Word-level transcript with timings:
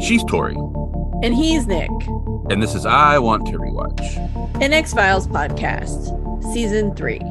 She's 0.00 0.22
Tori, 0.24 0.54
And 1.22 1.34
he's 1.34 1.66
Nick, 1.66 1.90
and 2.50 2.62
this 2.62 2.74
is 2.74 2.84
I 2.84 3.18
Want 3.18 3.46
to 3.46 3.52
Rewatch, 3.52 4.62
an 4.62 4.74
X 4.74 4.92
Files 4.92 5.26
podcast, 5.28 6.12
season 6.52 6.94
three, 6.94 7.22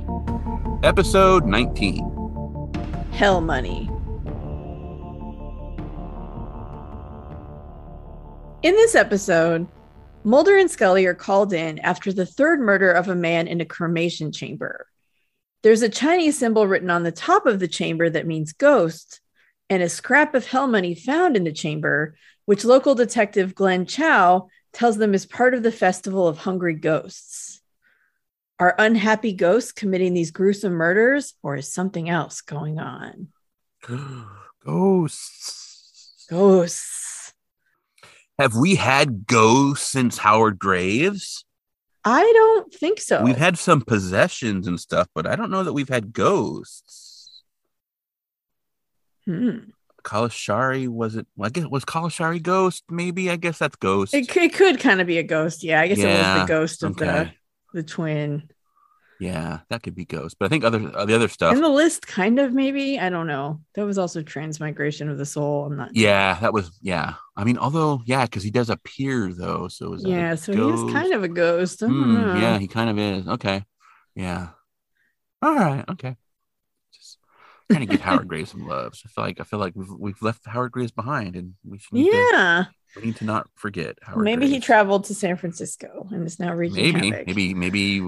episode 0.82 1.46
19. 1.46 2.00
Hell 3.12 3.42
Money. 3.42 3.88
In 8.64 8.74
this 8.74 8.96
episode, 8.96 9.68
Mulder 10.24 10.58
and 10.58 10.72
Scully 10.72 11.06
are 11.06 11.14
called 11.14 11.54
in 11.54 11.78
after 11.80 12.12
the 12.12 12.26
third 12.26 12.60
murder 12.60 12.92
of 12.92 13.08
a 13.08 13.16
man 13.16 13.48
in 13.48 13.62
a 13.62 13.66
cremation 13.66 14.32
chamber. 14.32 14.88
There's 15.64 15.82
a 15.82 15.90
Chinese 15.90 16.38
symbol 16.38 16.68
written 16.68 16.90
on 16.90 17.04
the 17.04 17.12
top 17.12 17.46
of 17.46 17.60
the 17.60 17.68
chamber 17.68 18.10
that 18.10 18.28
means 18.28 18.54
ghost, 18.54 19.22
and 19.70 19.82
a 19.84 19.90
scrap 19.90 20.36
of 20.36 20.46
hell 20.46 20.68
money 20.68 20.96
found 20.96 21.36
in 21.36 21.44
the 21.44 21.52
chamber, 21.52 22.16
which 22.46 22.64
local 22.64 22.96
detective 22.96 23.56
Glen 23.56 23.86
Chao 23.86 24.48
tells 24.72 24.98
them 24.98 25.14
is 25.14 25.26
part 25.26 25.54
of 25.54 25.64
the 25.64 25.72
Festival 25.72 26.28
of 26.28 26.38
Hungry 26.38 26.76
Ghosts. 26.76 27.62
Are 28.60 28.76
unhappy 28.78 29.34
ghosts 29.34 29.72
committing 29.72 30.14
these 30.14 30.32
gruesome 30.32 30.74
murders, 30.74 31.34
or 31.44 31.56
is 31.56 31.72
something 31.72 32.10
else 32.10 32.42
going 32.42 32.80
on? 32.80 33.30
Ghosts. 34.66 36.26
Ghosts. 36.30 37.34
Have 38.40 38.56
we 38.56 38.76
had 38.76 39.26
ghosts 39.26 39.88
since 39.88 40.20
Howard 40.20 40.60
Graves? 40.60 41.46
I 42.08 42.22
don't 42.22 42.74
think 42.74 43.02
so. 43.02 43.22
We've 43.22 43.36
had 43.36 43.58
some 43.58 43.82
possessions 43.82 44.66
and 44.66 44.80
stuff, 44.80 45.10
but 45.14 45.28
I 45.28 45.36
don't 45.36 45.52
know 45.52 45.64
that 45.64 45.74
we've 45.74 45.90
had 45.90 46.14
ghosts. 46.14 47.44
Hmm. 49.26 49.72
Calusari 50.06 50.88
was 50.88 51.18
it? 51.18 51.28
Well, 51.36 51.48
I 51.48 51.50
guess 51.50 51.66
was 51.66 51.84
Calusari 51.84 52.42
ghost? 52.42 52.86
Maybe 52.90 53.30
I 53.30 53.36
guess 53.36 53.60
that's 53.60 53.76
ghost. 53.76 54.14
It, 54.14 54.34
it 54.38 54.54
could 54.54 54.80
kind 54.80 55.02
of 55.02 55.08
be 55.08 55.18
a 55.18 55.24
ghost. 55.24 55.66
Yeah, 55.66 55.82
I 55.82 55.90
guess 55.90 55.98
it 55.98 56.06
was 56.06 56.42
the 56.42 56.46
ghost 56.48 56.84
of 56.84 56.92
okay. 56.92 57.34
the 57.74 57.82
the 57.82 57.84
twin. 57.84 58.50
Yeah, 59.20 59.60
that 59.70 59.84
could 59.84 59.96
be 59.96 60.06
ghost. 60.06 60.38
But 60.40 60.46
I 60.46 60.50
think 60.50 60.64
other 60.64 60.92
uh, 60.96 61.06
the 61.06 61.16
other 61.16 61.28
stuff. 61.28 61.54
And 61.54 61.64
the 61.64 61.70
list, 61.70 62.06
kind 62.06 62.40
of 62.40 62.54
maybe. 62.54 63.00
I 63.00 63.10
don't 63.10 63.28
know. 63.28 63.62
That 63.76 63.86
was 63.86 63.98
also 63.98 64.22
transmigration 64.22 65.10
of 65.10 65.18
the 65.18 65.26
soul. 65.26 65.66
I'm 65.66 65.76
not. 65.78 65.90
yeah, 65.96 66.38
that 66.42 66.54
was 66.54 66.78
yeah. 66.82 67.14
I 67.36 67.44
mean, 67.44 67.58
although 67.58 68.02
yeah, 68.06 68.26
because 68.26 68.44
he 68.44 68.52
does 68.52 68.70
appear 68.70 69.34
though. 69.34 69.68
So 69.68 69.94
is 69.94 70.04
Yeah. 70.06 70.36
So 70.36 70.54
he 70.54 70.62
is 70.62 70.94
kind 70.94 71.14
of 71.14 71.24
a 71.24 71.28
ghost. 71.28 71.82
Know. 71.82 72.36
yeah, 72.38 72.58
he 72.60 72.68
kind 72.68 72.90
of 72.90 72.98
is. 73.00 73.28
Okay. 73.28 73.64
Yeah. 74.16 74.50
All 75.42 75.54
right. 75.56 75.86
Okay. 75.90 76.16
Just 76.94 77.18
trying 77.72 77.82
to 77.82 77.92
give 77.92 78.02
Howard 78.02 78.28
Graves 78.30 78.52
some 78.52 78.68
love. 78.68 78.96
So 78.96 79.04
I 79.06 79.10
feel 79.10 79.24
like 79.24 79.40
I 79.40 79.44
feel 79.44 79.60
like 79.60 79.74
we've 79.76 79.92
we've 79.98 80.22
left 80.22 80.46
Howard 80.48 80.72
Graves 80.72 80.92
behind, 80.92 81.36
and 81.36 81.54
we 81.64 81.78
should 81.78 81.94
need, 81.94 82.12
to, 82.12 82.30
Yeah. 82.34 82.66
we 82.96 83.02
need 83.04 83.16
to 83.18 83.26
not 83.26 83.48
forget 83.56 83.98
Howard. 84.02 84.24
Maybe 84.24 84.48
he 84.48 84.60
traveled 84.60 85.06
to 85.06 85.14
San 85.14 85.36
Francisco 85.38 86.08
and 86.12 86.26
is 86.26 86.40
now 86.40 86.54
wreaking 86.54 86.94
Maybe 86.94 87.10
havoc. 87.12 87.28
maybe 87.28 87.54
maybe 87.54 88.02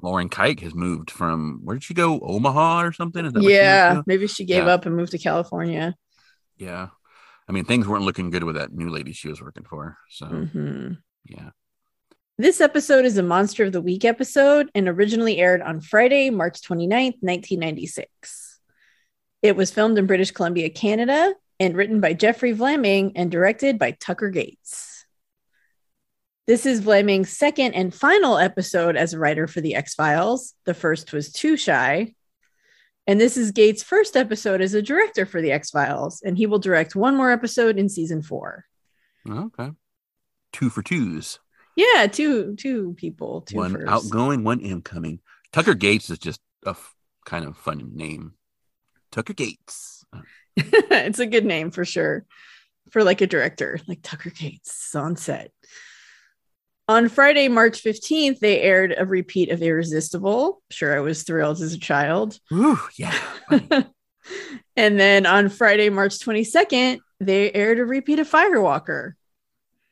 Lauren 0.00 0.28
Kyte 0.28 0.60
has 0.60 0.74
moved 0.74 1.10
from 1.10 1.60
where 1.64 1.74
did 1.76 1.84
she 1.84 1.94
go? 1.94 2.18
Omaha 2.20 2.82
or 2.84 2.92
something? 2.92 3.24
Is 3.24 3.32
that 3.32 3.42
what 3.42 3.48
she 3.50 3.54
Yeah. 3.56 4.02
Maybe 4.06 4.26
she 4.26 4.44
gave 4.44 4.64
Yeah. 4.64 4.72
up 4.74 4.86
and 4.86 4.96
moved 4.96 5.12
to 5.12 5.18
California. 5.18 5.94
Yeah. 6.56 6.88
I 7.48 7.52
mean, 7.52 7.64
things 7.64 7.86
weren't 7.86 8.04
looking 8.04 8.30
good 8.30 8.44
with 8.44 8.56
that 8.56 8.72
new 8.72 8.88
lady 8.88 9.12
she 9.12 9.28
was 9.28 9.42
working 9.42 9.64
for. 9.64 9.98
So 10.10 10.26
hmm 10.26 10.92
yeah. 11.26 11.50
This 12.38 12.60
episode 12.60 13.04
is 13.04 13.18
a 13.18 13.22
Monster 13.22 13.64
of 13.64 13.72
the 13.72 13.80
Week 13.80 14.04
episode 14.04 14.70
and 14.74 14.88
originally 14.88 15.38
aired 15.38 15.60
on 15.62 15.80
Friday, 15.80 16.30
March 16.30 16.62
29th, 16.62 17.16
1996. 17.20 18.58
It 19.42 19.54
was 19.54 19.70
filmed 19.70 19.98
in 19.98 20.06
British 20.06 20.30
Columbia, 20.30 20.70
Canada, 20.70 21.34
and 21.60 21.76
written 21.76 22.00
by 22.00 22.14
Jeffrey 22.14 22.54
Vlaming 22.54 23.12
and 23.16 23.30
directed 23.30 23.78
by 23.78 23.92
Tucker 23.92 24.30
Gates. 24.30 24.91
This 26.46 26.66
is 26.66 26.80
Vlaming's 26.80 27.30
second 27.30 27.74
and 27.74 27.94
final 27.94 28.36
episode 28.36 28.96
as 28.96 29.12
a 29.12 29.18
writer 29.18 29.46
for 29.46 29.60
The 29.60 29.76
X 29.76 29.94
Files. 29.94 30.54
The 30.64 30.74
first 30.74 31.12
was 31.12 31.32
2Shy. 31.32 32.14
And 33.06 33.20
this 33.20 33.36
is 33.36 33.52
Gates' 33.52 33.82
first 33.82 34.16
episode 34.16 34.60
as 34.60 34.74
a 34.74 34.82
director 34.82 35.24
for 35.24 35.40
The 35.40 35.52
X 35.52 35.70
Files, 35.70 36.20
and 36.22 36.36
he 36.36 36.46
will 36.46 36.58
direct 36.58 36.96
one 36.96 37.16
more 37.16 37.30
episode 37.30 37.78
in 37.78 37.88
season 37.88 38.22
four. 38.22 38.64
Okay. 39.28 39.70
Two 40.52 40.68
for 40.68 40.82
twos. 40.82 41.38
Yeah, 41.76 42.06
two 42.06 42.54
two 42.56 42.94
people, 42.98 43.42
two 43.42 43.56
one 43.56 43.72
firsts. 43.72 43.88
outgoing, 43.88 44.44
one 44.44 44.60
incoming. 44.60 45.20
Tucker 45.52 45.74
Gates 45.74 46.10
is 46.10 46.18
just 46.18 46.40
a 46.66 46.70
f- 46.70 46.94
kind 47.24 47.44
of 47.44 47.56
fun 47.56 47.92
name. 47.94 48.34
Tucker 49.10 49.32
Gates. 49.32 50.04
it's 50.56 51.18
a 51.18 51.26
good 51.26 51.44
name 51.46 51.70
for 51.70 51.84
sure 51.84 52.26
for 52.90 53.02
like 53.02 53.20
a 53.20 53.26
director 53.26 53.78
like 53.88 54.00
tucker 54.02 54.28
gates 54.28 54.94
on 54.94 55.16
set 55.16 55.50
on 56.92 57.08
friday 57.08 57.48
march 57.48 57.82
15th 57.82 58.38
they 58.40 58.60
aired 58.60 58.94
a 58.96 59.04
repeat 59.06 59.50
of 59.50 59.62
irresistible 59.62 60.62
sure 60.70 60.94
i 60.96 61.00
was 61.00 61.22
thrilled 61.22 61.60
as 61.60 61.72
a 61.72 61.78
child 61.78 62.38
Ooh, 62.52 62.78
yeah. 62.96 63.18
and 64.76 65.00
then 65.00 65.26
on 65.26 65.48
friday 65.48 65.88
march 65.88 66.18
22nd 66.18 66.98
they 67.20 67.50
aired 67.52 67.78
a 67.78 67.84
repeat 67.84 68.18
of 68.18 68.28
firewalker 68.30 69.12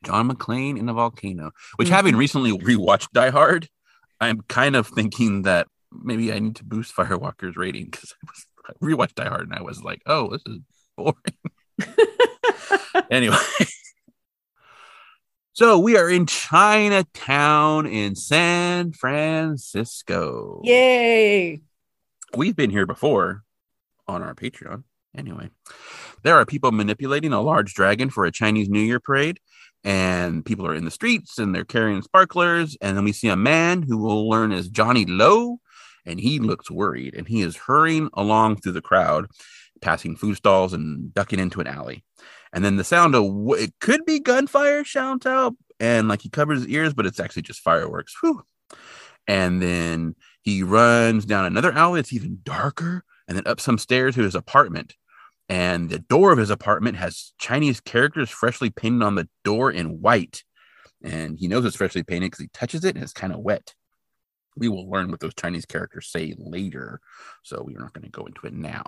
John 0.02 0.30
McClane 0.30 0.78
in 0.78 0.88
a 0.88 0.94
volcano. 0.94 1.50
Which, 1.76 1.88
Mhm. 1.88 1.92
having 1.92 2.16
recently 2.16 2.52
rewatched 2.56 3.08
Die 3.12 3.28
Hard, 3.28 3.68
I'm 4.18 4.40
kind 4.48 4.74
of 4.74 4.86
thinking 4.86 5.42
that 5.42 5.66
maybe 5.92 6.32
I 6.32 6.38
need 6.38 6.56
to 6.56 6.64
boost 6.64 6.96
Firewalker's 6.96 7.54
rating 7.54 7.84
because 7.90 8.14
I 8.14 8.26
was 8.26 8.46
I 8.66 8.72
rewatched 8.82 9.16
Die 9.16 9.28
Hard 9.28 9.42
and 9.50 9.54
I 9.54 9.60
was 9.60 9.82
like, 9.84 10.00
oh, 10.06 10.30
this 10.30 10.40
is 10.46 10.60
boring. 10.96 11.14
anyway. 13.10 13.36
So 15.60 15.78
we 15.78 15.98
are 15.98 16.08
in 16.08 16.24
Chinatown 16.24 17.84
in 17.84 18.16
San 18.16 18.92
Francisco. 18.92 20.62
yay 20.64 21.60
we've 22.34 22.56
been 22.56 22.70
here 22.70 22.86
before 22.86 23.42
on 24.08 24.22
our 24.22 24.34
Patreon. 24.34 24.84
Anyway, 25.14 25.50
there 26.22 26.36
are 26.36 26.46
people 26.46 26.72
manipulating 26.72 27.34
a 27.34 27.42
large 27.42 27.74
dragon 27.74 28.08
for 28.08 28.24
a 28.24 28.32
Chinese 28.32 28.70
New 28.70 28.80
Year 28.80 29.00
parade, 29.00 29.38
and 29.84 30.46
people 30.46 30.66
are 30.66 30.74
in 30.74 30.86
the 30.86 30.90
streets 30.90 31.38
and 31.38 31.54
they're 31.54 31.64
carrying 31.64 32.00
sparklers. 32.00 32.78
And 32.80 32.96
then 32.96 33.04
we 33.04 33.12
see 33.12 33.28
a 33.28 33.36
man 33.36 33.82
who 33.82 33.98
we'll 33.98 34.30
learn 34.30 34.52
as 34.52 34.70
Johnny 34.70 35.04
Lowe, 35.04 35.60
and 36.06 36.18
he 36.18 36.38
looks 36.38 36.70
worried 36.70 37.14
and 37.14 37.28
he 37.28 37.42
is 37.42 37.54
hurrying 37.54 38.08
along 38.14 38.62
through 38.62 38.72
the 38.72 38.80
crowd, 38.80 39.26
passing 39.82 40.16
food 40.16 40.38
stalls 40.38 40.72
and 40.72 41.12
ducking 41.12 41.38
into 41.38 41.60
an 41.60 41.66
alley. 41.66 42.02
And 42.52 42.64
then 42.64 42.76
the 42.76 42.84
sound 42.84 43.14
of 43.14 43.24
it 43.58 43.72
could 43.80 44.04
be 44.04 44.18
gunfire 44.18 44.84
shouts 44.84 45.26
out, 45.26 45.54
and 45.78 46.08
like 46.08 46.22
he 46.22 46.28
covers 46.28 46.60
his 46.60 46.68
ears, 46.68 46.92
but 46.92 47.06
it's 47.06 47.20
actually 47.20 47.42
just 47.42 47.60
fireworks. 47.60 48.14
Whew. 48.20 48.42
And 49.26 49.62
then 49.62 50.16
he 50.42 50.62
runs 50.62 51.24
down 51.24 51.44
another 51.44 51.72
alley 51.72 52.00
that's 52.00 52.12
even 52.12 52.40
darker 52.42 53.04
and 53.28 53.36
then 53.36 53.46
up 53.46 53.60
some 53.60 53.78
stairs 53.78 54.14
to 54.16 54.22
his 54.22 54.34
apartment. 54.34 54.96
And 55.48 55.88
the 55.88 55.98
door 55.98 56.32
of 56.32 56.38
his 56.38 56.50
apartment 56.50 56.96
has 56.96 57.32
chinese 57.38 57.80
characters 57.80 58.30
freshly 58.30 58.70
painted 58.70 59.04
on 59.04 59.14
the 59.14 59.28
door 59.44 59.70
in 59.70 60.00
white. 60.00 60.44
And 61.02 61.38
he 61.38 61.48
knows 61.48 61.64
it's 61.64 61.76
freshly 61.76 62.02
painted 62.02 62.26
because 62.26 62.42
he 62.42 62.50
touches 62.52 62.84
it 62.84 62.94
and 62.94 63.02
it's 63.02 63.12
kind 63.12 63.32
of 63.32 63.40
wet. 63.40 63.74
We 64.56 64.68
will 64.68 64.90
learn 64.90 65.10
what 65.10 65.20
those 65.20 65.34
chinese 65.34 65.64
characters 65.64 66.08
say 66.08 66.34
later 66.36 67.00
so 67.42 67.62
we're 67.64 67.78
not 67.78 67.92
going 67.92 68.04
to 68.04 68.10
go 68.10 68.26
into 68.26 68.46
it 68.46 68.52
now. 68.52 68.84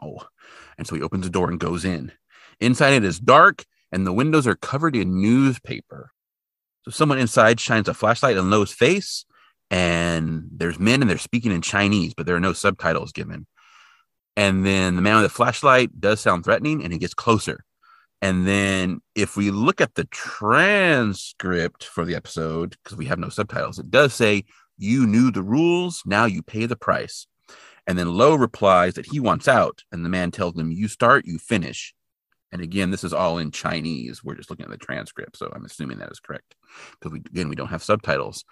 And 0.77 0.87
so 0.87 0.95
he 0.97 1.03
opens 1.03 1.25
the 1.25 1.31
door 1.31 1.51
and 1.51 1.61
goes 1.61 1.85
in 1.85 2.13
inside 2.61 2.95
it 2.95 3.05
is 3.05 3.19
dark 3.19 3.65
and 3.91 4.07
the 4.07 4.13
windows 4.13 4.47
are 4.47 4.57
covered 4.57 4.97
in 4.97 5.21
newspaper 5.21 6.11
so 6.85 6.91
someone 6.91 7.19
inside 7.19 7.61
shines 7.61 7.89
a 7.89 7.95
flashlight 7.95 8.37
on 8.37 8.51
Lowe's 8.51 8.73
face 8.73 9.25
and 9.71 10.49
there's 10.53 10.79
men 10.79 11.01
and 11.01 11.09
they're 11.09 11.19
speaking 11.19 11.53
in 11.53 11.63
Chinese, 11.63 12.13
but 12.13 12.27
there 12.27 12.37
are 12.37 12.41
no 12.41 12.53
subtitles 12.53 13.13
given. 13.13 13.47
And 14.37 14.67
then 14.67 14.97
the 14.97 15.03
man 15.03 15.17
with 15.17 15.25
the 15.25 15.35
flashlight 15.35 16.01
does 16.01 16.21
sound 16.21 16.45
threatening 16.45 16.83
and 16.83 16.93
he 16.93 16.99
gets 16.99 17.15
closer. 17.15 17.65
And 18.21 18.47
then 18.47 19.01
if 19.15 19.37
we 19.37 19.51
look 19.51 19.81
at 19.81 19.95
the 19.95 20.05
transcript 20.05 21.85
for 21.85 22.05
the 22.05 22.15
episode, 22.15 22.77
because 22.83 22.99
we 22.99 23.07
have 23.07 23.19
no 23.19 23.29
subtitles, 23.29 23.79
it 23.79 23.91
does 23.91 24.13
say, 24.13 24.45
You 24.77 25.07
knew 25.07 25.31
the 25.31 25.43
rules, 25.43 26.03
now 26.05 26.25
you 26.25 26.43
pay 26.43 26.67
the 26.67 26.77
price. 26.77 27.27
And 27.87 27.99
then 27.99 28.15
Lowe 28.15 28.37
replies 28.37 28.95
that 28.95 29.07
he 29.07 29.21
wants 29.21 29.49
out. 29.49 29.83
And 29.91 30.05
the 30.05 30.09
man 30.09 30.31
tells 30.31 30.57
him, 30.57 30.71
You 30.71 30.87
start, 30.87 31.27
you 31.27 31.39
finish. 31.39 31.95
And 32.53 32.61
again, 32.61 32.91
this 32.91 33.03
is 33.03 33.15
all 33.15 33.39
in 33.39 33.51
Chinese. 33.51 34.23
We're 34.23 34.35
just 34.35 34.51
looking 34.51 34.65
at 34.65 34.71
the 34.71 34.77
transcript. 34.77 35.39
So 35.39 35.51
I'm 35.55 35.65
assuming 35.65 35.99
that 35.99 36.13
is 36.13 36.21
correct. 36.21 36.55
Because 36.93 37.13
we, 37.13 37.19
again, 37.21 37.49
we 37.49 37.57
don't 37.57 37.69
have 37.69 37.83
subtitles. 37.83 38.45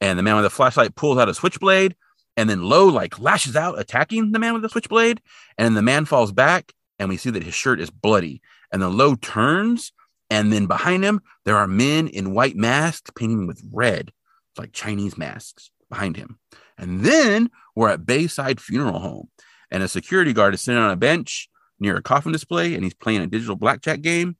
And 0.00 0.18
the 0.18 0.22
man 0.24 0.34
with 0.34 0.44
the 0.44 0.50
flashlight 0.50 0.96
pulls 0.96 1.18
out 1.18 1.28
a 1.28 1.34
switchblade. 1.34 1.94
And 2.36 2.50
then 2.50 2.64
Lowe 2.64 2.88
like 2.88 3.20
lashes 3.20 3.54
out, 3.54 3.78
attacking 3.78 4.32
the 4.32 4.40
man 4.40 4.54
with 4.54 4.62
the 4.62 4.68
switchblade. 4.68 5.20
And 5.56 5.76
the 5.76 5.82
man 5.82 6.04
falls 6.04 6.32
back. 6.32 6.72
And 6.98 7.08
we 7.08 7.16
see 7.16 7.30
that 7.30 7.44
his 7.44 7.54
shirt 7.54 7.80
is 7.80 7.90
bloody. 7.90 8.42
And 8.72 8.82
then 8.82 8.96
Lowe 8.96 9.14
turns. 9.14 9.92
And 10.30 10.52
then 10.52 10.66
behind 10.66 11.04
him, 11.04 11.20
there 11.44 11.56
are 11.56 11.68
men 11.68 12.08
in 12.08 12.34
white 12.34 12.56
masks 12.56 13.10
painting 13.14 13.46
with 13.46 13.62
red, 13.72 14.10
like 14.58 14.72
Chinese 14.72 15.16
masks 15.16 15.70
behind 15.88 16.16
him. 16.16 16.38
And 16.76 17.04
then 17.04 17.50
we're 17.76 17.90
at 17.90 18.06
Bayside 18.06 18.60
Funeral 18.60 18.98
Home. 18.98 19.28
and 19.70 19.82
a 19.82 19.88
security 19.88 20.32
guard 20.32 20.54
is 20.54 20.60
sitting 20.60 20.80
on 20.80 20.90
a 20.90 20.96
bench 20.96 21.48
near 21.80 21.96
a 21.96 22.02
coffin 22.02 22.32
display 22.32 22.74
and 22.74 22.84
he's 22.84 22.94
playing 22.94 23.20
a 23.20 23.26
digital 23.26 23.56
blackjack 23.56 24.00
game. 24.00 24.36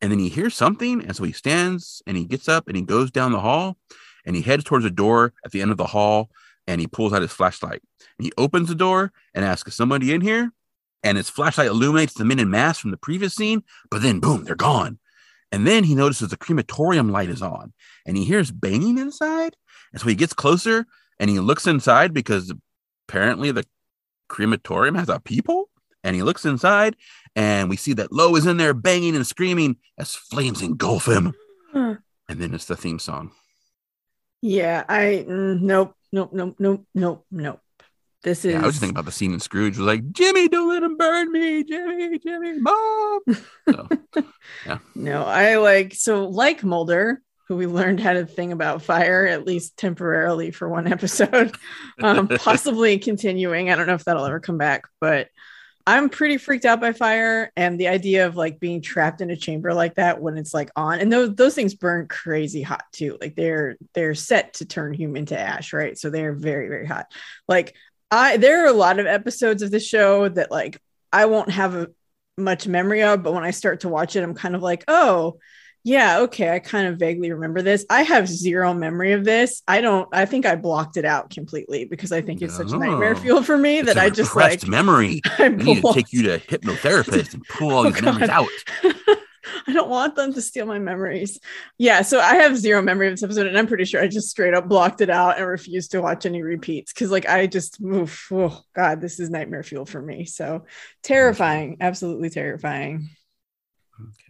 And 0.00 0.12
then 0.12 0.18
he 0.18 0.28
hears 0.28 0.54
something. 0.54 1.02
And 1.02 1.16
so 1.16 1.24
he 1.24 1.32
stands 1.32 2.02
and 2.06 2.16
he 2.16 2.24
gets 2.24 2.48
up 2.48 2.68
and 2.68 2.76
he 2.76 2.82
goes 2.82 3.10
down 3.10 3.32
the 3.32 3.40
hall 3.40 3.76
and 4.24 4.36
he 4.36 4.42
heads 4.42 4.64
towards 4.64 4.84
a 4.84 4.90
door 4.90 5.32
at 5.44 5.50
the 5.50 5.60
end 5.60 5.70
of 5.70 5.76
the 5.76 5.86
hall 5.86 6.30
and 6.66 6.80
he 6.80 6.86
pulls 6.86 7.12
out 7.12 7.22
his 7.22 7.32
flashlight. 7.32 7.82
And 8.18 8.26
he 8.26 8.32
opens 8.36 8.68
the 8.68 8.74
door 8.74 9.12
and 9.34 9.44
asks, 9.44 9.74
somebody 9.74 10.12
in 10.12 10.20
here? 10.20 10.52
And 11.02 11.16
his 11.16 11.30
flashlight 11.30 11.68
illuminates 11.68 12.14
the 12.14 12.24
men 12.24 12.38
in 12.38 12.50
mass 12.50 12.78
from 12.78 12.90
the 12.90 12.96
previous 12.96 13.34
scene, 13.34 13.62
but 13.90 14.02
then 14.02 14.20
boom, 14.20 14.44
they're 14.44 14.56
gone. 14.56 14.98
And 15.50 15.66
then 15.66 15.84
he 15.84 15.94
notices 15.94 16.28
the 16.28 16.36
crematorium 16.36 17.10
light 17.10 17.30
is 17.30 17.42
on 17.42 17.72
and 18.06 18.16
he 18.16 18.24
hears 18.24 18.50
banging 18.50 18.98
inside. 18.98 19.56
And 19.92 20.00
so 20.00 20.08
he 20.08 20.14
gets 20.14 20.34
closer 20.34 20.86
and 21.18 21.30
he 21.30 21.40
looks 21.40 21.66
inside 21.66 22.12
because 22.12 22.52
apparently 23.08 23.50
the 23.50 23.64
crematorium 24.28 24.94
has 24.94 25.08
a 25.08 25.20
people. 25.20 25.70
And 26.04 26.14
he 26.14 26.22
looks 26.22 26.44
inside 26.44 26.96
and 27.34 27.68
we 27.68 27.76
see 27.76 27.92
that 27.94 28.12
Lo 28.12 28.34
is 28.36 28.46
in 28.46 28.56
there 28.56 28.74
banging 28.74 29.16
and 29.16 29.26
screaming 29.26 29.76
as 29.98 30.14
flames 30.14 30.62
engulf 30.62 31.06
him. 31.06 31.34
Huh. 31.72 31.96
And 32.30 32.38
then 32.38 32.52
it's 32.52 32.66
the 32.66 32.76
theme 32.76 32.98
song. 32.98 33.30
Yeah, 34.42 34.84
I 34.86 35.24
mm, 35.26 35.62
nope, 35.62 35.94
nope, 36.12 36.30
nope, 36.34 36.56
nope, 36.58 36.86
nope, 36.94 37.24
nope. 37.30 37.60
This 38.22 38.44
is 38.44 38.52
Yeah, 38.52 38.60
I 38.60 38.66
was 38.66 38.74
just 38.74 38.80
thinking 38.80 38.96
about 38.96 39.06
the 39.06 39.12
scene 39.12 39.32
in 39.32 39.40
Scrooge 39.40 39.78
was 39.78 39.86
like, 39.86 40.12
Jimmy, 40.12 40.46
don't 40.48 40.68
let 40.68 40.82
him 40.82 40.98
burn 40.98 41.32
me. 41.32 41.64
Jimmy, 41.64 42.18
Jimmy, 42.18 42.58
mom. 42.60 43.20
So, 43.70 43.88
no, 44.94 45.24
I 45.24 45.56
like 45.56 45.94
so 45.94 46.28
like 46.28 46.62
Mulder, 46.62 47.22
who 47.48 47.56
we 47.56 47.66
learned 47.66 48.00
had 48.00 48.16
a 48.16 48.26
thing 48.26 48.52
about 48.52 48.82
fire, 48.82 49.26
at 49.26 49.46
least 49.46 49.76
temporarily 49.76 50.50
for 50.50 50.68
one 50.68 50.86
episode, 50.86 51.54
um, 52.02 52.28
possibly 52.28 52.98
continuing. 52.98 53.70
I 53.70 53.76
don't 53.76 53.86
know 53.86 53.94
if 53.94 54.04
that'll 54.04 54.24
ever 54.24 54.40
come 54.40 54.58
back, 54.58 54.84
but 55.00 55.28
I'm 55.88 56.10
pretty 56.10 56.36
freaked 56.36 56.66
out 56.66 56.82
by 56.82 56.92
fire 56.92 57.50
and 57.56 57.80
the 57.80 57.88
idea 57.88 58.26
of 58.26 58.36
like 58.36 58.60
being 58.60 58.82
trapped 58.82 59.22
in 59.22 59.30
a 59.30 59.36
chamber 59.36 59.72
like 59.72 59.94
that 59.94 60.20
when 60.20 60.36
it's 60.36 60.52
like 60.52 60.70
on 60.76 61.00
and 61.00 61.10
those 61.10 61.34
those 61.34 61.54
things 61.54 61.74
burn 61.74 62.08
crazy 62.08 62.60
hot 62.60 62.84
too. 62.92 63.16
Like 63.22 63.34
they're 63.36 63.78
they're 63.94 64.14
set 64.14 64.52
to 64.54 64.66
turn 64.66 64.92
human 64.92 65.24
to 65.26 65.38
ash, 65.38 65.72
right? 65.72 65.96
So 65.96 66.10
they're 66.10 66.34
very 66.34 66.68
very 66.68 66.86
hot. 66.86 67.10
Like 67.48 67.74
I 68.10 68.36
there 68.36 68.64
are 68.64 68.68
a 68.68 68.72
lot 68.74 68.98
of 68.98 69.06
episodes 69.06 69.62
of 69.62 69.70
the 69.70 69.80
show 69.80 70.28
that 70.28 70.50
like 70.50 70.78
I 71.10 71.24
won't 71.24 71.50
have 71.52 71.74
a, 71.74 71.88
much 72.36 72.68
memory 72.68 73.02
of, 73.02 73.22
but 73.22 73.34
when 73.34 73.44
I 73.44 73.50
start 73.50 73.80
to 73.80 73.88
watch 73.88 74.14
it, 74.14 74.22
I'm 74.22 74.34
kind 74.34 74.54
of 74.54 74.62
like, 74.62 74.84
oh, 74.88 75.38
yeah, 75.88 76.18
okay, 76.20 76.50
I 76.50 76.58
kind 76.58 76.86
of 76.86 76.98
vaguely 76.98 77.32
remember 77.32 77.62
this. 77.62 77.86
I 77.88 78.02
have 78.02 78.28
zero 78.28 78.74
memory 78.74 79.12
of 79.12 79.24
this. 79.24 79.62
I 79.66 79.80
don't. 79.80 80.06
I 80.12 80.26
think 80.26 80.44
I 80.44 80.54
blocked 80.54 80.98
it 80.98 81.06
out 81.06 81.30
completely 81.30 81.86
because 81.86 82.12
I 82.12 82.20
think 82.20 82.42
it's 82.42 82.56
such 82.56 82.70
nightmare 82.72 83.16
fuel 83.16 83.42
for 83.42 83.56
me 83.56 83.78
it's 83.78 83.86
that 83.86 83.96
I 83.96 84.10
just 84.10 84.36
like 84.36 84.68
memory. 84.68 85.22
I 85.38 85.46
I 85.46 85.48
need 85.48 85.82
to 85.82 85.92
take 85.94 86.12
you 86.12 86.24
to 86.24 86.34
a 86.34 86.38
hypnotherapist 86.40 87.32
and 87.32 87.42
pull 87.48 87.70
all 87.70 87.78
Oh, 87.86 87.90
these 87.90 88.02
memories 88.02 88.28
out. 88.28 88.48
I 89.66 89.72
don't 89.72 89.88
want 89.88 90.14
them 90.14 90.34
to 90.34 90.42
steal 90.42 90.66
my 90.66 90.78
memories. 90.78 91.40
Yeah, 91.78 92.02
so 92.02 92.20
I 92.20 92.34
have 92.34 92.58
zero 92.58 92.82
memory 92.82 93.06
of 93.08 93.14
this 93.14 93.22
episode, 93.22 93.46
and 93.46 93.56
I'm 93.56 93.66
pretty 93.66 93.86
sure 93.86 94.02
I 94.02 94.08
just 94.08 94.28
straight 94.28 94.52
up 94.52 94.68
blocked 94.68 95.00
it 95.00 95.08
out 95.08 95.38
and 95.38 95.46
refused 95.46 95.92
to 95.92 96.02
watch 96.02 96.26
any 96.26 96.42
repeats 96.42 96.92
because, 96.92 97.10
like, 97.10 97.26
I 97.26 97.46
just, 97.46 97.80
oof, 97.80 98.30
oh 98.30 98.60
God, 98.76 99.00
this 99.00 99.18
is 99.18 99.30
nightmare 99.30 99.62
fuel 99.62 99.86
for 99.86 100.02
me. 100.02 100.26
So 100.26 100.66
terrifying, 101.02 101.78
absolutely 101.80 102.28
terrifying. 102.28 103.08
Okay. 103.98 104.27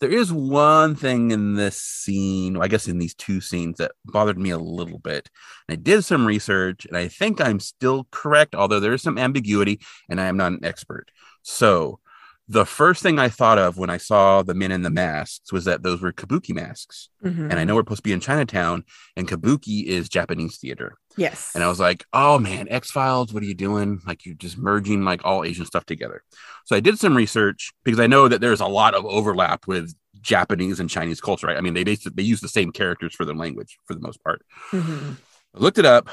There 0.00 0.10
is 0.10 0.32
one 0.32 0.94
thing 0.94 1.30
in 1.30 1.54
this 1.54 1.80
scene, 1.80 2.56
I 2.56 2.68
guess 2.68 2.88
in 2.88 2.98
these 2.98 3.14
two 3.14 3.40
scenes, 3.40 3.78
that 3.78 3.92
bothered 4.04 4.38
me 4.38 4.50
a 4.50 4.58
little 4.58 4.98
bit. 4.98 5.30
And 5.68 5.78
I 5.78 5.80
did 5.80 6.02
some 6.02 6.26
research, 6.26 6.84
and 6.84 6.96
I 6.96 7.08
think 7.08 7.40
I'm 7.40 7.60
still 7.60 8.06
correct, 8.10 8.54
although 8.54 8.80
there 8.80 8.92
is 8.92 9.02
some 9.02 9.18
ambiguity, 9.18 9.80
and 10.08 10.20
I 10.20 10.26
am 10.26 10.36
not 10.36 10.52
an 10.52 10.64
expert. 10.64 11.10
So, 11.42 12.00
the 12.46 12.66
first 12.66 13.02
thing 13.02 13.18
I 13.18 13.30
thought 13.30 13.56
of 13.58 13.78
when 13.78 13.88
I 13.88 13.96
saw 13.96 14.42
the 14.42 14.52
men 14.52 14.70
in 14.70 14.82
the 14.82 14.90
masks 14.90 15.50
was 15.50 15.64
that 15.64 15.82
those 15.82 16.02
were 16.02 16.12
kabuki 16.12 16.54
masks. 16.54 17.08
Mhm. 17.24 17.50
And 17.50 17.54
I 17.54 17.64
know 17.64 17.74
we're 17.74 17.80
supposed 17.80 18.00
to 18.00 18.02
be 18.02 18.12
in 18.12 18.20
Chinatown, 18.20 18.84
and 19.16 19.26
kabuki 19.26 19.84
is 19.84 20.10
Japanese 20.10 20.58
theater. 20.58 20.98
Yes, 21.16 21.52
And 21.54 21.62
I 21.62 21.68
was 21.68 21.80
like, 21.80 22.04
oh 22.12 22.38
man, 22.38 22.66
X 22.70 22.90
Files, 22.90 23.32
what 23.32 23.42
are 23.42 23.46
you 23.46 23.54
doing? 23.54 24.00
Like 24.06 24.24
you're 24.26 24.34
just 24.34 24.58
merging 24.58 25.04
like 25.04 25.24
all 25.24 25.44
Asian 25.44 25.66
stuff 25.66 25.84
together. 25.86 26.22
So 26.64 26.76
I 26.76 26.80
did 26.80 26.98
some 26.98 27.16
research 27.16 27.72
because 27.84 28.00
I 28.00 28.06
know 28.06 28.28
that 28.28 28.40
there's 28.40 28.60
a 28.60 28.66
lot 28.66 28.94
of 28.94 29.04
overlap 29.04 29.66
with 29.66 29.94
Japanese 30.20 30.80
and 30.80 30.88
Chinese 30.88 31.20
culture, 31.20 31.46
right? 31.46 31.56
I 31.56 31.60
mean, 31.60 31.74
they 31.74 31.84
basically 31.84 32.12
they 32.16 32.22
use 32.22 32.40
the 32.40 32.48
same 32.48 32.72
characters 32.72 33.14
for 33.14 33.24
their 33.24 33.34
language 33.34 33.78
for 33.86 33.94
the 33.94 34.00
most 34.00 34.22
part. 34.24 34.42
Mhm. 34.70 35.16
I 35.54 35.58
looked 35.58 35.78
it 35.78 35.86
up. 35.86 36.08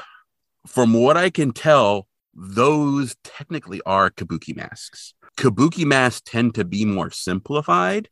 From 0.66 0.92
what 0.92 1.16
I 1.16 1.30
can 1.30 1.52
tell, 1.52 2.06
those 2.34 3.16
technically 3.24 3.80
are 3.84 4.10
kabuki 4.10 4.54
masks. 4.54 5.14
Kabuki 5.36 5.84
masks 5.84 6.22
tend 6.24 6.54
to 6.54 6.64
be 6.64 6.84
more 6.84 7.10
simplified, 7.10 8.08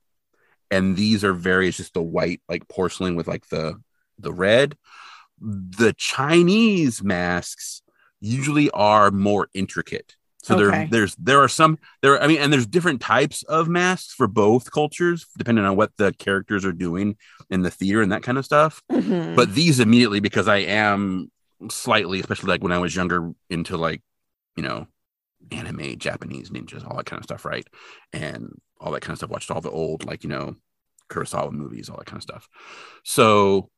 and 0.70 0.96
these 0.96 1.22
are 1.22 1.32
very 1.34 1.68
it's 1.68 1.76
just 1.76 1.94
the 1.94 2.02
white 2.02 2.40
like 2.48 2.66
porcelain 2.68 3.14
with 3.14 3.28
like 3.28 3.46
the 3.48 3.74
the 4.18 4.32
red. 4.32 4.76
The 5.40 5.94
Chinese 5.94 7.02
masks 7.02 7.82
usually 8.20 8.70
are 8.70 9.10
more 9.10 9.48
intricate. 9.54 10.16
So 10.42 10.54
Okay. 10.54 10.62
there 10.64 10.88
there's 10.90 11.14
there 11.16 11.42
are 11.42 11.48
some 11.48 11.78
there 12.02 12.22
I 12.22 12.26
mean 12.26 12.38
and 12.38 12.52
there's 12.52 12.66
different 12.66 13.00
types 13.02 13.42
of 13.42 13.68
masks 13.68 14.14
for 14.14 14.26
both 14.26 14.70
cultures 14.72 15.26
depending 15.36 15.64
on 15.64 15.76
what 15.76 15.92
the 15.98 16.12
characters 16.14 16.64
are 16.64 16.72
doing 16.72 17.16
in 17.50 17.60
the 17.62 17.70
theater 17.70 18.00
and 18.00 18.10
that 18.12 18.22
kind 18.22 18.38
of 18.38 18.44
stuff 18.46 18.82
Mhm. 18.90 19.36
but 19.36 19.54
these 19.54 19.80
immediately 19.80 20.20
because 20.20 20.48
I 20.48 20.58
am 20.58 21.30
slightly, 21.70 22.20
especially 22.20 22.48
like 22.48 22.62
when 22.62 22.72
I 22.72 22.78
was 22.78 22.96
younger, 22.96 23.32
into 23.50 23.76
like 23.76 24.00
you 24.56 24.62
know 24.62 24.86
anime, 25.52 25.98
Japanese 25.98 26.48
ninjas, 26.50 26.86
all 26.88 26.96
that 26.96 27.06
kind 27.06 27.20
of 27.20 27.24
stuff, 27.24 27.44
right? 27.44 27.66
And 28.12 28.48
all 28.80 28.92
that 28.92 29.00
kind 29.02 29.12
of 29.12 29.18
stuff. 29.18 29.30
Watched 29.30 29.50
all 29.50 29.60
the 29.60 29.70
old 29.70 30.04
like 30.06 30.22
you 30.24 30.30
know 30.30 30.56
Kurosawa 31.10 31.52
movies, 31.52 31.90
all 31.90 31.98
that 31.98 32.06
kind 32.06 32.16
of 32.18 32.22
stuff. 32.22 32.48
So 33.04 33.68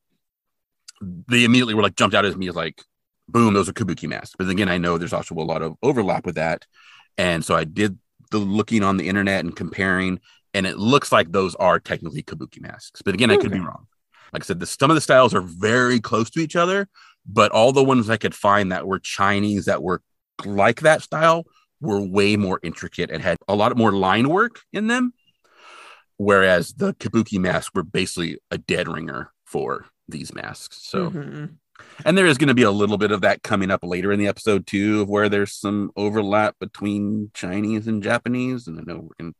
they 1.02 1.44
immediately 1.44 1.74
were 1.74 1.82
like 1.82 1.96
jumped 1.96 2.14
out 2.14 2.24
at 2.24 2.36
me 2.36 2.48
as 2.48 2.54
like, 2.54 2.82
boom, 3.28 3.54
those 3.54 3.68
are 3.68 3.72
kabuki 3.72 4.08
masks. 4.08 4.34
But 4.38 4.48
again, 4.48 4.68
I 4.68 4.78
know 4.78 4.98
there's 4.98 5.12
also 5.12 5.34
a 5.34 5.42
lot 5.42 5.62
of 5.62 5.74
overlap 5.82 6.24
with 6.26 6.36
that, 6.36 6.66
and 7.18 7.44
so 7.44 7.54
I 7.54 7.64
did 7.64 7.98
the 8.30 8.38
looking 8.38 8.82
on 8.82 8.96
the 8.96 9.08
internet 9.08 9.44
and 9.44 9.54
comparing, 9.54 10.20
and 10.54 10.66
it 10.66 10.78
looks 10.78 11.12
like 11.12 11.30
those 11.30 11.54
are 11.56 11.78
technically 11.78 12.22
kabuki 12.22 12.60
masks. 12.60 13.02
But 13.02 13.14
again, 13.14 13.30
I 13.30 13.36
could 13.36 13.50
be 13.50 13.58
hmm. 13.58 13.66
wrong. 13.66 13.86
Like 14.32 14.44
I 14.44 14.46
said, 14.46 14.60
the, 14.60 14.66
some 14.66 14.90
of 14.90 14.94
the 14.94 15.02
styles 15.02 15.34
are 15.34 15.42
very 15.42 16.00
close 16.00 16.30
to 16.30 16.40
each 16.40 16.56
other, 16.56 16.88
but 17.26 17.52
all 17.52 17.72
the 17.72 17.84
ones 17.84 18.08
I 18.08 18.16
could 18.16 18.34
find 18.34 18.72
that 18.72 18.86
were 18.86 18.98
Chinese 18.98 19.66
that 19.66 19.82
were 19.82 20.02
like 20.44 20.80
that 20.80 21.02
style 21.02 21.44
were 21.80 22.00
way 22.00 22.36
more 22.36 22.58
intricate 22.62 23.10
and 23.10 23.22
had 23.22 23.36
a 23.48 23.54
lot 23.54 23.76
more 23.76 23.92
line 23.92 24.28
work 24.28 24.60
in 24.72 24.86
them. 24.86 25.12
Whereas 26.16 26.72
the 26.74 26.94
kabuki 26.94 27.38
masks 27.38 27.72
were 27.74 27.82
basically 27.82 28.38
a 28.50 28.56
dead 28.56 28.88
ringer 28.88 29.32
for 29.44 29.86
these 30.08 30.34
masks. 30.34 30.78
So, 30.82 31.10
Mhm. 31.10 31.56
and 32.04 32.18
there 32.18 32.26
is 32.26 32.38
going 32.38 32.48
to 32.48 32.54
be 32.54 32.62
a 32.62 32.70
little 32.70 32.98
bit 32.98 33.10
of 33.12 33.20
that 33.22 33.42
coming 33.42 33.70
up 33.70 33.80
later 33.82 34.12
in 34.12 34.18
the 34.18 34.26
episode 34.28 34.66
too, 34.66 35.02
of 35.02 35.08
where 35.08 35.28
there's 35.28 35.52
some 35.52 35.90
overlap 35.96 36.58
between 36.58 37.30
Chinese 37.34 37.86
and 37.86 38.02
Japanese. 38.02 38.66
And 38.66 38.78
I 38.78 38.82
know 38.82 38.96
we're 39.00 39.24
going 39.24 39.34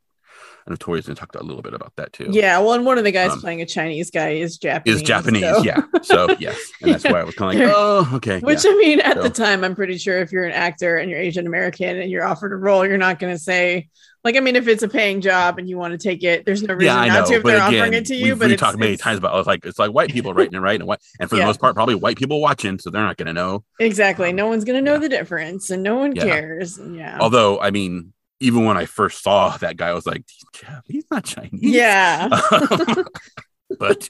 I 0.65 0.69
know 0.71 0.75
Tori's 0.77 1.05
going 1.05 1.15
to 1.15 1.19
talk 1.19 1.35
a 1.35 1.43
little 1.43 1.61
bit 1.61 1.73
about 1.73 1.93
that 1.97 2.13
too. 2.13 2.27
yeah, 2.31 2.57
well, 2.59 2.73
and 2.73 2.85
one 2.85 2.97
of 2.97 3.03
the 3.03 3.11
guys 3.11 3.31
Um, 3.31 3.41
playing 3.41 3.61
a 3.61 3.65
Chinese 3.65 4.09
guy 4.11 4.29
is 4.29 4.57
Japanese. 4.57 4.97
Is 5.01 5.07
Japanese, 5.07 5.41
so- 5.43 5.63
yeah. 5.63 5.81
So 6.03 6.35
yes, 6.39 6.57
and 6.81 6.93
that's 6.93 7.03
why 7.03 7.19
I 7.19 7.23
was 7.23 7.35
kind 7.35 7.59
of 7.61 7.67
like, 7.67 7.75
oh, 7.77 8.09
okay. 8.15 8.39
Which 8.39 8.63
yeah. 8.65 8.71
I 8.71 8.75
mean, 8.75 8.99
at 9.01 9.17
So- 9.17 9.23
the 9.23 9.29
time, 9.29 9.63
I'm 9.63 9.75
pretty 9.75 9.97
sure 9.97 10.19
if 10.19 10.31
you're 10.31 10.45
an 10.45 10.53
actor 10.53 10.97
and 10.97 11.09
you're 11.09 11.19
Asian 11.19 11.47
American 11.47 11.99
and 11.99 12.09
you're 12.11 12.23
offered 12.25 12.51
a 12.53 12.55
role, 12.55 12.85
you're 12.85 12.97
not 12.97 13.19
going 13.19 13.33
to 13.33 13.39
say, 13.39 13.89
like, 14.23 14.37
I 14.37 14.39
mean, 14.39 14.55
if 14.55 14.69
it's 14.69 14.83
a 14.83 14.87
paying 14.87 15.19
job 15.19 15.59
and 15.59 15.67
you 15.67 15.77
want 15.77 15.91
to 15.91 15.97
take 15.97 16.23
it, 16.23 16.45
there's 16.45 16.63
no 16.63 16.73
reason 16.75 16.95
yeah, 16.95 17.05
not 17.07 17.23
know. 17.23 17.25
to 17.25 17.33
if 17.35 17.43
but 17.43 17.49
they're 17.49 17.67
again, 17.67 17.79
offering 17.81 17.93
it 17.93 18.05
to 18.05 18.15
you. 18.15 18.23
we've, 18.27 18.39
but 18.39 18.47
we 18.49 18.55
talked 18.55 18.77
many 18.77 18.95
times 18.95 19.17
about. 19.17 19.33
I 19.33 19.37
was 19.37 19.47
like, 19.47 19.65
it's 19.65 19.77
like 19.79 19.91
white 19.91 20.11
people 20.11 20.33
writing 20.33 20.53
it, 20.53 20.59
right? 20.61 20.79
And 20.79 20.87
what, 20.87 21.01
and 21.19 21.29
for 21.29 21.35
Yeah. 21.35 21.41
the 21.41 21.47
most 21.47 21.59
part, 21.59 21.75
probably 21.75 21.95
white 21.95 22.17
people 22.17 22.39
watching, 22.39 22.79
so 22.79 22.89
they're 22.89 23.01
not 23.03 23.17
going 23.17 23.27
to 23.27 23.33
know. 23.33 23.65
exactly, 23.81 24.29
um, 24.29 24.35
no 24.37 24.47
one's 24.47 24.63
going 24.63 24.77
to 24.77 24.91
know 24.91 24.97
the 24.97 25.09
difference, 25.09 25.69
and 25.71 25.83
no 25.83 25.95
one 25.97 26.13
cares. 26.13 26.79
Yeah, 26.89 27.17
Although, 27.19 27.59
I 27.59 27.71
mean, 27.71 28.13
even 28.43 28.65
when 28.65 28.77
I 28.77 28.85
first 28.85 29.23
saw 29.23 29.55
that 29.57 29.77
guy, 29.77 29.89
I 29.89 29.93
was 29.93 30.05
like, 30.05 30.23
"Yeah, 30.61 30.81
he's 30.85 31.05
not 31.09 31.23
Chinese. 31.23 31.61
yeah. 31.61 32.29
but 33.79 34.07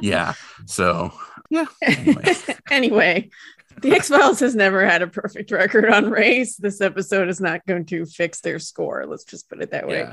yeah, 0.00 0.34
so 0.66 1.12
yeah. 1.48 1.66
Anyway. 1.82 2.34
anyway, 2.70 3.30
the 3.80 3.92
X 3.92 4.08
Files 4.08 4.40
has 4.40 4.54
never 4.54 4.84
had 4.84 5.02
a 5.02 5.06
perfect 5.06 5.50
record 5.50 5.88
on 5.90 6.10
race. 6.10 6.56
This 6.56 6.80
episode 6.80 7.28
is 7.28 7.40
not 7.40 7.64
going 7.66 7.86
to 7.86 8.04
fix 8.04 8.40
their 8.40 8.58
score. 8.58 9.06
Let's 9.06 9.24
just 9.24 9.48
put 9.48 9.62
it 9.62 9.70
that 9.70 9.88
way. 9.88 10.12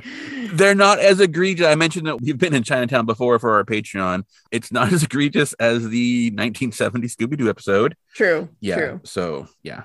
They're 0.54 0.76
not 0.76 1.00
as 1.00 1.20
egregious. 1.20 1.68
I 1.68 1.76
mentioned 1.76 2.08
that 2.08 2.22
we've 2.22 2.38
been 2.38 2.54
in 2.54 2.64
Chinatown 2.64 3.06
before 3.06 3.38
for 3.40 3.56
our 3.56 3.64
Patreon. 3.64 4.24
It's 4.52 4.72
not 4.72 4.94
as 4.94 5.04
egregious 5.04 5.54
as 5.54 5.88
the 5.90 6.30
1970 6.30 7.08
Scooby 7.08 7.38
Doo 7.38 7.50
episode. 7.50 7.96
True. 8.16 8.50
Yeah. 8.62 8.76
True. 8.76 9.02
So 9.04 9.48
yeah. 9.64 9.84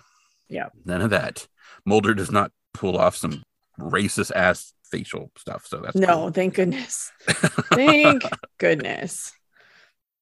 Yeah. 0.49 0.69
None 0.85 1.03
of 1.03 1.11
that. 1.11 1.47
Mulder 1.85 2.15
does 2.15 2.31
not 2.31 2.53
pull 2.73 2.97
off 2.97 3.17
some 3.17 3.43
racist 3.91 4.31
ass 4.35 4.73
facial 4.85 5.31
stuff. 5.37 5.67
So 5.67 5.79
that's 5.79 5.97
No, 5.97 6.07
cool. 6.07 6.31
thank 6.31 6.55
goodness. 6.55 7.11
Thank 7.73 8.23
goodness. 8.59 9.33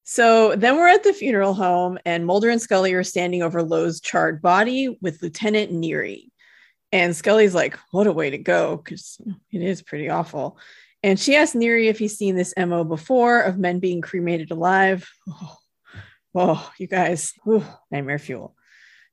So 0.03 0.55
then 0.55 0.75
we're 0.77 0.87
at 0.87 1.03
the 1.03 1.13
funeral 1.13 1.53
home, 1.53 1.97
and 2.05 2.25
Mulder 2.25 2.49
and 2.49 2.61
Scully 2.61 2.93
are 2.93 3.03
standing 3.03 3.43
over 3.43 3.61
Lowe's 3.63 4.01
charred 4.01 4.41
body 4.41 4.97
with 5.01 5.21
Lieutenant 5.21 5.71
Neary. 5.71 6.29
And 6.91 7.15
Scully's 7.15 7.55
like, 7.55 7.77
what 7.91 8.07
a 8.07 8.11
way 8.11 8.29
to 8.31 8.37
go, 8.37 8.77
because 8.77 9.19
it 9.51 9.61
is 9.61 9.81
pretty 9.81 10.09
awful. 10.09 10.57
And 11.03 11.19
she 11.19 11.35
asks 11.35 11.55
Neary 11.55 11.87
if 11.87 11.97
he's 11.99 12.17
seen 12.17 12.35
this 12.35 12.53
MO 12.57 12.83
before 12.83 13.41
of 13.41 13.57
men 13.57 13.79
being 13.79 14.01
cremated 14.01 14.51
alive. 14.51 15.09
Oh, 15.29 15.57
oh 16.35 16.71
you 16.77 16.87
guys, 16.87 17.33
Ooh, 17.47 17.63
nightmare 17.89 18.19
fuel. 18.19 18.55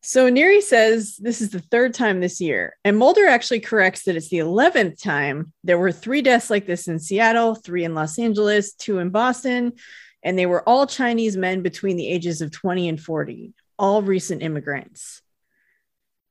So 0.09 0.31
Neary 0.31 0.62
says 0.62 1.19
this 1.19 1.43
is 1.43 1.50
the 1.50 1.61
third 1.61 1.93
time 1.93 2.21
this 2.21 2.41
year. 2.41 2.79
And 2.83 2.97
Mulder 2.97 3.27
actually 3.27 3.61
corrects 3.61 4.05
that 4.05 4.17
it's 4.17 4.31
the 4.31 4.38
11th 4.38 5.03
time. 5.03 5.53
There 5.65 5.79
were 5.79 5.93
three 5.93 6.23
deaths 6.23 6.49
like 6.49 6.65
this 6.65 6.88
in 6.88 6.99
Seattle, 6.99 7.55
three 7.55 7.85
in 7.85 7.95
Los 7.95 8.19
Angeles, 8.19 8.73
two 8.73 9.00
in 9.00 9.11
Boston. 9.11 9.75
And 10.23 10.38
they 10.38 10.47
were 10.47 10.67
all 10.67 10.87
Chinese 10.87 11.37
men 11.37 11.61
between 11.61 11.99
the 11.99 12.09
ages 12.09 12.41
of 12.41 12.50
20 12.50 12.88
and 12.88 12.99
40, 12.99 13.53
all 13.79 14.00
recent 14.00 14.43
immigrants. 14.43 15.21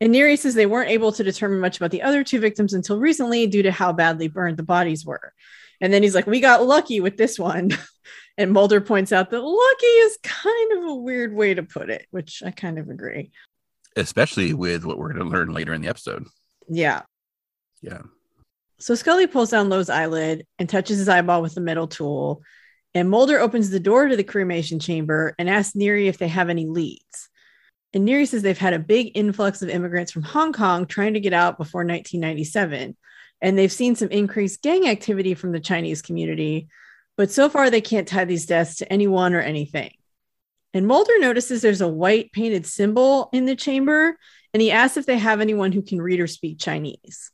And 0.01 0.11
Neary 0.11 0.39
says 0.39 0.55
they 0.55 0.65
weren't 0.65 0.89
able 0.89 1.11
to 1.11 1.23
determine 1.23 1.59
much 1.59 1.77
about 1.77 1.91
the 1.91 2.01
other 2.01 2.23
two 2.23 2.39
victims 2.39 2.73
until 2.73 2.97
recently 2.97 3.45
due 3.45 3.61
to 3.61 3.71
how 3.71 3.93
badly 3.93 4.27
burned 4.27 4.57
the 4.57 4.63
bodies 4.63 5.05
were. 5.05 5.33
And 5.79 5.93
then 5.93 6.01
he's 6.01 6.15
like, 6.15 6.25
We 6.25 6.39
got 6.39 6.65
lucky 6.65 6.99
with 6.99 7.17
this 7.17 7.37
one. 7.37 7.77
and 8.39 8.51
Mulder 8.51 8.81
points 8.81 9.11
out 9.11 9.29
that 9.29 9.41
lucky 9.41 9.85
is 9.85 10.17
kind 10.23 10.71
of 10.79 10.85
a 10.85 10.95
weird 10.95 11.33
way 11.33 11.53
to 11.53 11.61
put 11.61 11.91
it, 11.91 12.07
which 12.09 12.41
I 12.43 12.49
kind 12.49 12.79
of 12.79 12.89
agree. 12.89 13.31
Especially 13.97 14.53
with 14.53 14.85
what 14.85 14.97
we're 14.97 15.11
going 15.11 15.25
to 15.25 15.29
learn 15.29 15.49
later 15.49 15.73
in 15.73 15.81
the 15.81 15.89
episode. 15.89 16.25
Yeah. 16.69 17.01
Yeah. 17.81 18.01
So 18.79 18.95
Scully 18.95 19.27
pulls 19.27 19.49
down 19.49 19.69
Lowe's 19.69 19.89
eyelid 19.89 20.45
and 20.59 20.69
touches 20.69 20.99
his 20.99 21.09
eyeball 21.09 21.41
with 21.41 21.55
the 21.55 21.61
metal 21.61 21.87
tool. 21.87 22.41
And 22.93 23.09
Mulder 23.09 23.39
opens 23.39 23.69
the 23.69 23.79
door 23.79 24.07
to 24.07 24.15
the 24.15 24.23
cremation 24.23 24.79
chamber 24.79 25.35
and 25.37 25.49
asks 25.49 25.75
Neary 25.75 26.07
if 26.07 26.17
they 26.17 26.27
have 26.27 26.49
any 26.49 26.65
leads. 26.67 27.29
And 27.93 28.07
Neary 28.07 28.27
says 28.27 28.41
they've 28.43 28.57
had 28.57 28.73
a 28.73 28.79
big 28.79 29.11
influx 29.15 29.61
of 29.61 29.69
immigrants 29.69 30.11
from 30.11 30.23
Hong 30.23 30.53
Kong 30.53 30.85
trying 30.85 31.13
to 31.13 31.19
get 31.19 31.33
out 31.33 31.57
before 31.57 31.81
1997. 31.81 32.95
And 33.41 33.57
they've 33.57 33.71
seen 33.71 33.95
some 33.95 34.09
increased 34.09 34.61
gang 34.61 34.87
activity 34.87 35.33
from 35.33 35.51
the 35.51 35.59
Chinese 35.59 36.01
community, 36.01 36.67
but 37.17 37.31
so 37.31 37.49
far 37.49 37.69
they 37.69 37.81
can't 37.81 38.07
tie 38.07 38.25
these 38.25 38.45
deaths 38.45 38.77
to 38.77 38.91
anyone 38.91 39.33
or 39.33 39.41
anything. 39.41 39.91
And 40.73 40.85
Mulder 40.85 41.19
notices 41.19 41.61
there's 41.61 41.81
a 41.81 41.87
white 41.87 42.31
painted 42.31 42.65
symbol 42.65 43.29
in 43.33 43.45
the 43.45 43.55
chamber, 43.55 44.17
and 44.53 44.61
he 44.61 44.71
asks 44.71 44.97
if 44.97 45.05
they 45.05 45.17
have 45.17 45.41
anyone 45.41 45.71
who 45.71 45.81
can 45.81 46.01
read 46.01 46.19
or 46.19 46.27
speak 46.27 46.59
Chinese. 46.59 47.31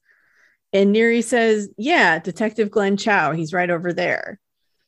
And 0.71 0.95
Neary 0.95 1.23
says, 1.23 1.69
Yeah, 1.77 2.19
Detective 2.19 2.71
Glen 2.71 2.97
Chao. 2.97 3.31
He's 3.33 3.53
right 3.53 3.69
over 3.69 3.93
there. 3.93 4.39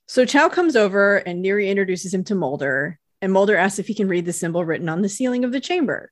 So 0.08 0.26
Chao 0.26 0.50
comes 0.50 0.76
over, 0.76 1.18
and 1.18 1.44
Neary 1.44 1.68
introduces 1.68 2.14
him 2.14 2.24
to 2.26 2.36
Mulder. 2.36 3.00
And 3.22 3.34
Mulder 3.34 3.56
asks 3.56 3.80
if 3.80 3.88
he 3.88 3.96
can 3.96 4.08
read 4.08 4.26
the 4.26 4.34
symbol 4.34 4.64
written 4.64 4.90
on 4.90 5.02
the 5.02 5.10
ceiling 5.10 5.44
of 5.46 5.52
the 5.52 5.60
chamber. 5.60 6.12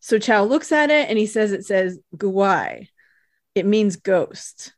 So 0.00 0.18
Chao 0.18 0.44
looks 0.44 0.72
at 0.72 0.90
it 0.90 1.08
and 1.08 1.18
he 1.18 1.26
says 1.26 1.52
it 1.52 1.64
says 1.64 1.98
Guai. 2.16 2.88
It 3.54 3.66
means 3.66 3.96
ghost. 3.96 4.72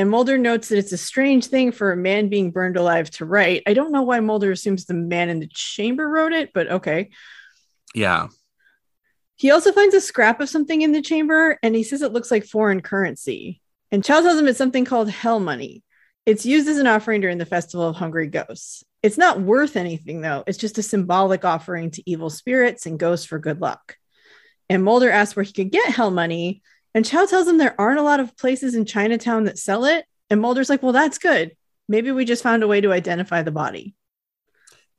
And 0.00 0.08
Mulder 0.08 0.38
notes 0.38 0.70
that 0.70 0.78
it's 0.78 0.92
a 0.92 0.96
strange 0.96 1.48
thing 1.48 1.72
for 1.72 1.92
a 1.92 1.96
man 1.96 2.30
being 2.30 2.52
burned 2.52 2.78
alive 2.78 3.10
to 3.10 3.26
write. 3.26 3.64
I 3.66 3.74
don't 3.74 3.92
know 3.92 4.00
why 4.00 4.20
Mulder 4.20 4.50
assumes 4.50 4.86
the 4.86 4.94
man 4.94 5.28
in 5.28 5.40
the 5.40 5.46
chamber 5.46 6.08
wrote 6.08 6.32
it, 6.32 6.52
but 6.54 6.70
okay. 6.70 7.10
Yeah. 7.94 8.28
He 9.36 9.50
also 9.50 9.72
finds 9.72 9.94
a 9.94 10.00
scrap 10.00 10.40
of 10.40 10.48
something 10.48 10.80
in 10.80 10.92
the 10.92 11.02
chamber 11.02 11.58
and 11.62 11.76
he 11.76 11.82
says 11.82 12.00
it 12.00 12.14
looks 12.14 12.30
like 12.30 12.46
foreign 12.46 12.80
currency. 12.80 13.60
And 13.90 14.02
Chao 14.02 14.22
tells 14.22 14.40
him 14.40 14.48
it's 14.48 14.56
something 14.56 14.86
called 14.86 15.10
hell 15.10 15.38
money. 15.38 15.84
It's 16.24 16.46
used 16.46 16.66
as 16.66 16.78
an 16.78 16.86
offering 16.86 17.20
during 17.20 17.36
the 17.36 17.44
Festival 17.44 17.86
of 17.86 17.96
Hungry 17.96 18.28
Ghosts. 18.28 18.82
It's 19.02 19.18
not 19.18 19.42
worth 19.42 19.76
anything, 19.76 20.22
though. 20.22 20.44
It's 20.46 20.56
just 20.56 20.78
a 20.78 20.82
symbolic 20.82 21.44
offering 21.44 21.90
to 21.90 22.10
evil 22.10 22.30
spirits 22.30 22.86
and 22.86 22.98
ghosts 22.98 23.26
for 23.26 23.38
good 23.38 23.60
luck. 23.60 23.96
And 24.70 24.82
Mulder 24.82 25.10
asks 25.10 25.36
where 25.36 25.42
he 25.42 25.52
could 25.52 25.70
get 25.70 25.92
hell 25.92 26.10
money. 26.10 26.62
And 26.94 27.04
Chao 27.04 27.24
tells 27.26 27.46
him 27.46 27.58
there 27.58 27.80
aren't 27.80 28.00
a 28.00 28.04
lot 28.04 28.20
of 28.20 28.36
places 28.36 28.74
in 28.74 28.84
Chinatown 28.84 29.44
that 29.44 29.58
sell 29.58 29.84
it. 29.84 30.04
And 30.28 30.40
Mulder's 30.40 30.68
like, 30.68 30.82
well, 30.82 30.92
that's 30.92 31.18
good. 31.18 31.56
Maybe 31.88 32.10
we 32.10 32.24
just 32.24 32.42
found 32.42 32.62
a 32.62 32.68
way 32.68 32.80
to 32.80 32.92
identify 32.92 33.42
the 33.42 33.50
body 33.50 33.94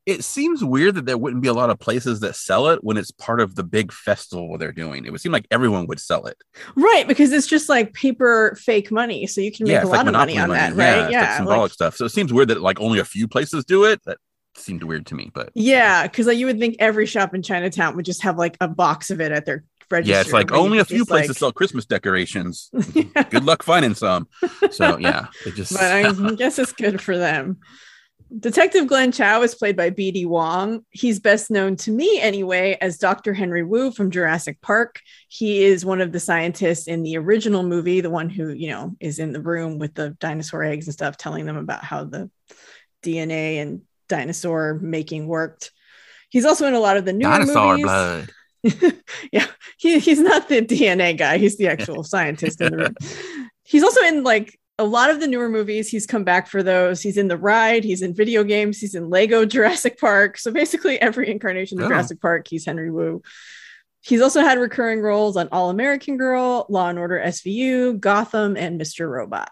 it 0.06 0.24
seems 0.24 0.64
weird 0.64 0.96
that 0.96 1.06
there 1.06 1.18
wouldn't 1.18 1.44
be 1.44 1.48
a 1.48 1.54
lot 1.54 1.70
of 1.70 1.80
places 1.80 2.22
that 2.22 2.36
sell 2.36 2.68
it 2.70 2.84
when 2.84 2.98
it's 2.98 3.12
part 3.12 3.40
of 3.40 3.56
the 3.56 3.64
big 3.64 3.92
festival 3.92 4.58
they're 4.58 4.72
doing. 4.72 5.06
It 5.06 5.12
would 5.12 5.22
seem 5.22 5.32
like 5.32 5.46
everyone 5.52 5.86
would 5.88 6.00
sell 6.00 6.26
it. 6.26 6.38
Right, 6.76 7.08
because 7.08 7.32
it's 7.32 7.46
just 7.46 7.70
like 7.70 7.94
paper 7.94 8.58
fake 8.60 8.92
money. 8.92 9.28
So 9.28 9.42
you 9.42 9.52
can 9.52 9.66
make 9.66 9.74
yeah, 9.74 9.84
a 9.84 9.86
lot 9.86 9.98
like 9.98 10.08
of 10.08 10.14
money 10.14 10.40
on 10.40 10.50
money. 10.50 10.60
that, 10.60 10.74
right? 10.74 11.10
Yeah, 11.10 11.10
yeah 11.10 11.22
like 11.22 11.38
symbolic 11.38 11.62
like, 11.62 11.72
stuff. 11.72 11.96
So 11.98 12.06
it 12.06 12.10
seems 12.10 12.34
weird 12.34 12.48
that 12.48 12.62
like 12.62 12.80
only 12.80 13.00
a 13.00 13.06
few 13.06 13.28
places 13.28 13.64
do 13.64 13.86
it. 13.86 14.02
That 14.06 14.18
seemed 14.56 14.84
weird 14.84 15.06
to 15.08 15.16
me, 15.16 15.30
but 15.34 15.52
yeah, 15.54 16.04
because 16.04 16.26
like 16.26 16.38
you 16.38 16.48
would 16.48 16.60
think 16.60 16.78
every 16.80 17.06
shop 17.06 17.36
in 17.36 17.44
Chinatown 17.44 17.96
would 17.96 18.06
just 18.06 18.24
have 18.24 18.38
like 18.38 18.58
a 18.60 18.68
box 18.68 19.12
of 19.12 19.22
it 19.22 19.32
at 19.32 19.46
their 19.46 19.64
register. 19.92 20.14
Yeah, 20.14 20.22
it's 20.22 20.34
like 20.34 20.52
only 20.52 20.80
a 20.80 20.86
few 20.86 21.06
places 21.06 21.30
like... 21.30 21.38
sell 21.38 21.52
Christmas 21.52 21.86
decorations. 21.86 22.70
yeah. 22.94 23.24
Good 23.30 23.44
luck 23.44 23.64
finding 23.64 23.96
some. 23.96 24.28
So 24.72 24.98
yeah, 24.98 25.28
it 25.46 25.52
just 25.56 25.74
but 25.74 25.84
I 25.84 26.12
guess 26.36 26.60
it's 26.60 26.72
good 26.72 27.02
for 27.02 27.18
them. 27.18 27.60
Detective 28.40 28.88
Glen 28.88 29.12
Chao 29.12 29.42
is 29.42 29.56
played 29.56 29.76
by 29.76 29.90
BD 29.90 30.26
Wong. 30.26 30.86
He's 30.90 31.20
best 31.20 31.52
known 31.52 31.76
to 31.78 31.92
me 31.92 32.20
anyway 32.22 32.78
as 32.80 32.98
Dr. 32.98 33.34
Henry 33.34 33.64
Wu 33.64 33.92
from 33.92 34.10
Jurassic 34.10 34.62
Park. 34.62 35.02
He 35.28 35.64
is 35.64 35.84
one 35.84 36.00
of 36.00 36.14
the 36.14 36.20
scientists 36.20 36.88
in 36.88 37.04
the 37.04 37.18
original 37.18 37.62
movie, 37.62 38.00
the 38.00 38.10
one 38.10 38.30
who, 38.30 38.50
you 38.50 38.70
know, 38.70 38.96
is 39.02 39.20
in 39.20 39.34
the 39.34 39.42
room 39.42 39.80
with 39.80 39.96
the 39.96 40.12
dinosaur 40.12 40.64
eggs 40.64 40.88
and 40.88 40.94
stuff, 40.94 41.18
telling 41.18 41.46
them 41.46 41.58
about 41.58 41.84
how 41.84 42.06
the 42.06 42.30
DNA 43.04 43.62
and 43.62 43.82
dinosaur 44.08 44.80
making 44.82 45.28
worked. 45.28 45.72
He's 46.30 46.46
also 46.46 46.68
in 46.68 46.74
a 46.74 46.80
lot 46.80 46.96
of 46.96 47.04
the 47.04 47.12
newer 47.12 47.32
dinosaur 47.32 47.72
movies. 47.72 47.84
blood. 47.84 48.30
yeah, 49.32 49.48
he, 49.77 50.00
he's 50.00 50.20
not 50.20 50.50
the 50.50 50.62
DNA 50.62 51.18
guy. 51.18 51.38
He's 51.38 51.58
the 51.58 51.68
actual 51.68 52.03
scientist 52.03 52.62
in 52.62 52.72
the 52.72 52.77
room. 52.77 52.96
He's 53.63 53.84
also 53.84 54.01
in 54.01 54.24
like 54.24 54.60
a 54.77 54.86
lot 54.86 55.10
of 55.10 55.20
the 55.20 55.27
newer 55.27 55.50
movies, 55.50 55.89
he's 55.89 56.08
come 56.08 56.24
back 56.24 56.48
for 56.48 56.63
those. 56.63 57.01
He's 57.01 57.18
in 57.18 57.27
The 57.27 57.38
Ride, 57.38 57.84
he's 57.84 58.01
in 58.01 58.15
video 58.15 58.44
games, 58.44 58.80
he's 58.80 58.96
in 58.96 59.10
Lego 59.10 59.46
Jurassic 59.46 60.00
Park. 60.00 60.38
So 60.38 60.51
basically, 60.51 61.00
every 61.00 61.30
incarnation 61.30 61.80
of 61.80 61.86
oh. 61.86 61.88
Jurassic 61.89 62.20
Park, 62.20 62.48
he's 62.50 62.65
Henry 62.65 62.91
Wu. 62.91 63.22
He's 64.01 64.22
also 64.22 64.41
had 64.41 64.58
recurring 64.58 65.01
roles 65.01 65.38
on 65.38 65.50
All 65.51 65.70
American 65.70 66.18
Girl, 66.18 66.65
Law 66.70 66.89
and 66.89 66.98
Order 66.98 67.22
SVU, 67.24 68.00
Gotham, 68.00 68.58
and 68.58 68.82
Mr. 68.82 69.08
Robot. 69.08 69.51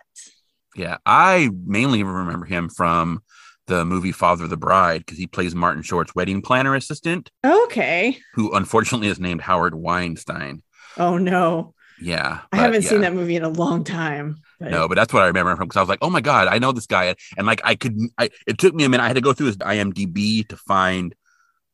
Yeah, 0.76 0.98
I 1.06 1.50
mainly 1.66 2.02
remember 2.02 2.46
him 2.46 2.70
from 2.70 3.22
the 3.70 3.86
movie 3.86 4.12
Father 4.12 4.44
of 4.44 4.50
the 4.50 4.58
Bride 4.58 5.06
because 5.06 5.18
he 5.18 5.28
plays 5.28 5.56
Martin 5.56 5.84
Short's 5.84 6.14
wedding 6.14 6.42
planner 6.42 6.76
assistant. 6.76 7.32
Okay. 7.46 8.18
Who 8.34 8.54
unfortunately 8.54 9.08
is 9.08 9.20
named 9.20 9.42
Howard 9.42 9.76
Weinstein. 9.76 10.64
Oh 10.98 11.18
no. 11.18 11.74
Yeah. 12.02 12.42
I 12.52 12.58
haven't 12.58 12.84
yeah. 12.84 12.90
seen 12.90 13.02
that 13.02 13.14
movie 13.14 13.36
in 13.36 13.44
a 13.44 13.50
long 13.50 13.84
time. 13.84 14.42
But... 14.60 14.72
No, 14.72 14.88
but 14.88 14.96
that's 14.96 15.14
what 15.14 15.24
I 15.24 15.28
remember 15.28 15.56
from 15.56 15.68
because 15.68 15.78
I 15.78 15.82
was 15.82 15.90
like, 15.90 16.00
oh 16.02 16.10
my 16.10 16.22
god, 16.22 16.48
I 16.48 16.60
know 16.60 16.74
this 16.74 16.88
guy, 16.88 17.16
and 17.38 17.48
like 17.48 17.62
I 17.64 17.76
could, 17.76 17.98
I 18.18 18.30
it 18.46 18.58
took 18.58 18.74
me 18.74 18.84
a 18.84 18.90
minute. 18.90 19.04
I 19.04 19.08
had 19.08 19.16
to 19.16 19.22
go 19.22 19.32
through 19.32 19.48
his 19.48 19.58
IMDb 19.58 20.48
to 20.50 20.58
find 20.58 21.16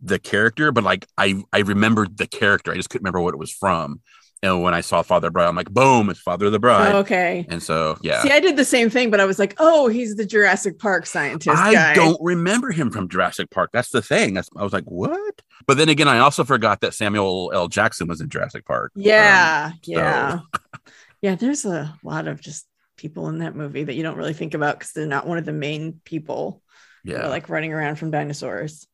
the 0.01 0.19
character, 0.19 0.71
but 0.71 0.83
like 0.83 1.07
I 1.17 1.43
I 1.51 1.59
remembered 1.59 2.17
the 2.17 2.27
character. 2.27 2.71
I 2.71 2.75
just 2.75 2.89
couldn't 2.89 3.03
remember 3.03 3.21
what 3.21 3.33
it 3.33 3.39
was 3.39 3.51
from. 3.51 4.01
And 4.45 4.61
when 4.61 4.75
I 4.75 4.81
saw 4.81 5.01
Father 5.01 5.31
Bride, 5.31 5.47
I'm 5.47 5.55
like, 5.55 5.71
boom, 5.71 6.09
it's 6.09 6.19
Father 6.19 6.45
of 6.45 6.51
the 6.51 6.59
Bride. 6.59 6.93
Oh, 6.93 6.99
okay. 6.99 7.47
And 7.49 7.61
so, 7.61 7.97
yeah. 8.01 8.21
See, 8.21 8.29
I 8.29 8.39
did 8.39 8.57
the 8.57 8.65
same 8.65 8.91
thing, 8.91 9.09
but 9.09 9.19
I 9.19 9.25
was 9.25 9.39
like, 9.39 9.55
oh, 9.57 9.87
he's 9.87 10.15
the 10.15 10.25
Jurassic 10.25 10.77
Park 10.77 11.07
scientist. 11.07 11.57
I 11.57 11.73
guy. 11.73 11.93
don't 11.95 12.19
remember 12.21 12.71
him 12.71 12.91
from 12.91 13.09
Jurassic 13.09 13.49
Park. 13.49 13.71
That's 13.73 13.89
the 13.89 14.03
thing. 14.03 14.35
That's, 14.35 14.47
I 14.55 14.63
was 14.63 14.71
like, 14.71 14.83
what? 14.83 15.41
But 15.65 15.77
then 15.77 15.89
again, 15.89 16.07
I 16.07 16.19
also 16.19 16.43
forgot 16.43 16.81
that 16.81 16.93
Samuel 16.93 17.51
L. 17.55 17.67
Jackson 17.67 18.07
was 18.07 18.21
in 18.21 18.29
Jurassic 18.29 18.65
Park. 18.65 18.91
Yeah. 18.95 19.71
Um, 19.73 19.79
yeah. 19.83 20.39
So. 20.39 20.61
yeah. 21.21 21.35
There's 21.35 21.65
a 21.65 21.97
lot 22.03 22.27
of 22.27 22.39
just 22.39 22.67
people 22.97 23.27
in 23.29 23.39
that 23.39 23.55
movie 23.55 23.83
that 23.83 23.95
you 23.95 24.03
don't 24.03 24.17
really 24.17 24.33
think 24.33 24.53
about 24.53 24.77
because 24.77 24.93
they're 24.93 25.07
not 25.07 25.25
one 25.25 25.39
of 25.39 25.45
the 25.45 25.53
main 25.53 25.99
people. 26.05 26.61
Yeah. 27.03 27.27
like 27.27 27.49
running 27.49 27.71
around 27.71 27.97
from 27.97 28.09
dinosaurs. 28.09 28.87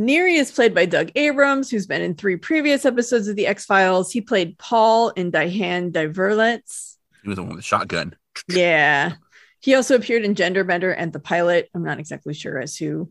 Neary 0.00 0.38
is 0.38 0.52
played 0.52 0.74
by 0.74 0.86
Doug 0.86 1.10
Abrahams, 1.16 1.70
who's 1.70 1.86
been 1.86 2.02
in 2.02 2.14
three 2.14 2.36
previous 2.36 2.84
episodes 2.84 3.26
of 3.26 3.36
The 3.36 3.48
X 3.48 3.64
Files. 3.64 4.12
He 4.12 4.20
played 4.20 4.58
Paul 4.58 5.10
in 5.10 5.30
Die 5.30 5.48
Hand 5.48 5.92
Die 5.94 6.06
Verletzt. 6.06 6.96
He 7.22 7.28
was 7.28 7.36
the 7.36 7.42
one 7.42 7.50
with 7.50 7.58
the 7.58 7.62
shotgun. 7.62 8.14
Yeah. 8.48 9.14
He 9.60 9.74
also 9.74 9.96
appeared 9.96 10.24
in 10.24 10.36
Genderbender 10.36 10.94
and 10.96 11.12
The 11.12 11.18
Pilot. 11.18 11.68
I'm 11.74 11.82
not 11.82 11.98
exactly 11.98 12.32
sure 12.32 12.60
as 12.60 12.76
who. 12.76 13.10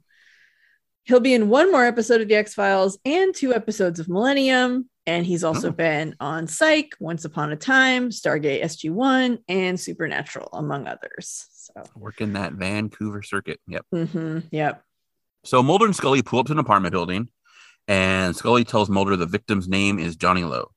He'll 1.03 1.19
be 1.19 1.33
in 1.33 1.49
one 1.49 1.73
more 1.73 1.85
episode 1.85 2.21
of 2.21 2.29
The 2.29 2.35
X 2.35 2.53
Files 2.53 2.97
and 3.03 3.35
two 3.35 3.53
episodes 3.53 3.99
of 3.99 4.07
Millennium. 4.07 4.89
And 5.05 5.25
he's 5.25 5.43
also 5.43 5.69
oh. 5.69 5.73
been 5.73 6.15
on 6.19 6.47
Psych, 6.47 6.95
Once 6.99 7.25
Upon 7.25 7.51
a 7.51 7.57
Time, 7.57 8.11
Stargate 8.11 8.63
SG 8.63 8.91
1, 8.91 9.39
and 9.49 9.79
Supernatural, 9.79 10.49
among 10.53 10.87
others. 10.87 11.47
So 11.51 11.83
working 11.95 12.33
that 12.33 12.53
Vancouver 12.53 13.23
circuit. 13.23 13.59
Yep. 13.67 13.85
Mm-hmm. 13.93 14.39
Yep. 14.51 14.83
So 15.43 15.63
Mulder 15.63 15.85
and 15.85 15.95
Scully 15.95 16.21
pull 16.21 16.39
up 16.39 16.47
to 16.47 16.51
an 16.51 16.59
apartment 16.59 16.91
building, 16.91 17.29
and 17.87 18.35
Scully 18.35 18.63
tells 18.63 18.89
Mulder 18.89 19.15
the 19.15 19.25
victim's 19.25 19.67
name 19.67 19.99
is 19.99 20.15
Johnny 20.15 20.43
Lowe. 20.43 20.71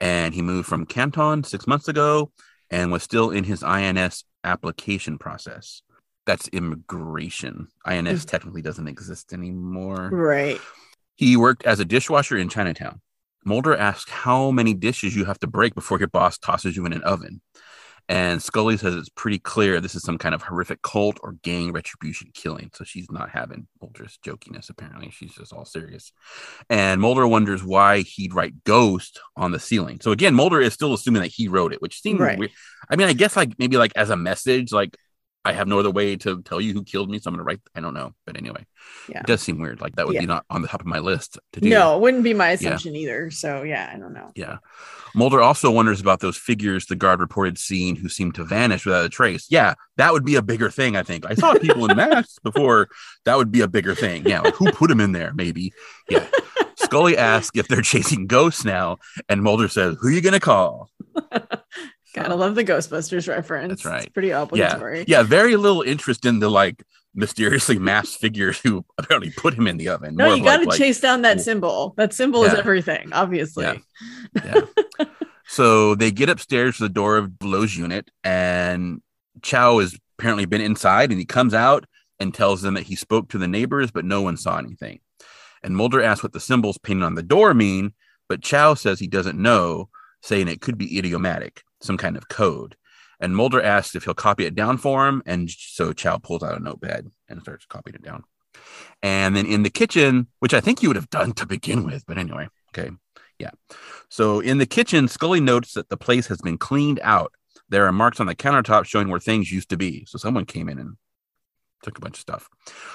And 0.00 0.34
he 0.34 0.42
moved 0.42 0.68
from 0.68 0.86
Canton 0.86 1.44
six 1.44 1.66
months 1.66 1.88
ago 1.88 2.32
and 2.70 2.90
was 2.90 3.02
still 3.02 3.30
in 3.30 3.44
his 3.44 3.62
INS 3.62 4.24
application 4.42 5.18
process. 5.18 5.82
That's 6.26 6.48
immigration. 6.48 7.68
INS 7.84 8.24
mm. 8.24 8.28
technically 8.28 8.62
doesn't 8.62 8.88
exist 8.88 9.32
anymore. 9.32 10.08
Right. 10.10 10.60
He 11.16 11.36
worked 11.36 11.64
as 11.64 11.80
a 11.80 11.84
dishwasher 11.84 12.38
in 12.38 12.48
Chinatown 12.48 13.00
Mulder 13.44 13.74
asks 13.74 14.10
how 14.10 14.50
many 14.50 14.74
dishes 14.74 15.16
you 15.16 15.24
have 15.24 15.38
to 15.40 15.46
break 15.46 15.74
before 15.74 15.98
your 15.98 16.08
boss 16.08 16.36
tosses 16.38 16.76
you 16.76 16.84
in 16.84 16.92
an 16.92 17.02
oven. 17.02 17.40
And 18.08 18.42
Scully 18.42 18.76
says 18.76 18.94
it's 18.94 19.08
pretty 19.08 19.38
clear 19.38 19.80
this 19.80 19.94
is 19.94 20.02
some 20.02 20.18
kind 20.18 20.34
of 20.34 20.42
horrific 20.42 20.82
cult 20.82 21.18
or 21.22 21.32
gang 21.42 21.72
retribution 21.72 22.30
killing. 22.34 22.70
So 22.74 22.84
she's 22.84 23.10
not 23.10 23.30
having 23.30 23.66
Mulder's 23.80 24.18
jokiness, 24.24 24.68
apparently. 24.70 25.10
She's 25.10 25.34
just 25.34 25.52
all 25.52 25.64
serious. 25.64 26.12
And 26.68 27.00
Mulder 27.00 27.26
wonders 27.26 27.62
why 27.62 28.00
he'd 28.00 28.34
write 28.34 28.64
ghost 28.64 29.20
on 29.36 29.52
the 29.52 29.60
ceiling. 29.60 30.00
So 30.00 30.10
again, 30.10 30.34
Mulder 30.34 30.60
is 30.60 30.74
still 30.74 30.92
assuming 30.94 31.22
that 31.22 31.28
he 31.32 31.48
wrote 31.48 31.72
it, 31.72 31.80
which 31.82 32.00
seems 32.00 32.20
Right. 32.20 32.38
weird. 32.38 32.50
I 32.88 32.96
mean, 32.96 33.08
I 33.08 33.12
guess 33.12 33.36
like 33.36 33.58
maybe 33.58 33.76
like 33.76 33.92
as 33.96 34.10
a 34.10 34.16
message, 34.16 34.72
like 34.72 34.96
I 35.44 35.52
have 35.52 35.66
no 35.66 35.78
other 35.78 35.90
way 35.90 36.16
to 36.16 36.42
tell 36.42 36.60
you 36.60 36.74
who 36.74 36.84
killed 36.84 37.08
me. 37.10 37.18
So 37.18 37.28
I'm 37.28 37.34
gonna 37.34 37.44
write 37.44 37.60
I 37.74 37.80
don't 37.80 37.94
know. 37.94 38.12
But 38.26 38.36
anyway, 38.36 38.66
Yeah. 39.08 39.20
it 39.20 39.26
does 39.26 39.40
seem 39.40 39.58
weird. 39.58 39.80
Like 39.80 39.96
that 39.96 40.06
would 40.06 40.14
Yeah. 40.14 40.20
be 40.20 40.26
not 40.26 40.44
on 40.50 40.60
the 40.62 40.68
top 40.68 40.80
of 40.82 40.86
my 40.86 40.98
list 40.98 41.38
to 41.54 41.60
do. 41.60 41.68
No, 41.70 41.96
it 41.96 42.00
wouldn't 42.02 42.24
be 42.24 42.34
my 42.34 42.50
assumption 42.50 42.94
either. 42.94 43.30
So 43.30 43.62
yeah, 43.62 43.90
I 43.94 43.98
don't 43.98 44.12
know. 44.12 44.30
Yeah. 44.34 44.58
Mulder 45.14 45.40
also 45.40 45.70
wonders 45.70 46.00
about 46.00 46.20
those 46.20 46.36
figures 46.36 46.86
the 46.86 46.94
guard 46.94 47.20
reported 47.20 47.58
seeing 47.58 47.96
who 47.96 48.08
seemed 48.08 48.34
to 48.36 48.44
vanish 48.44 48.84
without 48.84 49.04
a 49.04 49.08
trace. 49.08 49.46
Yeah, 49.50 49.74
that 49.96 50.12
would 50.12 50.24
be 50.24 50.36
a 50.36 50.42
bigger 50.42 50.70
thing, 50.70 50.94
I 50.94 51.02
think. 51.02 51.24
I 51.26 51.34
saw 51.34 51.54
people 51.54 51.90
in 51.90 51.96
masks 51.96 52.38
before. 52.42 52.88
That 53.24 53.36
would 53.36 53.50
be 53.50 53.62
a 53.62 53.68
bigger 53.68 53.94
thing. 53.94 54.24
Yeah, 54.26 54.40
like 54.42 54.54
who 54.54 54.70
put 54.72 54.88
them 54.88 55.00
in 55.00 55.12
there, 55.12 55.32
maybe. 55.34 55.72
Yeah. 56.08 56.26
Scully 56.76 57.16
asks 57.16 57.56
if 57.58 57.66
they're 57.68 57.82
chasing 57.82 58.26
ghosts 58.26 58.64
now, 58.64 58.98
and 59.28 59.42
Mulder 59.42 59.68
says, 59.68 59.96
Who 60.00 60.08
you 60.08 60.20
gonna 60.20 60.38
call? 60.40 60.90
Gotta 62.14 62.34
love 62.34 62.54
the 62.54 62.64
Ghostbusters 62.64 63.28
reference. 63.28 63.68
That's 63.70 63.84
right. 63.84 64.02
It's 64.04 64.12
pretty 64.12 64.28
Yeah. 64.28 64.42
obligatory. 64.42 65.04
Yeah, 65.06 65.22
very 65.22 65.56
little 65.56 65.82
interest 65.82 66.24
in 66.24 66.40
the 66.40 66.48
like 66.50 66.82
mysteriously 67.14 67.78
masked 67.78 68.20
figures 68.20 68.58
who 68.60 68.84
apparently 68.98 69.30
put 69.36 69.54
him 69.54 69.66
in 69.66 69.76
the 69.76 69.88
oven. 69.88 70.14
No, 70.16 70.26
More 70.26 70.36
you 70.36 70.44
got 70.44 70.54
to 70.54 70.58
like, 70.60 70.68
like- 70.70 70.78
chase 70.78 71.00
down 71.00 71.22
that 71.22 71.40
symbol. 71.40 71.94
That 71.96 72.12
symbol 72.12 72.44
is 72.44 72.54
everything, 72.54 73.12
obviously. 73.12 73.64
Yeah. 73.64 73.76
yeah. 74.44 75.06
So 75.46 75.94
they 75.96 76.10
get 76.12 76.28
upstairs 76.28 76.76
to 76.76 76.84
the 76.84 76.88
door 76.88 77.16
of 77.16 77.32
Lowe's 77.42 77.76
unit, 77.76 78.08
and 78.22 79.02
Chao 79.42 79.80
has 79.80 79.98
apparently 80.18 80.44
been 80.44 80.60
inside, 80.60 81.10
and 81.10 81.18
he 81.18 81.24
comes 81.26 81.54
out 81.54 81.86
and 82.20 82.32
tells 82.32 82.62
them 82.62 82.74
that 82.74 82.84
he 82.84 82.94
spoke 82.94 83.28
to 83.30 83.38
the 83.38 83.48
neighbors, 83.48 83.90
but 83.90 84.04
no 84.04 84.22
one 84.22 84.36
saw 84.36 84.58
anything. 84.58 85.00
And 85.64 85.76
Mulder 85.76 86.02
asks 86.02 86.22
what 86.22 86.32
the 86.32 86.38
symbols 86.40 86.78
painted 86.78 87.04
on 87.04 87.16
the 87.16 87.22
door 87.22 87.52
mean, 87.54 87.94
but 88.28 88.42
Chao 88.42 88.74
says 88.74 89.00
he 89.00 89.08
doesn't 89.08 89.38
know, 89.38 89.88
saying 90.22 90.46
it 90.46 90.60
could 90.60 90.78
be 90.78 90.96
idiomatic, 90.98 91.62
some 91.80 91.96
kind 91.96 92.16
of 92.16 92.28
code. 92.28 92.76
And 93.20 93.36
Mulder 93.36 93.62
asks 93.62 93.94
if 93.94 94.04
he'll 94.04 94.14
copy 94.14 94.46
it 94.46 94.54
down 94.54 94.78
for 94.78 95.06
him, 95.06 95.22
and 95.26 95.50
so 95.50 95.92
Chao 95.92 96.16
pulls 96.18 96.42
out 96.42 96.56
a 96.58 96.62
notepad 96.62 97.08
and 97.28 97.42
starts 97.42 97.66
copying 97.66 97.96
it 97.96 98.02
down. 98.02 98.24
And 99.02 99.36
then 99.36 99.46
in 99.46 99.62
the 99.62 99.70
kitchen, 99.70 100.28
which 100.38 100.54
I 100.54 100.60
think 100.60 100.82
you 100.82 100.88
would 100.88 100.96
have 100.96 101.10
done 101.10 101.32
to 101.34 101.46
begin 101.46 101.84
with, 101.84 102.04
but 102.06 102.18
anyway, 102.18 102.48
okay. 102.70 102.90
Yeah. 103.38 103.50
So 104.10 104.40
in 104.40 104.58
the 104.58 104.66
kitchen, 104.66 105.08
Scully 105.08 105.40
notes 105.40 105.72
that 105.72 105.88
the 105.88 105.96
place 105.96 106.26
has 106.26 106.40
been 106.42 106.58
cleaned 106.58 107.00
out. 107.02 107.32
There 107.70 107.86
are 107.86 107.92
marks 107.92 108.20
on 108.20 108.26
the 108.26 108.34
countertop 108.34 108.84
showing 108.84 109.08
where 109.08 109.20
things 109.20 109.50
used 109.50 109.70
to 109.70 109.76
be. 109.78 110.04
So 110.06 110.18
someone 110.18 110.44
came 110.44 110.68
in 110.68 110.78
and 110.78 110.96
took 111.82 111.96
a 111.96 112.00
bunch 112.00 112.16
of 112.16 112.20
stuff. 112.20 112.48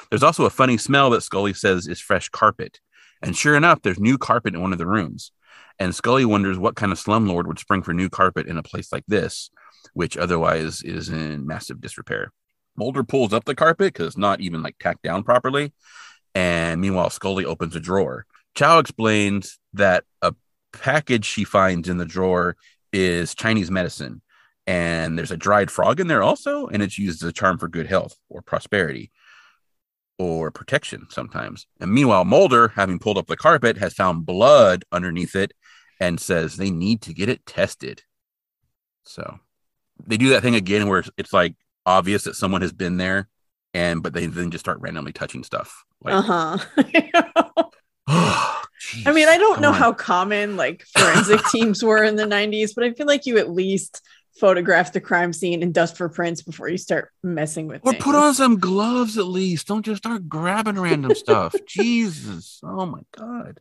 There's 0.09 0.21
also 0.21 0.45
a 0.45 0.51
funny 0.51 0.77
smell 0.77 1.09
that 1.11 1.21
Scully 1.21 1.53
says 1.53 1.87
is 1.87 1.99
fresh 1.99 2.29
carpet. 2.29 2.79
And 3.21 3.35
sure 3.35 3.55
enough, 3.55 3.81
there's 3.81 3.99
new 3.99 4.17
carpet 4.19 4.53
in 4.53 4.61
one 4.61 4.71
of 4.71 4.77
the 4.77 4.85
rooms. 4.85 5.31
And 5.79 5.93
Scully 5.93 6.25
wonders 6.25 6.57
what 6.57 6.75
kind 6.75 6.91
of 6.91 6.99
slumlord 6.99 7.47
would 7.47 7.59
spring 7.59 7.81
for 7.81 7.93
new 7.93 8.09
carpet 8.09 8.47
in 8.47 8.57
a 8.57 8.63
place 8.63 8.91
like 8.91 9.03
this, 9.07 9.49
which 9.93 10.17
otherwise 10.17 10.81
is 10.83 11.09
in 11.09 11.45
massive 11.45 11.81
disrepair. 11.81 12.31
Mulder 12.77 13.03
pulls 13.03 13.33
up 13.33 13.45
the 13.45 13.55
carpet 13.55 13.93
because 13.93 14.07
it's 14.07 14.17
not 14.17 14.41
even 14.41 14.61
like 14.61 14.77
tacked 14.79 15.03
down 15.03 15.23
properly. 15.23 15.73
And 16.33 16.81
meanwhile, 16.81 17.09
Scully 17.09 17.45
opens 17.45 17.75
a 17.75 17.79
drawer. 17.79 18.25
Chao 18.55 18.79
explains 18.79 19.59
that 19.73 20.03
a 20.21 20.33
package 20.73 21.25
she 21.25 21.43
finds 21.43 21.89
in 21.89 21.97
the 21.97 22.05
drawer 22.05 22.55
is 22.91 23.35
Chinese 23.35 23.71
medicine. 23.71 24.21
And 24.67 25.17
there's 25.17 25.31
a 25.31 25.37
dried 25.37 25.69
frog 25.69 25.99
in 25.99 26.07
there 26.07 26.23
also, 26.23 26.67
and 26.67 26.81
it's 26.81 26.97
used 26.97 27.23
as 27.23 27.29
a 27.29 27.33
charm 27.33 27.57
for 27.57 27.67
good 27.67 27.87
health 27.87 28.15
or 28.29 28.41
prosperity 28.41 29.11
or 30.17 30.49
protection 30.51 31.07
sometimes. 31.09 31.67
And 31.79 31.93
meanwhile, 31.93 32.25
Mulder, 32.25 32.69
having 32.69 32.99
pulled 32.99 33.17
up 33.17 33.27
the 33.27 33.37
carpet, 33.37 33.77
has 33.77 33.93
found 33.93 34.25
blood 34.25 34.83
underneath 34.91 35.35
it 35.35 35.53
and 35.99 36.19
says 36.19 36.57
they 36.57 36.71
need 36.71 37.01
to 37.03 37.13
get 37.13 37.29
it 37.29 37.45
tested. 37.45 38.03
So 39.03 39.39
they 40.05 40.17
do 40.17 40.29
that 40.29 40.41
thing 40.41 40.55
again 40.55 40.87
where 40.87 41.03
it's 41.17 41.33
like 41.33 41.55
obvious 41.85 42.23
that 42.23 42.35
someone 42.35 42.61
has 42.61 42.73
been 42.73 42.97
there, 42.97 43.29
and 43.73 44.01
but 44.01 44.13
they 44.13 44.25
then 44.25 44.51
just 44.51 44.65
start 44.65 44.79
randomly 44.79 45.13
touching 45.13 45.43
stuff. 45.43 45.83
Like, 46.01 46.15
Uh 46.15 46.57
huh. 46.57 47.65
I 49.05 49.11
mean, 49.11 49.27
I 49.27 49.37
don't 49.37 49.61
know 49.61 49.71
how 49.71 49.93
common 49.93 50.57
like 50.57 50.85
forensic 50.95 51.43
teams 51.51 51.83
were 51.83 52.03
in 52.03 52.15
the 52.15 52.25
90s, 52.25 52.71
but 52.75 52.83
I 52.83 52.93
feel 52.93 53.07
like 53.07 53.25
you 53.25 53.37
at 53.39 53.49
least 53.49 54.01
photograph 54.39 54.91
the 54.91 55.01
crime 55.01 55.33
scene 55.33 55.63
and 55.63 55.73
dust 55.73 55.97
for 55.97 56.09
prints 56.09 56.41
before 56.41 56.67
you 56.67 56.77
start 56.77 57.09
messing 57.23 57.67
with 57.67 57.77
it. 57.77 57.87
Or 57.87 57.91
things. 57.93 58.03
put 58.03 58.15
on 58.15 58.33
some 58.33 58.59
gloves 58.59 59.17
at 59.17 59.25
least. 59.25 59.67
Don't 59.67 59.85
just 59.85 60.03
start 60.03 60.27
grabbing 60.27 60.79
random 60.79 61.15
stuff. 61.15 61.55
Jesus. 61.67 62.59
Oh 62.63 62.85
my 62.85 63.01
God. 63.17 63.59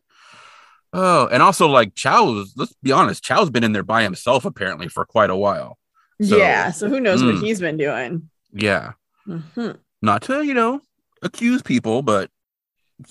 Oh, 0.97 1.27
and 1.27 1.43
also 1.43 1.67
like 1.67 1.93
Chao's, 1.93 2.53
let's 2.55 2.73
be 2.81 2.91
honest, 2.91 3.23
Chao's 3.23 3.49
been 3.49 3.63
in 3.65 3.73
there 3.73 3.83
by 3.83 4.03
himself 4.03 4.45
apparently 4.45 4.87
for 4.87 5.05
quite 5.05 5.29
a 5.29 5.35
while. 5.35 5.77
So- 6.21 6.37
yeah, 6.37 6.71
so 6.71 6.87
who 6.87 6.99
knows 7.01 7.21
what 7.23 7.35
Mm. 7.35 7.41
he's 7.41 7.59
been 7.59 7.75
doing? 7.77 8.29
Yeah. 8.53 8.93
Mhm. 9.27 9.77
Not 10.01 10.21
to, 10.23 10.43
you 10.43 10.53
know, 10.53 10.79
accuse 11.21 11.61
people, 11.61 12.01
but 12.01 12.29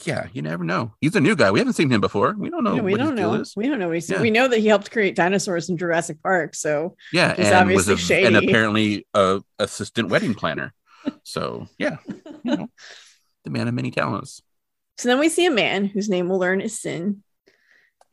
yeah, 0.05 0.29
you 0.33 0.41
never 0.41 0.65
know. 0.65 0.95
He's 1.03 1.15
a 1.15 1.21
new 1.21 1.37
guy. 1.37 1.51
We 1.51 1.59
haven't 1.59 1.75
seen 1.75 1.91
him 1.91 2.01
before. 2.01 2.35
We 2.39 2.49
don't 2.49 2.65
know 2.65 2.77
Yeah, 2.77 2.81
we 2.81 2.93
what 2.93 3.01
don't 3.01 3.15
know. 3.17 3.35
is. 3.35 3.53
We 3.55 3.69
don't 3.69 3.79
know. 3.79 3.89
What 3.89 3.97
he's, 3.97 4.09
Yeah. 4.09 4.23
We 4.23 4.31
know 4.31 4.49
that 4.49 4.59
he 4.61 4.67
helped 4.69 4.91
create 4.91 5.15
dinosaurs 5.15 5.69
in 5.69 5.77
Jurassic 5.77 6.23
Park. 6.23 6.55
So 6.55 6.97
Yeah, 7.13 7.35
He's 7.37 7.51
obviously 7.53 8.23
a, 8.23 8.27
and 8.27 8.37
apparently 8.37 9.07
a 9.13 9.43
assistant 9.59 10.09
wedding 10.09 10.33
planner. 10.35 10.73
So 11.25 11.69
yeah, 11.79 11.99
you 12.07 12.57
know, 12.57 12.69
the 13.45 13.51
man 13.51 13.69
of 13.69 13.75
many 13.75 13.91
talents. 13.91 14.41
So 14.97 15.09
then 15.11 15.19
we 15.19 15.29
see 15.29 15.45
a 15.45 15.51
man 15.51 15.85
whose 15.85 16.09
name 16.09 16.31
we'll 16.31 16.39
learn 16.39 16.63
is 16.63 16.81
Sin. 16.81 17.23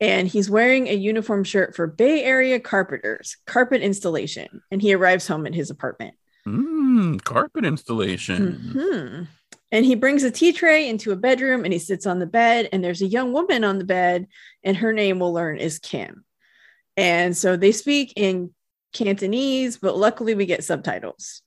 And 0.02 0.26
he's 0.26 0.50
wearing 0.50 0.88
a 0.88 0.94
uniform 0.94 1.44
shirt 1.44 1.76
for 1.76 1.86
Bay 1.86 2.24
Area 2.24 2.58
Carpenters, 2.58 3.36
carpet 3.46 3.82
installation. 3.82 4.60
And 4.72 4.82
he 4.82 4.94
arrives 4.94 5.28
home 5.28 5.46
at 5.46 5.54
his 5.54 5.70
apartment. 5.70 6.16
Mm, 6.44 7.22
carpet 7.22 7.64
installation. 7.64 8.72
Mhm. 8.74 9.28
And 9.70 9.86
he 9.86 9.94
brings 9.94 10.24
a 10.24 10.30
tea 10.32 10.52
tray 10.52 10.88
into 10.88 11.12
a 11.12 11.16
bedroom 11.16 11.62
and 11.62 11.72
he 11.72 11.78
sits 11.78 12.04
on 12.04 12.18
the 12.18 12.26
bed. 12.26 12.68
And 12.72 12.82
there's 12.82 13.00
a 13.00 13.06
young 13.06 13.32
woman 13.32 13.62
on 13.62 13.78
the 13.78 13.84
bed, 13.84 14.26
and 14.64 14.76
her 14.78 14.92
name 14.92 15.20
we'll 15.20 15.32
learn 15.32 15.58
is 15.58 15.78
Kim. 15.78 16.24
And 16.96 17.36
so 17.36 17.56
they 17.56 17.70
speak 17.70 18.12
in 18.16 18.50
Cantonese, 18.92 19.78
but 19.78 19.96
luckily 19.96 20.34
we 20.34 20.46
get 20.46 20.64
subtitles. 20.64 21.42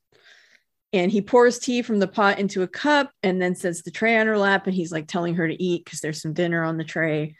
And 0.94 1.12
he 1.12 1.22
pours 1.22 1.60
tea 1.60 1.82
from 1.82 2.00
the 2.00 2.08
pot 2.08 2.40
into 2.40 2.64
a 2.64 2.70
cup 2.70 3.12
and 3.22 3.42
then 3.42 3.54
sets 3.54 3.82
the 3.82 3.92
tray 3.92 4.18
on 4.18 4.28
her 4.28 4.38
lap. 4.38 4.66
And 4.66 4.74
he's 4.74 4.94
like 4.94 5.08
telling 5.08 5.36
her 5.36 5.46
to 5.46 5.62
eat 5.62 5.84
because 5.84 6.00
there's 6.00 6.22
some 6.22 6.32
dinner 6.32 6.64
on 6.64 6.78
the 6.78 6.86
tray. 6.86 7.36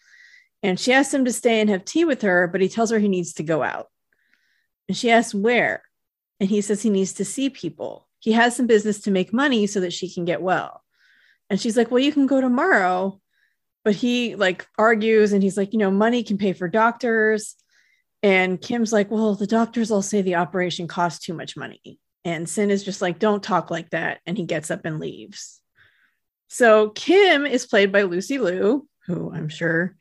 And 0.64 0.80
she 0.80 0.94
asks 0.94 1.14
him 1.14 1.26
to 1.26 1.34
stay 1.34 1.62
and 1.62 1.70
have 1.70 1.86
tea 1.86 2.06
with 2.06 2.22
her, 2.24 2.48
but 2.48 2.62
he 2.62 2.70
tells 2.70 2.90
her 2.92 3.00
he 3.00 3.08
needs 3.08 3.34
to 3.34 3.44
go 3.44 3.62
out. 3.62 3.88
And 4.88 4.98
she 4.98 5.12
asks 5.12 5.34
where. 5.34 5.84
And 6.40 6.50
he 6.50 6.62
says 6.62 6.82
he 6.82 6.90
needs 6.90 7.14
to 7.14 7.26
see 7.26 7.50
people. 7.50 8.08
He 8.20 8.32
has 8.34 8.56
some 8.56 8.68
business 8.68 9.02
to 9.02 9.12
make 9.12 9.32
money 9.32 9.68
so 9.68 9.80
that 9.82 9.94
she 9.94 10.12
can 10.12 10.26
get 10.26 10.42
well. 10.42 10.84
And 11.50 11.62
she's 11.62 11.78
like, 11.78 11.92
Well, 11.92 12.04
you 12.04 12.12
can 12.12 12.28
go 12.28 12.42
tomorrow. 12.42 13.22
But 13.84 13.96
he 13.96 14.36
like 14.36 14.68
argues 14.78 15.32
and 15.32 15.44
he's 15.44 15.58
like, 15.58 15.74
You 15.74 15.80
know, 15.80 15.92
money 15.92 16.24
can 16.24 16.38
pay 16.38 16.54
for 16.54 16.68
doctors. 16.68 17.56
And 18.24 18.60
Kim's 18.60 18.92
like, 18.92 19.12
Well, 19.12 19.36
the 19.36 19.48
doctors 19.48 19.92
all 19.92 20.02
say 20.02 20.22
the 20.22 20.36
operation 20.36 20.88
costs 20.88 21.24
too 21.24 21.34
much 21.34 21.56
money. 21.56 22.00
And 22.24 22.50
Sin 22.50 22.72
is 22.72 22.84
just 22.84 23.02
like, 23.02 23.20
Don't 23.20 23.44
talk 23.44 23.70
like 23.70 23.92
that. 23.92 24.20
And 24.26 24.38
he 24.38 24.46
gets 24.46 24.72
up 24.72 24.86
and 24.86 25.00
leaves. 25.00 25.62
So 26.48 26.90
Kim 26.90 27.46
is 27.46 27.66
played 27.68 27.92
by 27.92 28.04
Lucy 28.04 28.40
Liu, 28.40 28.88
who 29.06 29.32
I'm 29.32 29.50
sure 29.50 29.96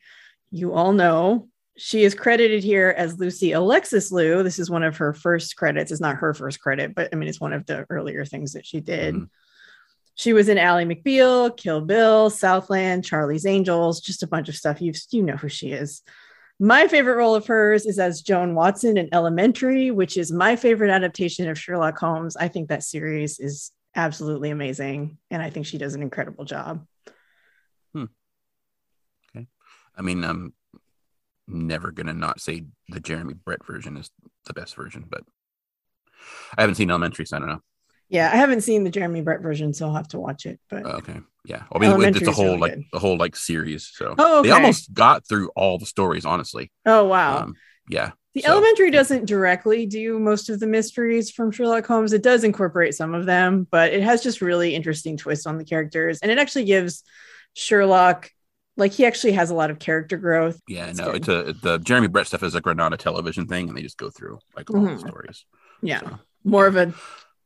you 0.55 0.73
all 0.73 0.93
know. 0.93 1.49
She 1.77 2.03
is 2.05 2.15
credited 2.15 2.63
here 2.63 2.95
as 2.97 3.19
Lucy 3.19 3.51
Alexis 3.51 4.09
Liu. 4.09 4.41
This 4.41 4.59
is 4.59 4.69
one 4.69 4.83
of 4.83 4.95
her 4.97 5.13
first 5.13 5.57
credits. 5.57 5.91
It's 5.91 5.99
not 5.99 6.15
her 6.15 6.33
first 6.33 6.61
credit, 6.61 6.95
but 6.95 7.09
I 7.11 7.17
mean, 7.17 7.27
it's 7.27 7.41
one 7.41 7.51
of 7.51 7.65
the 7.65 7.85
earlier 7.89 8.23
things 8.23 8.53
that 8.53 8.65
she 8.65 8.79
did. 8.79 9.15
Mhm. 9.15 9.29
She 10.15 10.31
was 10.31 10.47
in 10.47 10.57
Ally 10.57 10.85
McBeal, 10.85 11.55
Kill 11.57 11.81
Bill, 11.81 12.29
Southland, 12.29 13.03
Charlie's 13.03 13.45
Angels, 13.45 13.99
just 13.99 14.23
a 14.23 14.27
bunch 14.27 14.47
of 14.47 14.55
stuff. 14.55 14.81
You 14.81 14.93
you 15.11 15.23
know 15.23 15.35
who 15.35 15.49
she 15.49 15.73
is. 15.73 16.01
My 16.57 16.87
favorite 16.87 17.17
role 17.17 17.35
of 17.35 17.47
hers 17.47 17.85
is 17.85 17.99
as 17.99 18.21
Joan 18.21 18.55
Watson 18.55 18.95
in 18.95 19.09
Elementary, 19.11 19.91
which 19.91 20.15
is 20.15 20.31
my 20.31 20.55
favorite 20.55 20.89
adaptation 20.89 21.49
of 21.49 21.59
Sherlock 21.59 21.97
Holmes. 21.97 22.37
I 22.37 22.47
think 22.47 22.69
that 22.69 22.83
series 22.83 23.39
is 23.39 23.73
absolutely 23.93 24.51
amazing, 24.51 25.17
and 25.29 25.41
I 25.41 25.49
think 25.49 25.65
she 25.65 25.77
does 25.77 25.95
an 25.95 26.01
incredible 26.01 26.45
job. 26.45 26.87
I 29.97 30.01
mean, 30.01 30.23
I'm 30.23 30.53
never 31.47 31.91
gonna 31.91 32.13
not 32.13 32.41
say 32.41 32.65
the 32.89 32.99
Jeremy 32.99 33.33
Brett 33.33 33.65
version 33.65 33.97
is 33.97 34.09
the 34.45 34.53
best 34.53 34.75
version, 34.75 35.05
but 35.09 35.21
I 36.57 36.61
haven't 36.61 36.75
seen 36.75 36.89
Elementary, 36.89 37.25
so 37.25 37.37
I 37.37 37.39
don't 37.39 37.49
know. 37.49 37.61
Yeah, 38.09 38.29
I 38.31 38.35
haven't 38.35 38.61
seen 38.61 38.83
the 38.83 38.89
Jeremy 38.91 39.21
Brett 39.21 39.41
version, 39.41 39.73
so 39.73 39.87
I'll 39.87 39.95
have 39.95 40.07
to 40.09 40.19
watch 40.19 40.45
it. 40.45 40.59
But 40.69 40.85
Okay. 40.85 41.19
Yeah. 41.43 41.63
I 41.71 41.77
mean, 41.79 42.01
it's 42.15 42.27
a 42.27 42.31
whole 42.31 42.45
really 42.45 42.57
like 42.59 42.73
good. 42.75 42.83
the 42.93 42.99
whole 42.99 43.17
like 43.17 43.35
series. 43.35 43.89
So 43.93 44.15
Oh, 44.17 44.41
they 44.43 44.51
almost 44.51 44.93
got 44.93 45.27
through 45.27 45.49
all 45.55 45.77
the 45.77 45.85
stories, 45.85 46.25
honestly. 46.25 46.71
oh 46.85 47.05
wow, 47.05 47.39
Um, 47.43 47.55
yeah. 47.89 48.11
the 48.35 48.41
so- 48.41 48.51
Elementary 48.51 48.89
doesn't 48.91 49.25
directly 49.25 49.85
do 49.85 50.19
most 50.19 50.49
of 50.49 50.59
the 50.59 50.67
mysteries 50.67 51.31
from 51.31 51.51
Sherlock 51.51 51.85
Holmes. 51.85 52.13
It 52.13 52.23
does 52.23 52.43
incorporate 52.43 52.95
some 52.95 53.13
of 53.13 53.25
them, 53.25 53.67
but 53.69 53.91
it 53.93 54.01
has 54.03 54.21
just 54.23 54.41
really 54.41 54.73
interesting 54.75 55.17
twists 55.17 55.45
on 55.47 55.57
the 55.57 55.65
characters, 55.65 56.19
and 56.21 56.31
it 56.31 56.37
actually 56.39 56.65
gives 56.65 57.03
Sherlock 57.53 58.29
like 58.77 58.91
he 58.93 59.05
actually 59.05 59.33
has 59.33 59.49
a 59.49 59.55
lot 59.55 59.71
of 59.71 59.79
character 59.79 60.17
growth. 60.17 60.61
Yeah, 60.67 60.87
It's 60.87 60.99
no, 60.99 61.11
good. 61.11 61.15
it's 61.15 61.27
a 61.27 61.53
the 61.61 61.77
Jeremy 61.79 62.07
Brett 62.07 62.27
stuff 62.27 62.43
is 62.43 62.55
a 62.55 62.61
Granada 62.61 62.97
television 62.97 63.47
thing, 63.47 63.69
and 63.69 63.77
they 63.77 63.81
just 63.81 63.97
go 63.97 64.09
through 64.09 64.39
like 64.55 64.69
all 64.69 64.77
Mhm. 64.77 65.01
the 65.01 65.07
stories. 65.07 65.45
Yeah, 65.81 65.99
So, 66.01 66.19
more 66.43 66.67
of 66.67 66.75
a 66.75 66.93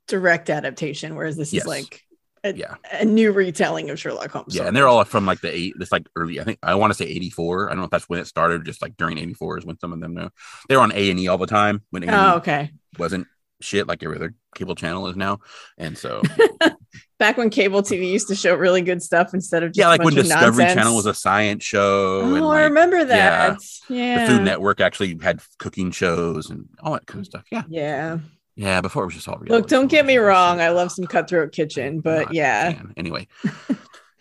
direct 0.07 0.49
adaptation, 0.49 1.15
whereas 1.15 1.37
this 1.37 1.53
Yes. 1.53 1.63
is 1.63 1.67
like 1.67 2.03
a, 2.43 2.53
yeah, 2.53 2.75
a 2.91 3.03
new 3.03 3.31
retelling 3.33 3.89
of 3.89 3.99
Sherlock 3.99 4.31
Holmes. 4.31 4.55
yeah, 4.55 4.63
and 4.65 4.75
they're 4.75 4.87
all 4.87 5.03
from 5.03 5.25
like 5.25 5.41
the 5.41 5.53
eight. 5.53 5.73
It's 5.79 5.91
like 5.91 6.07
early. 6.15 6.39
I 6.39 6.45
think 6.45 6.57
I 6.63 6.75
want 6.75 6.91
to 6.91 6.95
say 6.97 7.05
eighty 7.05 7.29
four. 7.29 7.67
I 7.67 7.71
don't 7.73 7.79
know 7.79 7.85
if 7.85 7.91
that's 7.91 8.07
when 8.07 8.19
it 8.19 8.27
started. 8.27 8.63
Just 8.65 8.81
like 8.81 8.95
during 8.97 9.17
eighty 9.17 9.33
four 9.33 9.57
is 9.57 9.65
when 9.65 9.77
some 9.79 9.91
of 9.93 9.99
them 9.99 10.13
know 10.13 10.29
they're 10.69 10.79
on 10.79 10.93
A 10.93 11.11
and 11.11 11.19
E 11.19 11.27
all 11.27 11.37
the 11.37 11.47
time 11.47 11.81
when 11.89 12.03
A 12.03 12.07
and 12.07 12.15
Oh, 12.15 12.35
okay. 12.37 12.71
wasn't 12.97 13.27
shit 13.61 13.87
like 13.87 14.01
every 14.03 14.15
other 14.15 14.33
cable 14.55 14.73
channel 14.75 15.07
is 15.07 15.17
now. 15.17 15.39
And 15.77 15.97
so 15.97 16.21
Back 17.19 17.37
when 17.37 17.49
cable 17.49 17.83
TV 17.83 18.09
used 18.09 18.29
to 18.29 18.35
show 18.35 18.55
really 18.55 18.81
good 18.81 19.03
stuff 19.03 19.33
instead 19.33 19.61
of 19.61 19.71
just 19.71 19.77
yeah, 19.79 19.87
a 19.87 19.89
like 19.89 20.01
when 20.03 20.13
Discovery 20.13 20.63
nonsense. 20.63 20.73
Channel 20.73 20.95
was 20.95 21.05
a 21.05 21.13
science 21.13 21.63
show. 21.65 22.21
Oh, 22.23 22.35
and 22.35 22.45
I 22.45 22.61
remember 22.63 23.03
that. 23.03 23.59
Yeah. 23.89 24.25
the 24.25 24.31
Food 24.33 24.43
Network 24.43 24.79
actually 24.79 25.17
had 25.21 25.41
cooking 25.57 25.91
shows 25.91 26.49
and 26.49 26.69
all 26.81 26.93
that 26.93 27.05
kind 27.07 27.19
of 27.19 27.25
stuff. 27.25 27.43
Yeah, 27.51 27.63
Yeah. 27.67 28.19
yeah. 28.55 28.79
Before 28.79 29.03
it 29.03 29.07
was 29.07 29.15
just 29.15 29.27
all 29.27 29.35
real. 29.37 29.53
Look, 29.53 29.67
don't 29.67 29.87
get 29.87 30.05
me 30.05 30.15
wrong. 30.15 30.61
I 30.61 30.69
love 30.69 30.93
some 30.93 31.05
Cutthroat 31.07 31.51
Kitchen, 31.51 31.99
but 31.99 32.27
Not 32.27 32.33
yeah. 32.33 32.71
fan. 32.71 32.93
Anyway, 32.95 33.27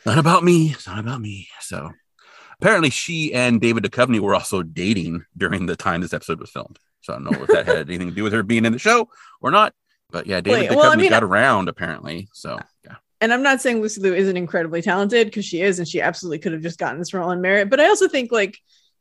not 0.05 0.19
about 0.19 0.43
me. 0.43 0.71
It's 0.73 0.89
not 0.89 0.99
about 0.99 1.21
me. 1.21 1.47
So 1.61 1.93
apparently, 2.61 2.91
she 2.91 3.33
and 3.33 3.61
David 3.61 3.85
Duchovny 3.85 4.19
were 4.19 4.35
also 4.35 4.65
dating 4.65 5.25
during 5.37 5.67
the 5.67 5.77
time 5.77 6.01
this 6.01 6.13
episode 6.13 6.41
was 6.41 6.51
filmed. 6.51 6.81
So 7.03 7.13
I 7.13 7.17
don't 7.19 7.31
know 7.31 7.43
if 7.45 7.49
that 7.51 7.67
had 7.67 7.89
anything 7.89 8.09
to 8.09 8.15
do 8.15 8.25
with 8.25 8.33
her 8.33 8.43
being 8.43 8.65
in 8.65 8.73
the 8.73 8.79
show 8.81 9.09
or 9.41 9.53
not. 9.53 9.73
But 10.11 10.27
yeah, 10.27 10.41
David 10.41 10.61
Wait, 10.61 10.71
Duchovny 10.71 10.77
well, 10.77 10.93
I 10.93 10.97
mean- 10.97 11.11
got 11.11 11.23
around 11.23 11.69
apparently. 11.69 12.29
So 12.33 12.55
yeah, 12.55 12.63
And 13.21 13.33
I'm 13.33 13.43
not 13.43 13.61
saying 13.61 13.81
Lucy 13.83 14.01
Liu 14.01 14.15
isn't 14.15 14.37
incredibly 14.37 14.81
talented 14.83 15.27
because 15.27 15.45
she 15.45 15.61
is, 15.61 15.79
and 15.79 15.89
she 15.89 16.01
absolutely 16.01 16.39
could 16.39 16.53
have 16.53 16.63
just 16.63 16.79
gotten 16.79 16.99
this 16.99 17.13
role 17.13 17.31
on 17.31 17.41
merit. 17.41 17.69
But 17.69 17.81
I 17.81 17.89
also 17.89 18.07
think 18.09 18.31
like 18.31 18.57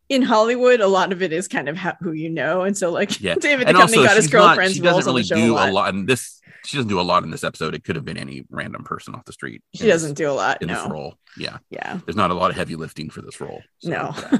in 0.09 0.21
Hollywood, 0.21 0.79
a 0.79 0.87
lot 0.87 1.11
of 1.11 1.21
it 1.21 1.31
is 1.33 1.47
kind 1.47 1.69
of 1.69 1.77
who 2.01 2.13
you 2.13 2.29
know, 2.29 2.63
and 2.63 2.75
so 2.77 2.91
like 2.91 3.21
Yeah. 3.21 3.35
David 3.39 3.67
and 3.67 3.77
Duchovny 3.77 4.03
got 4.03 4.15
his 4.15 4.31
not. 4.31 4.47
girlfriend's 4.47 4.75
She 4.75 4.81
roles 4.81 5.05
doesn't 5.05 5.09
on 5.09 5.15
the 5.15 5.19
really 5.19 5.23
show 5.27 5.35
do 5.35 5.53
a 5.53 5.55
lot. 5.55 5.69
a 5.69 5.71
lot 5.71 5.93
in 5.93 6.05
this. 6.05 6.41
She 6.65 6.77
doesn't 6.77 6.89
do 6.89 6.99
a 6.99 7.01
lot 7.03 7.23
in 7.23 7.29
this 7.31 7.43
episode. 7.43 7.75
It 7.75 7.83
could 7.83 7.95
have 7.95 8.03
been 8.05 8.17
any 8.17 8.43
random 8.49 8.83
person 8.83 9.13
off 9.15 9.23
the 9.25 9.33
street. 9.33 9.61
She 9.75 9.83
this- 9.83 9.93
doesn't 9.93 10.15
do 10.15 10.29
a 10.29 10.33
lot. 10.33 10.61
in 10.61 10.67
this 10.67 10.85
role. 10.89 11.15
Yeah, 11.37 11.57
Yeah. 11.69 11.99
there's 12.05 12.15
not 12.15 12.31
a 12.31 12.33
lot 12.33 12.49
of 12.49 12.57
heavy 12.57 12.75
lifting 12.75 13.09
for 13.09 13.21
this 13.21 13.39
role. 13.39 13.61
So, 13.79 13.89
No. 13.89 14.13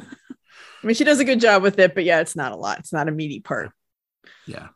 I 0.84 0.86
mean, 0.86 0.96
she 0.96 1.04
does 1.04 1.20
a 1.20 1.26
good 1.26 1.40
job 1.40 1.62
with 1.63 1.78
it, 1.80 1.94
but 1.96 2.04
yeah, 2.04 2.20
it's 2.20 2.36
not 2.36 2.52
a 2.52 2.56
lot. 2.56 2.80
It's 2.80 2.92
not 2.94 3.08
a 3.08 3.12
meaty 3.12 3.40
part. 3.40 3.72
Yeah. 4.46 4.68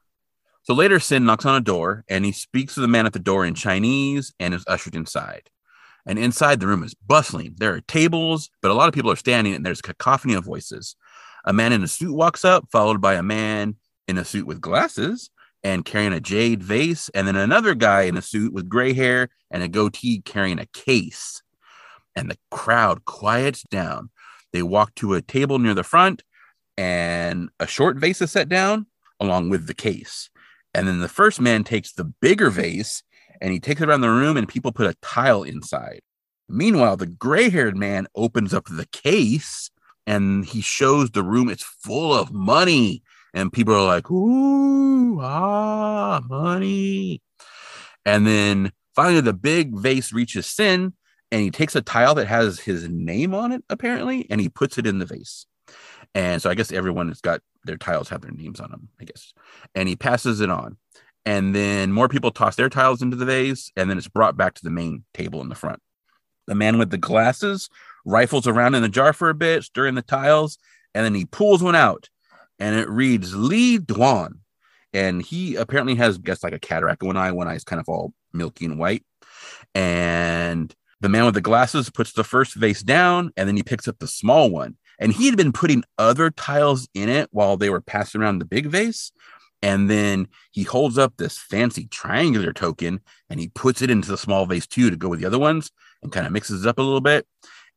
So 0.64 0.74
later, 0.74 1.00
Sin 1.00 1.26
knocks 1.26 1.46
on 1.46 1.56
a 1.56 1.62
door 1.62 2.04
and 2.08 2.24
he 2.24 2.32
speaks 2.32 2.76
to 2.76 2.82
the 2.82 2.88
man 2.88 3.06
at 3.06 3.14
the 3.14 3.20
door 3.20 3.46
in 3.46 3.56
Chinese 3.56 4.34
and 4.40 4.54
is 4.54 4.64
ushered 4.68 4.96
inside. 4.96 5.50
And 6.06 6.18
inside, 6.20 6.60
the 6.60 6.68
room 6.68 6.84
is 6.84 6.94
bustling. 6.94 7.56
There 7.58 7.74
are 7.74 7.82
tables, 7.82 8.50
but 8.62 8.72
a 8.72 8.74
lot 8.74 8.88
of 8.88 8.94
people 8.94 9.12
are 9.12 9.16
standing 9.16 9.54
and 9.54 9.66
there's 9.66 9.80
a 9.80 9.84
cacophony 9.84 10.34
of 10.34 10.46
voices. 10.46 10.96
A 11.46 11.54
man 11.54 11.74
in 11.74 11.84
a 11.84 11.88
suit 11.88 12.14
walks 12.14 12.46
up, 12.46 12.66
followed 12.72 13.02
by 13.02 13.16
a 13.16 13.24
man 13.24 13.76
in 14.08 14.18
a 14.18 14.26
suit 14.26 14.46
with 14.46 14.62
glasses 14.62 15.30
and 15.64 15.86
carrying 15.86 16.14
a 16.14 16.20
jade 16.20 16.64
vase, 16.64 17.10
and 17.10 17.28
then 17.28 17.36
another 17.36 17.76
guy 17.76 18.04
in 18.04 18.18
a 18.18 18.22
suit 18.22 18.52
with 18.54 18.70
gray 18.70 18.94
hair 18.94 19.30
and 19.52 19.62
a 19.62 19.68
goatee 19.68 20.22
carrying 20.22 20.60
a 20.60 20.66
case. 20.68 21.42
And 22.16 22.30
the 22.30 22.38
crowd 22.50 23.06
quiets 23.06 23.64
down. 23.64 24.10
They 24.54 24.64
walk 24.64 24.96
to 24.96 25.14
a 25.14 25.22
table 25.22 25.60
near 25.60 25.74
the 25.74 25.84
front, 25.84 26.24
and 26.78 27.50
a 27.60 27.68
short 27.68 27.98
vase 27.98 28.22
is 28.22 28.32
set 28.32 28.50
down 28.50 28.88
along 29.20 29.50
with 29.50 29.68
the 29.68 29.74
case. 29.74 30.30
And 30.74 30.88
then 30.88 31.00
the 31.00 31.10
first 31.10 31.42
man 31.42 31.64
takes 31.64 31.94
the 31.94 32.06
bigger 32.06 32.50
vase 32.50 33.04
and 33.42 33.52
he 33.52 33.60
takes 33.60 33.82
it 33.82 33.90
around 33.90 34.02
the 34.02 34.10
room, 34.10 34.38
and 34.38 34.48
people 34.48 34.72
put 34.72 34.86
a 34.86 34.96
tile 35.02 35.42
inside. 35.42 36.02
Meanwhile, 36.48 36.98
the 36.98 37.08
gray 37.08 37.50
haired 37.50 37.76
man 37.76 38.08
opens 38.14 38.54
up 38.54 38.66
the 38.66 38.86
case 38.92 39.72
and 40.06 40.46
he 40.46 40.62
shows 40.62 41.10
the 41.10 41.24
room 41.24 41.50
it's 41.50 41.64
full 41.64 42.14
of 42.14 42.32
money. 42.32 43.02
And 43.34 43.52
people 43.52 43.74
are 43.74 43.86
like, 43.86 44.12
ooh, 44.12 45.20
ah, 45.22 46.22
money. 46.30 47.22
And 48.06 48.28
then 48.28 48.72
finally, 48.96 49.22
the 49.22 49.34
big 49.34 49.76
vase 49.76 50.12
reaches 50.12 50.46
Sin 50.46 50.94
and 51.32 51.42
he 51.42 51.50
takes 51.50 51.76
a 51.76 51.82
tile 51.82 52.14
that 52.16 52.28
has 52.28 52.60
his 52.60 52.88
name 52.90 53.34
on 53.34 53.54
it, 53.54 53.64
apparently, 53.70 54.28
and 54.30 54.42
he 54.42 54.50
puts 54.50 54.78
it 54.78 54.86
in 54.86 55.00
the 55.00 55.06
vase. 55.06 55.46
And 56.14 56.42
so 56.42 56.50
I 56.50 56.56
guess 56.56 56.72
everyone 56.72 57.08
has 57.08 57.22
got 57.22 57.42
their 57.64 57.78
tiles 57.78 58.10
have 58.10 58.22
their 58.22 58.32
names 58.32 58.60
on 58.60 58.72
them, 58.72 58.90
I 59.00 59.06
guess. 59.06 59.34
And 59.76 59.88
he 59.88 59.96
passes 59.96 60.42
it 60.42 60.50
on. 60.50 60.78
And 61.26 61.56
then 61.56 61.92
more 61.92 62.10
people 62.10 62.32
toss 62.32 62.56
their 62.56 62.70
tiles 62.70 63.02
into 63.02 63.16
the 63.16 63.26
vase, 63.26 63.72
and 63.76 63.90
then 63.90 63.98
it's 63.98 64.08
brought 64.08 64.38
back 64.38 64.56
to 64.56 64.64
the 64.64 64.72
main 64.72 65.04
table 65.14 65.42
in 65.42 65.50
the 65.50 65.56
front. 65.56 65.80
The 66.48 66.56
man 66.56 66.78
with 66.78 66.90
the 66.90 66.98
glasses 66.98 67.70
rifles 68.06 68.48
around 68.48 68.74
in 68.76 68.82
the 68.82 68.90
jar 68.90 69.14
for 69.14 69.30
a 69.30 69.36
bit, 69.36 69.64
stirring 69.64 69.96
the 69.96 70.02
tiles, 70.02 70.58
and 70.96 71.06
then 71.06 71.14
he 71.14 71.26
pulls 71.26 71.62
one 71.62 71.76
out, 71.76 72.10
and 72.60 72.76
it 72.76 72.90
reads 72.90 73.36
Lee 73.36 73.78
Duan. 73.78 74.40
And 74.94 75.22
he 75.22 75.56
apparently 75.56 75.96
has, 75.96 76.18
guess, 76.18 76.44
like 76.44 76.54
a 76.54 76.60
cataract 76.60 77.04
one 77.04 77.16
eye. 77.16 77.32
One 77.32 77.48
eye 77.48 77.56
is 77.56 77.64
kind 77.64 77.80
of 77.80 77.88
all 77.88 78.14
milky 78.34 78.66
and 78.66 78.78
white. 78.78 79.06
And 79.74 80.74
the 81.00 81.10
man 81.10 81.26
with 81.26 81.34
the 81.34 81.42
glasses 81.42 81.90
puts 81.90 82.12
the 82.14 82.24
first 82.24 82.56
vase 82.56 82.82
down, 82.82 83.32
and 83.38 83.48
then 83.48 83.56
he 83.56 83.64
picks 83.64 83.88
up 83.88 84.00
the 84.00 84.08
small 84.08 84.50
one. 84.50 84.76
And 85.02 85.12
he 85.12 85.26
had 85.26 85.36
been 85.36 85.52
putting 85.52 85.84
other 85.98 86.30
tiles 86.30 86.88
in 86.94 87.10
it 87.10 87.28
while 87.32 87.58
they 87.58 87.70
were 87.70 87.82
passing 87.82 88.22
around 88.22 88.40
the 88.40 88.46
big 88.46 88.68
vase. 88.68 89.12
And 89.64 89.90
then 89.90 90.28
he 90.52 90.64
holds 90.64 90.98
up 90.98 91.18
this 91.18 91.38
fancy 91.38 91.88
triangular 91.88 92.54
token 92.54 93.02
and 93.30 93.40
he 93.40 93.50
puts 93.50 93.82
it 93.82 93.90
into 93.90 94.10
the 94.10 94.18
small 94.18 94.46
vase 94.46 94.68
too 94.68 94.90
to 94.90 94.96
go 94.96 95.10
with 95.10 95.20
the 95.20 95.26
other 95.26 95.40
ones 95.40 95.72
and 96.02 96.12
kind 96.12 96.26
of 96.26 96.32
mixes 96.32 96.64
it 96.64 96.70
up 96.70 96.78
a 96.78 96.84
little 96.84 97.02
bit. 97.02 97.28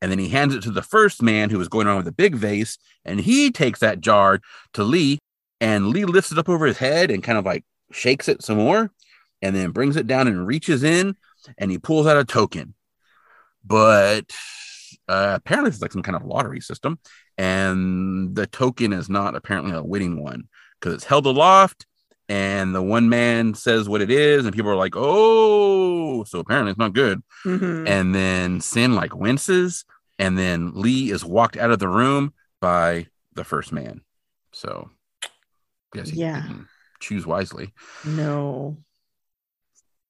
And 0.01 0.11
then 0.11 0.19
he 0.19 0.29
hands 0.29 0.55
it 0.55 0.63
to 0.65 0.71
the 0.71 0.83
first 0.83 1.23
man 1.23 1.49
who 1.49 1.59
was 1.59 1.69
going 1.69 1.87
around 1.87 1.97
with 1.97 2.05
the 2.05 2.13
big 2.13 2.35
vase. 2.35 2.79
And 3.05 3.21
he 3.21 3.51
takes 3.51 3.81
that 3.81 4.01
jar 4.01 4.41
to 4.75 4.85
Lee. 4.85 5.19
And 5.61 5.89
Lee 5.89 6.05
lifts 6.05 6.31
it 6.31 6.39
up 6.39 6.49
over 6.49 6.67
his 6.67 6.79
head 6.79 7.11
and 7.11 7.23
kind 7.23 7.39
of 7.39 7.47
like 7.47 7.65
shakes 7.91 8.29
it 8.29 8.43
some 8.43 8.59
more 8.59 8.91
and 9.41 9.57
then 9.57 9.71
brings 9.71 9.97
it 9.97 10.07
down 10.07 10.29
and 10.29 10.47
reaches 10.47 10.83
in 10.83 11.17
and 11.59 11.71
he 11.71 11.79
pulls 11.79 12.07
out 12.07 12.19
a 12.19 12.25
token. 12.25 12.75
But 13.65 14.35
uh, 15.09 15.33
apparently 15.37 15.71
it's 15.71 15.81
like 15.83 15.93
some 15.93 16.03
kind 16.03 16.17
of 16.17 16.25
lottery 16.25 16.61
system. 16.61 16.99
And 17.39 18.35
the 18.35 18.47
token 18.47 18.93
is 18.93 19.09
not 19.09 19.35
apparently 19.35 19.73
a 19.73 19.83
winning 19.83 20.23
one 20.23 20.45
because 20.81 20.95
it's 20.95 21.05
held 21.05 21.27
aloft 21.27 21.87
and 22.29 22.75
the 22.75 22.83
one 22.83 23.09
man 23.11 23.53
says 23.55 23.87
what 23.89 24.01
it 24.01 24.11
is 24.11 24.47
and 24.47 24.55
people 24.55 24.71
are 24.71 24.77
like 24.77 24.95
oh 24.97 26.25
so 26.25 26.39
apparently 26.39 26.71
it's 26.71 26.79
not 26.79 26.95
good 26.95 27.23
Mhm. 27.45 27.87
and 27.87 28.15
then 28.15 28.61
sin 28.63 28.95
like 28.95 29.15
winces 29.15 29.85
and 30.19 30.39
then 30.39 30.73
lee 30.75 31.11
is 31.11 31.23
walked 31.23 31.59
out 31.59 31.71
of 31.71 31.81
the 31.81 31.89
room 31.89 32.33
by 32.63 33.09
the 33.35 33.45
first 33.45 33.73
man 33.73 34.01
so 34.53 34.89
he 35.93 36.01
Yeah. 36.13 36.49
choose 37.01 37.27
wisely 37.27 37.73
No. 38.07 38.79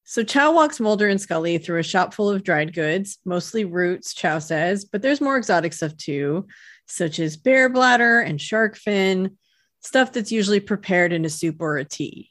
So 0.07 0.23
Chao 0.23 0.53
walks 0.53 0.81
Mulder 0.81 1.09
and 1.09 1.21
Scully 1.21 1.57
through 1.57 1.79
a 1.79 1.83
shop 1.83 2.13
full 2.13 2.29
of 2.29 2.45
dried 2.45 2.75
goods, 2.75 3.19
mostly 3.25 3.65
roots, 3.65 4.13
Chao 4.13 4.39
says, 4.39 4.85
but 4.85 5.01
there's 5.01 5.21
more 5.21 5.39
exotic 5.39 5.73
stuff 5.73 5.97
too, 5.97 6.47
such 6.87 7.19
as 7.19 7.39
bear 7.39 7.71
bladder 7.71 8.21
and 8.21 8.39
shark 8.39 8.77
fin, 8.77 9.39
stuff 9.81 10.13
that's 10.13 10.31
usually 10.31 10.61
prepared 10.61 11.15
in 11.15 11.25
a 11.25 11.31
soup 11.31 11.57
or 11.61 11.79
a 11.79 11.87
tea. 11.87 12.31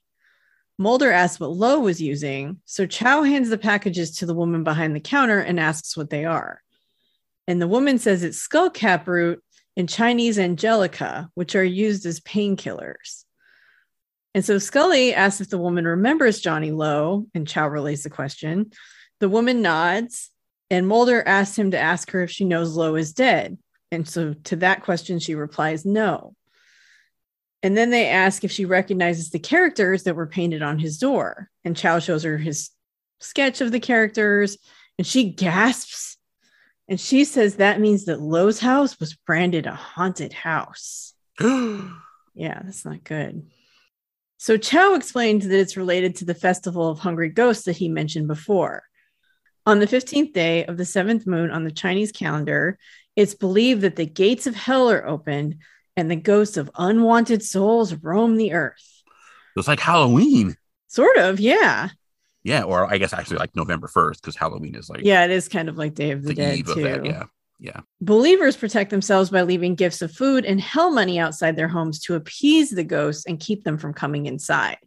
Mulder 0.78 1.12
asks 1.12 1.40
what 1.40 1.52
Lowe 1.52 1.80
was 1.80 2.00
using, 2.00 2.62
so 2.66 2.86
Chao 2.86 3.24
hands 3.24 3.50
the 3.50 3.58
packages 3.58 4.18
to 4.18 4.28
the 4.28 4.36
woman 4.36 4.64
behind 4.64 4.96
the 4.96 5.00
counter 5.00 5.40
and 5.40 5.60
asks 5.60 5.98
what 5.98 6.12
they 6.12 6.26
are. 6.26 6.62
And 7.48 7.60
the 7.60 7.68
woman 7.68 7.98
says 7.98 8.24
it's 8.24 8.48
skullcap 8.48 9.08
root 9.08 9.44
and 9.76 9.90
Chinese 9.90 10.38
angelica, 10.38 11.30
which 11.34 11.56
are 11.56 11.64
used 11.64 12.06
as 12.06 12.20
painkillers. 12.20 13.26
And 14.34 14.44
so 14.44 14.58
Scully 14.58 15.14
asks 15.14 15.42
if 15.42 15.50
the 15.50 15.58
woman 15.58 15.86
remembers 15.86 16.40
Johnny 16.40 16.72
Lowe, 16.72 17.28
and 17.36 17.48
Chao 17.48 17.68
relays 17.68 18.04
the 18.04 18.10
question. 18.10 18.72
The 19.20 19.30
woman 19.30 19.62
nods, 19.62 20.32
and 20.70 20.88
Mulder 20.88 21.24
asks 21.26 21.58
him 21.58 21.72
to 21.72 21.80
ask 21.80 22.12
her 22.12 22.24
if 22.24 22.32
she 22.32 22.46
knows 22.46 22.76
Lowe 22.76 22.96
is 22.96 23.14
dead. 23.14 23.58
And 23.92 24.08
so 24.08 24.34
to 24.46 24.56
that 24.58 24.82
question, 24.82 25.20
she 25.20 25.36
replies 25.36 25.86
no. 25.86 26.36
And 27.62 27.78
then 27.78 27.92
they 27.92 28.08
ask 28.08 28.44
if 28.44 28.52
she 28.52 28.66
recognizes 28.66 29.30
the 29.30 29.40
characters 29.40 30.04
that 30.04 30.16
were 30.16 30.28
painted 30.28 30.62
on 30.62 30.80
his 30.80 30.98
door. 30.98 31.50
And 31.64 31.78
Chao 31.78 32.00
shows 32.00 32.24
her 32.24 32.38
his 32.38 32.72
sketch 33.22 33.62
of 33.62 33.72
the 33.72 33.80
characters, 33.80 34.58
and 34.98 35.06
she 35.06 35.30
gasps. 35.30 36.18
And 36.90 37.00
she 37.00 37.24
says 37.24 37.56
that 37.56 37.80
means 37.80 38.06
that 38.06 38.20
Lowe's 38.20 38.60
house 38.60 39.00
was 39.00 39.16
branded 39.16 39.66
a 39.66 39.74
haunted 39.74 40.34
house. 40.34 41.14
Yeah, 42.36 42.60
that's 42.64 42.84
not 42.84 43.04
good. 43.04 43.46
So 44.44 44.58
Chao 44.58 44.94
explained 44.96 45.44
that 45.44 45.58
it's 45.58 45.78
related 45.78 46.18
to 46.18 46.26
the 46.26 46.36
festival 46.36 46.90
of 46.90 47.00
hungry 47.00 47.30
ghosts 47.30 47.64
that 47.64 47.78
he 47.78 47.88
mentioned 47.88 48.28
before. 48.28 48.84
On 49.66 49.80
the 49.80 49.88
15th 49.88 50.34
day 50.34 50.66
of 50.66 50.76
the 50.76 50.84
seventh 50.84 51.26
moon 51.26 51.50
on 51.50 51.64
the 51.64 51.72
Chinese 51.72 52.12
calendar, 52.12 52.78
it's 53.16 53.36
believed 53.36 53.80
that 53.84 53.96
the 53.96 54.06
gates 54.06 54.46
of 54.46 54.54
hell 54.54 54.92
are 54.92 55.08
opened 55.08 55.60
and 55.96 56.12
the 56.12 56.18
ghosts 56.18 56.58
of 56.58 56.70
unwanted 56.78 57.42
souls 57.42 57.94
roam 57.94 58.36
the 58.36 58.52
earth. 58.52 59.04
It's 59.56 59.70
like 59.70 59.80
Halloween. 59.80 60.58
Sort 60.88 61.16
of, 61.16 61.40
yeah. 61.40 61.92
Yeah, 62.44 62.64
or 62.64 62.92
I 62.94 62.98
guess 62.98 63.14
actually 63.14 63.38
like 63.38 63.56
November 63.56 63.88
1st 63.88 64.16
because 64.16 64.36
Halloween 64.36 64.76
is 64.76 64.90
like 64.90 65.06
Yeah, 65.06 65.24
it 65.24 65.32
is 65.32 65.48
kind 65.48 65.70
of 65.70 65.78
like 65.78 65.94
Day 65.94 66.12
of 66.12 66.22
the, 66.22 66.28
the 66.28 66.36
Dead 66.36 66.66
too. 66.66 66.84
that. 66.84 67.06
Yeah. 67.06 67.24
Yeah. 67.64 67.80
Believers 68.02 68.58
protect 68.58 68.90
themselves 68.90 69.30
by 69.30 69.44
leaving 69.44 69.76
gifts 69.76 70.02
of 70.02 70.12
food 70.12 70.44
and 70.44 70.60
hell 70.60 70.92
money 70.92 71.18
outside 71.18 71.56
their 71.56 71.70
homes 71.70 72.02
to 72.02 72.16
appease 72.16 72.70
the 72.72 72.84
ghosts 72.84 73.26
and 73.26 73.40
keep 73.40 73.64
them 73.64 73.78
from 73.78 73.94
coming 73.94 74.26
inside. 74.26 74.78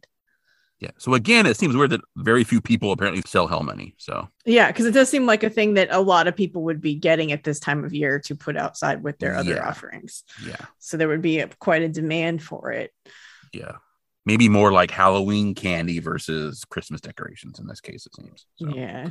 Yeah. 0.78 0.90
So 0.98 1.14
again, 1.14 1.46
it 1.46 1.56
seems 1.56 1.74
weird 1.74 1.88
that 1.88 2.02
very 2.16 2.44
few 2.44 2.60
people 2.60 2.92
apparently 2.92 3.22
sell 3.26 3.46
hell 3.46 3.62
money. 3.62 3.94
So 3.96 4.28
Yeah, 4.44 4.66
because 4.66 4.84
it 4.84 4.90
does 4.92 5.08
seem 5.08 5.24
like 5.24 5.42
a 5.42 5.48
thing 5.48 5.72
that 5.74 5.88
a 5.90 6.00
lot 6.02 6.26
of 6.28 6.36
people 6.36 6.64
would 6.64 6.82
be 6.82 6.94
getting 6.96 7.32
at 7.32 7.44
this 7.44 7.58
time 7.60 7.82
of 7.82 7.94
year 7.94 8.18
to 8.26 8.36
put 8.36 8.58
outside 8.58 9.02
with 9.02 9.18
their 9.18 9.36
other 9.36 9.54
Yeah. 9.54 9.66
offerings. 9.66 10.22
yeah. 10.46 10.56
So 10.78 10.98
there 10.98 11.08
would 11.08 11.22
be 11.22 11.38
a, 11.38 11.48
quite 11.58 11.80
a 11.80 11.88
demand 11.88 12.42
for 12.42 12.72
it. 12.72 12.92
Yeah. 13.54 13.76
Maybe 14.26 14.50
more 14.50 14.70
like 14.70 14.90
Halloween 14.90 15.54
candy 15.54 15.98
versus 15.98 16.62
Christmas 16.68 17.00
decorations 17.00 17.58
in 17.58 17.66
this 17.66 17.80
case, 17.80 18.04
it 18.04 18.14
seems. 18.14 18.44
So, 18.56 18.68
Yeah. 18.76 19.08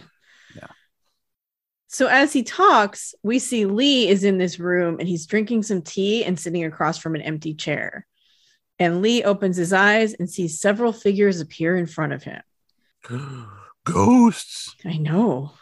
Yeah. 0.56 0.68
So 1.88 2.08
as 2.08 2.34
he 2.34 2.44
talks, 2.44 3.16
we 3.24 3.40
see 3.40 3.66
Lee 3.66 4.08
is 4.08 4.24
in 4.24 4.38
this 4.38 4.60
room 4.60 4.98
and 5.00 5.08
he's 5.08 5.28
drinking 5.28 5.64
some 5.64 5.82
tea 5.82 6.26
and 6.26 6.40
sitting 6.40 6.66
across 6.66 6.98
from 6.98 7.16
an 7.16 7.22
empty 7.22 7.54
chair. 7.54 8.06
And 8.80 9.02
Lee 9.02 9.24
opens 9.24 9.56
his 9.56 9.72
eyes 9.72 10.14
and 10.14 10.30
sees 10.30 10.60
several 10.60 10.92
figures 10.92 11.40
appear 11.40 11.78
in 11.78 11.86
front 11.86 12.14
of 12.14 12.24
him. 12.24 12.42
Ghosts. 13.86 14.76
I 14.84 14.98
know. 14.98 15.54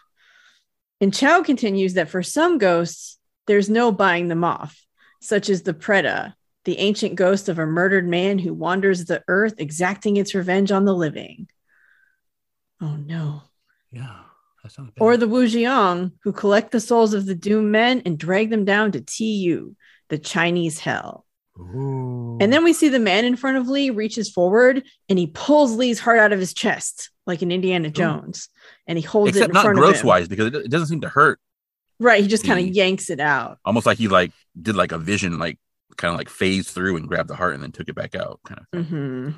And 1.02 1.14
Chao 1.14 1.44
continues 1.44 1.96
that 1.96 2.10
for 2.10 2.24
some 2.24 2.58
ghosts, 2.58 3.20
there's 3.46 3.70
no 3.70 3.92
buying 3.92 4.30
them 4.30 4.46
off, 4.46 4.86
such 5.22 5.50
as 5.50 5.64
the 5.64 5.74
Preta, 5.74 6.34
the 6.64 6.80
ancient 6.80 7.16
ghost 7.16 7.50
of 7.50 7.60
a 7.60 7.66
murdered 7.66 8.08
man 8.08 8.40
who 8.40 8.54
wanders 8.54 9.04
the 9.06 9.22
earth 9.28 9.56
exacting 9.58 10.16
its 10.16 10.34
revenge 10.34 10.72
on 10.72 10.86
the 10.86 10.96
living. 10.96 11.50
Oh 12.80 12.96
no. 12.96 13.44
Yeah. 13.92 14.20
That 14.64 14.72
sounds 14.72 14.92
bad. 14.92 15.04
Or 15.04 15.18
the 15.18 15.28
Wujiang, 15.28 16.14
who 16.24 16.32
collect 16.32 16.72
the 16.72 16.80
souls 16.80 17.14
of 17.14 17.26
the 17.26 17.36
doomed 17.36 17.72
men 17.72 18.02
and 18.06 18.18
drag 18.18 18.50
them 18.50 18.66
down 18.66 18.92
to 18.94 19.02
Tu, 19.02 19.76
the 20.10 20.18
Chinese 20.18 20.80
hell. 20.80 21.26
Ooh. 21.60 22.38
And 22.42 22.52
then 22.52 22.64
we 22.64 22.74
see 22.74 22.90
the 22.90 23.00
man 23.00 23.26
in 23.26 23.36
front 23.36 23.58
of 23.58 23.68
Lee 23.68 23.90
reaches 23.90 24.30
forward 24.32 24.84
and 25.10 25.20
he 25.20 25.28
pulls 25.28 25.76
Lee's 25.76 26.00
heart 26.00 26.18
out 26.20 26.34
of 26.34 26.40
his 26.40 26.54
chest, 26.54 27.12
like 27.28 27.42
an 27.42 27.52
Indiana 27.52 27.90
Jones, 27.90 28.50
and 28.88 28.98
he 28.98 29.04
holds 29.04 29.36
it 29.36 29.40
except 29.40 29.50
in 29.50 29.54
not 29.54 29.64
front 29.66 29.78
gross 29.78 29.98
of 29.98 30.02
him. 30.02 30.08
wise 30.08 30.28
because 30.28 30.48
it, 30.48 30.56
it 30.56 30.72
doesn't 30.72 30.88
seem 30.88 31.02
to 31.02 31.10
hurt. 31.10 31.40
Right, 32.00 32.24
he 32.24 32.28
just 32.28 32.46
kind 32.46 32.60
of 32.60 32.74
yanks 32.74 33.10
it 33.10 33.20
out. 33.20 33.60
Almost 33.66 33.86
like 33.86 33.98
he 33.98 34.08
like 34.08 34.32
did 34.60 34.76
like 34.76 34.92
a 34.92 34.98
vision, 34.98 35.38
like 35.38 35.60
kind 35.96 36.12
of 36.12 36.18
like 36.18 36.28
phased 36.30 36.70
through 36.70 36.98
and 36.98 37.08
grabbed 37.08 37.30
the 37.30 37.36
heart 37.36 37.54
and 37.54 37.62
then 37.62 37.72
took 37.72 37.88
it 37.88 37.96
back 37.96 38.16
out. 38.16 38.40
Kind 38.46 38.60
of. 38.62 38.68
thing. 38.72 38.84
hmm 38.86 39.30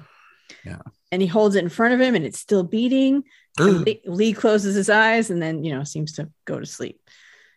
Yeah. 0.63 0.79
And 1.15 1.21
he 1.21 1.29
holds 1.29 1.55
it 1.55 1.63
in 1.63 1.69
front 1.69 1.93
of 1.93 2.01
him 2.01 2.13
and 2.13 2.25
it's 2.25 2.39
still 2.39 2.63
beating. 2.63 3.23
Lee, 3.57 4.01
Lee 4.05 4.33
closes 4.33 4.75
his 4.75 4.89
eyes 4.89 5.29
and 5.29 5.41
then, 5.41 5.63
you 5.63 5.73
know, 5.73 5.85
seems 5.85 6.11
to 6.13 6.29
go 6.43 6.59
to 6.59 6.65
sleep. 6.65 6.99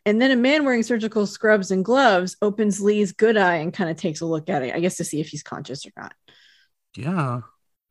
And 0.06 0.22
then 0.22 0.30
a 0.30 0.36
man 0.36 0.64
wearing 0.64 0.84
surgical 0.84 1.26
scrubs 1.26 1.72
and 1.72 1.84
gloves 1.84 2.36
opens 2.40 2.80
Lee's 2.80 3.10
good 3.10 3.36
eye 3.36 3.56
and 3.56 3.72
kind 3.72 3.90
of 3.90 3.96
takes 3.96 4.20
a 4.20 4.26
look 4.26 4.48
at 4.48 4.62
it, 4.62 4.76
I 4.76 4.78
guess 4.78 4.96
to 4.98 5.04
see 5.04 5.18
if 5.20 5.26
he's 5.26 5.42
conscious 5.42 5.84
or 5.84 5.90
not. 5.96 6.14
Yeah. 6.96 7.40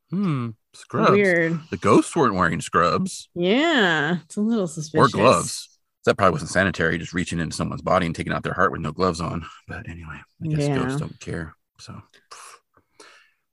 Hmm. 0.09 0.51
Scrubs. 0.73 1.11
Weird. 1.11 1.59
The 1.69 1.75
ghosts 1.75 2.15
weren't 2.15 2.35
wearing 2.35 2.61
scrubs 2.61 3.27
Yeah, 3.35 4.19
it's 4.23 4.37
a 4.37 4.41
little 4.41 4.67
suspicious. 4.67 5.13
or 5.13 5.17
gloves. 5.17 5.79
That 6.05 6.15
probably 6.17 6.31
wasn't 6.31 6.51
sanitary, 6.51 6.97
just 6.97 7.13
reaching 7.13 7.39
into 7.41 7.57
someone's 7.57 7.81
body 7.81 8.05
and 8.05 8.15
taking 8.15 8.31
out 8.31 8.43
their 8.43 8.53
heart 8.53 8.71
with 8.71 8.79
no 8.79 8.93
gloves 8.93 9.19
on. 9.19 9.45
But 9.67 9.89
anyway, 9.89 10.21
I 10.41 10.47
guess 10.47 10.67
Yeah. 10.69 10.77
ghosts 10.77 11.01
don't 11.01 11.19
care. 11.19 11.55
So 11.79 12.01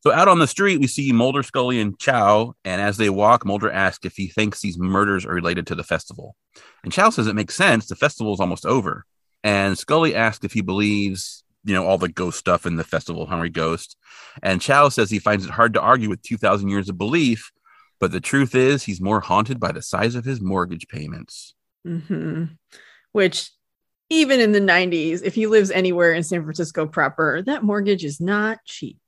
so 0.07 0.13
out 0.13 0.29
on 0.29 0.39
the 0.39 0.47
street, 0.47 0.81
we 0.81 0.87
see 0.87 1.13
Mulder, 1.13 1.43
Scully, 1.43 1.81
and 1.81 1.99
Chao. 1.99 2.55
And 2.65 2.81
as 2.81 2.99
they 2.99 3.09
walk, 3.09 3.47
Mulder 3.47 3.71
asks 3.71 4.05
if 4.05 4.17
he 4.17 4.29
thinks 4.29 4.61
these 4.61 4.79
murders 4.79 5.25
are 5.25 5.33
related 5.33 5.67
to 5.69 5.75
the 5.75 5.83
festival. 5.83 6.37
And 6.83 6.93
Chao 6.93 7.09
says 7.09 7.27
it 7.27 7.35
makes 7.35 7.55
sense. 7.55 7.87
The 7.87 7.97
festival 7.97 8.35
is 8.35 8.41
almost 8.41 8.67
over. 8.67 9.07
And 9.43 9.79
Scully 9.79 10.15
asks 10.15 10.45
if 10.45 10.53
he 10.53 10.61
believes, 10.61 11.43
you 11.65 11.75
know, 11.75 11.87
all 11.87 11.97
the 11.97 12.11
ghost 12.11 12.39
stuff 12.39 12.67
in 12.67 12.77
the 12.77 12.85
festival 12.85 13.25
Hungry 13.25 13.49
Ghost. 13.49 13.97
And 14.43 14.61
Chao 14.61 14.91
says 14.91 15.11
he 15.11 15.19
finds 15.19 15.47
it 15.47 15.51
hard 15.51 15.73
to 15.75 15.81
argue 15.81 16.11
with 16.11 16.21
2,000 16.23 16.69
years 16.69 16.91
of 16.91 16.99
belief. 16.99 17.51
But 17.99 18.13
the 18.13 18.21
truth 18.21 18.55
is, 18.55 18.83
he's 18.83 19.01
more 19.01 19.21
haunted 19.21 19.59
by 19.59 19.73
the 19.73 19.81
size 19.81 20.17
of 20.17 20.27
his 20.27 20.41
mortgage 20.41 20.87
payments. 20.89 21.55
hmm 21.87 22.45
Which, 23.13 23.51
even 24.11 24.41
in 24.41 24.53
the 24.53 24.61
90s, 24.61 25.23
if 25.23 25.35
he 25.35 25.47
lives 25.47 25.71
anywhere 25.71 26.13
in 26.13 26.23
San 26.23 26.43
Francisco 26.43 26.87
proper, 26.87 27.41
that 27.43 27.63
mortgage 27.63 28.05
is 28.05 28.21
not 28.21 28.59
cheap. 28.67 28.99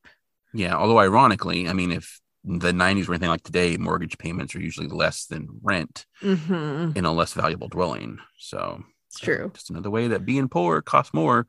Yeah, 0.56 0.74
although 0.76 0.98
ironically, 0.98 1.68
I 1.68 1.72
mean, 1.72 1.92
if 1.92 2.20
the 2.44 2.72
90s 2.72 3.08
were 3.08 3.14
anything 3.14 3.28
like 3.28 3.42
today, 3.42 3.76
mortgage 3.76 4.16
payments 4.18 4.54
are 4.54 4.60
usually 4.60 4.86
less 4.88 5.26
than 5.26 5.48
rent 5.62 6.06
hmm 6.20 6.92
in 6.94 7.04
a 7.04 7.12
less 7.12 7.32
valuable 7.34 7.68
dwelling. 7.68 8.18
So 8.38 8.82
It's 9.10 9.18
true. 9.20 9.50
just 9.54 9.70
another 9.70 9.90
way 9.90 10.08
that 10.08 10.24
being 10.24 10.48
poor 10.48 10.80
costs 10.82 11.12
more. 11.12 11.46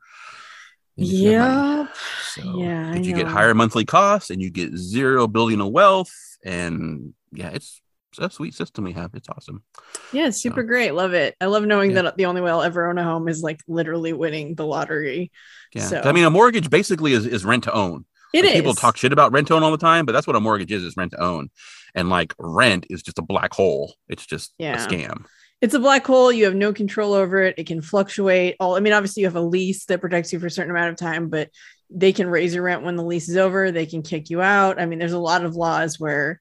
than 0.98 1.06
if 1.06 1.12
you 1.14 1.32
have 1.38 1.56
money. 1.56 1.84
Yeah. 1.84 1.88
So 2.34 2.60
Yeah, 2.60 2.96
if 2.96 3.06
you 3.06 3.16
get 3.16 3.28
higher 3.28 3.54
monthly 3.54 3.86
costs 3.86 4.30
and 4.32 4.42
you 4.42 4.50
get 4.50 4.76
zero 4.76 5.28
building 5.28 5.62
of 5.62 5.72
wealth, 5.72 6.12
and 6.44 7.14
yeah, 7.32 7.50
it's, 7.50 7.80
it's 8.12 8.20
a 8.20 8.30
sweet 8.32 8.56
system 8.56 8.84
we 8.84 8.94
have. 8.94 9.12
It's 9.14 9.30
awesome. 9.30 9.64
Yeah, 10.12 10.28
it's 10.28 10.42
super 10.42 10.62
So- 10.62 10.68
great. 10.68 10.92
Love 10.96 11.14
it. 11.14 11.36
I 11.40 11.46
love 11.46 11.64
knowing 11.66 11.92
Yeah. 11.92 12.02
that 12.04 12.18
the 12.18 12.26
only 12.26 12.42
way 12.42 12.50
I'll 12.50 12.64
ever 12.64 12.90
own 12.90 12.98
a 12.98 13.04
home 13.04 13.28
is 13.28 13.44
like 13.44 13.60
literally 13.68 14.14
winning 14.14 14.56
the 14.56 14.66
lottery. 14.66 15.32
Yeah. 15.76 15.86
So- 15.86 16.02
I 16.04 16.12
mean, 16.12 16.26
a 16.26 16.30
mortgage 16.32 16.70
basically 16.72 17.14
is, 17.14 17.26
is 17.28 17.46
rent 17.46 17.66
to 17.66 17.74
own. 17.74 18.06
It 18.34 18.44
Like, 18.44 18.54
is. 18.56 18.62
People 18.62 18.74
talk 18.74 18.98
shit 18.98 19.14
about 19.14 19.32
rent 19.32 19.48
to 19.48 19.56
own 19.56 19.64
all 19.64 19.72
the 19.72 19.78
time, 19.78 20.06
but 20.06 20.12
that's 20.12 20.28
what 20.28 20.36
a 20.36 20.40
mortgage 20.40 20.72
is, 20.72 20.84
is 20.84 20.96
rent 20.98 21.12
to 21.12 21.22
own. 21.22 21.50
And 21.96 22.10
like 22.10 22.34
rent 22.38 22.86
is 22.90 23.02
just 23.02 23.20
a 23.20 23.24
black 23.24 23.54
hole. 23.54 23.94
It's 24.08 24.26
just 24.26 24.54
Yeah. 24.58 24.84
a 24.84 24.88
scam. 24.88 25.26
it's 25.60 25.74
a 25.74 25.80
black 25.80 26.06
hole. 26.06 26.32
You 26.32 26.46
have 26.46 26.54
no 26.56 26.72
control 26.72 27.14
over 27.14 27.42
it. 27.42 27.56
It 27.58 27.66
can 27.66 27.82
fluctuate. 27.82 28.56
All 28.60 28.76
I 28.76 28.80
mean, 28.80 28.94
obviously, 28.94 29.22
you 29.22 29.28
have 29.28 29.36
a 29.36 29.42
lease 29.42 29.86
that 29.86 30.02
protects 30.02 30.32
you 30.32 30.40
for 30.40 30.46
a 30.46 30.52
certain 30.52 30.70
amount 30.70 30.90
of 30.92 30.98
time, 30.98 31.30
but 31.30 31.50
they 31.90 32.12
can 32.14 32.28
raise 32.28 32.54
your 32.54 32.64
rent 32.64 32.84
when 32.84 32.96
the 32.96 33.04
lease 33.04 33.28
is 33.30 33.38
over. 33.38 33.72
They 33.72 33.86
can 33.88 34.04
kick 34.04 34.30
you 34.30 34.40
out. 34.42 34.80
I 34.80 34.86
mean, 34.86 35.00
there's 35.00 35.14
a 35.14 35.18
lot 35.20 35.44
of 35.46 35.56
laws 35.56 36.00
where 36.00 36.40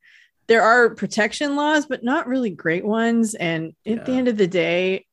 there 0.49 0.63
are 0.63 0.95
protection 0.95 1.57
laws, 1.57 1.87
but 1.87 2.05
not 2.05 2.27
really 2.29 2.51
great 2.51 2.85
ones. 2.85 3.35
And 3.35 3.73
at 3.87 4.05
the 4.05 4.13
end 4.13 4.29
of 4.29 4.37
the 4.37 4.47
day, 4.47 5.07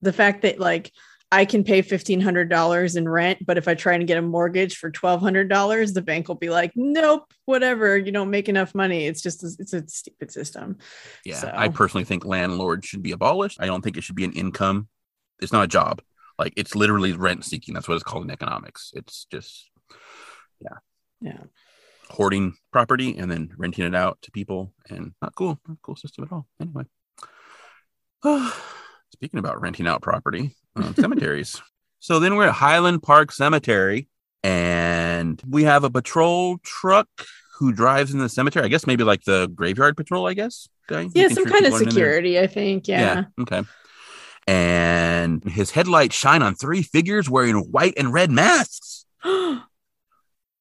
the 0.00 0.12
fact 0.12 0.42
that 0.42 0.58
like 0.58 0.90
I 1.32 1.44
can 1.44 1.62
pay 1.62 1.82
fifteen 1.82 2.20
hundred 2.20 2.48
dollars 2.50 2.96
in 2.96 3.08
rent, 3.08 3.46
but 3.46 3.56
if 3.56 3.68
I 3.68 3.74
try 3.74 3.94
and 3.94 4.06
get 4.06 4.18
a 4.18 4.22
mortgage 4.22 4.76
for 4.78 4.90
twelve 4.90 5.20
hundred 5.20 5.48
dollars, 5.48 5.92
the 5.92 6.02
bank 6.02 6.26
will 6.26 6.34
be 6.34 6.50
like, 6.50 6.72
"Nope, 6.74 7.32
whatever. 7.44 7.96
You 7.96 8.10
don't 8.10 8.30
make 8.30 8.48
enough 8.48 8.74
money." 8.74 9.06
It's 9.06 9.22
just 9.22 9.44
it's 9.60 9.72
a 9.72 9.86
stupid 9.86 10.32
system. 10.32 10.78
Yeah, 11.24 11.36
So- 11.36 11.52
I 11.54 11.68
personally 11.68 12.04
think 12.04 12.24
landlords 12.24 12.86
should 12.86 13.02
be 13.02 13.12
abolished. 13.12 13.58
I 13.60 13.66
don't 13.66 13.82
think 13.82 13.96
it 13.96 14.02
should 14.02 14.16
be 14.16 14.24
an 14.24 14.32
income. 14.32 14.88
It's 15.40 15.52
not 15.52 15.64
a 15.64 15.68
job. 15.68 16.02
Like 16.38 16.52
it's 16.56 16.74
literally 16.74 17.12
rent 17.12 17.44
seeking. 17.44 17.74
That's 17.74 17.86
what 17.86 17.94
it's 17.94 18.02
called 18.02 18.24
in 18.24 18.30
economics. 18.30 18.90
It's 18.94 19.26
just 19.30 19.70
Yeah. 20.60 20.78
Yeah. 21.20 21.42
Hoarding 22.10 22.54
property 22.72 23.16
and 23.16 23.30
then 23.30 23.52
renting 23.56 23.84
it 23.84 23.94
out 23.94 24.18
to 24.22 24.32
people, 24.32 24.72
and 24.88 25.12
not 25.22 25.36
cool. 25.36 25.60
Not 25.68 25.74
a 25.76 25.80
cool 25.80 25.94
system 25.94 26.24
at 26.24 26.32
all. 26.32 26.48
Anyway, 26.60 26.84
speaking 29.14 29.38
about 29.38 29.60
renting 29.60 29.86
out 29.86 30.02
property, 30.02 30.56
um, 30.76 30.94
cemeteries. 30.94 31.60
So 31.98 32.18
then 32.18 32.36
we're 32.36 32.46
at 32.46 32.54
Highland 32.54 33.02
Park 33.02 33.32
Cemetery, 33.32 34.08
and 34.42 35.40
we 35.46 35.64
have 35.64 35.84
a 35.84 35.90
patrol 35.90 36.58
truck 36.62 37.08
who 37.58 37.72
drives 37.72 38.12
in 38.12 38.20
the 38.20 38.28
cemetery. 38.28 38.64
I 38.64 38.68
guess 38.68 38.86
maybe 38.86 39.04
like 39.04 39.24
the 39.24 39.48
graveyard 39.54 39.96
patrol. 39.96 40.26
I 40.26 40.34
guess. 40.34 40.68
guy. 40.88 41.08
Yeah, 41.14 41.28
some 41.28 41.44
kind 41.44 41.66
of 41.66 41.72
people 41.72 41.74
aren't 41.74 41.82
in 41.82 41.82
there. 41.82 41.90
security, 41.90 42.38
I 42.40 42.46
think. 42.46 42.88
Yeah. 42.88 43.24
Okay. 43.40 43.62
And 44.46 45.44
his 45.44 45.70
headlights 45.70 46.16
shine 46.16 46.42
on 46.42 46.54
three 46.54 46.82
figures 46.82 47.28
wearing 47.28 47.56
white 47.56 47.94
and 47.96 48.12
red 48.12 48.30
masks. 48.30 49.04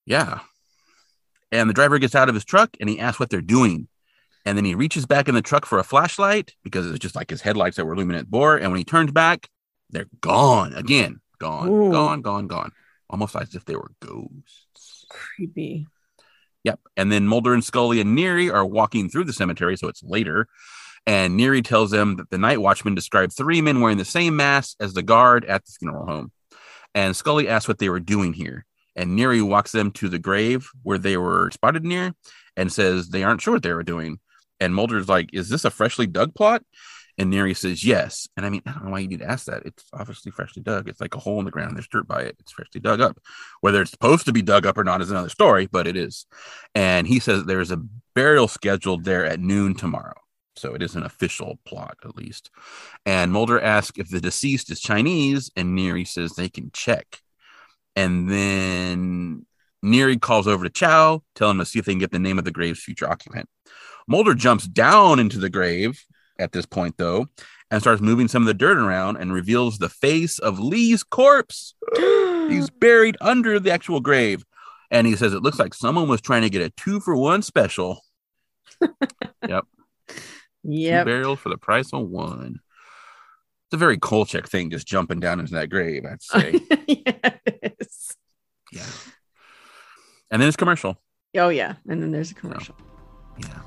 Yeah. 0.05 0.39
And 1.51 1.69
the 1.69 1.73
driver 1.73 1.99
gets 1.99 2.15
out 2.15 2.29
of 2.29 2.35
his 2.35 2.43
truck 2.43 2.75
and 2.79 2.89
he 2.89 2.99
asks 2.99 3.19
what 3.19 3.29
they're 3.29 3.41
doing. 3.41 3.87
And 4.43 4.57
then 4.57 4.65
he 4.65 4.73
reaches 4.73 5.05
back 5.05 5.27
in 5.29 5.35
the 5.35 5.41
truck 5.43 5.67
for 5.67 5.77
a 5.77 5.83
flashlight 5.83 6.55
because 6.63 6.89
it's 6.89 6.97
just 6.97 7.15
like 7.15 7.29
his 7.29 7.41
headlights 7.41 7.77
that 7.77 7.85
were 7.85 7.93
illuminate 7.93 8.27
bore. 8.27 8.57
And 8.57 8.71
when 8.71 8.79
he 8.79 8.83
turns 8.83 9.11
back, 9.11 9.49
they're 9.89 10.09
gone 10.21 10.73
again. 10.73 11.21
Gone, 11.39 11.69
Ooh. 11.69 11.91
gone, 11.91 12.21
gone, 12.21 12.47
gone. 12.47 12.71
Almost 13.09 13.35
as 13.35 13.55
if 13.55 13.65
they 13.65 13.75
were 13.75 13.91
ghosts. 14.01 15.05
Creepy. 15.09 15.87
Yep. 16.63 16.79
And 16.97 17.11
then 17.11 17.27
Mulder 17.27 17.53
and 17.53 17.63
Scully 17.63 18.01
and 18.01 18.17
Neary 18.17 18.53
are 18.53 18.65
walking 18.65 19.09
through 19.09 19.23
the 19.23 19.33
cemetery, 19.33 19.77
so 19.77 19.87
it's 19.87 20.03
later. 20.03 20.47
And 21.07 21.39
Neary 21.39 21.63
tells 21.63 21.91
them 21.91 22.17
that 22.17 22.29
the 22.29 22.37
night 22.37 22.61
watchman 22.61 22.93
described 22.93 23.33
three 23.33 23.61
men 23.61 23.79
wearing 23.79 23.97
the 23.97 24.05
same 24.05 24.35
mask 24.35 24.75
as 24.79 24.93
the 24.93 25.01
guard 25.01 25.45
at 25.45 25.65
the 25.65 25.71
funeral 25.79 26.05
home. 26.05 26.31
And 26.93 27.15
Scully 27.15 27.47
asks 27.47 27.67
what 27.67 27.79
they 27.79 27.89
were 27.89 28.01
doing 28.01 28.33
here. 28.33 28.65
And 28.95 29.17
Neary 29.17 29.41
walks 29.41 29.71
them 29.71 29.91
to 29.91 30.09
the 30.09 30.19
grave 30.19 30.67
where 30.83 30.97
they 30.97 31.15
were 31.15 31.49
spotted 31.51 31.85
near. 31.85 32.13
and 32.57 32.71
says 32.73 33.07
they 33.07 33.23
aren't 33.23 33.39
sure 33.39 33.53
what 33.53 33.63
they 33.63 33.71
were 33.71 33.83
doing. 33.83 34.19
And 34.59 34.75
Mulder's 34.75 35.07
like, 35.07 35.29
"Is 35.31 35.47
this 35.47 35.63
a 35.63 35.71
freshly 35.71 36.05
dug 36.07 36.35
plot?" 36.35 36.61
And 37.19 37.31
Neary 37.31 37.55
says, 37.55 37.83
"Yes." 37.83 38.27
And 38.37 38.45
I 38.45 38.49
mean, 38.49 38.61
I 38.65 38.71
don't 38.71 38.85
know 38.85 38.91
why 38.91 38.99
you 38.99 39.07
need 39.09 39.19
to 39.19 39.29
ask 39.29 39.45
that. 39.45 39.63
It's 39.65 39.83
obviously 39.93 40.31
freshly 40.31 40.63
dug. 40.63 40.87
It's 40.87 41.01
like 41.01 41.15
a 41.15 41.19
hole 41.19 41.39
in 41.39 41.45
the 41.45 41.51
ground. 41.51 41.75
There's 41.75 41.87
dirt 41.87 42.07
by 42.07 42.21
it. 42.21 42.37
It's 42.39 42.53
freshly 42.53 42.79
dug 42.79 43.01
up. 43.01 43.19
Whether 43.59 43.81
it's 43.81 43.91
supposed 43.91 44.25
to 44.25 44.33
be 44.33 44.41
dug 44.41 44.65
up 44.65 44.77
or 44.77 44.85
not 44.85 45.01
is 45.01 45.11
another 45.11 45.29
story, 45.29 45.67
but 45.67 45.85
it 45.85 45.97
is. 45.97 46.25
And 46.73 47.05
he 47.05 47.19
says 47.19 47.43
there's 47.43 47.71
a 47.71 47.83
burial 48.15 48.47
scheduled 48.47 49.03
there 49.03 49.25
at 49.25 49.41
noon 49.41 49.75
tomorrow. 49.75 50.15
So 50.55 50.73
it 50.73 50.81
is 50.81 50.95
an 50.95 51.03
official 51.03 51.59
plot, 51.65 51.97
at 52.03 52.15
least. 52.15 52.51
And 53.05 53.31
Mulder 53.31 53.61
asks 53.61 53.97
if 53.97 54.09
the 54.09 54.19
deceased 54.19 54.71
is 54.71 54.79
Chinese, 54.79 55.51
and 55.55 55.77
Neary 55.77 56.07
says 56.07 56.33
they 56.33 56.49
can 56.49 56.71
check. 56.73 57.21
And 57.95 58.29
then 58.29 59.45
Neary 59.83 60.19
calls 60.21 60.47
over 60.47 60.63
to 60.63 60.69
Chao, 60.69 61.23
telling 61.35 61.55
him 61.55 61.59
to 61.59 61.65
see 61.65 61.79
if 61.79 61.85
they 61.85 61.93
can 61.93 61.99
get 61.99 62.11
the 62.11 62.19
name 62.19 62.37
of 62.37 62.45
the 62.45 62.51
grave's 62.51 62.83
future 62.83 63.09
occupant. 63.09 63.49
Mulder 64.07 64.33
jumps 64.33 64.67
down 64.67 65.19
into 65.19 65.37
the 65.37 65.49
grave 65.49 66.05
at 66.39 66.51
this 66.51 66.65
point, 66.65 66.97
though, 66.97 67.27
and 67.69 67.81
starts 67.81 68.01
moving 68.01 68.27
some 68.27 68.43
of 68.43 68.47
the 68.47 68.53
dirt 68.53 68.77
around 68.77 69.17
and 69.17 69.33
reveals 69.33 69.77
the 69.77 69.89
face 69.89 70.39
of 70.39 70.59
Lee's 70.59 71.03
corpse. 71.03 71.75
He's 71.95 72.69
buried 72.69 73.17
under 73.21 73.59
the 73.59 73.71
actual 73.71 73.99
grave. 73.99 74.43
And 74.91 75.05
he 75.05 75.15
says 75.15 75.33
it 75.33 75.43
looks 75.43 75.59
like 75.59 75.73
someone 75.75 76.07
was 76.07 76.21
trying 76.21 76.41
to 76.41 76.49
get 76.49 76.63
a 76.63 76.71
two 76.71 76.99
for 76.99 77.15
one 77.15 77.41
special. 77.41 78.01
yep. 79.47 79.65
Yep. 80.63 81.05
Two 81.05 81.09
burials 81.09 81.39
for 81.39 81.47
the 81.47 81.57
price 81.57 81.93
of 81.93 82.09
one. 82.09 82.59
It's 83.67 83.73
a 83.75 83.77
very 83.77 83.97
Kolchak 83.97 84.49
thing, 84.49 84.69
just 84.69 84.85
jumping 84.85 85.21
down 85.21 85.39
into 85.39 85.53
that 85.53 85.69
grave, 85.69 86.03
I'd 86.05 86.21
say. 86.21 86.59
yes. 86.87 88.17
yeah. 88.71 88.83
And 90.31 90.41
then 90.41 90.49
it's 90.49 90.57
commercial. 90.57 90.99
Oh 91.37 91.47
yeah, 91.47 91.75
and 91.87 92.01
then 92.01 92.11
there's 92.11 92.31
a 92.31 92.33
commercial. 92.33 92.75
Yeah. 93.37 93.61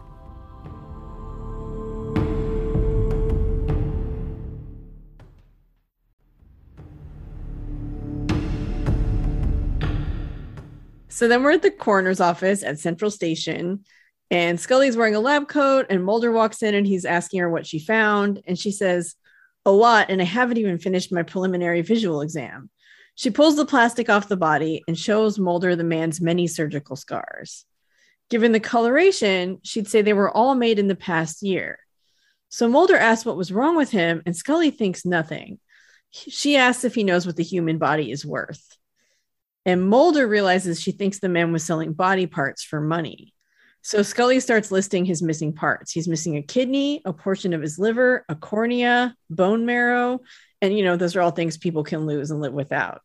So 11.13 11.29
then 11.29 11.43
we're 11.43 11.53
at 11.53 11.63
the 11.63 11.71
coroner's 11.71 12.21
office 12.21 12.63
at 12.63 12.79
Central 12.79 13.11
Station, 13.11 13.85
and 14.31 14.59
Scully's 14.59 14.97
wearing 14.97 15.15
a 15.15 15.21
lab 15.21 15.47
coat, 15.47 15.85
and 15.91 16.03
Mulder 16.03 16.33
walks 16.33 16.63
in 16.63 16.75
and 16.75 16.87
he's 16.87 17.05
asking 17.05 17.41
her 17.41 17.51
what 17.51 17.67
she 17.67 17.79
found, 17.79 18.43
and 18.47 18.59
she 18.59 18.71
says, 18.71 19.15
"A 19.67 19.71
lot, 19.71 20.09
and 20.09 20.23
I 20.23 20.25
haven't 20.25 20.57
even 20.57 20.79
finished 20.79 21.13
my 21.13 21.23
preliminary 21.23 21.83
visual 21.83 22.23
exam." 22.23 22.71
She 23.15 23.31
pulls 23.31 23.57
the 23.57 23.67
plastic 23.67 24.09
off 24.09 24.31
the 24.31 24.39
body 24.39 24.83
and 24.89 24.99
shows 24.99 25.39
Mulder 25.39 25.77
the 25.77 25.85
man's 25.85 26.23
many 26.23 26.47
surgical 26.47 26.97
scars. 26.97 27.67
Given 28.31 28.53
the 28.53 28.59
coloration, 28.59 29.59
she'd 29.63 29.89
say 29.89 30.01
they 30.01 30.15
were 30.15 30.35
all 30.35 30.55
made 30.55 30.79
in 30.79 30.89
the 30.89 30.97
past 30.97 31.43
year. 31.43 31.79
So 32.49 32.69
Mulder 32.69 32.97
asks 32.97 33.27
what 33.27 33.37
was 33.37 33.53
wrong 33.53 33.77
with 33.77 33.91
him, 33.91 34.23
and 34.25 34.35
Scully 34.35 34.71
thinks 34.71 35.05
nothing. 35.05 35.61
She 36.11 36.57
asks 36.57 36.85
if 36.85 36.95
he 36.95 37.05
knows 37.05 37.27
what 37.27 37.37
the 37.37 37.43
human 37.43 37.77
body 37.77 38.11
is 38.11 38.25
worth. 38.25 38.79
And 39.65 39.89
Mulder 39.89 40.27
realizes 40.27 40.81
she 40.81 40.93
thinks 40.93 41.19
the 41.21 41.29
man 41.29 41.53
was 41.53 41.63
selling 41.63 41.93
body 41.93 42.27
parts 42.27 42.65
for 42.65 42.81
money. 42.81 43.33
So 43.83 44.03
Scully 44.03 44.39
starts 44.41 44.71
listing 44.71 45.05
his 45.05 45.23
missing 45.23 45.53
parts. 45.53 45.91
He's 45.91 46.07
missing 46.07 46.37
a 46.37 46.43
kidney, 46.43 47.03
a 47.05 47.13
portion 47.13 47.53
of 47.53 47.61
his 47.61 47.79
liver, 47.79 48.25
a 48.29 48.35
cornea, 48.37 49.17
bone 49.29 49.67
marrow. 49.67 50.21
And, 50.61 50.77
you 50.77 50.85
know, 50.85 50.97
those 50.97 51.17
are 51.17 51.21
all 51.21 51.33
things 51.33 51.57
people 51.57 51.83
can 51.83 52.07
lose 52.07 52.31
and 52.31 52.41
live 52.41 52.53
without. 52.53 53.03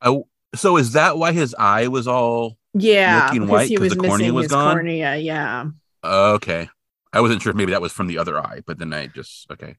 Oh, 0.00 0.26
so 0.54 0.76
is 0.78 0.92
that 0.92 1.18
why 1.18 1.32
his 1.32 1.54
eye 1.58 1.88
was 1.88 2.06
all 2.08 2.56
Yeah. 2.72 3.30
Because 3.30 3.48
white 3.48 3.78
was 3.78 3.94
the 3.94 4.00
cornea 4.00 4.18
missing 4.18 4.34
was 4.34 4.44
his 4.44 4.52
gone? 4.52 4.74
cornea. 4.74 5.16
Yeah. 5.16 5.66
okay? 6.02 6.68
I 7.12 7.20
wasn't 7.20 7.42
sure 7.42 7.50
if 7.50 7.56
maybe 7.56 7.72
that 7.72 7.82
was 7.82 7.92
from 7.92 8.08
the 8.08 8.18
other 8.18 8.38
eye, 8.38 8.62
but 8.66 8.78
then 8.78 8.92
I 8.92 9.06
just 9.06 9.50
okay. 9.50 9.76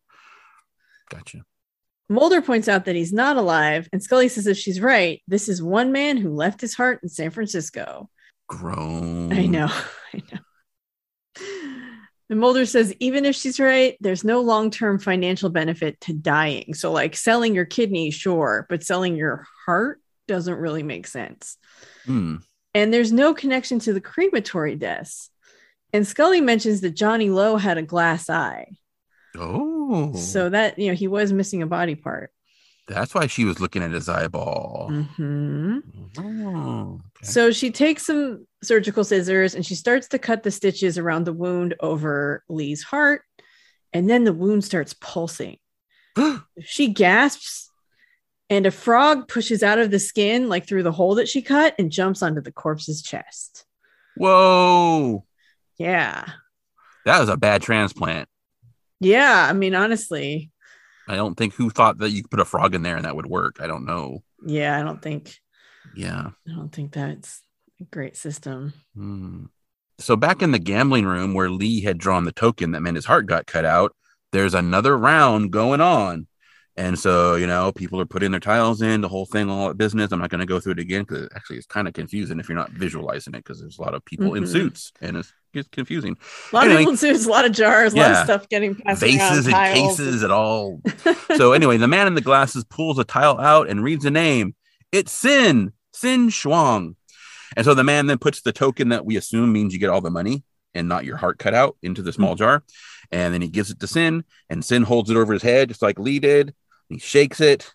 Gotcha. 1.10 1.44
Mulder 2.08 2.42
points 2.42 2.68
out 2.68 2.86
that 2.86 2.96
he's 2.96 3.14
not 3.14 3.38
alive. 3.38 3.90
And 3.92 4.02
Scully 4.02 4.30
says 4.30 4.48
if 4.48 4.58
she's 4.58 4.80
right, 4.80 5.22
this 5.28 5.50
is 5.50 5.62
one 5.62 5.92
man 5.92 6.18
who 6.18 6.30
left 6.30 6.62
his 6.62 6.76
heart 6.76 7.00
in 7.02 7.10
San 7.10 7.32
Francisco. 7.32 8.10
Grown. 8.48 9.34
I 9.34 9.46
know. 9.48 9.70
I 10.14 10.22
know. 10.32 10.40
And 12.30 12.40
Mulder 12.40 12.66
says, 12.66 12.94
even 13.00 13.24
if 13.26 13.36
she's 13.36 13.60
right, 13.60 13.98
there's 14.00 14.24
no 14.24 14.42
long 14.42 14.72
term 14.72 14.98
financial 15.00 15.50
benefit 15.50 16.00
to 16.02 16.14
dying. 16.14 16.74
So, 16.74 16.92
like 16.92 17.16
selling 17.16 17.54
your 17.54 17.66
kidney, 17.66 18.10
sure, 18.10 18.66
but 18.68 18.84
selling 18.84 19.16
your 19.16 19.46
heart 19.66 20.02
doesn't 20.28 20.56
really 20.56 20.84
make 20.84 21.06
sense. 21.06 21.58
Hmm. 22.06 22.38
And 22.74 22.94
there's 22.94 23.12
no 23.12 23.34
connection 23.34 23.80
to 23.80 23.94
the 23.94 24.02
crematory 24.02 24.76
deaths. 24.76 25.30
And 25.94 26.06
Scully 26.06 26.42
mentions 26.42 26.82
that 26.82 26.96
Johnny 26.96 27.30
Lowe 27.30 27.58
had 27.58 27.78
a 27.78 27.84
glass 27.84 28.30
eye. 28.30 28.68
Oh, 29.38 30.14
So, 30.16 30.50
that, 30.50 30.78
you 30.80 30.88
know, 30.88 30.94
he 30.96 31.08
was 31.08 31.32
missing 31.34 31.62
a 31.62 31.68
body 31.68 31.96
part. 31.96 32.32
that's 32.88 33.14
why 33.16 33.28
she 33.28 33.46
was 33.46 33.60
looking 33.60 33.82
at 33.84 33.92
his 33.92 34.08
eyeball. 34.10 34.90
hmm 35.16 35.80
Oh, 36.18 37.02
okay. 37.18 37.26
So 37.32 37.52
she 37.52 37.72
takes 37.72 38.06
some 38.06 38.46
surgical 38.64 39.04
scissors 39.04 39.56
and 39.56 39.66
she 39.66 39.76
starts 39.76 40.08
to 40.10 40.20
cut 40.20 40.44
the 40.44 40.52
stitches 40.52 40.98
around 40.98 41.26
the 41.26 41.34
wound 41.34 41.76
over 41.80 42.44
Lee's 42.50 42.84
heart. 42.84 43.24
And 43.94 44.10
then 44.10 44.24
the 44.24 44.34
wound 44.34 44.64
starts 44.64 44.94
pulsing. 45.00 45.58
she 46.62 46.88
gasps, 46.90 47.70
and 48.50 48.66
a 48.66 48.72
frog 48.72 49.28
pushes 49.28 49.64
out 49.64 49.80
of 49.80 49.90
the 49.92 50.00
skin, 50.00 50.48
like 50.50 50.68
through 50.68 50.84
the 50.84 50.92
hole 50.92 51.16
that 51.16 51.28
she 51.28 51.42
cut, 51.42 51.74
and 51.80 51.92
jumps 51.92 52.22
onto 52.22 52.42
the 52.42 52.52
corpse's 52.52 53.02
chest. 53.02 53.66
Whoa, 54.18 55.26
Yeah. 55.78 56.26
that 57.06 57.20
was 57.20 57.30
a 57.30 57.38
bad 57.38 57.62
transplant. 57.62 58.30
Yeah. 59.00 59.48
I 59.50 59.54
mean, 59.54 59.76
honestly, 59.76 60.52
I 61.08 61.16
don't 61.16 61.36
think 61.36 61.54
who 61.54 61.70
thought 61.70 61.98
that 62.00 62.10
you 62.12 62.24
could 62.24 62.32
put 62.32 62.40
a 62.40 62.46
frog 62.46 62.74
in 62.76 62.82
there 62.82 62.96
and 62.96 63.06
that 63.06 63.16
would 63.16 63.28
work. 63.28 63.58
I 63.60 63.68
don't 63.68 63.86
know. 63.86 64.24
yeah, 64.46 64.80
I 64.80 64.84
don't 64.84 65.02
think, 65.02 65.38
Yeah. 65.96 66.30
I 66.48 66.52
don't 66.56 66.72
think 66.74 66.94
that's 66.94 67.42
a 67.82 67.84
great 67.86 68.16
system. 68.18 68.74
Hmm. 68.96 69.46
So 70.00 70.16
back 70.16 70.42
in 70.42 70.52
the 70.52 70.60
gambling 70.60 71.06
room 71.06 71.34
where 71.34 71.50
Lee 71.50 71.82
had 71.82 71.98
drawn 71.98 72.26
the 72.26 72.32
token 72.32 72.72
that 72.72 72.82
meant 72.82 72.96
his 72.96 73.06
heart 73.06 73.28
got 73.28 73.46
cut 73.46 73.66
out, 73.66 73.96
there's 74.32 74.54
another 74.54 74.98
round 74.98 75.52
going 75.52 75.80
on. 75.82 76.28
And 76.78 77.00
so, 77.00 77.36
you 77.36 77.48
know, 77.48 77.72
people 77.72 78.02
are 78.02 78.06
putting 78.06 78.32
their 78.32 78.42
tiles 78.42 78.82
in, 78.82 79.00
the 79.00 79.08
whole 79.08 79.26
thing, 79.26 79.50
all 79.50 79.70
that 79.70 79.78
business. 79.78 80.12
I'm 80.12 80.20
not 80.20 80.30
going 80.30 80.42
to 80.42 80.46
go 80.46 80.60
through 80.60 80.74
it 80.74 80.80
again 80.80 81.04
because 81.04 81.30
actually 81.34 81.56
it's 81.58 81.66
kind 81.66 81.88
of 81.88 81.94
confusing 81.94 82.38
if 82.40 82.50
you're 82.50 82.58
not 82.58 82.72
visualizing 82.72 83.34
it 83.34 83.38
because 83.46 83.62
there's 83.62 83.80
a 83.80 83.82
lot 83.82 83.94
of 83.94 84.04
people 84.04 84.36
in 84.36 84.44
Mhm. 84.44 84.52
suits 84.52 84.92
and 85.02 85.16
it's, 85.16 85.32
it's 85.56 85.70
confusing. 85.70 86.18
A 86.52 86.56
lot 86.56 86.66
Anyway. 86.66 86.76
of 86.76 86.80
people 86.80 86.98
suits, 86.98 87.26
a 87.26 87.30
lot 87.30 87.46
of 87.46 87.52
jars, 87.52 87.94
a 87.94 87.98
lot 87.98 88.12
of 88.12 88.24
stuff 88.26 88.50
getting 88.50 88.76
passed 88.76 89.04
around, 89.04 89.12
Vases 89.12 89.46
and 89.46 89.54
tiles. 89.54 89.98
cases 89.98 90.24
and 90.24 90.32
all. 90.32 90.82
so 91.38 91.54
anyway, 91.54 91.78
the 91.78 91.88
man 91.88 92.08
in 92.08 92.16
the 92.16 92.22
glasses 92.22 92.64
pulls 92.64 93.00
a 93.00 93.04
tile 93.04 93.40
out 93.40 93.70
and 93.70 93.84
reads 93.84 94.06
a 94.06 94.12
name. 94.12 94.56
It's 94.92 95.12
Sin, 95.12 95.74
Sin 95.94 96.30
Shuang. 96.30 96.96
And 97.56 97.66
so 97.66 97.74
the 97.74 97.84
man 97.84 98.08
then 98.08 98.18
puts 98.18 98.42
the 98.42 98.52
token 98.52 98.90
that 98.90 99.06
we 99.06 99.16
assume 99.16 99.54
means 99.54 99.74
you 99.74 99.80
get 99.80 99.90
all 99.90 100.02
the 100.02 100.10
money 100.12 100.44
and 100.74 100.90
not 100.90 101.06
your 101.06 101.18
heart 101.18 101.40
cut 101.40 101.54
out 101.54 101.78
into 101.82 102.02
the 102.02 102.14
small 102.14 102.34
hmm. 102.34 102.40
jar. 102.40 102.64
And 103.12 103.34
then 103.34 103.42
he 103.42 103.48
gives 103.48 103.70
it 103.70 103.80
to 103.80 103.88
Sin, 103.88 104.24
and 104.50 104.66
Sin 104.66 104.84
holds 104.84 105.10
it 105.10 105.18
over 105.18 105.34
his 105.34 105.44
head, 105.44 105.70
just 105.70 105.82
like 105.82 106.00
Lee 106.00 106.20
did. 106.20 106.56
He 106.90 106.98
shakes 106.98 107.40
it, 107.40 107.74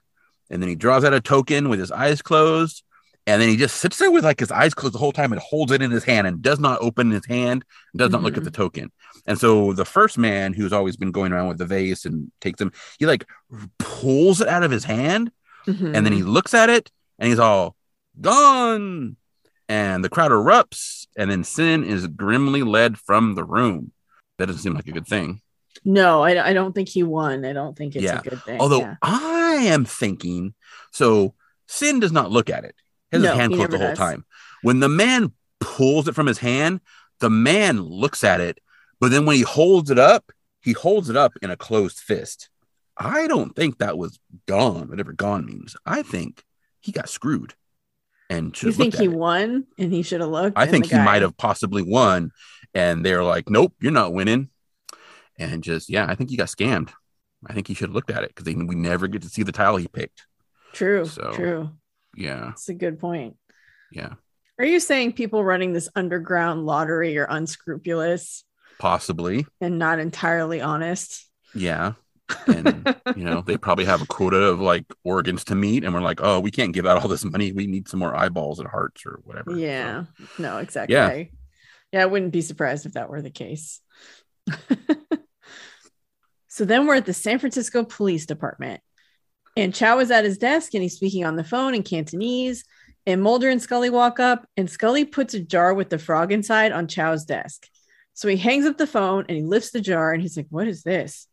and 0.51 0.61
then 0.61 0.69
he 0.69 0.75
draws 0.75 1.05
out 1.05 1.14
a 1.14 1.21
token 1.21 1.69
with 1.69 1.79
his 1.79 1.93
eyes 1.93 2.21
closed. 2.21 2.83
And 3.26 3.40
then 3.40 3.48
he 3.48 3.56
just 3.56 3.76
sits 3.76 3.98
there 3.98 4.11
with 4.11 4.24
like 4.24 4.40
his 4.40 4.50
eyes 4.50 4.74
closed 4.74 4.94
the 4.94 4.98
whole 4.98 5.12
time 5.12 5.33
and 5.33 5.40
holds 5.40 5.70
it 5.72 5.83
in 5.83 5.90
his 5.90 6.04
hand 6.04 6.26
and 6.26 6.40
does 6.42 6.59
not 6.59 6.80
open 6.80 7.11
his 7.11 7.26
hand 7.26 7.64
and 7.92 7.98
does 7.98 8.11
not 8.11 8.22
look 8.22 8.37
at 8.37 8.44
the 8.44 8.50
token. 8.50 8.90
And 9.26 9.38
so 9.38 9.72
the 9.72 9.85
first 9.85 10.18
man 10.18 10.52
who's 10.52 10.72
always 10.72 10.96
been 10.96 11.12
going 11.12 11.33
around 11.33 11.48
with 11.48 11.59
the 11.59 11.66
vase 11.66 12.04
and 12.06 12.33
takes 12.40 12.61
him, 12.61 12.72
he 12.98 13.06
like 13.06 13.26
pulls 13.78 14.40
it 14.40 14.48
out 14.48 14.62
of 14.64 14.70
his 14.70 14.85
hand 14.85 15.30
Mhm. 15.66 15.94
and 15.94 16.06
then 16.06 16.12
he 16.12 16.22
looks 16.22 16.54
at 16.54 16.70
it 16.70 16.90
and 17.18 17.28
he's 17.28 17.38
all 17.38 17.76
gone. 18.20 19.16
And 19.68 20.04
the 20.04 20.09
crowd 20.09 20.33
erupts, 20.33 21.06
and 21.16 21.30
then 21.30 21.44
Sin 21.44 21.85
is 21.85 22.09
grimly 22.09 22.62
led 22.64 22.98
from 22.98 23.35
the 23.37 23.44
room. 23.44 23.92
That 24.38 24.46
doesn't 24.46 24.62
seem 24.62 24.74
like 24.74 24.88
a 24.88 24.92
good 24.92 25.06
thing. 25.06 25.42
No, 25.85 26.22
I, 26.22 26.48
I 26.48 26.52
don't 26.54 26.74
think 26.74 26.88
he 26.88 27.02
won. 27.04 27.44
I 27.44 27.52
don't 27.52 27.76
think 27.76 27.94
it's 27.94 28.04
Yeah. 28.04 28.18
a 28.18 28.22
good 28.22 28.42
thing. 28.42 28.61
Although 28.61 28.80
yeah. 28.80 28.96
I 29.02 29.54
am 29.66 29.85
thinking, 29.85 30.54
so 30.90 31.35
Sin 31.68 32.01
does 32.01 32.11
not 32.11 32.32
look 32.32 32.51
at 32.51 32.64
it. 32.64 32.74
Has 33.12 33.22
No, 33.22 33.28
his 33.30 33.38
hand 33.38 33.54
closed 33.54 33.70
the 33.72 33.78
whole 33.78 33.88
does. 33.88 33.98
time. 33.98 34.24
When 34.62 34.80
the 34.80 34.88
man 34.88 35.32
pulls 35.61 36.06
it 36.08 36.14
from 36.14 36.26
his 36.26 36.38
hand, 36.38 36.80
the 37.18 37.30
man 37.30 37.80
looks 37.82 38.22
at 38.24 38.40
it, 38.40 38.61
but 39.00 39.11
then 39.11 39.26
when 39.26 39.36
he 39.36 39.42
holds 39.42 39.90
it 39.90 39.98
up, 39.98 40.32
he 40.62 40.72
holds 40.72 41.08
it 41.11 41.16
up 41.16 41.32
in 41.42 41.50
a 41.50 41.56
closed 41.56 41.98
fist. 41.98 42.48
I 42.96 43.26
don't 43.26 43.56
think 43.56 43.78
that 43.78 43.96
was 43.98 44.18
gone, 44.46 44.88
whatever 44.88 45.12
gone 45.12 45.46
means. 45.46 45.74
I 45.86 46.02
think 46.02 46.44
he 46.80 46.92
got 46.92 47.08
screwed 47.08 47.54
and 48.28 48.54
should 48.56 48.66
you 48.68 48.72
think 48.72 48.94
he 48.94 49.04
it. 49.06 49.12
won 49.12 49.66
and 49.78 49.92
he 49.92 50.02
should 50.02 50.20
have 50.20 50.30
looked? 50.30 50.56
I 50.58 50.66
think 50.66 50.84
he 50.86 50.90
guy- 50.92 51.04
might 51.04 51.22
have 51.22 51.36
possibly 51.36 51.82
won, 51.82 52.30
and 52.74 53.04
they're 53.04 53.24
like, 53.24 53.48
"Nope, 53.50 53.74
you're 53.80 53.90
not 53.90 54.12
winning," 54.12 54.50
and 55.38 55.62
just 55.64 55.88
yeah, 55.88 56.06
I 56.08 56.14
think 56.14 56.30
he 56.30 56.36
got 56.36 56.48
scammed. 56.48 56.90
I 57.46 57.54
think 57.54 57.66
he 57.66 57.74
should 57.74 57.88
have 57.88 57.94
looked 57.94 58.11
at 58.11 58.22
it 58.22 58.34
because 58.34 58.54
we 58.54 58.74
never 58.76 59.08
get 59.08 59.22
to 59.22 59.28
see 59.30 59.42
the 59.42 59.50
tile 59.52 59.76
he 59.78 59.88
picked. 59.88 60.26
True, 60.74 61.06
So- 61.06 61.32
true. 61.34 61.70
Yeah, 62.21 62.47
That's 62.47 62.68
a 62.68 62.75
good 62.75 62.99
point. 62.99 63.37
yeah. 63.93 64.14
Are 64.59 64.64
you 64.66 64.79
saying 64.79 65.14
people 65.14 65.43
running 65.43 65.73
this 65.73 65.89
underground 65.97 66.66
lottery 66.66 67.16
are 67.16 67.27
unscrupulous 67.29 68.45
Possibly. 68.79 69.47
and 69.61 69.79
not 69.79 69.99
entirely 69.99 70.61
honest? 70.61 71.27
Yeah. 71.55 71.95
And, 72.47 72.95
you 73.16 73.25
know, 73.25 73.41
they 73.41 73.57
probably 73.57 73.87
have 73.87 74.03
a 74.03 74.07
quota 74.07 74.37
of 74.37 74.61
like 74.61 74.85
organs 75.03 75.45
to 75.45 75.55
meet. 75.55 75.83
And 75.83 75.95
we're 75.95 76.03
like, 76.03 76.21
oh, 76.23 76.41
we 76.41 76.51
can't 76.51 76.75
give 76.75 76.85
out 76.85 77.01
all 77.03 77.09
this 77.09 77.25
money. 77.25 77.53
We 77.53 77.66
need 77.66 77.89
some 77.89 78.01
more 78.01 78.14
eyeballs 78.14 78.59
and 78.61 78.68
hearts 78.68 79.07
or 79.07 79.21
whatever. 79.25 79.53
So, 79.53 79.57
Yeah. 79.57 80.05
No, 80.39 80.59
exactly. 80.59 80.95
Yeah. 80.95 81.23
Yeah. 81.93 82.03
I 82.03 82.07
wouldn't 82.07 82.33
be 82.33 82.43
surprised 82.43 82.85
if 82.85 82.93
that 82.93 83.09
were 83.09 83.23
the 83.23 83.31
case. 83.31 83.81
so 86.49 86.64
then 86.64 86.87
we're 86.87 86.97
at 86.97 87.07
the 87.07 87.14
San 87.14 87.39
Francisco 87.39 87.85
Police 87.85 88.27
Department. 88.27 88.81
And 89.57 89.74
Chao 89.74 89.98
is 89.98 90.11
at 90.11 90.24
his 90.24 90.38
desk 90.38 90.74
and 90.74 90.82
he's 90.82 90.94
speaking 90.94 91.24
on 91.24 91.36
the 91.36 91.44
phone 91.44 91.74
in 91.74 91.82
Cantonese. 91.82 92.64
And 93.07 93.22
Mulder 93.22 93.48
and 93.48 93.61
Scully 93.61 93.88
walk 93.88 94.20
up, 94.20 94.46
and 94.59 94.68
Scully 94.68 95.07
puts 95.07 95.32
a 95.32 95.40
jar 95.40 95.72
with 95.72 95.88
the 95.88 95.98
frog 95.98 96.32
inside 96.32 96.70
on 96.70 96.86
Chao's 96.86 97.24
desk. 97.24 97.66
So 98.12 98.28
he 98.28 98.36
hangs 98.36 98.66
up 98.66 98.76
the 98.76 98.86
phone 98.86 99.24
and 99.28 99.38
he 99.38 99.42
lifts 99.42 99.70
the 99.70 99.80
jar 99.80 100.12
and 100.12 100.20
he's 100.20 100.36
like, 100.36 100.48
What 100.51 100.68
is 100.68 100.82
this? 100.82 101.26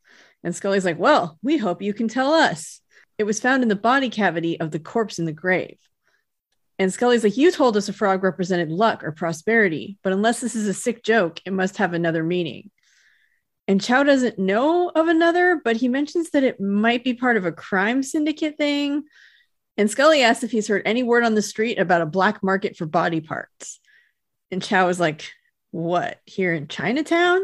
And 0.43 0.55
Scully's 0.55 0.85
like, 0.85 0.97
Well, 0.97 1.37
we 1.43 1.57
hope 1.57 1.81
you 1.81 1.93
can 1.93 2.07
tell 2.07 2.33
us. 2.33 2.79
It 3.17 3.25
was 3.25 3.39
found 3.39 3.63
in 3.63 3.69
the 3.69 3.75
body 3.75 4.09
cavity 4.09 4.59
of 4.59 4.71
the 4.71 4.79
corpse 4.79 5.19
in 5.19 5.25
the 5.25 5.33
grave. 5.33 5.77
And 6.79 6.93
Scully's 6.93 7.23
like, 7.23 7.35
You 7.35 7.51
told 7.51 7.75
us 7.75 7.89
a 7.89 7.93
frog 7.93 8.23
represented 8.23 8.71
luck 8.71 9.03
or 9.03 9.11
prosperity, 9.11 9.97
but 10.03 10.13
unless 10.13 10.39
this 10.39 10.55
is 10.55 10.67
a 10.67 10.73
sick 10.73 11.03
joke, 11.03 11.41
it 11.45 11.51
must 11.51 11.77
have 11.77 11.93
another 11.93 12.23
meaning. 12.23 12.71
And 13.67 13.81
Chao 13.81 14.03
doesn't 14.03 14.39
know 14.39 14.89
of 14.95 15.07
another, 15.07 15.59
but 15.63 15.75
he 15.75 15.89
mentions 15.89 16.29
that 16.29 16.43
it 16.43 16.59
might 16.59 17.03
be 17.03 17.13
part 17.13 17.35
of 17.35 17.45
a 17.45 17.51
crime 17.51 18.01
syndicate 18.01 18.57
thing. 18.57 19.03
And 19.75 19.91
Scully 19.91 20.23
asks 20.23 20.43
if 20.43 20.51
he's 20.51 20.67
heard 20.67 20.83
any 20.85 21.03
word 21.03 21.23
on 21.23 21.35
the 21.35 21.41
street 21.41 21.77
about 21.77 22.01
a 22.01 22.05
black 22.05 22.41
market 22.41 22.77
for 22.77 22.85
body 22.85 23.19
parts. 23.19 23.79
And 24.51 24.63
Chao 24.63 24.87
is 24.87 24.99
like, 24.99 25.29
What, 25.71 26.21
here 26.25 26.53
in 26.53 26.67
Chinatown? 26.67 27.41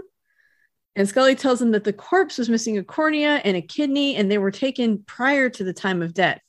And 0.95 1.09
Scully 1.09 1.35
tells 1.35 1.61
him 1.61 1.71
that 1.71 1.83
the 1.83 1.93
corpse 1.93 2.37
was 2.37 2.49
missing 2.49 2.77
a 2.77 2.83
cornea 2.83 3.41
and 3.43 3.57
a 3.57 3.61
kidney, 3.61 4.15
and 4.15 4.31
they 4.31 4.37
were 4.37 4.51
taken 4.51 5.03
prior 5.05 5.49
to 5.49 5.63
the 5.63 5.73
time 5.73 6.01
of 6.01 6.13
death, 6.13 6.41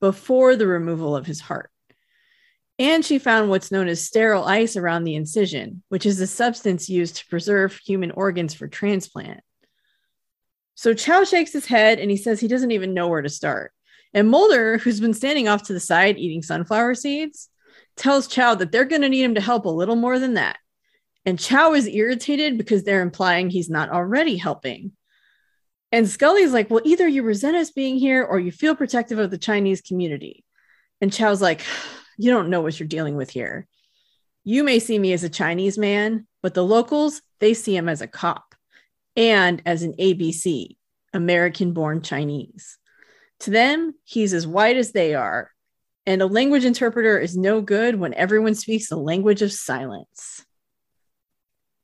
before 0.00 0.56
the 0.56 0.66
removal 0.66 1.14
of 1.14 1.26
his 1.26 1.40
heart. 1.40 1.69
And 2.80 3.04
she 3.04 3.18
found 3.18 3.50
what's 3.50 3.70
known 3.70 3.88
as 3.88 4.02
sterile 4.02 4.44
ice 4.44 4.74
around 4.74 5.04
the 5.04 5.14
incision, 5.14 5.82
which 5.90 6.06
is 6.06 6.18
a 6.18 6.26
substance 6.26 6.88
used 6.88 7.16
to 7.16 7.26
preserve 7.26 7.78
human 7.84 8.10
organs 8.10 8.54
for 8.54 8.68
transplant. 8.68 9.42
So 10.76 10.94
Chao 10.94 11.24
shakes 11.24 11.52
his 11.52 11.66
head 11.66 11.98
and 11.98 12.10
he 12.10 12.16
says 12.16 12.40
he 12.40 12.48
doesn't 12.48 12.70
even 12.70 12.94
know 12.94 13.08
where 13.08 13.20
to 13.20 13.28
start. 13.28 13.72
And 14.14 14.30
Mulder, 14.30 14.78
who's 14.78 14.98
been 14.98 15.12
standing 15.12 15.46
off 15.46 15.64
to 15.64 15.74
the 15.74 15.78
side 15.78 16.16
eating 16.16 16.42
sunflower 16.42 16.94
seeds, 16.94 17.50
tells 17.96 18.26
Chao 18.26 18.54
that 18.54 18.72
they're 18.72 18.86
going 18.86 19.02
to 19.02 19.10
need 19.10 19.24
him 19.24 19.34
to 19.34 19.42
help 19.42 19.66
a 19.66 19.68
little 19.68 19.94
more 19.94 20.18
than 20.18 20.34
that. 20.34 20.56
And 21.26 21.38
Chao 21.38 21.74
is 21.74 21.86
irritated 21.86 22.56
because 22.56 22.82
they're 22.82 23.02
implying 23.02 23.50
he's 23.50 23.68
not 23.68 23.90
already 23.90 24.38
helping. 24.38 24.92
And 25.92 26.08
Scully's 26.08 26.54
like, 26.54 26.70
well, 26.70 26.80
either 26.84 27.06
you 27.06 27.24
resent 27.24 27.58
us 27.58 27.70
being 27.70 27.98
here 27.98 28.24
or 28.24 28.40
you 28.40 28.50
feel 28.50 28.74
protective 28.74 29.18
of 29.18 29.30
the 29.30 29.36
Chinese 29.36 29.82
community. 29.82 30.46
And 31.02 31.12
Chao's 31.12 31.42
like, 31.42 31.60
you 32.20 32.30
don't 32.30 32.50
know 32.50 32.60
what 32.60 32.78
you're 32.78 32.86
dealing 32.86 33.16
with 33.16 33.30
here. 33.30 33.66
You 34.44 34.62
may 34.62 34.78
see 34.78 34.98
me 34.98 35.12
as 35.14 35.24
a 35.24 35.30
Chinese 35.30 35.78
man, 35.78 36.26
but 36.42 36.52
the 36.52 36.64
locals, 36.64 37.22
they 37.38 37.54
see 37.54 37.74
him 37.74 37.88
as 37.88 38.02
a 38.02 38.06
cop 38.06 38.54
and 39.16 39.62
as 39.64 39.82
an 39.82 39.94
ABC, 39.94 40.76
American 41.14 41.72
born 41.72 42.02
Chinese. 42.02 42.76
To 43.40 43.50
them, 43.50 43.94
he's 44.04 44.34
as 44.34 44.46
white 44.46 44.76
as 44.76 44.92
they 44.92 45.14
are. 45.14 45.50
And 46.04 46.20
a 46.20 46.26
language 46.26 46.66
interpreter 46.66 47.18
is 47.18 47.36
no 47.36 47.62
good 47.62 47.96
when 47.96 48.12
everyone 48.12 48.54
speaks 48.54 48.88
the 48.88 48.96
language 48.96 49.40
of 49.40 49.52
silence. 49.52 50.44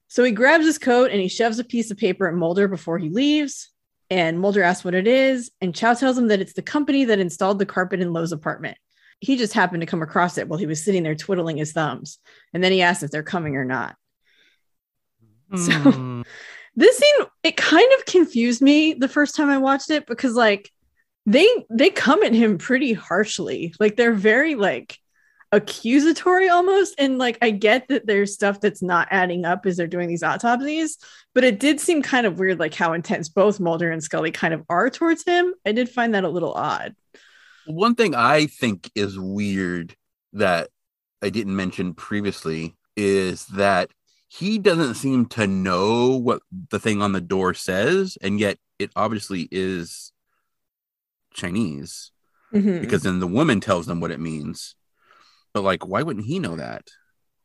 So 0.09 0.23
he 0.23 0.33
grabs 0.33 0.67
his 0.67 0.79
coat 0.79 1.11
and 1.11 1.21
he 1.21 1.29
shoves 1.29 1.59
a 1.59 1.65
piece 1.65 1.91
of 1.91 1.97
paper 1.97 2.29
at 2.29 2.35
Mulder 2.35 2.69
before 2.69 2.99
he 2.99 3.09
leaves. 3.09 3.71
And 4.11 4.39
Mulder 4.39 4.63
asks 4.63 4.85
what 4.85 4.95
it 4.95 5.07
is. 5.07 5.51
And 5.63 5.75
Chao 5.75 5.95
tells 5.95 6.19
him 6.19 6.29
that 6.29 6.41
it's 6.41 6.53
the 6.53 6.63
company 6.63 7.07
that 7.07 7.21
installed 7.21 7.59
the 7.59 7.67
carpet 7.67 8.01
in 8.01 8.13
Lowe's 8.13 8.33
apartment. 8.33 8.77
He 9.21 9.37
just 9.37 9.53
happened 9.55 9.81
to 9.81 9.87
come 9.87 10.03
across 10.03 10.39
it 10.39 10.49
while 10.49 10.59
he 10.59 10.67
was 10.67 10.85
sitting 10.85 11.03
there 11.03 11.15
twiddling 11.15 11.57
his 11.57 11.73
thumbs. 11.73 12.19
And 12.53 12.63
then 12.63 12.73
he 12.73 12.83
asked 12.83 13.03
if 13.03 13.11
they're 13.11 13.23
coming 13.23 13.57
or 13.57 13.65
not. 13.65 13.97
So- 15.55 15.73
Hmm. 15.73 16.23
This 16.79 16.99
scene, 16.99 17.27
it 17.43 17.57
kind 17.57 17.91
of 17.99 18.05
confused 18.05 18.61
me 18.61 18.93
the 18.93 19.09
first 19.09 19.35
time 19.35 19.49
I 19.49 19.57
watched 19.57 19.89
it 19.91 20.07
because 20.07 20.35
like 20.35 20.71
they 21.25 21.49
they 21.71 21.89
come 21.89 22.23
at 22.23 22.35
him 22.35 22.59
pretty 22.59 22.93
harshly. 22.93 23.73
Like 23.81 23.97
they're 23.97 24.13
very 24.13 24.57
like 24.57 24.99
accusatory 25.53 26.51
almost. 26.51 26.95
And 26.99 27.17
like 27.17 27.39
I 27.41 27.49
get 27.49 27.89
that 27.89 28.07
there's 28.07 28.35
stuff 28.35 28.61
that's 28.61 28.83
not 28.83 29.09
adding 29.11 29.47
up 29.47 29.65
as 29.65 29.79
they're 29.79 29.87
doing 29.87 30.07
these 30.07 30.23
autopsies, 30.23 30.99
but 31.35 31.45
it 31.45 31.59
did 31.61 31.81
seem 31.81 32.03
kind 32.03 32.27
of 32.27 32.39
weird 32.39 32.61
like 32.61 32.75
how 32.75 32.93
intense 32.93 33.31
both 33.31 33.59
Mulder 33.59 33.91
and 33.91 34.05
Scully 34.05 34.31
kind 34.31 34.53
of 34.53 34.63
are 34.69 34.91
towards 34.91 35.25
him. 35.25 35.55
I 35.65 35.73
did 35.73 35.89
find 35.89 36.15
that 36.15 36.25
a 36.25 36.29
little 36.29 36.53
odd. 36.53 36.95
One 37.67 37.95
thing 37.95 38.15
I 38.15 38.47
think 38.47 38.91
is 38.95 39.19
weird 39.19 39.97
that 40.33 40.71
I 41.23 41.31
didn't 41.31 41.57
mention 41.57 41.95
previously 41.95 42.77
is 42.97 43.47
that 43.47 43.91
he 44.29 44.59
doesn't 44.59 44.95
seem 44.95 45.27
to 45.27 45.47
know 45.47 46.17
what 46.17 46.43
the 46.71 46.79
thing 46.79 47.01
on 47.03 47.13
the 47.13 47.21
door 47.21 47.55
says, 47.55 48.19
and 48.21 48.39
yet 48.41 48.59
it 48.79 48.91
obviously 48.97 49.49
is 49.51 50.13
Chinese 51.33 52.11
Mhm. 52.53 52.81
because 52.81 53.03
then 53.03 53.21
the 53.21 53.27
woman 53.27 53.61
tells 53.61 53.87
them 53.87 54.01
what 54.01 54.11
it 54.11 54.21
means. 54.21 54.75
But 55.53 55.63
like, 55.63 55.87
why 55.87 56.03
wouldn't 56.03 56.27
he 56.27 56.39
know 56.39 56.57
that? 56.57 56.89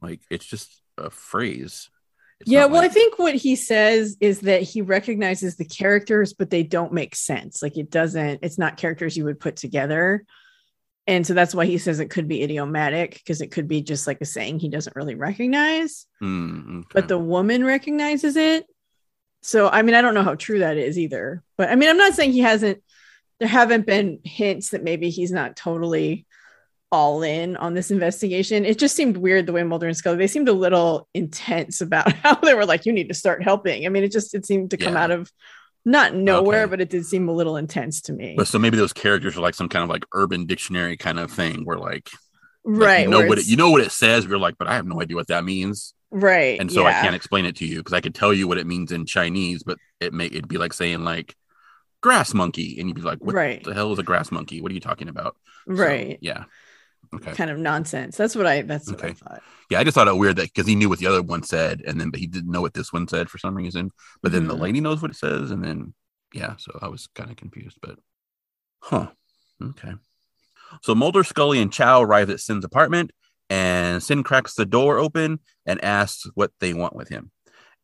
Like, 0.02 0.22
it's 0.30 0.46
just 0.46 0.82
a 0.98 1.10
phrase. 1.10 1.90
It's 2.42 2.52
yeah, 2.52 2.66
well, 2.66 2.82
like- 2.82 2.92
I 2.92 2.94
think 2.94 3.18
what 3.20 3.36
he 3.36 3.56
says 3.56 4.18
is 4.20 4.42
that 4.42 4.62
he 4.62 4.82
recognizes 4.82 5.56
the 5.56 5.66
characters, 5.66 6.34
but 6.34 6.50
they 6.50 6.64
don't 6.64 6.94
make 6.94 7.16
sense. 7.16 7.62
Like 7.62 7.78
it 7.78 7.90
doesn't, 7.90 8.40
it's 8.44 8.58
not 8.58 8.78
characters 8.78 9.16
you 9.18 9.26
would 9.26 9.40
put 9.40 9.56
together. 9.56 10.26
And 11.08 11.26
so 11.26 11.34
that's 11.34 11.56
why 11.56 11.66
he 11.66 11.78
says 11.80 12.00
it 12.00 12.10
could 12.12 12.28
be 12.28 12.44
idiomatic 12.44 13.14
because 13.14 13.42
it 13.42 13.52
could 13.52 13.68
be 13.68 13.82
just 13.82 14.06
like 14.06 14.22
a 14.22 14.26
saying 14.26 14.60
he 14.60 14.70
doesn't 14.70 14.96
really 14.96 15.16
recognize, 15.16 16.06
Mm, 16.22 16.80
okay. 16.82 16.88
but 16.94 17.08
the 17.08 17.18
woman 17.18 17.66
recognizes 17.66 18.36
it. 18.36 18.66
So, 19.42 19.68
I 19.68 19.82
mean, 19.82 19.96
I 19.96 20.02
don't 20.04 20.14
know 20.14 20.22
how 20.24 20.36
true 20.36 20.60
that 20.60 20.78
is 20.78 21.00
either. 21.00 21.42
But 21.58 21.70
I 21.70 21.76
mean, 21.76 21.90
I'm 21.90 21.98
not 21.98 22.14
saying 22.14 22.34
he 22.34 22.40
hasn't, 22.42 22.84
there 23.40 23.48
haven't 23.48 23.88
been 23.88 24.20
hints 24.24 24.70
that 24.70 24.84
maybe 24.84 25.10
he's 25.10 25.32
not 25.32 25.56
totally 25.56 26.28
all 26.92 27.24
in 27.24 27.56
on 27.58 27.74
this 27.74 27.90
investigation. 27.92 28.66
It 28.66 28.78
just 28.78 28.96
seemed 28.96 29.18
weird 29.18 29.46
the 29.46 29.54
way 29.54 29.64
Mulder 29.64 29.88
and 29.88 29.96
Scully, 29.96 30.18
they 30.18 30.28
seemed 30.28 30.50
a 30.50 30.54
little 30.54 31.08
intense 31.14 31.80
about 31.82 32.12
how 32.24 32.36
they 32.36 32.54
were 32.54 32.66
like, 32.66 32.86
you 32.86 32.92
need 32.94 33.08
to 33.08 33.14
start 33.14 33.44
helping. 33.44 33.86
I 33.86 33.90
mean, 33.90 34.04
it 34.04 34.12
just, 34.12 34.36
it 34.36 34.46
seemed 34.46 34.72
to 34.72 34.78
come 34.78 34.94
Yeah. 34.94 35.04
out 35.04 35.12
of 35.12 35.32
not 35.86 36.14
nowhere, 36.14 36.64
Okay. 36.64 36.70
but 36.72 36.82
it 36.82 36.90
did 36.90 37.06
seem 37.06 37.28
a 37.30 37.32
little 37.34 37.58
intense 37.58 38.02
to 38.02 38.14
me. 38.14 38.36
but 38.38 38.48
so 38.48 38.60
maybe 38.60 38.78
those 38.78 38.94
characters 38.94 39.36
are 39.38 39.42
like 39.42 39.56
some 39.56 39.70
kind 39.70 39.84
of 39.84 39.90
like 39.90 40.06
urban 40.14 40.46
dictionary 40.46 40.98
kind 40.98 41.18
of 41.20 41.32
thing 41.32 41.64
where 41.66 41.78
like, 41.78 42.10
like, 42.64 42.80
right. 42.88 43.02
you 43.04 43.10
know 43.10 43.26
what 43.26 43.40
it, 43.40 43.48
you 43.48 43.56
know 43.58 43.72
what 43.72 43.82
it 43.82 43.92
says 43.92 44.26
you're 44.26 44.38
like 44.38 44.56
but 44.60 44.68
i 44.68 44.76
have 44.76 44.86
no 44.86 45.02
idea 45.02 45.16
what 45.16 45.26
that 45.30 45.44
means 45.44 45.96
right. 46.12 46.60
and 46.60 46.72
so 46.72 46.86
i 46.86 46.92
can't 46.92 47.16
explain 47.16 47.46
it 47.46 47.56
to 47.56 47.66
you 47.66 47.78
because 47.78 47.94
i 47.94 48.00
could 48.02 48.14
tell 48.14 48.32
you 48.32 48.48
what 48.48 48.60
it 48.60 48.68
means 48.68 48.92
in 48.92 49.04
chinese 49.08 49.64
but 49.64 49.80
it 50.00 50.14
may 50.14 50.28
it'd 50.28 50.48
be 50.48 50.60
like 50.60 50.72
saying 50.72 51.04
like 51.04 51.36
grass 52.02 52.36
monkey 52.36 52.80
and 52.80 52.88
you'd 52.88 52.94
be 52.96 53.02
like 53.02 53.18
what 53.20 53.34
Right. 53.34 53.64
the 53.64 53.74
hell 53.74 53.92
is 53.94 53.98
a 53.98 54.04
grass 54.04 54.32
monkey 54.32 54.62
what 54.62 54.72
are 54.72 54.76
you 54.76 54.80
talking 54.80 55.08
about 55.08 55.36
So, 55.68 55.74
Right. 55.74 56.20
yeah 56.22 56.44
okay 57.14 57.34
Kind 57.34 57.50
of 57.52 57.58
nonsense. 57.58 58.18
That's 58.18 58.36
what 58.36 58.46
I, 58.48 58.62
that's 58.62 58.88
what 58.90 59.04
I 59.04 59.08
Okay. 59.08 59.14
thought. 59.14 59.44
yeah 59.70 59.80
i 59.80 59.84
just 59.84 59.96
thought 59.96 60.08
it 60.08 60.16
weird 60.18 60.36
that 60.38 60.54
because 60.54 60.68
he 60.68 60.76
knew 60.76 60.90
what 60.90 61.00
the 61.00 61.08
other 61.08 61.22
one 61.22 61.44
said 61.44 61.82
and 61.86 62.00
then 62.00 62.10
but 62.10 62.20
he 62.20 62.28
didn't 62.28 62.52
know 62.52 62.62
what 62.62 62.74
this 62.74 62.92
one 62.94 63.08
said 63.08 63.30
for 63.30 63.38
some 63.38 63.56
reason 63.56 63.92
but 64.22 64.32
then 64.32 64.48
the 64.48 64.56
Mhm. 64.56 64.60
lady 64.60 64.82
knows 64.82 65.02
what 65.02 65.12
it 65.12 65.18
says 65.18 65.52
and 65.52 65.64
then 65.64 65.94
yeah 66.34 66.56
so 66.58 66.78
i 66.82 66.88
was 66.88 67.08
kind 67.16 67.30
of 67.30 67.36
confused 67.38 67.78
but 67.82 67.98
huh 68.82 69.08
okay 69.62 69.94
so 70.82 70.96
mulder 70.96 71.24
scully 71.24 71.62
and 71.62 71.72
chao 71.74 72.02
arrive 72.02 72.30
at 72.30 72.40
sin's 72.40 72.66
apartment 72.66 73.12
and 73.50 74.02
sin 74.02 74.24
cracks 74.24 74.56
the 74.56 74.66
door 74.66 74.98
open 74.98 75.40
and 75.66 75.84
asks 75.84 76.26
what 76.36 76.52
they 76.60 76.74
want 76.74 76.96
with 76.96 77.10
him 77.10 77.32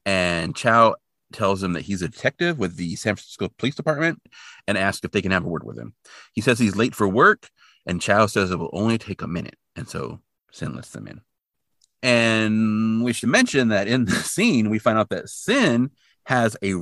and 0.05 0.55
chao 0.55 0.95
tells 1.33 1.61
him 1.61 1.73
that 1.73 1.81
he's 1.81 2.01
a 2.01 2.07
detective 2.07 2.57
with 2.57 2.77
the 2.77 2.95
san 2.95 3.15
francisco 3.15 3.49
police 3.57 3.75
department 3.75 4.21
and 4.67 4.77
asks 4.77 5.03
if 5.03 5.11
they 5.11 5.21
can 5.21 5.31
have 5.31 5.45
a 5.45 5.49
word 5.49 5.63
with 5.65 5.77
him 5.77 5.93
he 6.33 6.41
says 6.41 6.57
he's 6.57 6.75
late 6.77 6.95
for 6.95 7.07
work 7.07 7.49
and 7.87 7.99
chao 8.01 8.27
says 8.27 8.51
it 8.51 8.59
will 8.59 8.69
only 8.73 8.97
take 8.99 9.21
a 9.23 9.27
minute 9.27 9.55
and 9.75 9.87
so 9.89 10.19
sin 10.51 10.75
lets 10.75 10.89
them 10.91 11.07
in 11.07 11.21
and 12.03 13.03
we 13.03 13.13
should 13.13 13.29
mention 13.29 13.69
that 13.69 13.87
in 13.87 14.05
the 14.05 14.11
scene, 14.11 14.69
we 14.69 14.79
find 14.79 14.97
out 14.97 15.09
that 15.09 15.29
Sin 15.29 15.91
has 16.25 16.55
a 16.63 16.73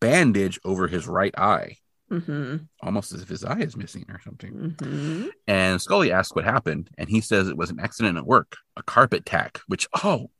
bandage 0.00 0.58
over 0.64 0.88
his 0.88 1.06
right 1.06 1.32
eye, 1.38 1.76
hmm 2.08 2.56
almost 2.82 3.12
as 3.12 3.22
if 3.22 3.28
his 3.28 3.44
eye 3.44 3.60
is 3.60 3.76
missing 3.76 4.04
or 4.08 4.20
something. 4.20 4.74
hmm 4.80 5.26
And 5.46 5.80
Scully 5.80 6.10
asks 6.10 6.34
what 6.34 6.44
happened, 6.44 6.90
and 6.98 7.08
he 7.08 7.20
says 7.20 7.48
it 7.48 7.56
was 7.56 7.70
an 7.70 7.78
accident 7.80 8.18
at 8.18 8.26
work, 8.26 8.56
a 8.76 8.82
carpet 8.82 9.24
tack, 9.24 9.60
which, 9.68 9.86
oh, 10.02 10.30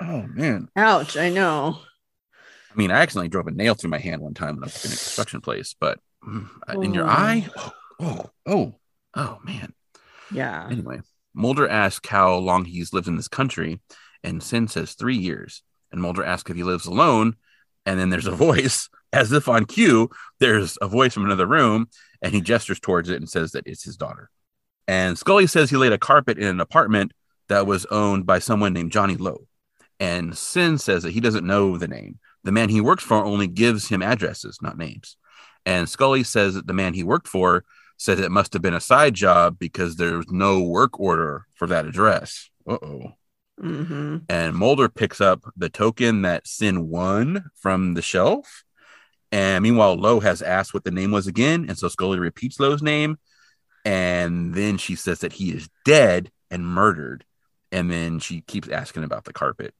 oh 0.00 0.26
man. 0.28 0.68
Ouch. 0.76 1.16
I 1.16 1.30
know. 1.30 1.78
I 2.70 2.76
mean, 2.76 2.90
I 2.90 2.98
accidentally 3.00 3.28
drove 3.28 3.46
a 3.46 3.52
nail 3.52 3.74
through 3.74 3.90
my 3.90 3.98
hand 3.98 4.20
one 4.20 4.34
time 4.34 4.56
when 4.56 4.64
I 4.64 4.66
was 4.66 4.84
in 4.84 4.92
a 4.92 4.96
construction 4.96 5.40
place, 5.40 5.74
but 5.78 5.98
mm, 6.26 6.46
in 6.82 6.92
your 6.92 7.06
Oh. 7.06 7.08
eye, 7.08 7.48
oh, 7.56 7.72
oh, 8.00 8.30
oh, 8.46 8.74
oh, 9.14 9.38
man. 9.44 9.72
Yeah. 10.32 10.68
Anyway, 10.70 11.00
Mulder 11.34 11.68
asks 11.68 12.08
how 12.08 12.36
long 12.36 12.64
he's 12.64 12.92
lived 12.92 13.08
in 13.08 13.16
this 13.16 13.28
country, 13.28 13.80
and 14.22 14.42
Sin 14.42 14.68
says 14.68 14.94
three 14.94 15.16
years. 15.16 15.62
And 15.90 16.02
Mulder 16.02 16.24
asks 16.24 16.50
if 16.50 16.56
he 16.56 16.64
lives 16.64 16.86
alone, 16.86 17.36
and 17.86 17.98
then 17.98 18.10
there's 18.10 18.26
a 18.26 18.30
voice, 18.48 18.88
as 19.12 19.32
if 19.32 19.48
on 19.48 19.64
cue, 19.64 20.10
there's 20.38 20.76
a 20.82 20.88
voice 20.88 21.14
from 21.14 21.24
another 21.24 21.46
room, 21.46 21.88
and 22.20 22.34
he 22.34 22.40
gestures 22.40 22.80
towards 22.80 23.08
it 23.08 23.16
and 23.16 23.28
says 23.28 23.52
that 23.52 23.66
it's 23.66 23.84
his 23.84 23.96
daughter. 23.96 24.30
And 24.86 25.18
Scully 25.18 25.46
says 25.46 25.70
he 25.70 25.76
laid 25.76 25.92
a 25.92 25.98
carpet 25.98 26.38
in 26.38 26.46
an 26.46 26.60
apartment 26.60 27.12
that 27.48 27.66
was 27.66 27.86
owned 27.86 28.26
by 28.26 28.38
someone 28.38 28.72
named 28.72 28.92
Johnny 28.92 29.16
Lowe. 29.16 29.46
And 30.00 30.36
Sin 30.36 30.78
says 30.78 31.02
that 31.02 31.12
he 31.12 31.20
doesn't 31.20 31.46
know 31.46 31.76
the 31.76 31.88
name. 31.88 32.18
The 32.44 32.52
man 32.52 32.68
he 32.68 32.80
works 32.80 33.04
for 33.04 33.24
only 33.24 33.46
gives 33.46 33.88
him 33.88 34.02
addresses, 34.02 34.58
not 34.62 34.78
names. 34.78 35.16
And 35.66 35.88
Scully 35.88 36.22
says 36.22 36.54
that 36.54 36.66
the 36.66 36.72
man 36.72 36.94
he 36.94 37.02
worked 37.02 37.28
for 37.28 37.64
said 37.98 38.20
it 38.20 38.30
must 38.30 38.52
have 38.54 38.62
been 38.62 38.74
a 38.74 38.80
side 38.80 39.12
job 39.12 39.58
because 39.58 39.96
there's 39.96 40.30
no 40.30 40.62
work 40.62 40.98
order 40.98 41.44
for 41.56 41.66
that 41.66 41.84
address. 41.84 42.48
Uh 42.66 42.78
oh. 42.80 43.12
Mm-hmm. 43.60 44.18
And 44.28 44.54
Mulder 44.54 44.88
picks 44.88 45.20
up 45.20 45.42
the 45.56 45.68
token 45.68 46.22
that 46.22 46.46
Sin 46.46 46.88
won 46.88 47.50
from 47.56 47.94
the 47.94 48.02
shelf. 48.02 48.64
And 49.32 49.62
meanwhile, 49.62 49.96
Lowe 49.96 50.20
has 50.20 50.42
asked 50.42 50.72
what 50.72 50.84
the 50.84 50.92
name 50.92 51.10
was 51.10 51.26
again. 51.26 51.66
And 51.68 51.76
so 51.76 51.88
Scully 51.88 52.20
repeats 52.20 52.60
Lowe's 52.60 52.82
name. 52.82 53.18
And 53.84 54.54
then 54.54 54.78
she 54.78 54.94
says 54.94 55.20
that 55.20 55.32
he 55.32 55.50
is 55.50 55.68
dead 55.84 56.30
and 56.50 56.64
murdered. 56.64 57.24
And 57.72 57.90
then 57.90 58.20
she 58.20 58.42
keeps 58.42 58.68
asking 58.68 59.04
about 59.04 59.24
the 59.24 59.32
carpet. 59.32 59.74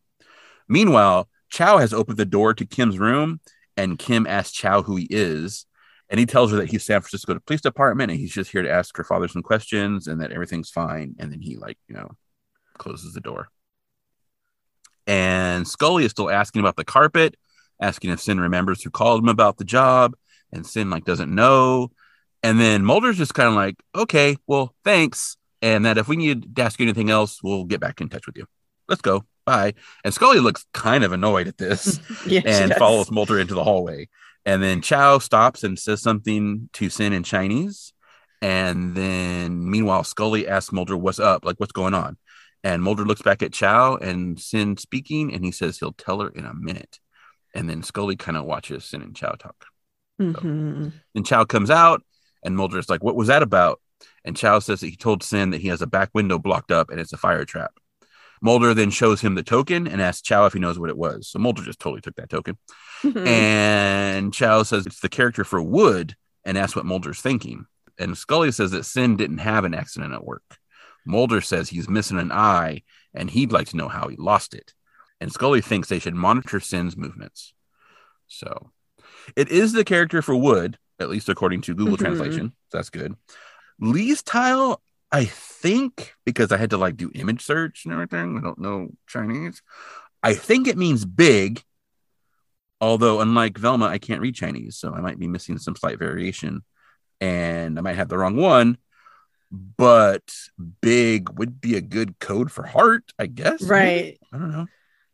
Meanwhile, 0.68 1.28
Chao 1.48 1.78
has 1.78 1.94
opened 1.94 2.18
the 2.18 2.24
door 2.24 2.52
to 2.54 2.66
Kim's 2.66 2.98
room. 2.98 3.40
And 3.76 3.96
Kim 3.96 4.26
asks 4.26 4.52
Chao 4.52 4.82
who 4.82 4.96
he 4.96 5.06
is. 5.08 5.66
And 6.10 6.18
he 6.18 6.26
tells 6.26 6.50
her 6.50 6.56
that 6.58 6.70
he's 6.70 6.84
San 6.84 7.00
Francisco 7.00 7.38
Police 7.46 7.60
Department 7.60 8.10
and 8.10 8.18
he's 8.18 8.32
just 8.32 8.50
here 8.50 8.62
to 8.62 8.70
ask 8.70 8.96
her 8.96 9.04
father 9.04 9.28
some 9.28 9.42
questions 9.42 10.06
and 10.06 10.20
that 10.20 10.32
everything's 10.32 10.70
fine. 10.70 11.14
And 11.18 11.30
then 11.30 11.40
he, 11.40 11.56
like, 11.56 11.78
you 11.86 11.94
know, 11.94 12.10
closes 12.78 13.12
the 13.12 13.20
door. 13.20 13.48
And 15.06 15.66
Scully 15.66 16.04
is 16.04 16.10
still 16.10 16.30
asking 16.30 16.60
about 16.60 16.76
the 16.76 16.84
carpet, 16.84 17.36
asking 17.80 18.10
if 18.10 18.20
Sin 18.20 18.40
remembers 18.40 18.82
who 18.82 18.90
called 18.90 19.22
him 19.22 19.28
about 19.28 19.56
the 19.56 19.64
job, 19.64 20.14
and 20.52 20.66
Sin 20.66 20.90
like 20.90 21.04
doesn't 21.04 21.34
know. 21.34 21.90
And 22.42 22.60
then 22.60 22.84
Mulder's 22.84 23.18
just 23.18 23.34
kind 23.34 23.48
of 23.48 23.54
like, 23.54 23.76
okay, 23.94 24.36
well, 24.46 24.74
thanks. 24.84 25.36
And 25.60 25.84
that 25.86 25.98
if 25.98 26.08
we 26.08 26.16
need 26.16 26.54
to 26.54 26.62
ask 26.62 26.78
you 26.78 26.84
anything 26.84 27.10
else, 27.10 27.42
we'll 27.42 27.64
get 27.64 27.80
back 27.80 28.00
in 28.00 28.08
touch 28.08 28.26
with 28.26 28.36
you. 28.36 28.46
Let's 28.88 29.02
go. 29.02 29.24
Bye. 29.44 29.74
And 30.04 30.12
Scully 30.12 30.40
looks 30.40 30.66
kind 30.72 31.04
of 31.04 31.12
annoyed 31.12 31.48
at 31.48 31.58
this 31.58 31.98
and 32.44 32.72
follows 32.74 33.10
Mulder 33.10 33.38
into 33.38 33.54
the 33.54 33.64
hallway. 33.64 34.08
And 34.48 34.62
then 34.62 34.80
Chao 34.80 35.18
stops 35.18 35.62
and 35.62 35.78
says 35.78 36.00
something 36.00 36.70
to 36.72 36.88
Sin 36.88 37.12
in 37.12 37.22
Chinese. 37.22 37.92
And 38.40 38.94
then 38.94 39.68
meanwhile, 39.68 40.04
Scully 40.04 40.48
asks 40.48 40.72
Mulder, 40.72 40.96
what's 40.96 41.18
up? 41.18 41.44
Like, 41.44 41.60
what's 41.60 41.72
going 41.72 41.92
on? 41.92 42.16
And 42.64 42.82
Mulder 42.82 43.04
looks 43.04 43.20
back 43.20 43.42
at 43.42 43.52
Chao 43.52 43.96
and 43.96 44.40
Sin 44.40 44.78
speaking, 44.78 45.34
and 45.34 45.44
he 45.44 45.52
says 45.52 45.78
he'll 45.78 45.92
tell 45.92 46.20
her 46.22 46.30
in 46.30 46.46
a 46.46 46.54
minute. 46.54 46.98
And 47.54 47.68
then 47.68 47.82
Scully 47.82 48.16
kind 48.16 48.38
of 48.38 48.46
watches 48.46 48.86
Sin 48.86 49.02
and 49.02 49.14
Chao 49.14 49.32
talk. 49.32 49.66
Mhm. 50.18 50.94
Then 51.12 51.24
Chao 51.24 51.44
comes 51.44 51.70
out, 51.70 52.02
and 52.42 52.56
Mulder's 52.56 52.88
like, 52.88 53.04
What 53.04 53.16
was 53.16 53.28
that 53.28 53.42
about? 53.42 53.82
And 54.24 54.34
Chao 54.34 54.60
says 54.60 54.80
that 54.80 54.88
he 54.88 54.96
told 54.96 55.22
Sin 55.22 55.50
that 55.50 55.60
he 55.60 55.68
has 55.68 55.82
a 55.82 55.86
back 55.86 56.08
window 56.14 56.38
blocked 56.38 56.72
up 56.72 56.88
and 56.88 56.98
it's 56.98 57.12
a 57.12 57.18
fire 57.18 57.44
trap. 57.44 57.72
Mulder 58.40 58.74
then 58.74 58.90
shows 58.90 59.20
him 59.20 59.34
the 59.34 59.42
token 59.42 59.86
and 59.86 60.00
asks 60.00 60.22
Chao 60.22 60.46
if 60.46 60.52
he 60.52 60.58
knows 60.58 60.78
what 60.78 60.90
it 60.90 60.96
was. 60.96 61.28
So 61.28 61.38
Mulder 61.38 61.62
just 61.62 61.78
totally 61.80 62.00
took 62.00 62.16
that 62.16 62.30
token. 62.30 62.58
Mhm. 63.02 63.26
And 63.26 64.34
Chao 64.34 64.62
says 64.62 64.86
it's 64.86 65.00
the 65.00 65.08
character 65.08 65.44
for 65.44 65.60
Wood 65.62 66.14
and 66.44 66.56
asks 66.56 66.76
what 66.76 66.86
Mulder's 66.86 67.20
thinking. 67.20 67.66
And 67.98 68.16
Scully 68.16 68.52
says 68.52 68.70
that 68.70 68.84
Sin 68.84 69.16
didn't 69.16 69.38
have 69.38 69.64
an 69.64 69.74
accident 69.74 70.14
at 70.14 70.24
work. 70.24 70.58
Mulder 71.04 71.40
says 71.40 71.68
he's 71.68 71.88
missing 71.88 72.18
an 72.18 72.30
eye 72.32 72.82
and 73.14 73.30
he'd 73.30 73.52
like 73.52 73.68
to 73.68 73.76
know 73.76 73.88
how 73.88 74.08
he 74.08 74.16
lost 74.16 74.54
it. 74.54 74.72
And 75.20 75.32
Scully 75.32 75.60
thinks 75.60 75.88
they 75.88 75.98
should 75.98 76.14
monitor 76.14 76.60
Sin's 76.60 76.96
movements. 76.96 77.54
So 78.28 78.70
it 79.36 79.48
is 79.48 79.72
the 79.72 79.84
character 79.84 80.22
for 80.22 80.36
Wood, 80.36 80.78
at 81.00 81.08
least 81.08 81.28
according 81.28 81.62
to 81.62 81.74
Google 81.74 81.96
Mhm. 81.96 82.00
Translation. 82.00 82.52
That's 82.70 82.90
good. 82.90 83.16
Lee's 83.80 84.22
tile, 84.22 84.82
I 85.10 85.24
think, 85.24 86.14
because 86.24 86.52
I 86.52 86.56
had 86.56 86.70
to 86.70 86.76
like 86.76 86.96
do 86.96 87.10
image 87.14 87.42
search 87.42 87.84
and 87.84 87.94
everything. 87.94 88.36
I 88.36 88.40
don't 88.40 88.58
know 88.58 88.90
Chinese. 89.06 89.62
I 90.22 90.34
think 90.34 90.66
it 90.66 90.76
means 90.76 91.04
big. 91.04 91.62
Although, 92.80 93.20
unlike 93.20 93.58
Velma, 93.58 93.86
I 93.86 93.98
can't 93.98 94.20
read 94.20 94.36
Chinese, 94.36 94.76
so 94.76 94.94
I 94.94 95.00
might 95.00 95.18
be 95.18 95.26
missing 95.26 95.58
some 95.58 95.74
slight 95.74 95.98
variation, 95.98 96.62
and 97.20 97.76
I 97.76 97.82
might 97.82 97.96
have 97.96 98.08
the 98.08 98.18
wrong 98.18 98.36
one. 98.36 98.78
But 99.50 100.22
big 100.80 101.30
would 101.38 101.60
be 101.60 101.76
a 101.76 101.80
good 101.80 102.18
code 102.18 102.52
for 102.52 102.66
heart, 102.66 103.04
I 103.18 103.26
guess. 103.26 103.62
right. 103.62 104.18
I 104.32 104.38
don't 104.38 104.52
know. 104.52 104.66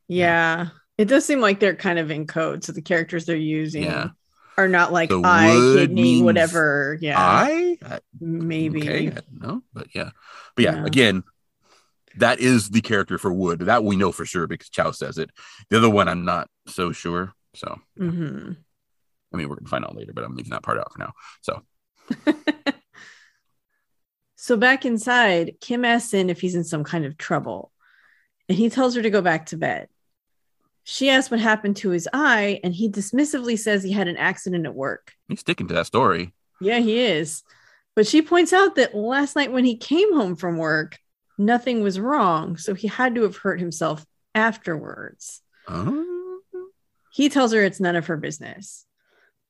Yeah. 0.09 0.69
It 0.99 1.07
does 1.07 1.25
seem 1.25 1.41
like 1.41 1.61
they're 1.61 1.77
kind 1.77 1.99
of 1.99 2.11
in 2.11 2.27
code. 2.27 2.65
So 2.65 2.73
the 2.73 2.83
characters 2.83 3.27
they're 3.27 3.37
using 3.37 3.85
Yeah. 3.85 4.09
Are 4.57 4.69
not 4.69 4.93
like 4.93 5.11
So 5.11 5.21
eye, 5.25 5.55
would 5.55 5.79
kidney, 5.79 6.23
whatever. 6.23 6.97
Yeah. 7.01 7.19
I, 7.19 7.79
I 7.85 8.01
maybe. 8.21 9.09
Okay, 9.09 9.13
no, 9.41 9.63
but 9.73 9.89
yeah, 9.95 10.11
but 10.55 10.65
yeah, 10.65 10.77
Yeah. 10.77 10.85
again, 10.87 11.25
that 12.19 12.39
is 12.39 12.71
the 12.71 12.81
character 12.81 13.19
for 13.19 13.33
Wood. 13.33 13.61
That 13.61 13.83
we 13.85 13.97
know 13.97 14.13
for 14.13 14.25
sure 14.25 14.47
because 14.47 14.71
Chao 14.71 14.93
says 14.93 15.19
it. 15.19 15.31
The 15.71 15.79
other 15.79 15.91
one, 15.91 16.09
I'm 16.09 16.25
not 16.25 16.49
so 16.69 16.93
sure. 16.93 17.33
So, 17.55 17.79
hmm 17.97 18.53
I 19.33 19.37
mean, 19.37 19.49
we're 19.49 19.57
gonna 19.57 19.69
find 19.69 19.85
out 19.85 19.97
later, 19.97 20.13
but 20.15 20.25
I'm 20.25 20.37
leaving 20.37 20.51
that 20.51 20.63
part 20.63 20.79
out 20.79 20.93
for 20.93 20.99
now. 21.01 21.13
So, 21.43 21.63
So 24.37 24.57
back 24.57 24.85
inside, 24.85 25.55
Kim 25.61 25.85
asks 25.85 26.13
in 26.15 26.29
if 26.31 26.41
he's 26.41 26.55
in 26.55 26.65
some 26.65 26.85
kind 26.85 27.05
of 27.05 27.17
trouble, 27.17 27.73
and 28.49 28.59
he 28.59 28.69
tells 28.69 28.95
her 28.95 29.03
to 29.03 29.11
go 29.11 29.23
back 29.23 29.47
to 29.47 29.57
bed. 29.57 29.89
She 30.85 31.09
asks 31.09 31.31
what 31.31 31.41
happened 31.41 31.77
to 31.79 31.91
his 31.91 32.09
eye, 32.13 32.61
and 32.63 32.75
he 32.75 32.89
dismissively 32.91 33.59
says 33.59 33.83
he 33.83 33.93
had 33.93 34.07
an 34.09 34.19
accident 34.19 34.67
at 34.67 34.75
work. 34.75 35.13
he's 35.29 35.41
sticking 35.41 35.67
to 35.69 35.75
that 35.75 35.87
story. 35.87 36.33
Yeah, 36.61 36.79
he 36.79 37.01
is. 37.01 37.43
But 37.97 38.07
she 38.07 38.23
points 38.23 38.53
out 38.53 38.75
that 38.77 38.95
last 38.95 39.35
night 39.37 39.53
when 39.53 39.65
he 39.65 39.77
came 39.77 40.15
home 40.15 40.37
from 40.37 40.59
work, 40.59 40.99
nothing 41.39 41.83
was 41.83 41.99
wrong. 41.99 42.57
So 42.57 42.75
he 42.75 42.87
had 42.89 43.15
to 43.15 43.23
have 43.23 43.37
hurt 43.37 43.61
himself 43.61 44.05
afterwards. 44.35 45.41
Oh, 45.69 46.41
He 47.13 47.29
tells 47.29 47.53
her 47.53 47.63
it's 47.63 47.81
none 47.81 47.97
of 47.97 48.07
her 48.09 48.17
business. 48.17 48.85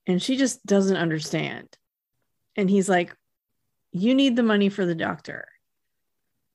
And 0.07 0.23
she 0.23 0.37
just 0.37 0.65
doesn't 0.67 0.97
understand. 0.97 1.69
And 2.57 2.69
he's 2.71 2.89
like, 2.89 3.15
You 3.93 4.15
need 4.15 4.37
the 4.37 4.43
money 4.43 4.69
for 4.69 4.85
the 4.87 4.95
doctor. 4.95 5.49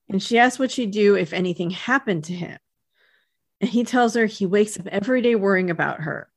And 0.08 0.22
she 0.22 0.38
asks 0.40 0.58
what 0.60 0.72
she'd 0.72 0.92
do 0.92 1.16
if 1.16 1.34
anything 1.34 1.72
happened 1.72 2.26
to 2.26 2.34
him. 2.34 2.58
And 3.62 3.70
he 3.70 3.84
tells 3.84 4.16
her 4.16 4.26
he 4.26 4.45
wakes 4.45 4.80
up 4.80 4.88
every 4.88 5.22
day 5.22 5.36
worrying 5.36 5.70
about 5.70 6.01
her. 6.01 6.30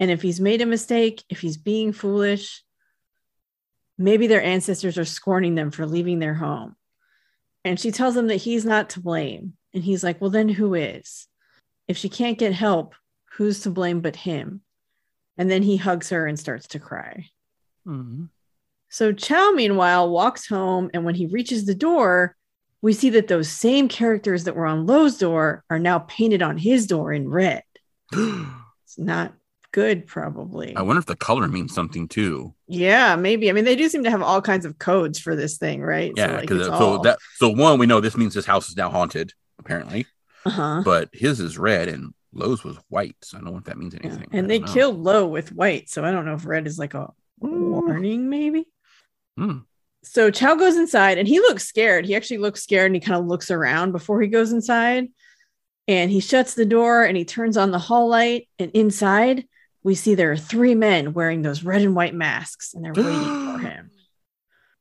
And 0.00 0.10
if 0.10 0.22
he's 0.22 0.40
made 0.40 0.60
a 0.60 0.66
mistake, 0.66 1.22
if 1.28 1.40
he's 1.40 1.56
being 1.56 1.92
foolish, 1.92 2.62
maybe 3.96 4.26
their 4.26 4.42
ancestors 4.42 4.98
are 4.98 5.04
scorning 5.04 5.54
them 5.54 5.70
for 5.70 5.86
leaving 5.86 6.18
their 6.18 6.34
home. 6.34 6.74
And 7.64 7.78
she 7.78 7.92
tells 7.92 8.16
him 8.16 8.26
that 8.26 8.36
he's 8.36 8.64
not 8.64 8.90
to 8.90 9.00
blame. 9.00 9.54
And 9.72 9.82
he's 9.82 10.04
like, 10.04 10.20
Well, 10.20 10.30
then 10.30 10.48
who 10.48 10.74
is? 10.74 11.26
If 11.88 11.96
she 11.96 12.08
can't 12.08 12.38
get 12.38 12.52
help, 12.52 12.94
who's 13.36 13.60
to 13.60 13.70
blame 13.70 14.00
but 14.00 14.16
him? 14.16 14.62
And 15.38 15.50
then 15.50 15.62
he 15.62 15.76
hugs 15.76 16.10
her 16.10 16.26
and 16.26 16.38
starts 16.38 16.68
to 16.68 16.78
cry. 16.78 17.30
Mhm. 17.86 18.28
So 18.88 19.12
Chao, 19.12 19.50
meanwhile, 19.50 20.08
walks 20.08 20.46
home. 20.46 20.90
And 20.94 21.04
when 21.04 21.14
he 21.14 21.26
reaches 21.26 21.66
the 21.66 21.74
door, 21.74 22.36
we 22.84 22.92
see 22.92 23.08
that 23.08 23.28
those 23.28 23.48
same 23.48 23.88
characters 23.88 24.44
that 24.44 24.54
were 24.54 24.66
on 24.66 24.84
Lowe's 24.84 25.16
door 25.16 25.64
are 25.70 25.78
now 25.78 26.00
painted 26.00 26.42
on 26.42 26.58
his 26.58 26.86
door 26.86 27.12
in 27.12 27.28
red. 27.28 27.62
It's 28.12 28.98
not 28.98 29.32
good, 29.72 30.06
probably. 30.06 30.76
I 30.76 30.82
wonder 30.82 31.00
if 31.00 31.06
the 31.06 31.16
color 31.16 31.48
means 31.48 31.74
something 31.74 32.06
too. 32.06 32.54
Yeah, 32.68 33.16
maybe. 33.16 33.48
I 33.48 33.52
mean, 33.52 33.64
they 33.64 33.74
do 33.74 33.88
seem 33.88 34.04
to 34.04 34.10
have 34.10 34.22
all 34.22 34.40
kinds 34.40 34.66
of 34.66 34.78
codes 34.78 35.18
for 35.18 35.34
this 35.34 35.56
thing, 35.56 35.80
right? 35.80 36.12
Yeah, 36.14 36.32
like, 36.32 36.42
because 36.42 36.68
it's 36.68 36.78
so 36.78 36.92
all- 36.92 37.02
that 37.02 37.18
so 37.36 37.48
one 37.48 37.80
we 37.80 37.86
know 37.86 38.00
this 38.00 38.16
means 38.16 38.34
his 38.34 38.46
house 38.46 38.68
is 38.68 38.76
now 38.76 38.90
haunted 38.90 39.32
apparently, 39.58 40.06
uh-huh. 40.44 40.82
but 40.84 41.08
his 41.12 41.40
is 41.40 41.58
red 41.58 41.88
and 41.88 42.12
Lowe's 42.32 42.62
was 42.62 42.76
white. 42.88 43.16
So 43.22 43.38
I 43.38 43.40
don't 43.40 43.52
know 43.52 43.58
if 43.58 43.64
that 43.64 43.78
means 43.78 43.94
anything. 43.94 44.28
I 44.30 44.36
And 44.36 44.48
they 44.48 44.60
know. 44.60 44.72
killed 44.72 44.98
Lowe 45.00 45.26
with 45.26 45.50
white, 45.52 45.88
so 45.88 46.04
I 46.04 46.12
don't 46.12 46.26
know 46.26 46.34
if 46.34 46.46
red 46.46 46.66
is 46.66 46.78
like 46.78 46.94
a 46.94 47.10
warning, 47.40 48.28
maybe. 48.28 48.68
Hmm. 49.36 49.60
So 50.04 50.30
Chao 50.30 50.54
goes 50.54 50.76
inside 50.76 51.18
and 51.18 51.26
he 51.26 51.40
looks 51.40 51.64
scared. 51.64 52.04
He 52.04 52.14
actually 52.14 52.38
looks 52.38 52.62
scared 52.62 52.86
and 52.86 52.94
he 52.94 53.00
kind 53.00 53.18
of 53.18 53.26
looks 53.26 53.50
around 53.50 53.92
before 53.92 54.20
he 54.20 54.28
goes 54.28 54.52
inside. 54.52 55.08
And 55.88 56.10
he 56.10 56.20
shuts 56.20 56.54
the 56.54 56.64
door 56.64 57.04
and 57.04 57.16
he 57.16 57.24
turns 57.24 57.56
on 57.56 57.70
the 57.70 57.78
hall 57.78 58.08
light. 58.08 58.48
And 58.58 58.70
inside, 58.72 59.46
we 59.82 59.94
see 59.94 60.14
there 60.14 60.32
are 60.32 60.36
three 60.36 60.74
men 60.74 61.12
wearing 61.12 61.42
those 61.42 61.62
red 61.62 61.82
and 61.82 61.94
white 61.94 62.14
masks 62.14 62.74
and 62.74 62.84
they're 62.84 62.92
waiting 62.92 63.12
for 63.12 63.58
him. 63.66 63.90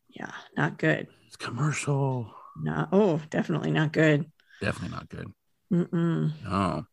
Yeah, 0.10 0.32
not 0.56 0.78
good. 0.78 1.08
It's 1.28 1.36
commercial. 1.36 2.34
Not, 2.62 2.90
oh, 2.92 3.20
definitely 3.30 3.72
not 3.72 3.92
good. 3.92 4.30
Definitely 4.62 4.96
not 4.96 5.10
good. 5.10 5.28
Mm-mm. 5.72 6.34
Oh. 6.48 6.86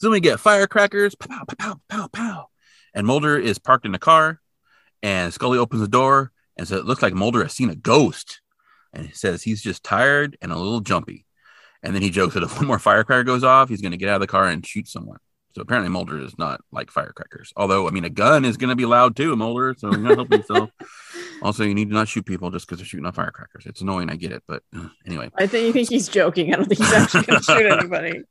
So 0.00 0.10
we 0.10 0.20
get 0.20 0.40
firecrackers, 0.40 1.14
pow, 1.14 1.44
pow, 1.46 1.54
pow, 1.56 1.80
pow, 1.88 2.08
pow. 2.08 2.46
And 2.92 3.06
Mulder 3.06 3.38
is 3.38 3.58
parked 3.58 3.86
in 3.86 3.94
a 3.94 3.98
car, 3.98 4.40
and 5.02 5.32
Scully 5.32 5.58
opens 5.58 5.80
the 5.80 5.88
door 5.88 6.31
and 6.56 6.66
so 6.68 6.76
It 6.76 6.84
looks 6.86 7.02
like 7.02 7.14
Mulder 7.14 7.42
has 7.42 7.52
seen 7.52 7.70
a 7.70 7.74
ghost. 7.76 8.40
and 8.92 9.06
he 9.06 9.12
says 9.12 9.42
he's 9.42 9.62
just 9.62 9.82
tired 9.84 10.36
and 10.42 10.52
a 10.52 10.56
little 10.56 10.80
jumpy. 10.80 11.24
And 11.82 11.94
then 11.94 12.02
he 12.02 12.10
jokes 12.10 12.34
that 12.34 12.42
if 12.42 12.56
one 12.58 12.66
more 12.66 12.78
firecracker 12.78 13.24
goes 13.24 13.42
off, 13.44 13.68
he's 13.68 13.80
going 13.80 13.92
to 13.92 13.98
get 13.98 14.08
out 14.08 14.16
of 14.16 14.20
the 14.20 14.26
car 14.26 14.46
and 14.46 14.64
shoot 14.66 14.86
someone. 14.88 15.18
So 15.54 15.60
apparently 15.60 15.90
Mulder 15.90 16.18
is 16.18 16.38
not 16.38 16.62
like 16.70 16.90
firecrackers. 16.90 17.52
Although, 17.56 17.86
I 17.86 17.90
mean, 17.90 18.04
a 18.06 18.10
gun 18.10 18.46
is 18.46 18.56
going 18.56 18.70
to 18.70 18.76
be 18.76 18.86
loud 18.86 19.16
too, 19.16 19.36
Mulder. 19.36 19.74
So 19.76 19.90
you're 19.90 19.98
not 20.00 20.16
helping 20.16 20.38
yourself. 20.40 20.70
Also, 21.42 21.64
you 21.64 21.74
need 21.74 21.88
to 21.88 21.94
not 21.94 22.06
shoot 22.06 22.24
people 22.24 22.52
just 22.52 22.66
because 22.68 22.78
they're 22.78 22.86
shooting 22.86 23.04
off 23.04 23.16
firecrackers. 23.16 23.66
It's 23.66 23.80
annoying. 23.80 24.10
I 24.10 24.14
get 24.14 24.30
it. 24.30 24.44
But 24.46 24.62
uh, 24.76 24.86
anyway. 25.04 25.28
I 25.36 25.48
think 25.48 25.66
you 25.66 25.72
think 25.72 25.88
he's 25.88 26.08
joking. 26.08 26.54
I 26.54 26.56
don't 26.56 26.66
think 26.66 26.78
he's 26.80 26.92
actually 26.92 27.24
going 27.24 27.40
to 27.40 27.44
shoot 27.44 27.66
anybody. 27.80 28.22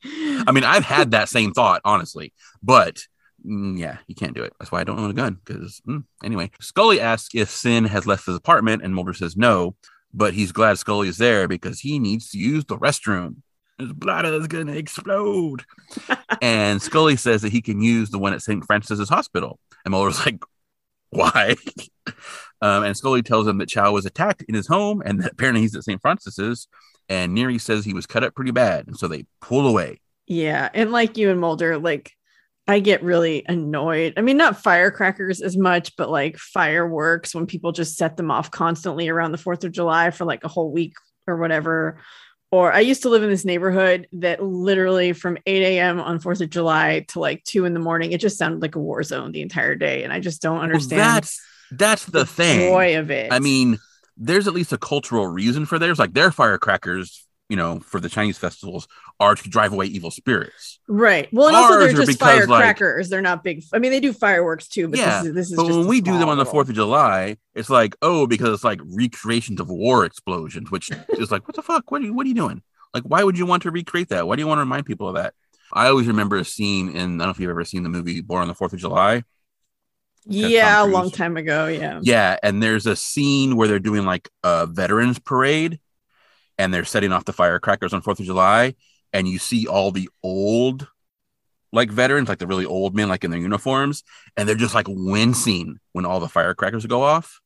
I 0.47 0.53
mean, 0.53 0.63
I've 0.63 0.85
had 0.85 1.11
that 1.11 1.27
same 1.27 1.51
thought, 1.51 1.81
honestly. 1.83 2.31
But 2.63 3.01
mm, 3.45 3.77
yeah, 3.77 3.97
you 4.07 4.15
can't 4.15 4.35
do 4.35 4.43
it. 4.43 4.53
That's 4.59 4.71
why 4.71 4.81
I 4.81 4.83
don't 4.83 4.99
own 4.99 5.09
a 5.09 5.13
gun. 5.13 5.39
Because 5.43 5.81
mm, 5.87 6.03
anyway, 6.23 6.51
Scully 6.59 6.99
asks 6.99 7.35
if 7.35 7.49
Sin 7.49 7.85
has 7.85 8.07
left 8.07 8.25
his 8.25 8.35
apartment, 8.35 8.83
and 8.83 8.93
Mulder 8.93 9.13
says 9.13 9.35
no. 9.35 9.75
But 10.13 10.33
he's 10.33 10.51
glad 10.51 10.77
Scully 10.77 11.07
is 11.07 11.17
there 11.17 11.47
because 11.47 11.79
he 11.79 11.99
needs 11.99 12.31
to 12.31 12.37
use 12.37 12.65
the 12.65 12.77
restroom. 12.77 13.37
His 13.77 13.93
bladder 13.93 14.33
is 14.33 14.47
going 14.47 14.67
to 14.67 14.77
explode. 14.77 15.63
and 16.41 16.81
Scully 16.81 17.15
says 17.15 17.41
that 17.41 17.51
he 17.51 17.61
can 17.61 17.81
use 17.81 18.09
the 18.09 18.19
one 18.19 18.33
at 18.33 18.41
St. 18.41 18.63
Francis's 18.65 19.09
Hospital. 19.09 19.59
And 19.85 19.93
Mulder's 19.93 20.23
like, 20.25 20.43
why? 21.09 21.55
um, 22.61 22.83
and 22.83 22.95
Scully 22.95 23.21
tells 23.21 23.47
him 23.47 23.57
that 23.57 23.69
Chao 23.69 23.93
was 23.93 24.05
attacked 24.05 24.43
in 24.43 24.55
his 24.55 24.67
home 24.67 25.01
and 25.03 25.21
that 25.21 25.31
apparently 25.31 25.61
he's 25.61 25.75
at 25.75 25.83
St. 25.83 26.01
Francis's. 26.01 26.67
And 27.09 27.35
Neary 27.35 27.59
says 27.59 27.83
he 27.83 27.93
was 27.93 28.05
cut 28.05 28.23
up 28.23 28.35
pretty 28.35 28.51
bad. 28.51 28.87
And 28.87 28.97
so 28.97 29.07
they 29.07 29.25
pull 29.39 29.67
away. 29.67 29.99
Yeah. 30.27 30.69
And 30.73 30.91
like 30.91 31.17
you 31.17 31.31
and 31.31 31.39
Mulder, 31.39 31.77
like 31.77 32.13
I 32.67 32.79
get 32.79 33.03
really 33.03 33.43
annoyed. 33.47 34.13
I 34.17 34.21
mean, 34.21 34.37
not 34.37 34.61
firecrackers 34.61 35.41
as 35.41 35.57
much, 35.57 35.95
but 35.95 36.09
like 36.09 36.37
fireworks 36.37 37.33
when 37.33 37.47
people 37.47 37.71
just 37.71 37.97
set 37.97 38.17
them 38.17 38.31
off 38.31 38.51
constantly 38.51 39.09
around 39.09 39.31
the 39.31 39.37
4th 39.37 39.63
of 39.63 39.71
July 39.71 40.11
for 40.11 40.25
like 40.25 40.43
a 40.43 40.47
whole 40.47 40.71
week 40.71 40.93
or 41.27 41.37
whatever. 41.37 41.99
Or 42.51 42.71
I 42.71 42.81
used 42.81 43.03
to 43.03 43.09
live 43.09 43.23
in 43.23 43.29
this 43.29 43.45
neighborhood 43.45 44.07
that 44.13 44.43
literally 44.43 45.13
from 45.13 45.37
8 45.45 45.63
a.m. 45.63 45.99
on 45.99 46.19
4th 46.19 46.41
of 46.41 46.49
July 46.49 47.05
to 47.09 47.19
like 47.19 47.43
2 47.45 47.65
in 47.65 47.73
the 47.73 47.79
morning, 47.79 48.11
it 48.11 48.19
just 48.19 48.37
sounded 48.37 48.61
like 48.61 48.75
a 48.75 48.79
war 48.79 49.01
zone 49.03 49.31
the 49.31 49.41
entire 49.41 49.75
day. 49.75 50.03
And 50.03 50.11
I 50.13 50.19
just 50.19 50.41
don't 50.41 50.59
understand. 50.59 50.99
Well, 50.99 51.13
that's 51.13 51.41
that's 51.71 52.05
the, 52.05 52.19
the 52.19 52.25
thing. 52.25 52.59
Joy 52.59 52.99
of 52.99 53.09
it. 53.09 53.31
I 53.31 53.39
mean, 53.39 53.79
there's 54.17 54.47
at 54.47 54.53
least 54.53 54.73
a 54.73 54.77
cultural 54.77 55.25
reason 55.27 55.65
for 55.65 55.79
theirs. 55.79 55.97
Like 55.97 56.13
their 56.13 56.31
firecrackers 56.31 57.25
you 57.51 57.57
know, 57.57 57.81
for 57.81 57.99
the 57.99 58.07
Chinese 58.07 58.37
festivals 58.37 58.87
are 59.19 59.35
to 59.35 59.49
drive 59.49 59.73
away 59.73 59.85
evil 59.87 60.09
spirits. 60.09 60.79
Right. 60.87 61.27
Well, 61.33 61.49
and 61.49 61.57
also 61.57 61.79
they're 61.79 61.91
just 61.91 62.17
firecrackers. 62.17 63.07
Like, 63.07 63.09
they're 63.11 63.21
not 63.21 63.43
big. 63.43 63.65
I 63.73 63.79
mean, 63.79 63.91
they 63.91 63.99
do 63.99 64.13
fireworks 64.13 64.69
too, 64.69 64.87
but 64.87 64.99
yeah, 64.99 65.19
this 65.19 65.27
is, 65.27 65.33
this 65.33 65.51
is 65.51 65.57
but 65.57 65.65
when 65.65 65.85
we 65.85 65.99
do 65.99 66.17
them 66.17 66.29
on 66.29 66.37
the 66.37 66.45
4th 66.45 66.69
of 66.69 66.75
July, 66.75 67.35
it's 67.53 67.69
like, 67.69 67.97
oh, 68.01 68.25
because 68.25 68.53
it's 68.53 68.63
like 68.63 68.79
recreations 68.85 69.59
of 69.59 69.69
war 69.69 70.05
explosions, 70.05 70.71
which 70.71 70.91
is 71.19 71.29
like, 71.29 71.45
what 71.45 71.57
the 71.57 71.61
fuck? 71.61 71.91
What 71.91 72.01
are 72.01 72.05
you, 72.05 72.13
what 72.13 72.25
are 72.25 72.29
you 72.29 72.35
doing? 72.35 72.63
Like, 72.93 73.03
why 73.03 73.21
would 73.21 73.37
you 73.37 73.45
want 73.45 73.63
to 73.63 73.71
recreate 73.71 74.07
that? 74.09 74.25
Why 74.25 74.37
do 74.37 74.41
you 74.41 74.47
want 74.47 74.59
to 74.59 74.63
remind 74.63 74.85
people 74.85 75.09
of 75.09 75.15
that? 75.15 75.33
I 75.73 75.87
always 75.87 76.07
remember 76.07 76.37
a 76.37 76.45
scene 76.45 76.91
in, 76.91 76.95
I 76.95 76.99
don't 76.99 77.17
know 77.17 77.29
if 77.31 77.39
you've 77.41 77.49
ever 77.49 77.65
seen 77.65 77.83
the 77.83 77.89
movie 77.89 78.21
Born 78.21 78.43
on 78.43 78.47
the 78.47 78.55
4th 78.55 78.71
of 78.71 78.79
July. 78.79 79.23
Yeah, 80.25 80.85
a 80.85 80.87
long 80.87 81.11
time 81.11 81.35
ago. 81.35 81.67
Yeah. 81.67 81.99
Yeah. 82.01 82.37
And 82.41 82.63
there's 82.63 82.85
a 82.85 82.95
scene 82.95 83.57
where 83.57 83.67
they're 83.67 83.79
doing 83.79 84.05
like 84.05 84.29
a 84.41 84.67
veterans 84.67 85.19
parade 85.19 85.79
and 86.61 86.71
they're 86.71 86.85
setting 86.85 87.11
off 87.11 87.25
the 87.25 87.33
firecrackers 87.33 87.91
on 87.91 88.01
Fourth 88.01 88.19
of 88.19 88.25
July, 88.27 88.75
and 89.11 89.27
you 89.27 89.39
see 89.39 89.65
all 89.65 89.91
the 89.91 90.09
old 90.21 90.87
like 91.73 91.89
veterans, 91.89 92.29
like 92.29 92.37
the 92.37 92.45
really 92.45 92.65
old 92.65 92.95
men, 92.95 93.09
like 93.09 93.23
in 93.23 93.31
their 93.31 93.39
uniforms, 93.39 94.03
and 94.37 94.47
they're 94.47 94.55
just 94.55 94.75
like 94.75 94.85
wincing 94.87 95.79
when 95.93 96.05
all 96.05 96.19
the 96.19 96.27
firecrackers 96.27 96.85
go 96.85 97.01
off 97.01 97.40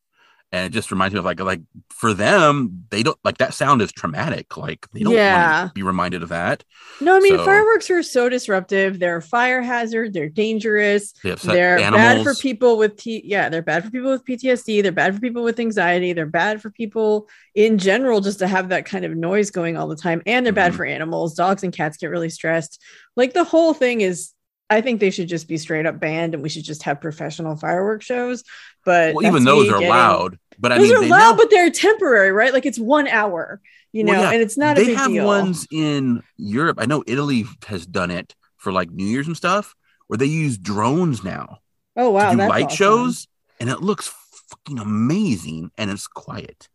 and 0.51 0.65
it 0.65 0.69
just 0.69 0.91
reminds 0.91 1.13
me 1.13 1.19
of 1.19 1.25
like 1.25 1.39
like 1.39 1.61
for 1.89 2.13
them 2.13 2.85
they 2.89 3.03
don't 3.03 3.17
like 3.23 3.37
that 3.37 3.53
sound 3.53 3.81
is 3.81 3.91
traumatic 3.91 4.57
like 4.57 4.87
they 4.91 5.01
don't 5.01 5.13
yeah. 5.13 5.69
be 5.73 5.83
reminded 5.83 6.23
of 6.23 6.29
that. 6.29 6.63
No 7.01 7.15
i 7.15 7.19
mean 7.19 7.37
so, 7.37 7.45
fireworks 7.45 7.89
are 7.89 8.03
so 8.03 8.29
disruptive. 8.29 8.99
They're 8.99 9.17
a 9.17 9.21
fire 9.21 9.61
hazard 9.61 10.13
they're 10.13 10.29
dangerous 10.29 11.13
they 11.23 11.63
are 11.63 11.77
bad 11.77 12.23
for 12.23 12.35
people 12.35 12.77
with 12.77 12.97
t 12.97 13.21
yeah 13.25 13.49
they're 13.49 13.61
bad 13.61 13.83
for 13.83 13.91
people 13.91 14.11
with 14.11 14.25
ptsd 14.25 14.83
they're 14.83 14.91
bad 14.91 15.15
for 15.15 15.21
people 15.21 15.43
with 15.43 15.59
anxiety 15.59 16.13
they're 16.13 16.25
bad 16.25 16.61
for 16.61 16.69
people 16.69 17.27
in 17.55 17.77
general 17.77 18.21
just 18.21 18.39
to 18.39 18.47
have 18.47 18.69
that 18.69 18.85
kind 18.85 19.05
of 19.05 19.15
noise 19.15 19.49
going 19.49 19.77
all 19.77 19.87
the 19.87 19.95
time 19.95 20.21
and 20.25 20.45
they're 20.45 20.51
mm-hmm. 20.51 20.55
bad 20.55 20.75
for 20.75 20.85
animals. 20.85 21.33
Dogs 21.33 21.63
and 21.63 21.73
cats 21.73 21.97
get 21.97 22.07
really 22.07 22.29
stressed. 22.29 22.81
Like 23.15 23.33
the 23.33 23.43
whole 23.43 23.73
thing 23.73 24.01
is 24.01 24.31
I 24.69 24.81
think 24.81 24.99
they 24.99 25.11
should 25.11 25.27
just 25.27 25.47
be 25.47 25.57
straight 25.57 25.85
up 25.85 25.99
banned 25.99 26.33
and 26.33 26.41
we 26.41 26.49
should 26.49 26.63
just 26.63 26.83
have 26.83 27.01
professional 27.01 27.55
fireworks 27.55 28.05
shows. 28.05 28.43
But 28.83 29.13
well, 29.13 29.25
even 29.25 29.43
those 29.43 29.69
are 29.69 29.73
getting, 29.73 29.89
loud. 29.89 30.39
But 30.57 30.71
I 30.71 30.77
those 30.77 30.91
mean, 30.91 31.05
are 31.05 31.07
loud, 31.07 31.31
know, 31.31 31.37
but 31.37 31.49
they're 31.49 31.69
temporary, 31.69 32.31
right? 32.31 32.53
Like 32.53 32.65
it's 32.65 32.79
one 32.79 33.07
hour, 33.07 33.61
you 33.91 34.03
know, 34.03 34.13
well, 34.13 34.23
yeah, 34.23 34.31
and 34.31 34.41
it's 34.41 34.57
not. 34.57 34.75
They 34.75 34.93
have 34.93 35.11
deal. 35.11 35.25
ones 35.25 35.67
in 35.71 36.23
Europe. 36.37 36.77
I 36.79 36.85
know 36.85 37.03
Italy 37.05 37.45
has 37.67 37.85
done 37.85 38.11
it 38.11 38.35
for 38.57 38.71
like 38.71 38.89
New 38.89 39.05
Year's 39.05 39.27
and 39.27 39.37
stuff, 39.37 39.75
where 40.07 40.17
they 40.17 40.25
use 40.25 40.57
drones 40.57 41.23
now. 41.23 41.59
Oh 41.95 42.11
wow! 42.11 42.31
To 42.31 42.37
do 42.37 42.47
light 42.47 42.65
awesome. 42.65 42.75
shows, 42.75 43.27
and 43.59 43.69
it 43.69 43.81
looks 43.81 44.13
fucking 44.49 44.79
amazing, 44.79 45.71
and 45.77 45.91
it's 45.91 46.07
quiet. 46.07 46.69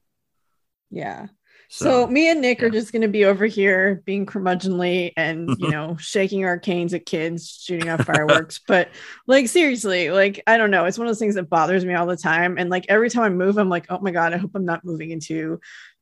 Yeah. 0.91 1.29
So, 1.73 1.85
so 1.85 2.07
me 2.09 2.29
and 2.29 2.41
Nick 2.41 2.59
yeah. 2.59 2.67
are 2.67 2.71
just 2.71 2.91
going 2.91 3.03
to 3.03 3.09
be 3.09 3.25
over 3.25 3.47
here 3.47 4.03
being 4.05 4.27
curmudgeonly 4.27 5.13
and, 5.17 5.49
you 5.61 5.71
know, 5.71 5.97
shaking 6.01 6.45
our 6.45 6.59
canes 6.59 6.93
at 6.93 7.07
kids, 7.07 7.63
shooting 7.63 7.89
off 7.89 8.05
fireworks. 8.05 8.59
but 8.67 8.89
like, 9.29 9.47
seriously, 9.47 10.11
like, 10.11 10.43
I 10.49 10.57
don't 10.57 10.73
know. 10.73 10.85
It's 10.87 10.99
one 10.99 11.07
of 11.07 11.11
those 11.11 11.21
things 11.21 11.37
that 11.37 11.49
bothers 11.49 11.85
me 11.85 11.95
all 11.95 12.07
the 12.07 12.17
time. 12.17 12.59
And 12.59 12.71
like, 12.71 12.87
every 12.89 13.09
time 13.09 13.23
I 13.23 13.29
move, 13.29 13.57
I'm 13.57 13.69
like, 13.69 13.87
oh 13.89 14.01
my 14.01 14.11
God, 14.11 14.35
I 14.35 14.39
hope 14.39 14.51
I'm 14.57 14.65
not 14.65 14.85
moving 14.85 15.13
into 15.13 15.61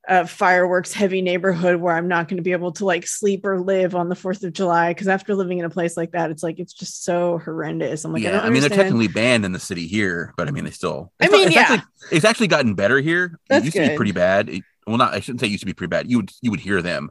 a 0.09 0.27
fireworks 0.27 0.95
heavy 0.95 1.21
neighborhood 1.21 1.77
where 1.77 1.95
I'm 1.95 2.09
not 2.09 2.29
going 2.29 2.39
to 2.39 2.43
be 2.43 2.53
able 2.53 2.73
to 2.73 2.87
like 2.87 3.07
sleep 3.07 3.45
or 3.45 3.61
live 3.61 3.95
on 3.95 4.09
the 4.09 4.15
4th 4.15 4.43
of 4.45 4.55
July. 4.55 4.95
Cause 4.95 5.07
after 5.07 5.35
living 5.35 5.59
in 5.59 5.67
a 5.67 5.71
place 5.71 5.99
like 5.99 6.13
that, 6.13 6.31
it's 6.31 6.43
like, 6.43 6.59
it's 6.59 6.73
just 6.73 7.05
so 7.05 7.37
horrendous. 7.45 8.07
I'm 8.07 8.15
like, 8.15 8.23
yeah, 8.23 8.41
I, 8.41 8.47
I 8.47 8.51
mean, 8.51 8.63
they're 8.63 8.71
technically 8.71 9.09
banned 9.09 9.45
in 9.45 9.53
the 9.53 9.61
city 9.61 9.87
here, 9.87 10.33
but 10.39 10.49
I 10.49 10.51
mean, 10.51 10.65
they 10.65 10.71
still, 10.71 11.13
I 11.21 11.29
mean, 11.29 11.49
it's 11.49 11.55
yeah, 11.55 11.61
actually, 11.61 11.83
it's 12.11 12.25
actually 12.25 12.47
gotten 12.47 12.73
better 12.73 13.01
here. 13.01 13.39
That's 13.51 13.65
it 13.65 13.67
used 13.67 13.77
good. 13.77 13.85
to 13.85 13.91
be 13.91 13.97
pretty 13.97 14.13
bad. 14.13 14.49
It, 14.49 14.65
well, 14.89 14.99
not 14.99 15.15
I 15.15 15.21
shouldn't 15.21 15.41
say 15.41 15.47
it 15.47 15.51
used 15.51 15.63
to 15.63 15.67
be 15.67 15.75
pretty 15.75 15.91
bad. 15.91 16.11
You 16.11 16.19
would 16.19 16.31
you 16.41 16.51
would 16.51 16.61
hear 16.61 16.83
them, 16.83 17.11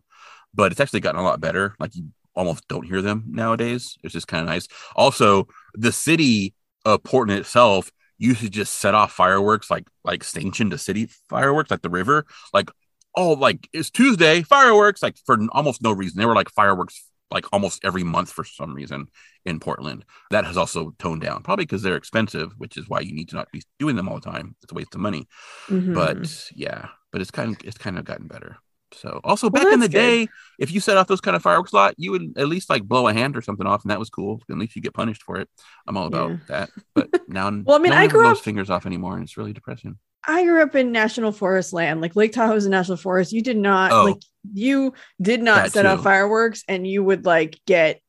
but 0.53 0.71
it's 0.71 0.81
actually 0.81 0.99
gotten 0.99 1.19
a 1.19 1.23
lot 1.23 1.39
better. 1.39 1.75
Like 1.79 1.95
you 1.95 2.09
almost 2.35 2.67
don't 2.67 2.85
hear 2.85 3.01
them 3.01 3.25
nowadays. 3.27 3.97
It's 4.03 4.13
just 4.13 4.27
kind 4.27 4.41
of 4.41 4.47
nice. 4.47 4.67
Also, 4.95 5.47
the 5.73 5.91
city 5.91 6.53
of 6.85 7.03
Portland 7.03 7.39
itself 7.39 7.91
used 8.17 8.41
to 8.41 8.49
just 8.49 8.75
set 8.75 8.95
off 8.95 9.11
fireworks 9.11 9.69
like 9.69 9.87
like 10.03 10.23
sanctioned 10.23 10.71
to 10.71 10.77
city 10.77 11.09
fireworks, 11.29 11.71
like 11.71 11.81
the 11.81 11.89
river, 11.89 12.25
like 12.53 12.71
oh 13.15 13.33
like 13.33 13.69
it's 13.73 13.89
Tuesday 13.89 14.41
fireworks, 14.41 15.03
like 15.03 15.17
for 15.25 15.37
almost 15.51 15.81
no 15.81 15.91
reason. 15.91 16.19
They 16.19 16.25
were 16.25 16.35
like 16.35 16.49
fireworks 16.49 17.03
like 17.29 17.45
almost 17.51 17.83
every 17.83 18.03
month 18.03 18.31
for 18.31 18.43
some 18.43 18.73
reason 18.73 19.07
in 19.45 19.59
Portland. 19.59 20.05
That 20.31 20.45
has 20.45 20.57
also 20.57 20.93
toned 20.99 21.21
down, 21.21 21.43
probably 21.43 21.65
because 21.65 21.81
they're 21.81 21.95
expensive, 21.95 22.53
which 22.57 22.77
is 22.77 22.87
why 22.87 23.01
you 23.01 23.13
need 23.13 23.29
to 23.29 23.35
not 23.35 23.51
be 23.51 23.61
doing 23.79 23.95
them 23.95 24.07
all 24.07 24.19
the 24.19 24.31
time. 24.31 24.55
It's 24.63 24.71
a 24.71 24.75
waste 24.75 24.95
of 24.95 25.01
money. 25.01 25.27
Mm-hmm. 25.67 25.93
But 25.93 26.51
yeah, 26.55 26.89
but 27.11 27.21
it's 27.21 27.31
kind 27.31 27.51
of 27.51 27.57
it's 27.65 27.77
kind 27.77 27.97
of 27.97 28.05
gotten 28.05 28.27
better. 28.27 28.57
So 28.93 29.19
also 29.23 29.49
well, 29.49 29.63
back 29.63 29.73
in 29.73 29.79
the 29.79 29.89
good. 29.89 29.97
day, 29.97 30.27
if 30.59 30.71
you 30.71 30.79
set 30.79 30.97
off 30.97 31.07
those 31.07 31.21
kind 31.21 31.35
of 31.35 31.41
fireworks 31.41 31.73
a 31.73 31.75
lot, 31.75 31.95
you 31.97 32.11
would 32.11 32.33
at 32.37 32.47
least 32.47 32.69
like 32.69 32.83
blow 32.83 33.07
a 33.07 33.13
hand 33.13 33.35
or 33.35 33.41
something 33.41 33.67
off, 33.67 33.83
and 33.83 33.91
that 33.91 33.99
was 33.99 34.09
cool. 34.09 34.41
At 34.49 34.57
least 34.57 34.75
you 34.75 34.81
get 34.81 34.93
punished 34.93 35.23
for 35.23 35.37
it. 35.37 35.49
I'm 35.87 35.97
all 35.97 36.07
about 36.07 36.31
yeah. 36.31 36.37
that. 36.47 36.69
But 36.95 37.09
now, 37.27 37.51
well, 37.65 37.77
I 37.77 37.79
mean, 37.79 37.91
no 37.91 37.97
I 37.97 38.07
grew 38.07 38.27
up 38.27 38.37
fingers 38.37 38.69
off 38.69 38.85
anymore, 38.85 39.15
and 39.15 39.23
it's 39.23 39.37
really 39.37 39.53
depressing. 39.53 39.97
I 40.25 40.43
grew 40.43 40.61
up 40.61 40.75
in 40.75 40.91
national 40.91 41.31
forest 41.31 41.73
land, 41.73 42.01
like 42.01 42.15
Lake 42.15 42.33
Tahoe 42.33 42.55
is 42.55 42.65
a 42.65 42.69
national 42.69 42.97
forest. 42.97 43.31
You 43.31 43.41
did 43.41 43.57
not 43.57 43.91
oh, 43.91 44.03
like 44.05 44.21
you 44.53 44.93
did 45.21 45.41
not 45.41 45.71
set 45.71 45.83
too. 45.83 45.87
off 45.87 46.03
fireworks, 46.03 46.63
and 46.67 46.87
you 46.87 47.03
would 47.03 47.25
like 47.25 47.59
get 47.65 48.01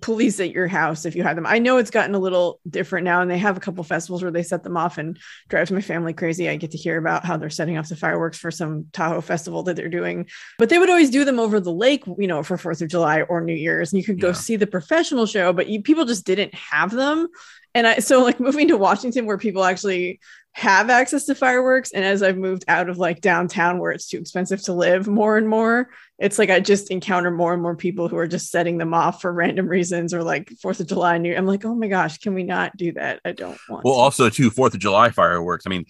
police 0.00 0.40
at 0.40 0.50
your 0.50 0.66
house 0.66 1.04
if 1.04 1.14
you 1.14 1.22
had 1.22 1.36
them. 1.36 1.46
I 1.46 1.60
know 1.60 1.76
it's 1.76 1.90
gotten 1.90 2.14
a 2.14 2.18
little 2.18 2.60
different 2.68 3.04
now, 3.04 3.20
and 3.20 3.30
they 3.30 3.38
have 3.38 3.56
a 3.56 3.60
couple 3.60 3.84
festivals 3.84 4.22
where 4.22 4.32
they 4.32 4.42
set 4.42 4.64
them 4.64 4.76
off 4.76 4.98
and 4.98 5.18
drives 5.48 5.70
my 5.70 5.80
family 5.80 6.12
crazy. 6.12 6.48
I 6.48 6.56
get 6.56 6.72
to 6.72 6.78
hear 6.78 6.98
about 6.98 7.24
how 7.24 7.36
they're 7.36 7.48
setting 7.48 7.78
off 7.78 7.88
the 7.88 7.96
fireworks 7.96 8.38
for 8.38 8.50
some 8.50 8.86
Tahoe 8.92 9.20
festival 9.20 9.62
that 9.64 9.76
they're 9.76 9.88
doing, 9.88 10.26
but 10.58 10.68
they 10.68 10.78
would 10.78 10.90
always 10.90 11.10
do 11.10 11.24
them 11.24 11.38
over 11.38 11.60
the 11.60 11.72
lake, 11.72 12.04
you 12.18 12.26
know, 12.26 12.42
for 12.42 12.58
Fourth 12.58 12.82
of 12.82 12.88
July 12.88 13.22
or 13.22 13.40
New 13.40 13.54
Year's, 13.54 13.92
and 13.92 14.00
you 14.00 14.04
could 14.04 14.20
go 14.20 14.28
yeah. 14.28 14.34
see 14.34 14.56
the 14.56 14.66
professional 14.66 15.26
show, 15.26 15.52
but 15.52 15.68
you, 15.68 15.80
people 15.80 16.04
just 16.04 16.26
didn't 16.26 16.54
have 16.54 16.90
them. 16.90 17.28
And 17.74 17.86
I 17.86 18.00
so 18.00 18.24
like 18.24 18.40
moving 18.40 18.68
to 18.68 18.76
Washington 18.76 19.26
where 19.26 19.38
people 19.38 19.64
actually 19.64 20.18
have 20.58 20.90
access 20.90 21.24
to 21.26 21.36
fireworks, 21.36 21.92
and 21.92 22.04
as 22.04 22.20
I've 22.20 22.36
moved 22.36 22.64
out 22.66 22.88
of 22.88 22.98
like 22.98 23.20
downtown 23.20 23.78
where 23.78 23.92
it's 23.92 24.08
too 24.08 24.18
expensive 24.18 24.60
to 24.62 24.72
live 24.72 25.06
more 25.06 25.36
and 25.36 25.48
more, 25.48 25.88
it's 26.18 26.36
like 26.36 26.50
I 26.50 26.58
just 26.58 26.90
encounter 26.90 27.30
more 27.30 27.52
and 27.52 27.62
more 27.62 27.76
people 27.76 28.08
who 28.08 28.16
are 28.16 28.26
just 28.26 28.50
setting 28.50 28.76
them 28.76 28.92
off 28.92 29.20
for 29.20 29.32
random 29.32 29.68
reasons 29.68 30.12
or 30.12 30.24
like 30.24 30.50
Fourth 30.60 30.80
of 30.80 30.88
July. 30.88 31.16
New, 31.18 31.32
I'm 31.36 31.46
like, 31.46 31.64
oh 31.64 31.76
my 31.76 31.86
gosh, 31.86 32.18
can 32.18 32.34
we 32.34 32.42
not 32.42 32.76
do 32.76 32.90
that? 32.94 33.20
I 33.24 33.32
don't 33.32 33.56
want. 33.68 33.84
Well, 33.84 33.94
to. 33.94 34.00
also 34.00 34.28
too 34.30 34.50
Fourth 34.50 34.74
of 34.74 34.80
July 34.80 35.10
fireworks. 35.10 35.64
I 35.64 35.70
mean, 35.70 35.86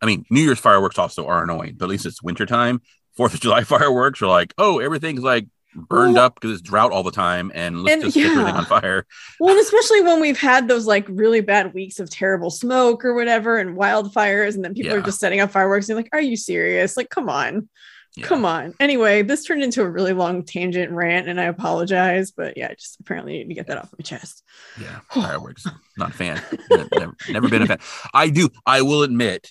I 0.00 0.06
mean 0.06 0.24
New 0.30 0.40
Year's 0.40 0.58
fireworks 0.58 0.98
also 0.98 1.28
are 1.28 1.44
annoying, 1.44 1.76
but 1.76 1.84
at 1.84 1.90
least 1.90 2.04
it's 2.04 2.20
wintertime. 2.20 2.82
Fourth 3.16 3.34
of 3.34 3.40
July 3.40 3.62
fireworks 3.62 4.20
are 4.20 4.26
like, 4.26 4.52
oh, 4.58 4.80
everything's 4.80 5.22
like 5.22 5.46
burned 5.74 6.14
well, 6.14 6.24
up 6.24 6.34
because 6.34 6.52
it's 6.52 6.60
drought 6.60 6.92
all 6.92 7.02
the 7.02 7.10
time 7.10 7.50
and 7.54 7.82
let's 7.82 7.92
and, 7.92 8.02
just 8.02 8.16
yeah. 8.16 8.24
set 8.24 8.32
everything 8.32 8.54
on 8.54 8.64
fire. 8.66 9.06
Well, 9.40 9.58
especially 9.58 10.02
when 10.02 10.20
we've 10.20 10.38
had 10.38 10.68
those 10.68 10.86
like 10.86 11.06
really 11.08 11.40
bad 11.40 11.74
weeks 11.74 11.98
of 11.98 12.10
terrible 12.10 12.50
smoke 12.50 13.04
or 13.04 13.14
whatever 13.14 13.58
and 13.58 13.76
wildfires, 13.76 14.54
and 14.54 14.64
then 14.64 14.74
people 14.74 14.92
yeah. 14.92 14.98
are 14.98 15.02
just 15.02 15.20
setting 15.20 15.40
up 15.40 15.50
fireworks. 15.50 15.88
And 15.88 15.96
like, 15.96 16.10
are 16.12 16.20
you 16.20 16.36
serious? 16.36 16.96
Like, 16.96 17.10
come 17.10 17.28
on. 17.28 17.68
Yeah. 18.16 18.26
Come 18.26 18.44
on. 18.44 18.74
Anyway, 18.78 19.22
this 19.22 19.44
turned 19.44 19.62
into 19.62 19.80
a 19.80 19.88
really 19.88 20.12
long 20.12 20.44
tangent 20.44 20.92
rant, 20.92 21.28
and 21.28 21.40
I 21.40 21.44
apologize, 21.44 22.30
but 22.30 22.58
yeah, 22.58 22.68
I 22.70 22.74
just 22.74 23.00
apparently 23.00 23.38
need 23.38 23.48
to 23.48 23.54
get 23.54 23.68
that 23.68 23.78
off 23.78 23.90
my 23.98 24.02
chest. 24.02 24.42
Yeah, 24.78 25.00
fireworks. 25.10 25.66
Not 25.96 26.10
a 26.10 26.12
fan. 26.12 26.42
never, 26.70 27.16
never 27.30 27.48
been 27.48 27.62
a 27.62 27.66
fan. 27.66 27.78
I 28.12 28.28
do. 28.28 28.50
I 28.66 28.82
will 28.82 29.02
admit, 29.02 29.50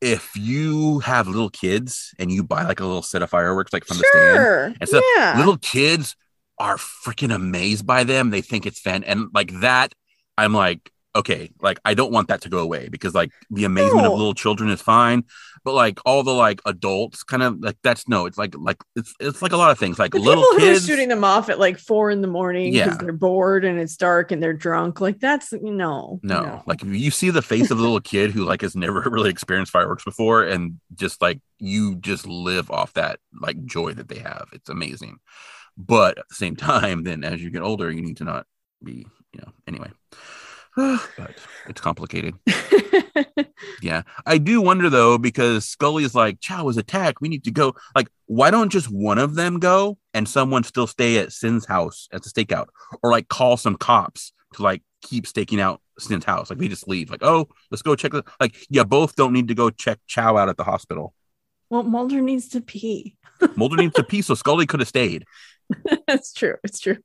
if 0.00 0.32
you 0.36 0.98
have 1.00 1.26
little 1.28 1.50
kids 1.50 2.14
and 2.18 2.30
you 2.30 2.44
buy 2.44 2.64
like 2.64 2.80
a 2.80 2.84
little 2.84 3.02
set 3.02 3.22
of 3.22 3.30
fireworks, 3.30 3.72
like 3.72 3.84
from 3.84 3.98
the 3.98 4.04
stand, 4.08 4.76
and 4.80 4.88
so 4.88 5.00
yeah. 5.16 5.34
little 5.38 5.56
kids 5.58 6.16
are 6.58 6.76
freaking 6.76 7.34
amazed 7.34 7.86
by 7.86 8.04
them. 8.04 8.30
They 8.30 8.40
think 8.42 8.66
it's 8.66 8.80
fan, 8.80 9.04
and 9.04 9.28
like 9.34 9.60
that, 9.60 9.94
I'm 10.36 10.52
like, 10.54 10.90
okay, 11.16 11.50
like 11.60 11.78
I 11.84 11.94
don't 11.94 12.12
want 12.12 12.28
that 12.28 12.42
to 12.42 12.48
go 12.48 12.58
away 12.58 12.88
because 12.88 13.14
like 13.14 13.30
the 13.50 13.64
amazement 13.64 14.04
No. 14.04 14.12
of 14.12 14.18
little 14.18 14.34
children 14.34 14.68
is 14.70 14.82
fine, 14.82 15.24
but 15.64 15.72
like 15.74 15.98
all 16.04 16.22
the 16.22 16.32
like 16.34 16.60
adults, 16.66 17.22
kind 17.22 17.42
of 17.42 17.60
like 17.60 17.76
that's 17.82 18.06
no, 18.06 18.26
it's 18.26 18.36
like 18.38 18.54
like 18.58 18.76
it's 18.94 19.14
it's 19.18 19.40
like 19.42 19.52
a 19.52 19.56
lot 19.56 19.70
of 19.70 19.78
things, 19.78 19.98
like 19.98 20.12
the 20.12 20.18
little 20.18 20.44
people 20.44 20.58
who 20.60 20.66
are 20.70 20.74
kids. 20.74 20.86
shooting 20.86 21.08
them 21.08 21.24
off 21.24 21.48
at 21.48 21.58
like 21.58 21.78
four 21.78 22.10
in 22.10 22.20
the 22.20 22.28
morning 22.28 22.72
because 22.72 22.92
Yeah. 22.92 22.98
they're 23.00 23.12
bored 23.12 23.64
and 23.64 23.80
it's 23.80 23.96
dark 23.96 24.30
and 24.30 24.42
they're 24.42 24.52
drunk. 24.52 25.00
Like 25.00 25.20
that's 25.20 25.52
no, 25.52 26.20
No, 26.22 26.62
like 26.66 26.82
you 26.84 27.10
see 27.10 27.30
the 27.30 27.42
face 27.42 27.70
of 27.70 27.78
the 27.78 27.82
little 27.82 28.00
kid 28.00 28.30
who 28.30 28.44
like 28.44 28.60
has 28.60 28.76
never 28.76 29.00
really 29.10 29.30
experienced 29.30 29.72
fireworks 29.72 30.04
before, 30.04 30.44
and 30.44 30.78
just 30.94 31.22
like 31.22 31.40
you 31.58 31.96
just 31.96 32.26
live 32.26 32.70
off 32.70 32.92
that 32.94 33.18
like 33.40 33.64
joy 33.64 33.92
that 33.94 34.08
they 34.08 34.18
have. 34.18 34.48
It's 34.52 34.68
amazing. 34.68 35.16
But 35.76 36.18
at 36.18 36.28
the 36.28 36.34
same 36.34 36.56
time, 36.72 37.04
then 37.04 37.24
as 37.24 37.42
you 37.42 37.50
get 37.50 37.62
older, 37.62 37.90
you 37.90 38.02
need 38.02 38.18
to 38.18 38.24
not 38.24 38.46
be, 38.82 39.06
you 39.32 39.40
know, 39.40 39.52
anyway. 39.66 39.90
but 41.16 41.34
it's 41.68 41.80
complicated. 41.80 42.34
Yeah. 43.82 44.02
I 44.26 44.38
do 44.38 44.60
wonder 44.60 44.88
though, 44.88 45.18
because 45.18 45.66
Scully's 45.66 46.14
like, 46.14 46.40
Chao 46.40 46.64
was 46.64 46.76
attacked. 46.76 47.20
We 47.20 47.28
need 47.28 47.44
to 47.44 47.50
go. 47.50 47.74
Like, 47.94 48.08
why 48.26 48.50
don't 48.50 48.70
just 48.70 48.90
one 48.90 49.18
of 49.18 49.34
them 49.34 49.58
go 49.58 49.98
and 50.14 50.28
someone 50.28 50.64
still 50.64 50.86
stay 50.86 51.18
at 51.18 51.32
Sin's 51.32 51.66
house 51.66 52.08
at 52.12 52.22
the 52.22 52.30
stakeout? 52.30 52.66
Or 53.02 53.10
like 53.10 53.28
call 53.28 53.56
some 53.56 53.76
cops 53.76 54.32
to 54.54 54.62
like 54.62 54.82
keep 55.02 55.26
staking 55.26 55.60
out 55.60 55.80
Sin's 55.98 56.24
house. 56.24 56.50
Like 56.50 56.58
they 56.58 56.68
just 56.68 56.88
leave. 56.88 57.10
Like, 57.10 57.22
oh, 57.22 57.48
let's 57.70 57.82
go 57.82 57.94
check 57.94 58.12
the 58.12 58.24
like 58.40 58.56
yeah, 58.70 58.84
both 58.84 59.16
don't 59.16 59.32
need 59.32 59.48
to 59.48 59.54
go 59.54 59.70
check 59.70 59.98
Chao 60.06 60.36
out 60.36 60.48
at 60.48 60.56
the 60.56 60.64
hospital. 60.64 61.14
well, 61.70 61.82
Mulder 61.82 62.20
needs 62.20 62.48
to 62.48 62.60
pee. 62.60 63.16
Mulder 63.56 63.76
needs 63.76 63.94
to 63.94 64.04
pee, 64.04 64.22
so 64.22 64.34
Scully 64.34 64.66
could 64.66 64.80
have 64.80 64.88
stayed. 64.88 65.24
That's 66.06 66.32
true. 66.32 66.54
It's 66.64 66.80
true. 66.80 66.96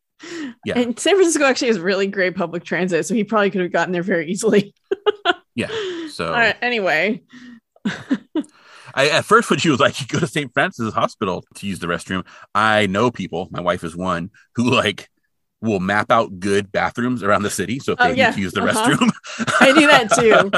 Yeah. 0.65 0.77
And 0.77 0.99
San 0.99 1.15
Francisco 1.15 1.45
actually 1.45 1.69
has 1.69 1.79
really 1.79 2.07
great 2.07 2.35
public 2.35 2.63
transit, 2.63 3.05
so 3.05 3.13
he 3.13 3.23
probably 3.23 3.51
could 3.51 3.61
have 3.61 3.71
gotten 3.71 3.93
there 3.93 4.03
very 4.03 4.29
easily. 4.29 4.73
Yeah. 5.55 5.67
So 6.09 6.31
right. 6.31 6.55
Anyway, 6.61 7.21
I 8.95 9.09
at 9.09 9.25
first 9.25 9.49
when 9.49 9.59
she 9.59 9.69
was 9.69 9.79
like, 9.79 9.99
you 9.99 10.07
go 10.07 10.19
to 10.19 10.27
St. 10.27 10.53
Francis 10.53 10.93
Hospital 10.93 11.43
to 11.55 11.67
use 11.67 11.79
the 11.79 11.87
restroom. 11.87 12.25
I 12.55 12.85
know 12.87 13.11
people, 13.11 13.49
my 13.51 13.59
wife 13.59 13.83
is 13.83 13.95
one, 13.95 14.31
who 14.55 14.69
like 14.71 15.09
will 15.61 15.79
map 15.79 16.11
out 16.11 16.39
good 16.39 16.71
bathrooms 16.71 17.21
around 17.23 17.43
the 17.43 17.49
city. 17.49 17.79
So 17.79 17.93
if 17.93 17.97
Oh, 18.01 18.07
they 18.09 18.15
yeah. 18.15 18.29
need 18.29 18.35
to 18.35 18.41
use 18.41 18.53
the 18.53 18.63
Uh-huh. 18.63 18.95
restroom. 18.95 19.09
I 19.61 19.71
do 19.73 19.87
that 19.87 20.11
too. 20.15 20.51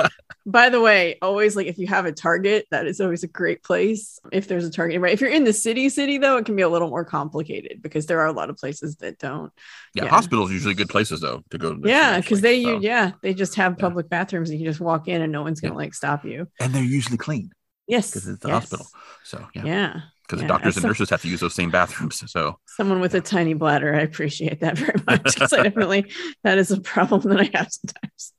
By 0.46 0.70
the 0.70 0.82
way, 0.82 1.18
always 1.22 1.56
like 1.56 1.68
if 1.68 1.78
you 1.78 1.86
have 1.88 2.06
a 2.06 2.12
Target, 2.12 2.66
that 2.72 2.88
is 2.88 3.00
always 3.00 3.24
a 3.24 3.28
great 3.28 3.64
place. 3.64 4.20
If 4.32 4.48
there's 4.48 4.66
a 4.66 4.72
Target, 4.72 5.00
right? 5.02 5.14
If 5.14 5.22
you're 5.22 5.30
in 5.30 5.44
the 5.44 5.54
city, 5.54 5.88
city 5.90 6.18
though, 6.18 6.38
it 6.38 6.46
can 6.46 6.56
be 6.56 6.64
a 6.64 6.70
little 6.70 6.90
more 6.90 7.06
complicated 7.06 7.82
because 7.82 8.06
there 8.08 8.20
are 8.20 8.26
a 8.28 8.32
lot 8.34 8.50
of 8.50 8.58
places 8.58 8.96
that 8.98 9.20
don't. 9.20 9.52
yeah, 9.94 10.06
Yeah. 10.06 10.10
hospitals 10.10 10.52
usually 10.52 10.74
good 10.74 10.90
places 10.90 11.22
though 11.22 11.44
to 11.52 11.58
go. 11.60 11.76
to 11.76 11.88
Yeah, 11.88 12.20
because 12.20 12.42
they, 12.42 12.64
so. 12.64 12.70
you, 12.70 12.80
yeah, 12.82 13.12
they 13.22 13.34
just 13.36 13.56
have 13.56 13.74
Yeah. 13.78 13.82
public 13.82 14.10
bathrooms 14.10 14.50
and 14.50 14.60
you 14.60 14.66
just 14.66 14.80
walk 14.80 15.08
in 15.08 15.22
and 15.22 15.32
no 15.32 15.42
one's 15.44 15.62
gonna 15.62 15.76
like 15.76 15.94
stop 15.94 16.26
you. 16.26 16.48
and 16.60 16.74
they're 16.74 16.84
usually 16.84 17.18
clean 17.18 17.52
Yes, 17.88 18.10
because 18.10 18.28
it's 18.28 18.40
the 18.40 18.48
yes. 18.50 18.56
hospital. 18.62 18.88
So 19.24 19.48
yeah, 19.54 19.64
Yeah, 19.66 20.02
because 20.32 20.42
yeah, 20.42 20.48
the 20.48 20.54
doctors 20.54 20.78
and 20.78 20.86
nurses 20.86 21.10
have 21.10 21.22
to 21.22 21.28
use 21.28 21.42
those 21.42 21.54
same 21.54 21.70
bathrooms. 21.72 22.24
So 22.32 22.58
someone 22.66 23.00
with 23.02 23.14
a 23.16 23.22
tiny 23.22 23.54
bladder, 23.54 23.94
I 23.94 24.00
appreciate 24.02 24.62
that 24.62 24.78
very 24.78 25.00
much 25.08 25.24
because 25.24 25.52
I 25.54 25.64
definitely 25.64 26.12
that 26.44 26.58
is 26.58 26.72
a 26.72 26.80
problem 26.80 27.22
that 27.24 27.40
I 27.42 27.50
have 27.58 27.70
sometimes. 27.72 28.34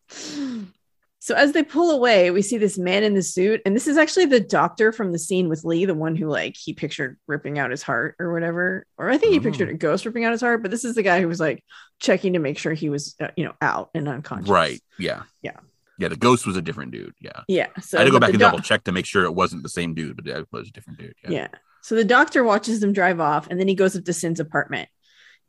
So 1.18 1.36
as 1.36 1.52
they 1.52 1.62
pull 1.62 1.92
away, 1.92 2.32
we 2.32 2.42
see 2.42 2.58
this 2.58 2.76
man 2.76 3.04
in 3.04 3.14
the 3.14 3.22
suit, 3.22 3.60
and 3.64 3.76
this 3.76 3.86
is 3.86 3.96
actually 3.96 4.24
the 4.24 4.40
doctor 4.40 4.90
from 4.90 5.12
the 5.12 5.20
scene 5.20 5.48
with 5.48 5.62
Lee, 5.64 5.84
the 5.84 5.94
one 5.94 6.16
who 6.16 6.26
like 6.26 6.56
he 6.58 6.72
pictured 6.72 7.16
ripping 7.28 7.60
out 7.60 7.70
his 7.70 7.80
heart 7.82 8.16
or 8.18 8.32
whatever, 8.32 8.84
or 8.98 9.08
I 9.08 9.18
think 9.18 9.32
he 9.32 9.38
pictured 9.38 9.68
Oh. 9.68 9.72
a 9.72 9.74
ghost 9.74 10.04
ripping 10.04 10.24
out 10.24 10.32
his 10.32 10.40
heart. 10.40 10.62
But 10.62 10.72
this 10.72 10.84
is 10.84 10.96
the 10.96 11.02
guy 11.04 11.20
who 11.20 11.28
was 11.28 11.38
like 11.38 11.62
checking 12.00 12.32
to 12.32 12.40
make 12.40 12.58
sure 12.58 12.72
he 12.72 12.88
was, 12.90 13.14
uh, 13.20 13.28
you 13.36 13.44
know, 13.44 13.52
out 13.60 13.90
and 13.94 14.08
unconscious. 14.08 14.48
right, 14.48 14.80
yeah, 14.98 15.22
Yeah. 15.42 15.52
yeah. 15.96 16.08
The 16.08 16.16
ghost 16.16 16.44
was 16.44 16.56
a 16.56 16.62
different 16.62 16.90
dude. 16.90 17.14
Yeah, 17.20 17.42
Yeah. 17.46 17.68
So 17.80 17.98
I 17.98 18.00
had 18.00 18.06
to 18.06 18.10
go 18.10 18.18
back 18.18 18.30
and 18.30 18.40
doc- 18.40 18.50
double 18.54 18.62
check 18.64 18.82
to 18.84 18.92
make 18.92 19.06
sure 19.06 19.22
it 19.22 19.32
wasn't 19.34 19.62
the 19.62 19.68
same 19.68 19.94
dude, 19.94 20.16
but 20.16 20.26
it 20.26 20.48
was 20.50 20.70
a 20.70 20.72
different 20.72 20.98
dude. 20.98 21.14
Yeah. 21.22 21.30
Yeah. 21.30 21.48
So 21.82 21.94
the 21.94 22.04
doctor 22.04 22.42
watches 22.44 22.80
them 22.80 22.92
drive 22.92 23.20
off 23.20 23.48
and 23.48 23.60
then 23.60 23.68
he 23.68 23.74
goes 23.74 23.96
up 23.96 24.04
to 24.04 24.12
Sin's 24.12 24.40
apartment. 24.40 24.88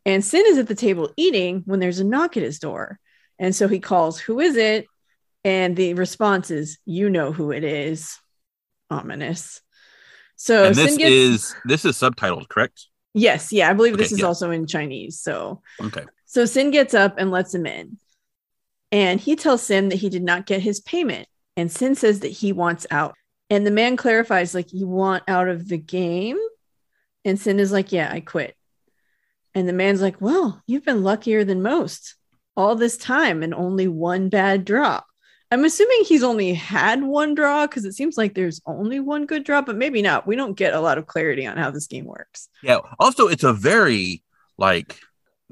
And 0.06 0.24
Sin 0.24 0.44
is 0.48 0.58
at 0.58 0.68
the 0.68 0.76
table 0.76 1.12
eating 1.16 1.62
when 1.66 1.80
there's 1.80 2.00
a 2.00 2.04
knock 2.04 2.36
at 2.36 2.44
his 2.44 2.60
door. 2.60 3.00
And 3.40 3.56
so 3.56 3.68
he 3.68 3.80
calls, 3.80 4.20
Who 4.20 4.40
is 4.40 4.56
it? 4.58 4.88
And 5.46 5.76
the 5.76 5.94
response 5.94 6.52
is, 6.52 6.78
You 6.86 7.10
know 7.10 7.32
who 7.32 7.52
it 7.52 7.64
is. 7.64 8.18
Ominous. 8.90 9.62
So 10.36 10.66
and 10.66 10.76
this 10.76 10.90
Sin 10.90 10.98
gets, 11.00 11.12
is 11.12 11.56
this 11.66 11.86
is 11.86 11.96
subtitled, 11.96 12.50
correct? 12.50 12.88
yes, 13.14 13.54
yeah, 13.54 13.70
I 13.70 13.74
believe 13.74 13.98
this 13.98 14.12
is 14.12 14.20
yeah. 14.20 14.26
also 14.26 14.52
in 14.52 14.66
Chinese. 14.66 15.20
So 15.22 15.62
Okay. 15.82 16.04
so 16.26 16.46
Sin 16.46 16.72
gets 16.72 16.94
up 16.94 17.16
and 17.18 17.32
lets 17.32 17.54
him 17.54 17.66
in. 17.66 17.98
And 18.92 19.20
he 19.20 19.36
tells 19.36 19.62
Sin 19.64 19.90
that 19.90 19.98
he 19.98 20.10
did 20.10 20.24
not 20.24 20.46
get 20.46 20.62
his 20.62 20.80
payment. 20.80 21.28
And 21.56 21.72
Sin 21.72 21.96
says 21.96 22.22
that 22.22 22.30
he 22.30 22.52
wants 22.52 22.86
out. 22.92 23.16
And 23.54 23.68
the 23.68 23.72
man 23.72 23.98
clarifies, 23.98 24.56
like, 24.56 24.74
you 24.74 24.88
want 24.88 25.26
out 25.28 25.48
of 25.48 25.68
the 25.68 25.78
game? 25.78 26.40
And 27.24 27.40
Sin 27.40 27.60
is 27.60 27.72
like, 27.72 27.92
yeah, 27.92 28.10
I 28.12 28.20
quit. 28.20 28.56
And 29.54 29.70
the 29.70 29.74
man's 29.74 30.02
like, 30.02 30.20
well, 30.20 30.60
you've 30.66 30.84
been 30.84 31.04
luckier 31.04 31.44
than 31.44 31.62
most 31.62 32.16
all 32.58 32.76
this 32.76 32.98
time 32.98 33.44
and 33.44 33.54
only 33.54 33.88
one 33.88 34.30
bad 34.30 34.66
draw. 34.66 35.02
I'm 35.52 35.66
assuming 35.66 36.04
he's 36.04 36.24
only 36.24 36.56
had 36.56 37.04
one 37.04 37.36
draw 37.36 37.68
because 37.68 37.86
it 37.86 37.94
seems 37.94 38.18
like 38.18 38.34
there's 38.34 38.60
only 38.66 39.00
one 39.00 39.28
good 39.28 39.44
draw, 39.44 39.62
but 39.62 39.76
maybe 39.76 40.02
not. 40.02 40.26
We 40.26 40.36
don't 40.36 40.58
get 40.58 40.74
a 40.74 40.82
lot 40.82 40.98
of 40.98 41.06
clarity 41.06 41.46
on 41.46 41.58
how 41.58 41.70
this 41.70 41.86
game 41.86 42.06
works. 42.06 42.50
Yeah. 42.64 42.80
Also, 42.98 43.28
it's 43.28 43.44
a 43.44 43.54
very 43.54 44.24
like 44.58 45.00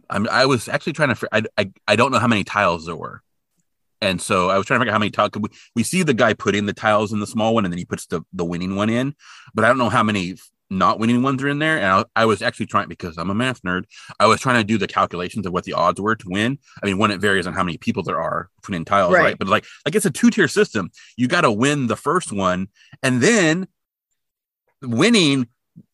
I'm. 0.09 0.27
I 0.27 0.47
was 0.47 0.67
actually 0.67 0.93
trying 0.93 1.13
to. 1.13 1.27
I 1.31 1.43
I, 1.55 1.71
I 1.87 1.95
don't 1.95 2.11
know 2.11 2.17
how 2.17 2.27
many 2.27 2.43
tiles 2.43 2.87
there 2.87 2.95
were, 2.95 3.21
and 4.01 4.21
so 4.21 4.49
I 4.49 4.57
was 4.57 4.65
trying 4.65 4.79
to 4.79 4.81
figure 4.81 4.91
out 4.91 4.95
how 4.95 4.99
many 4.99 5.11
tiles. 5.11 5.31
We, 5.39 5.49
we 5.75 5.83
see 5.83 6.03
the 6.03 6.13
guy 6.13 6.33
putting 6.33 6.65
the 6.65 6.73
tiles 6.73 7.13
in 7.13 7.19
the 7.19 7.27
small 7.27 7.53
one, 7.53 7.65
and 7.65 7.71
then 7.71 7.77
he 7.77 7.85
puts 7.85 8.05
the 8.07 8.21
the 8.33 8.45
winning 8.45 8.75
one 8.75 8.89
in, 8.89 9.15
but 9.53 9.63
I 9.63 9.67
don't 9.67 9.77
know 9.77 9.89
how 9.89 10.03
many 10.03 10.35
not 10.71 10.99
winning 10.99 11.21
ones 11.21 11.43
are 11.43 11.49
in 11.49 11.59
there. 11.59 11.77
And 11.77 11.85
I, 11.85 12.21
I 12.21 12.25
was 12.25 12.41
actually 12.41 12.65
trying 12.65 12.87
because 12.87 13.17
I'm 13.17 13.29
a 13.29 13.35
math 13.35 13.61
nerd. 13.61 13.83
I 14.19 14.25
was 14.25 14.39
trying 14.39 14.55
to 14.55 14.63
do 14.63 14.77
the 14.77 14.87
calculations 14.87 15.45
of 15.45 15.51
what 15.51 15.65
the 15.65 15.73
odds 15.73 15.99
were 15.99 16.15
to 16.15 16.29
win. 16.29 16.57
I 16.81 16.85
mean, 16.85 16.97
one 16.97 17.11
it 17.11 17.19
varies 17.19 17.45
on 17.45 17.53
how 17.53 17.63
many 17.63 17.77
people 17.77 18.03
there 18.03 18.19
are 18.19 18.49
putting 18.63 18.77
in 18.77 18.85
tiles, 18.85 19.13
right? 19.13 19.21
Right. 19.21 19.37
But 19.37 19.49
like 19.49 19.65
like 19.85 19.95
it's 19.95 20.05
a 20.05 20.11
two 20.11 20.31
tier 20.31 20.47
system. 20.47 20.89
You 21.17 21.27
got 21.27 21.41
to 21.41 21.51
win 21.51 21.87
the 21.87 21.97
first 21.97 22.31
one, 22.31 22.69
and 23.03 23.21
then 23.21 23.67
winning 24.81 25.47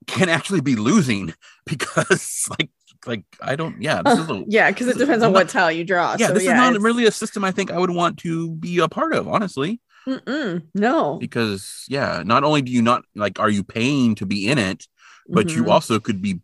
can 0.05 0.29
actually 0.29 0.61
be 0.61 0.75
losing 0.75 1.33
because 1.65 2.47
like 2.57 2.69
like 3.07 3.23
I 3.41 3.55
don't 3.55 3.81
yeah 3.81 4.01
this 4.03 4.19
is 4.19 4.29
a 4.29 4.43
Yeah, 4.47 4.69
because 4.69 4.87
it 4.87 4.97
depends 4.97 5.23
on 5.23 5.33
what 5.33 5.49
tile 5.49 5.71
you 5.71 5.83
draw. 5.83 6.15
yeah 6.19 6.27
So, 6.27 6.33
this 6.33 6.43
is 6.43 6.49
not 6.49 6.69
it's- 6.73 6.81
really 6.83 7.05
a 7.05 7.11
system 7.11 7.43
I 7.43 7.51
think 7.51 7.71
I 7.71 7.77
would 7.79 7.89
want 7.91 8.17
to 8.19 8.51
be 8.51 8.79
a 8.79 8.87
part 8.87 9.13
of 9.13 9.27
honestly 9.27 9.79
Mm-mm, 10.07 10.63
no. 10.73 11.17
because 11.17 11.85
yeah 11.89 12.23
not 12.25 12.43
only 12.43 12.61
do 12.61 12.71
you 12.71 12.81
not 12.81 13.03
like 13.15 13.39
are 13.39 13.49
you 13.49 13.63
paying 13.63 14.15
to 14.15 14.25
be 14.25 14.47
in 14.47 14.57
it 14.57 14.87
but 15.27 15.51
you 15.51 15.63
Mhm. 15.65 15.71
also 15.71 15.99
could 15.99 16.21
be 16.21 16.39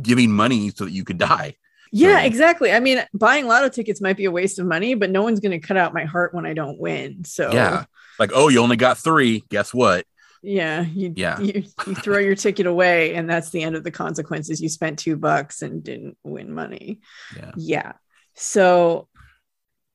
giving 0.00 0.30
money 0.30 0.70
so 0.70 0.84
that 0.84 0.92
you 0.92 1.04
could 1.04 1.18
die 1.18 1.56
Yeah, 1.92 2.20
So- 2.20 2.26
exactly. 2.26 2.70
I 2.72 2.78
mean, 2.80 3.02
buying 3.12 3.46
lotto 3.48 3.68
tickets 3.68 4.00
might 4.00 4.16
be 4.16 4.26
a 4.26 4.30
waste 4.30 4.60
of 4.60 4.66
money, 4.66 4.94
but 4.94 5.10
no 5.10 5.22
one's 5.22 5.40
going 5.40 5.58
to 5.60 5.66
cut 5.66 5.76
out 5.76 5.92
my 5.92 6.04
heart 6.04 6.32
when 6.32 6.46
I 6.46 6.52
don't 6.54 6.78
win. 6.78 7.24
So 7.24 7.50
yeah 7.52 7.84
like 8.18 8.30
oh 8.34 8.48
you 8.48 8.60
only 8.60 8.76
got 8.76 8.98
three 8.98 9.42
guess 9.48 9.72
what 9.74 10.04
yeah, 10.42 10.82
you, 10.82 11.12
Yeah. 11.16 11.38
you, 11.40 11.64
you 11.86 11.94
throw 11.94 12.18
your 12.18 12.34
ticket 12.34 12.66
away, 12.66 13.14
and 13.14 13.28
that's 13.28 13.50
the 13.50 13.62
end 13.62 13.76
of 13.76 13.84
the 13.84 13.90
consequences. 13.90 14.60
You 14.60 14.68
spent 14.68 14.98
two 14.98 15.16
bucks 15.16 15.62
and 15.62 15.82
didn't 15.84 16.16
win 16.24 16.52
money. 16.52 17.00
yeah 17.36 17.52
Yeah. 17.56 17.92
So 18.34 19.08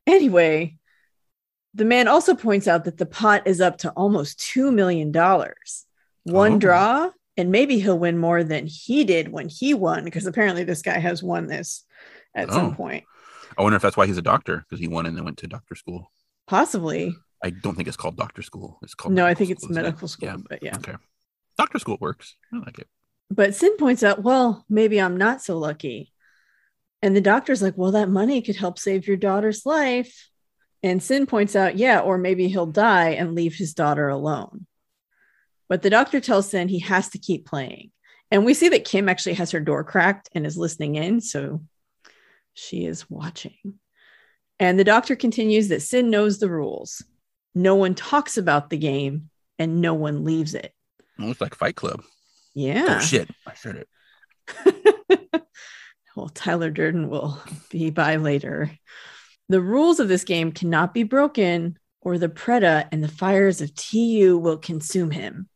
anyway, 0.08 0.78
the 1.74 1.86
man 1.86 2.08
also 2.08 2.36
points 2.36 2.68
out 2.68 2.86
that 2.86 2.98
the 2.98 3.06
pot 3.06 3.48
is 3.48 3.60
up 3.62 3.80
to 3.80 3.90
almost 3.92 4.40
two 4.40 4.72
million 4.72 5.12
dollars. 5.12 5.86
One 6.24 6.54
Oh. 6.54 6.60
draw, 6.60 7.10
and 7.38 7.52
maybe 7.52 7.80
he'll 7.80 8.00
win 8.00 8.18
more 8.18 8.44
than 8.44 8.66
he 8.66 9.04
did 9.04 9.30
when 9.30 9.50
he 9.50 9.74
won, 9.74 10.04
because 10.06 10.26
apparently 10.26 10.64
this 10.64 10.82
guy 10.82 10.98
has 11.00 11.22
won 11.22 11.48
this 11.48 11.84
at 12.34 12.50
Oh. 12.50 12.54
some 12.54 12.76
point. 12.76 13.04
I 13.58 13.62
wonder 13.62 13.76
if 13.76 13.82
that's 13.82 13.96
why 13.98 14.06
he's 14.08 14.18
a 14.18 14.22
doctor 14.22 14.66
because 14.68 14.80
he 14.80 14.88
won 14.88 15.06
and 15.06 15.16
then 15.18 15.24
went 15.26 15.38
to 15.40 15.48
doctor 15.48 15.76
school 15.76 16.12
Possibly. 16.48 17.16
I 17.46 17.52
don't 17.52 17.76
think 17.76 17.88
it's 17.88 17.98
called 17.98 18.18
doctor 18.18 18.42
school 18.42 18.80
it's 18.82 18.96
called 18.96 19.14
No, 19.14 19.26
I 19.26 19.34
think 19.34 19.52
it's 19.52 19.64
isn't 19.64 19.78
it? 19.78 19.82
medical 19.82 20.08
school, 20.08 20.28
yeah 20.28 20.38
but 20.50 20.60
yeah. 20.64 20.76
okay 20.78 20.96
doctor 21.58 21.80
school 21.80 21.98
works 22.02 22.36
I 22.54 22.58
like 22.58 22.80
it 22.80 22.88
But 23.30 23.56
Sin 23.56 23.76
points 23.78 24.04
out, 24.04 24.22
well, 24.24 24.66
maybe 24.70 25.00
I'm 25.02 25.18
not 25.18 25.42
so 25.42 25.58
lucky. 25.58 26.12
And 27.02 27.16
the 27.16 27.22
doctor's 27.34 27.62
like, 27.62 27.78
well, 27.78 27.92
that 27.92 28.10
money 28.10 28.42
could 28.42 28.56
help 28.56 28.78
save 28.80 29.08
your 29.08 29.18
daughter's 29.18 29.66
life. 29.66 30.14
And 30.84 31.02
Sin 31.02 31.26
points 31.26 31.56
out, 31.56 31.78
yeah, 31.78 32.00
or 32.00 32.18
maybe 32.18 32.48
he'll 32.48 32.66
die 32.88 33.10
and 33.20 33.36
leave 33.36 33.56
his 33.56 33.74
daughter 33.74 34.08
alone. 34.10 34.68
But 35.70 35.82
the 35.82 35.90
doctor 35.90 36.20
tells 36.20 36.50
Sin 36.50 36.68
he 36.68 36.80
has 36.80 37.10
to 37.10 37.18
keep 37.28 37.46
playing. 37.46 37.92
And 38.32 38.46
we 38.46 38.54
see 38.54 38.70
that 38.70 38.86
Kim 38.86 39.10
actually 39.10 39.36
has 39.36 39.52
her 39.52 39.60
door 39.60 39.84
cracked 39.84 40.30
and 40.34 40.46
is 40.46 40.58
listening 40.58 40.96
in. 40.96 41.22
So 41.22 41.62
she 42.54 42.86
is 42.86 43.10
watching. 43.10 43.80
And 44.60 44.78
the 44.80 44.84
doctor 44.94 45.16
continues 45.16 45.68
that 45.70 45.82
Sin 45.82 46.10
knows 46.10 46.38
the 46.40 46.50
rules. 46.50 47.04
No 47.56 47.76
one 47.76 47.96
talks 47.96 48.38
about 48.38 48.70
the 48.70 48.78
game 48.78 49.30
and 49.58 49.82
no 49.82 49.94
one 49.94 50.24
leaves 50.26 50.54
it. 50.54 50.74
Almost 51.20 51.40
like 51.42 51.56
Fight 51.56 51.76
Club. 51.76 52.04
Yeah. 52.54 52.98
Oh 52.98 53.00
shit! 53.00 53.30
I 53.48 53.54
said 53.56 53.86
it. 54.68 55.44
well, 56.16 56.30
Tyler 56.30 56.70
Durden 56.70 57.10
will 57.10 57.42
be 57.70 57.90
by 57.90 58.18
later. 58.18 58.72
The 59.50 59.62
rules 59.62 60.00
of 60.00 60.08
this 60.08 60.24
game 60.24 60.52
cannot 60.52 60.94
be 60.94 61.04
broken, 61.04 61.78
or 62.02 62.18
the 62.18 62.30
Preta 62.30 62.88
and 62.92 63.04
the 63.04 63.08
fires 63.10 63.62
of 63.62 63.74
TU 63.76 64.38
will 64.38 64.58
consume 64.58 65.12
him. 65.12 65.50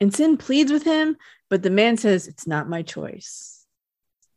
And 0.00 0.14
Sin 0.14 0.36
pleads 0.36 0.70
with 0.70 0.84
him, 0.84 1.16
but 1.48 1.62
the 1.62 1.70
man 1.70 1.96
says, 1.96 2.28
It's 2.28 2.46
not 2.46 2.68
my 2.68 2.82
choice. 2.82 3.64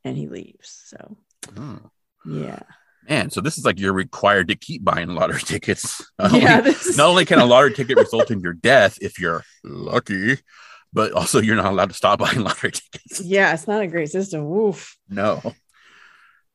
And 0.03 0.17
he 0.17 0.27
leaves. 0.27 0.81
So, 0.87 1.17
Oh. 1.57 1.79
yeah. 2.25 2.61
Man, 3.09 3.31
so 3.31 3.41
this 3.41 3.57
is 3.57 3.65
like 3.65 3.79
you're 3.79 3.91
required 3.93 4.49
to 4.49 4.55
keep 4.55 4.83
buying 4.83 5.09
lottery 5.09 5.41
tickets. 5.43 6.05
Not 6.19 6.31
yeah. 6.33 6.59
only- 6.59 6.69
is, 6.71 6.97
not 6.97 7.09
only 7.09 7.25
can 7.25 7.39
a 7.39 7.45
lottery 7.47 7.73
ticket 7.73 7.97
result 7.97 8.29
in 8.31 8.39
your 8.39 8.53
death 8.53 8.97
if 9.01 9.19
you're 9.19 9.43
lucky, 9.63 10.37
but 10.93 11.11
also 11.13 11.41
you're 11.41 11.55
not 11.55 11.65
allowed 11.65 11.89
to 11.89 11.95
stop 11.95 12.19
buying 12.19 12.41
lottery 12.41 12.71
tickets. 12.71 13.21
yeah, 13.21 13.53
it's 13.53 13.67
not 13.67 13.81
a 13.81 13.87
great 13.87 14.09
system. 14.09 14.45
Woof. 14.47 14.95
No. 15.09 15.41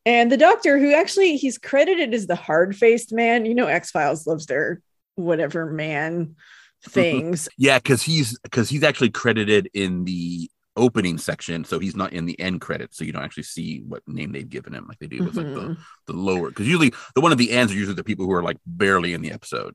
And 0.07 0.30
the 0.30 0.36
doctor, 0.36 0.78
who 0.78 0.92
actually 0.92 1.36
he's 1.36 1.59
credited 1.59 2.12
as 2.14 2.26
the 2.26 2.36
hard 2.36 2.76
faced 2.76 3.12
man, 3.12 3.46
you 3.46 3.55
know, 3.55 3.66
X 3.66 3.90
Files 3.90 4.26
loves 4.26 4.46
their 4.46 4.80
whatever 5.16 5.66
man 5.66 6.36
things. 6.86 7.48
Yeah, 7.57 7.78
because 7.78 8.02
he's 8.02 8.38
because 8.40 8.68
he's 8.68 8.82
actually 8.82 9.11
credited 9.11 9.70
in 9.72 10.05
the 10.05 10.50
opening 10.76 11.18
section, 11.18 11.64
so 11.64 11.78
he's 11.78 11.94
not 11.96 12.12
in 12.12 12.26
the 12.26 12.38
end 12.40 12.60
credits, 12.60 12.96
so 12.98 13.04
you 13.04 13.12
don't 13.12 13.22
actually 13.22 13.44
see 13.44 13.82
what 13.86 14.02
name 14.08 14.32
they've 14.32 14.48
given 14.48 14.72
him, 14.74 14.86
like 14.88 14.98
they 14.98 15.06
do 15.06 15.22
with 15.22 15.36
like 15.36 15.46
the, 15.46 15.60
Mhm. 15.60 15.76
the 16.06 16.12
lower. 16.12 16.48
Because 16.48 16.66
usually 16.66 16.92
the 17.14 17.20
one 17.20 17.32
of 17.32 17.38
the 17.38 17.52
ends 17.52 17.72
are 17.72 17.76
usually 17.76 17.94
the 17.94 18.04
people 18.04 18.24
who 18.26 18.32
are 18.32 18.42
like 18.42 18.58
barely 18.66 19.12
in 19.14 19.22
the 19.22 19.32
episode. 19.32 19.74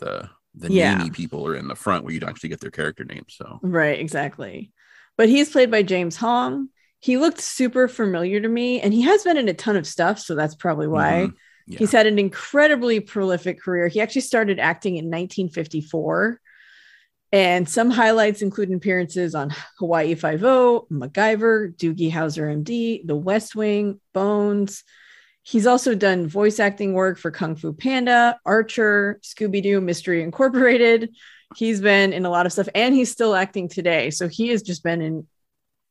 The 0.00 0.30
the 0.54 0.72
Yeah. 0.72 0.98
namey 0.98 1.12
people 1.12 1.46
are 1.46 1.54
in 1.54 1.68
the 1.68 1.76
front 1.76 2.02
where 2.04 2.12
you 2.12 2.18
don't 2.20 2.30
actually 2.30 2.48
get 2.48 2.60
their 2.60 2.70
character 2.70 3.04
names. 3.04 3.34
So 3.36 3.60
Right, 3.62 4.00
exactly. 4.00 4.72
But 5.16 5.28
he's 5.28 5.50
played 5.50 5.70
by 5.70 5.82
James 5.82 6.16
Hong. 6.16 6.68
He 7.00 7.16
looked 7.16 7.40
super 7.40 7.86
familiar 7.86 8.40
to 8.40 8.48
me, 8.48 8.80
and 8.80 8.92
he 8.92 9.02
has 9.02 9.22
been 9.22 9.36
in 9.36 9.48
a 9.48 9.54
ton 9.54 9.76
of 9.76 9.86
stuff, 9.86 10.18
so 10.18 10.34
that's 10.34 10.54
probably 10.56 10.88
why. 10.88 11.26
Mhm. 11.28 11.34
Yeah. 11.68 11.78
He's 11.80 11.92
had 11.92 12.06
an 12.06 12.18
incredibly 12.18 12.98
prolific 12.98 13.60
career. 13.60 13.88
He 13.88 14.00
actually 14.00 14.22
started 14.22 14.58
acting 14.58 14.96
in 14.96 15.10
1954. 15.10 16.40
And 17.30 17.68
some 17.68 17.90
highlights 17.90 18.40
include 18.40 18.72
appearances 18.72 19.34
on 19.34 19.54
Hawaii 19.78 20.14
Five-O, 20.14 20.86
MacGyver, 20.90 21.76
Doogie 21.76 22.10
Howser 22.10 22.62
MD, 22.64 23.06
The 23.06 23.16
West 23.16 23.54
Wing, 23.54 24.00
Bones. 24.14 24.82
He's 25.42 25.66
also 25.66 25.94
done 25.94 26.26
voice 26.26 26.58
acting 26.60 26.94
work 26.94 27.18
for 27.18 27.30
Kung 27.30 27.54
Fu 27.56 27.72
Panda, 27.72 28.38
Archer, 28.46 29.20
Scooby 29.22 29.62
Doo, 29.62 29.80
Mystery 29.80 30.22
Incorporated. 30.22 31.10
He's 31.56 31.80
been 31.80 32.12
in 32.12 32.26
a 32.26 32.30
lot 32.30 32.44
of 32.46 32.52
stuff 32.52 32.68
and 32.74 32.94
he's 32.94 33.10
still 33.10 33.34
acting 33.34 33.68
today. 33.68 34.10
So 34.10 34.28
he 34.28 34.48
has 34.48 34.62
just 34.62 34.82
been 34.82 35.00
in 35.00 35.26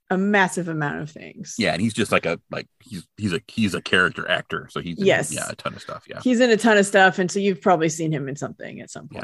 a 0.09 0.17
massive 0.17 0.67
amount 0.69 1.01
of 1.01 1.09
things. 1.11 1.55
yeah, 1.57 1.73
and 1.73 1.81
he's 1.81 1.93
just 1.93 2.11
like 2.13 2.25
a 2.25 2.39
like 2.49 2.67
he's 2.81 3.05
he's 3.17 3.33
a 3.33 3.41
he's 3.47 3.73
a 3.73 3.81
character 3.81 4.29
actor, 4.29 4.67
so 4.71 4.79
he's 4.79 4.97
in, 4.99 5.05
Yes. 5.05 5.33
yeah 5.33 5.49
a 5.49 5.55
ton 5.55 5.73
of 5.73 5.81
stuff. 5.81 6.05
Yeah, 6.07 6.21
He's 6.23 6.39
in 6.39 6.49
a 6.49 6.55
ton 6.55 6.77
of 6.77 6.85
stuff. 6.85 7.19
And 7.19 7.29
so 7.29 7.39
you've 7.39 7.61
probably 7.61 7.89
seen 7.89 8.11
him 8.13 8.29
in 8.29 8.35
something 8.37 8.79
at 8.79 8.89
some 8.89 9.09
Yeah. 9.11 9.23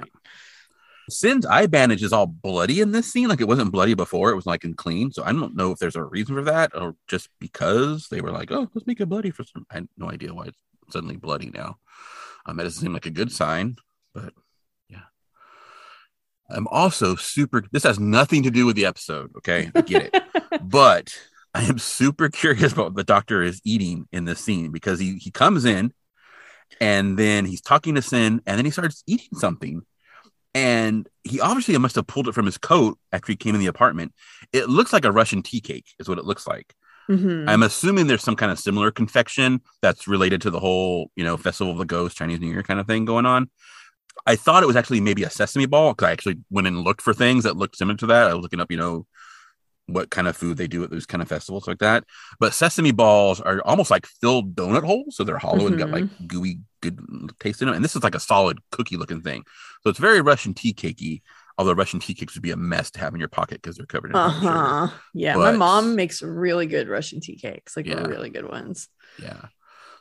Sin's 1.10 1.45
eye 1.45 1.68
bandage 1.68 2.04
is 2.04 2.14
all 2.14 2.28
bloody 2.28 2.82
in 2.82 2.91
this 2.91 3.12
scene. 3.12 3.28
Like 3.28 3.41
it 3.41 3.47
wasn't 3.47 3.72
bloody 3.72 3.93
before; 3.93 4.30
it 4.30 4.36
was 4.36 4.45
like 4.45 4.64
and 4.64 4.78
clean. 4.78 5.12
So 5.12 5.24
I 5.24 5.32
don't 5.34 5.56
know 5.56 5.72
if 5.72 5.80
there's 5.80 5.95
a 5.95 6.04
reason 6.04 6.36
for 6.36 6.43
that, 6.43 6.72
or 6.76 6.95
just 7.08 7.30
because 7.39 8.08
they 8.10 8.22
were 8.22 8.32
like, 8.32 8.51
"Oh, 8.51 8.70
let's 8.74 8.88
make 8.88 8.99
it 8.99 9.10
bloody 9.10 9.32
for 9.32 9.43
some." 9.43 9.66
I 9.70 9.76
had 9.76 9.88
no 9.97 10.10
idea 10.10 10.34
why 10.34 10.45
it's 10.45 10.58
suddenly 10.89 11.18
bloody 11.18 11.51
now. 11.54 11.78
Um, 12.45 12.60
it 12.60 12.64
doesn't 12.64 12.82
seem 12.82 12.93
like 12.93 13.06
a 13.06 13.12
good 13.12 13.32
sign, 13.32 13.78
but 14.14 14.34
yeah. 14.89 15.04
I'm 16.49 16.68
also 16.68 17.16
super. 17.16 17.64
This 17.72 17.84
has 17.84 17.99
nothing 17.99 18.43
to 18.43 18.51
do 18.51 18.66
with 18.66 18.76
the 18.76 18.86
episode. 18.86 19.32
Okay, 19.38 19.72
I 19.76 19.82
get 19.82 20.14
it, 20.14 20.24
but 20.62 21.18
I 21.54 21.64
am 21.64 21.80
super 21.80 22.30
curious 22.30 22.74
about 22.74 22.86
what 22.86 22.95
the 22.95 23.04
doctor 23.04 23.43
is 23.43 23.62
eating 23.64 24.08
in 24.12 24.26
this 24.26 24.39
scene 24.39 24.72
because 24.72 24.99
he 24.99 25.18
he 25.18 25.32
comes 25.32 25.66
in, 25.66 25.93
and 26.80 27.18
then 27.18 27.45
he's 27.45 27.62
talking 27.62 27.95
to 27.95 28.01
Sin, 28.01 28.41
and 28.45 28.58
then 28.58 28.66
he 28.66 28.72
starts 28.72 29.04
eating 29.06 29.38
something 29.38 29.84
and 30.54 31.08
he 31.24 31.39
obviously 31.39 31.78
must 31.78 31.95
have 31.95 32.08
pulled 32.08 32.28
it 32.28 32.34
from 32.36 32.45
his 32.45 32.58
coat 32.58 32.97
after 33.12 33.32
he 33.32 33.36
came 33.36 33.56
in 33.56 33.62
the 33.62 33.68
apartment. 33.68 34.14
It 34.51 34.70
looks 34.70 34.93
like 34.93 35.06
a 35.06 35.12
Russian 35.12 35.41
tea 35.41 35.62
cake, 35.62 35.86
is 35.99 36.08
what 36.08 36.20
it 36.20 36.26
looks 36.26 36.45
like. 36.47 36.76
Mhm. 37.10 37.49
I'm 37.49 37.64
assuming 37.64 38.08
there's 38.08 38.24
some 38.24 38.36
kind 38.36 38.51
of 38.51 38.60
similar 38.60 38.91
confection 38.91 39.62
that's 39.82 40.08
related 40.08 40.41
to 40.43 40.49
the 40.49 40.60
whole, 40.60 41.12
you 41.16 41.24
know, 41.24 41.36
Festival 41.38 41.74
of 41.74 41.80
the 41.80 41.86
Ghost, 41.86 42.18
Chinese 42.18 42.39
New 42.39 42.47
Year 42.51 42.64
kind 42.64 42.80
of 42.80 42.88
thing 42.88 43.06
going 43.06 43.26
on. 43.26 43.49
I 44.26 44.36
thought 44.36 44.64
it 44.64 44.68
was 44.68 44.76
actually 44.76 45.01
maybe 45.01 45.24
a 45.24 45.30
sesame 45.30 45.66
ball 45.66 45.93
because 45.93 46.08
I 46.08 46.12
actually 46.12 46.38
went 46.49 46.68
and 46.68 46.82
looked 46.82 47.01
for 47.01 47.14
things 47.14 47.43
that 47.43 47.58
looked 47.58 47.76
similar 47.76 47.97
to 47.97 48.06
that. 48.08 48.30
I 48.30 48.34
was 48.34 48.43
looking 48.43 48.60
up, 48.60 48.72
you 48.72 48.78
know, 48.78 49.06
what 49.88 50.10
kind 50.10 50.28
of 50.28 50.38
food 50.38 50.58
they 50.58 50.68
do 50.68 50.84
at 50.84 50.90
those 50.92 51.06
kind 51.06 51.22
of 51.22 51.28
festivals 51.28 51.68
like 51.68 51.80
that. 51.80 52.06
But 52.40 52.54
sesame 52.54 52.92
balls 52.92 53.42
are 53.42 53.62
almost 53.66 53.92
like 53.92 54.06
filled 54.06 54.56
donut 54.56 54.84
holes, 54.86 55.16
so 55.16 55.24
they're 55.24 55.38
hollow 55.38 55.68
and 55.68 55.78
got 55.78 55.92
like 55.92 56.08
gooey, 56.26 56.60
good 56.82 57.00
taste 57.40 57.62
in 57.62 57.68
them. 57.68 57.76
And 57.76 57.84
this 57.84 57.96
is 57.96 58.04
like 58.04 58.16
a 58.16 58.20
solid 58.20 58.60
cookie 58.72 58.98
looking 58.98 59.22
thing, 59.22 59.44
so 59.84 59.90
it's 59.90 60.00
very 60.00 60.22
Russian 60.22 60.54
tea 60.54 60.74
cakey. 60.74 61.22
Although 61.58 61.74
Russian 61.74 62.00
tea 62.00 62.16
cakes 62.16 62.34
would 62.36 62.42
be 62.42 62.50
a 62.52 62.58
mess 62.58 62.90
to 62.92 63.00
have 63.00 63.14
in 63.14 63.20
your 63.20 63.30
pocket 63.30 63.62
because 63.62 63.78
they're 63.78 63.86
covered 63.86 64.12
in 64.12 64.20
Uh 64.20 64.30
huh. 64.30 64.88
Yeah, 65.14 65.38
my 65.38 65.52
mom 65.52 65.96
makes 65.96 66.22
really 66.22 66.68
good 66.68 66.88
Russian 66.88 67.20
tea 67.20 67.36
cakes, 67.36 67.76
like 67.76 67.88
Yeah. 67.88 68.08
really 68.08 68.30
good 68.30 68.48
ones. 68.48 68.90
Yeah. 69.18 69.48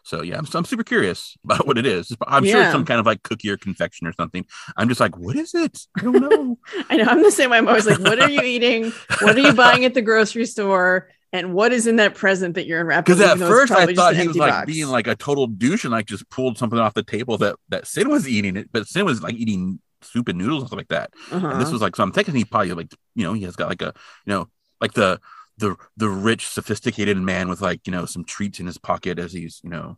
So 0.03 0.22
yeah, 0.22 0.36
I'm, 0.36 0.46
I'm 0.55 0.64
super 0.64 0.82
curious 0.82 1.36
about 1.44 1.66
what 1.66 1.78
it 1.78 1.86
is. 1.86 2.14
I'm 2.26 2.44
sure 2.44 2.62
it's 2.62 2.72
some 2.72 2.84
kind 2.84 3.00
of 3.00 3.07
like 3.07 3.22
cookie 3.22 3.50
or 3.50 3.57
confection 3.57 4.07
or 4.07 4.12
something. 4.12 4.44
I'm 4.76 4.88
just 4.88 5.00
like, 5.00 5.16
what 5.16 5.36
is 5.36 5.55
it? 5.55 5.78
I 5.98 6.03
don't 6.03 6.20
know. 6.20 6.59
I 6.90 6.96
know 6.96 7.05
I'm 7.05 7.22
the 7.22 7.30
same 7.30 7.50
way. 7.50 7.59
I'm 7.59 7.68
always 7.68 7.86
like, 7.86 8.00
what 8.00 8.20
are 8.20 8.30
you 8.30 8.42
eating? 8.42 8.92
What 9.20 9.36
are 9.36 9.40
you 9.40 9.53
buying 9.55 9.84
at 9.84 9.94
the 9.94 10.03
grocery 10.03 10.46
store? 10.46 11.09
And 11.32 11.55
what 11.55 11.72
is 11.72 11.86
in 11.86 11.96
that 11.96 12.14
present 12.14 12.57
that 12.57 12.66
you're 12.66 12.80
unwrapping? 12.80 13.14
Because 13.14 13.20
at 13.20 13.36
even 13.36 13.40
though 13.40 13.46
it's 13.46 13.70
first 13.70 13.72
I 13.72 13.94
thought 13.94 14.16
he 14.16 14.28
was 14.28 14.36
like 14.36 14.50
box. 14.50 14.66
being 14.66 14.88
like 14.88 15.07
a 15.07 15.14
total 15.14 15.46
douche 15.46 15.84
and 15.84 15.92
like 15.92 16.07
just 16.07 16.28
pulled 16.28 16.59
something 16.59 16.78
off 16.78 16.92
the 16.92 17.03
table 17.03 17.38
that 17.38 17.57
that 17.70 17.86
Sin 17.86 18.11
was 18.11 18.28
eating 18.28 18.57
it, 18.57 18.68
but 18.70 18.86
Sin 18.86 19.07
was 19.07 19.22
like 19.22 19.34
eating 19.34 19.80
soup 20.03 20.28
and 20.28 20.36
noodles 20.36 20.62
and 20.62 20.68
stuff 20.68 20.76
like 20.76 20.88
that. 20.88 21.14
Uh-huh. 21.30 21.46
And 21.46 21.61
this 21.61 21.70
was 21.70 21.80
like 21.80 21.96
so 21.96 22.03
I'm 22.03 22.12
thinking 22.12 22.34
he 22.34 22.44
probably 22.44 22.72
like 22.72 22.92
you 23.14 23.24
know 23.24 23.32
he 23.32 23.44
has 23.44 23.57
got 23.57 23.68
like 23.70 23.80
a 23.80 23.94
you 24.26 24.32
know 24.32 24.48
like 24.80 24.92
the 24.92 25.20
the 25.62 25.76
the 25.96 26.08
rich 26.08 26.46
sophisticated 26.46 27.16
man 27.16 27.48
with 27.48 27.62
like 27.62 27.86
you 27.86 27.92
know 27.92 28.04
some 28.04 28.24
treats 28.24 28.60
in 28.60 28.66
his 28.66 28.78
pocket 28.78 29.18
as 29.18 29.32
he's 29.32 29.60
you 29.64 29.70
know 29.70 29.96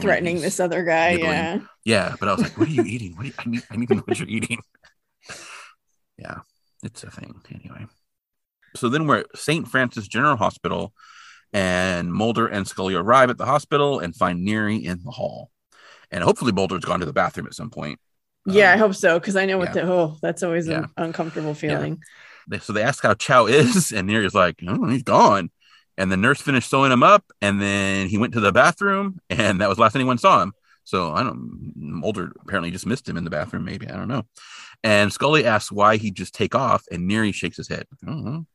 threatening 0.00 0.40
this 0.40 0.58
other 0.60 0.82
guy. 0.84 1.12
nibbling. 1.12 1.30
Yeah. 1.30 1.60
Yeah, 1.84 2.14
but 2.18 2.28
I 2.28 2.32
was 2.32 2.42
like, 2.42 2.56
what 2.56 2.68
are 2.68 2.70
you 2.70 2.82
eating? 2.86 3.14
What 3.16 3.22
do 3.24 3.28
you, 3.28 3.34
I 3.38 3.44
need 3.48 3.62
I 3.70 3.76
need 3.76 3.88
to 3.88 3.94
know 3.96 4.02
what 4.06 4.18
you're 4.18 4.28
eating. 4.28 4.60
yeah, 6.18 6.38
it's 6.82 7.04
a 7.04 7.10
thing 7.10 7.34
anyway. 7.52 7.86
So 8.76 8.88
then 8.88 9.06
we're 9.06 9.18
at 9.18 9.26
St. 9.36 9.68
Francis 9.68 10.08
General 10.08 10.36
Hospital, 10.36 10.92
and 11.52 12.12
Mulder 12.12 12.46
and 12.46 12.66
Scully 12.66 12.94
arrive 12.94 13.30
at 13.30 13.38
the 13.38 13.46
hospital 13.46 14.00
and 14.00 14.14
find 14.16 14.46
Neary 14.46 14.84
in 14.84 15.02
the 15.04 15.10
hall. 15.10 15.50
And 16.10 16.24
hopefully 16.24 16.52
Mulder's 16.52 16.84
gone 16.84 17.00
to 17.00 17.06
the 17.06 17.12
bathroom 17.12 17.46
at 17.46 17.54
some 17.54 17.70
point. 17.70 17.98
Yeah, 18.46 18.70
I 18.70 18.74
Um, 18.74 18.78
hope 18.80 18.94
so. 18.94 19.18
Cause 19.20 19.36
I 19.36 19.46
know 19.46 19.58
what 19.58 19.74
yeah. 19.74 19.82
the 19.84 19.92
oh, 19.92 20.16
that's 20.22 20.42
always 20.42 20.66
Yeah. 20.66 20.78
an 20.80 20.90
uncomfortable 20.96 21.54
feeling. 21.54 22.02
They, 22.48 22.58
so 22.58 22.72
they 22.72 22.82
ask 22.82 23.02
how 23.02 23.14
Chao 23.14 23.46
is, 23.46 23.92
and 23.96 24.08
Neary's 24.08 24.34
like, 24.34 24.60
oh, 24.66 24.86
he's 24.88 25.02
gone. 25.02 25.50
And 25.96 26.10
the 26.10 26.16
nurse 26.16 26.40
finished 26.40 26.68
sewing 26.68 26.90
him 26.90 27.02
up, 27.02 27.24
and 27.40 27.60
then 27.60 28.08
he 28.08 28.18
went 28.18 28.34
to 28.34 28.40
the 28.40 28.52
bathroom, 28.52 29.20
and 29.30 29.60
that 29.60 29.68
was 29.68 29.76
the 29.76 29.82
last 29.82 29.94
anyone 29.94 30.18
saw 30.18 30.42
him. 30.42 30.52
So 30.84 31.12
I 31.12 31.22
don't. 31.22 31.72
Mulder 31.76 32.32
apparently 32.40 32.70
just 32.70 32.86
missed 32.86 33.08
him 33.08 33.16
in 33.16 33.24
the 33.24 33.30
bathroom. 33.30 33.64
Maybe 33.64 33.88
I 33.88 33.96
don't 33.96 34.08
know. 34.08 34.24
And 34.82 35.12
Scully 35.12 35.46
asks 35.46 35.72
why 35.72 35.96
he 35.96 36.10
just 36.10 36.34
take 36.34 36.54
off, 36.54 36.84
and 36.90 37.10
Neary 37.10 37.32
shakes 37.32 37.56
his 37.56 37.68
head. 37.68 37.86
I 38.02 38.06
don't 38.06 38.24
know. 38.24 38.46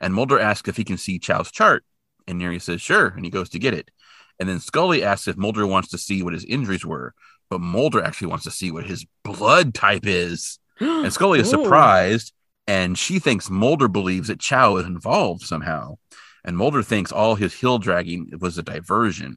And 0.00 0.14
Mulder 0.14 0.38
asks 0.38 0.68
if 0.68 0.76
he 0.76 0.84
can 0.84 0.96
see 0.96 1.18
Chao's 1.18 1.50
chart, 1.50 1.84
and 2.26 2.40
Neary 2.40 2.62
says 2.62 2.80
sure, 2.80 3.08
and 3.08 3.24
he 3.24 3.30
goes 3.30 3.50
to 3.50 3.58
get 3.58 3.74
it. 3.74 3.90
And 4.38 4.48
then 4.48 4.60
Scully 4.60 5.02
asks 5.02 5.28
if 5.28 5.36
Mulder 5.36 5.66
wants 5.66 5.88
to 5.90 5.98
see 5.98 6.22
what 6.22 6.32
his 6.32 6.44
injuries 6.44 6.84
were, 6.84 7.14
but 7.50 7.60
Mulder 7.60 8.02
actually 8.02 8.28
wants 8.28 8.44
to 8.44 8.50
see 8.50 8.70
what 8.70 8.84
his 8.84 9.06
blood 9.22 9.74
type 9.74 10.06
is. 10.06 10.58
And 10.78 11.10
Scully 11.10 11.40
is 11.40 11.52
oh. 11.54 11.62
surprised, 11.62 12.34
and 12.66 12.98
she 12.98 13.18
thinks 13.18 13.50
Mulder 13.50 13.88
believes 13.88 14.28
that 14.28 14.40
Chao 14.40 14.76
is 14.76 14.86
involved 14.86 15.42
somehow. 15.42 15.96
And 16.44 16.56
Mulder 16.56 16.82
thinks 16.82 17.12
all 17.12 17.34
his 17.34 17.54
hill 17.54 17.78
dragging 17.78 18.30
was 18.40 18.58
a 18.58 18.62
diversion 18.62 19.36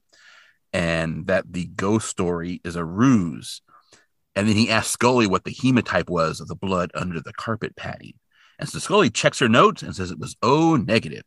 and 0.74 1.28
that 1.28 1.52
the 1.52 1.66
ghost 1.66 2.08
story 2.08 2.62
is 2.64 2.76
a 2.76 2.86
ruse. 2.86 3.62
And 4.36 4.48
then 4.48 4.56
he 4.56 4.70
asks 4.70 4.92
Scully 4.92 5.28
what 5.28 5.44
the 5.44 5.54
hemotype 5.54 6.10
was 6.10 6.40
of 6.40 6.48
the 6.48 6.56
blood 6.56 6.92
under 6.94 7.20
the 7.20 7.34
carpet 7.34 7.76
padding. 7.76 8.14
And 8.60 8.70
so 8.70 8.80
Scully 8.80 9.10
checks 9.10 9.40
her 9.40 9.50
notes 9.50 9.82
and 9.82 9.96
says 9.96 10.12
it 10.12 10.20
was 10.20 10.36
O 10.42 10.76
negative. 10.76 11.24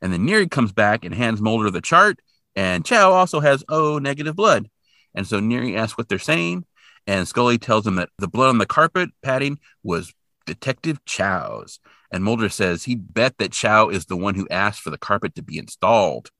And 0.00 0.12
then 0.12 0.26
Neary 0.26 0.50
comes 0.50 0.72
back 0.72 1.04
and 1.04 1.14
hands 1.14 1.40
Mulder 1.40 1.70
the 1.70 1.80
chart, 1.80 2.20
and 2.54 2.84
Chao 2.84 3.12
also 3.12 3.40
has 3.40 3.64
O 3.68 3.98
negative 3.98 4.36
blood. 4.36 4.70
And 5.14 5.26
so 5.26 5.40
Neary 5.40 5.76
asks 5.76 5.98
what 5.98 6.08
they're 6.08 6.18
saying, 6.18 6.64
and 7.06 7.26
Scully 7.26 7.58
tells 7.58 7.86
him 7.86 7.96
that 7.96 8.10
the 8.18 8.28
blood 8.28 8.48
on 8.48 8.58
the 8.58 8.66
carpet 8.66 9.10
padding 9.22 9.58
was 9.82 10.12
Detective 10.48 11.04
Chao's. 11.04 11.78
And 12.10 12.24
Mulder 12.24 12.48
says 12.48 12.84
he 12.84 12.94
bet 12.94 13.36
that 13.38 13.52
Chao 13.52 13.88
is 13.90 14.06
the 14.06 14.16
one 14.16 14.34
who 14.34 14.48
asked 14.50 14.80
for 14.80 14.90
the 14.90 14.98
carpet 14.98 15.34
to 15.34 15.42
be 15.42 15.58
installed. 15.58 16.30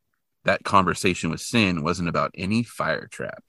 That 0.45 0.65
conversation 0.65 1.31
with 1.31 1.41
Sin 1.41 1.83
wasn't 1.83 2.09
about 2.09 2.31
any 2.35 2.63
fire 2.63 3.07
trap. 3.07 3.45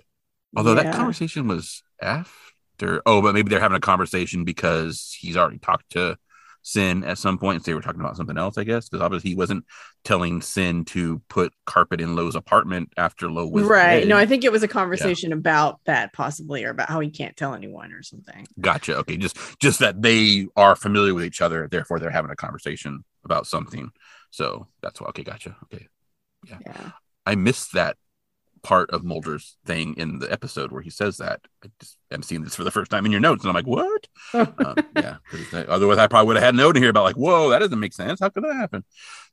Although 0.55 0.75
Yeah. 0.75 0.83
that 0.83 0.95
conversation 0.95 1.47
was 1.47 1.81
after. 2.01 3.01
Oh, 3.05 3.21
but 3.21 3.33
maybe 3.33 3.49
they're 3.49 3.61
having 3.61 3.77
a 3.77 3.81
conversation 3.81 4.43
because 4.43 5.15
he's 5.17 5.37
already 5.37 5.59
talked 5.59 5.91
to 5.91 6.17
Sin 6.61 7.03
at 7.03 7.17
some 7.17 7.37
point. 7.37 7.63
So 7.63 7.71
they 7.71 7.75
were 7.75 7.81
talking 7.81 8.01
about 8.01 8.17
something 8.17 8.37
else, 8.37 8.57
I 8.57 8.63
guess, 8.63 8.89
because 8.89 9.03
obviously 9.03 9.31
he 9.31 9.35
wasn't 9.35 9.65
telling 10.03 10.41
Sin 10.41 10.85
to 10.85 11.21
put 11.29 11.53
carpet 11.65 12.01
in 12.01 12.15
Lowe's 12.15 12.35
apartment 12.35 12.91
after 12.97 13.29
Lowe 13.29 13.47
was 13.47 13.65
right. 13.65 14.01
dead. 14.01 14.07
No, 14.07 14.17
I 14.17 14.25
think 14.25 14.43
it 14.43 14.51
was 14.51 14.63
a 14.63 14.67
conversation 14.67 15.33
about 15.33 15.79
that 15.85 16.13
possibly 16.13 16.65
or 16.65 16.69
about 16.71 16.89
how 16.89 16.99
he 16.99 17.09
can't 17.09 17.35
tell 17.35 17.53
anyone 17.53 17.91
or 17.93 18.03
something. 18.03 18.47
Gotcha. 18.59 18.97
Okay, 18.97 19.17
just 19.17 19.37
just 19.59 19.79
that 19.79 20.01
they 20.01 20.47
are 20.55 20.75
familiar 20.75 21.13
with 21.13 21.25
each 21.25 21.41
other, 21.41 21.67
therefore 21.67 21.99
they're 21.99 22.09
having 22.09 22.31
a 22.31 22.35
conversation 22.35 23.03
about 23.23 23.47
something. 23.47 23.91
So 24.29 24.67
that's 24.81 25.01
why. 25.01 25.07
Okay, 25.07 25.23
gotcha. 25.23 25.55
Okay, 25.65 25.87
yeah. 26.47 26.57
Yeah. 26.65 26.91
I 27.25 27.35
missed 27.35 27.73
that 27.73 27.97
part 28.63 28.89
of 28.91 29.03
Mulder's 29.03 29.57
thing 29.65 29.95
in 29.95 30.19
the 30.19 30.31
episode 30.31 30.71
where 30.71 30.81
he 30.81 30.89
says 30.89 31.17
that. 31.17 31.41
I 31.63 31.69
just 31.79 31.97
am 32.11 32.23
seeing 32.23 32.43
this 32.43 32.55
for 32.55 32.63
the 32.63 32.71
first 32.71 32.91
time 32.91 33.05
in 33.05 33.11
your 33.11 33.21
notes, 33.21 33.43
and 33.43 33.49
I'm 33.49 33.55
like, 33.55 33.67
what? 33.67 34.07
um, 34.33 34.75
yeah. 34.95 35.17
Otherwise, 35.67 35.97
I 35.97 36.07
probably 36.07 36.27
would 36.27 36.35
have 36.37 36.45
had 36.45 36.53
a 36.53 36.57
note 36.57 36.75
in 36.75 36.83
here 36.83 36.89
about 36.89 37.03
like, 37.03 37.17
whoa, 37.17 37.49
that 37.49 37.59
doesn't 37.59 37.79
make 37.79 37.93
sense. 37.93 38.19
How 38.19 38.29
could 38.29 38.43
that 38.43 38.55
happen? 38.55 38.83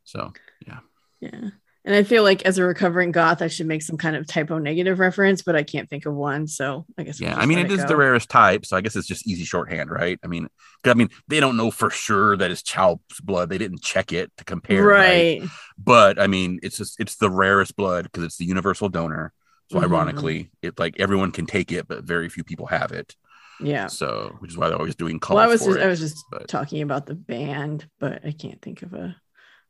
So 0.04 0.32
yeah. 0.66 0.78
Yeah. 1.20 1.50
And 1.86 1.94
I 1.94 2.02
feel 2.02 2.24
like 2.24 2.44
as 2.44 2.58
a 2.58 2.64
recovering 2.64 3.12
goth, 3.12 3.40
I 3.42 3.46
should 3.46 3.66
make 3.68 3.80
some 3.80 3.96
kind 3.96 4.16
of 4.16 4.26
Type 4.26 4.50
O 4.50 4.58
Negative 4.58 4.98
reference, 4.98 5.42
but 5.42 5.54
I 5.54 5.62
can't 5.62 5.88
think 5.88 6.04
of 6.04 6.14
one. 6.14 6.48
So 6.48 6.84
I 6.98 7.04
guess 7.04 7.20
yeah, 7.20 7.36
I 7.38 7.46
mean, 7.46 7.58
let 7.58 7.66
it 7.66 7.72
is 7.72 7.82
go. 7.82 7.86
the 7.88 7.96
rarest 7.96 8.28
type, 8.28 8.66
so 8.66 8.76
I 8.76 8.80
guess 8.80 8.96
it's 8.96 9.06
just 9.06 9.24
easy 9.24 9.44
shorthand, 9.44 9.90
right? 9.90 10.18
I 10.24 10.26
mean, 10.26 10.48
I 10.84 10.94
mean, 10.94 11.10
they 11.28 11.38
don't 11.38 11.56
know 11.56 11.70
for 11.70 11.88
sure 11.88 12.36
that 12.36 12.50
it's 12.50 12.62
Chao's 12.62 12.98
blood. 13.22 13.50
They 13.50 13.58
didn't 13.58 13.82
check 13.82 14.12
it 14.12 14.32
to 14.36 14.44
compare, 14.44 14.84
right? 14.84 15.40
Right. 15.40 15.48
but 15.78 16.20
I 16.20 16.26
mean, 16.26 16.58
it's 16.62 16.76
just 16.76 16.98
it's 17.00 17.16
the 17.16 17.30
rarest 17.30 17.76
blood 17.76 18.04
because 18.04 18.24
it's 18.24 18.36
the 18.36 18.44
universal 18.46 18.88
donor. 18.88 19.32
So 19.70 19.78
Mhm. 19.78 19.84
ironically, 19.84 20.50
it 20.62 20.78
like 20.80 20.98
everyone 20.98 21.30
can 21.30 21.46
take 21.46 21.70
it, 21.70 21.86
but 21.88 22.02
very 22.04 22.28
few 22.28 22.42
people 22.44 22.66
have 22.66 22.90
it. 22.92 23.14
Yeah. 23.60 23.86
So 23.86 24.34
which 24.40 24.50
is 24.50 24.58
why 24.58 24.68
they're 24.68 24.78
always 24.78 24.96
doing 24.96 25.18
calls 25.20 25.36
Well, 25.36 25.44
I 25.44 25.48
was 25.48 25.64
just, 25.64 25.76
it. 25.78 25.82
I 25.82 25.86
was 25.86 26.00
just 26.00 26.18
but- 26.32 26.48
talking 26.48 26.82
about 26.82 27.06
the 27.06 27.14
band, 27.14 27.88
but 28.00 28.24
I 28.24 28.32
can't 28.32 28.60
think 28.60 28.82
of 28.82 28.92
a 28.92 29.16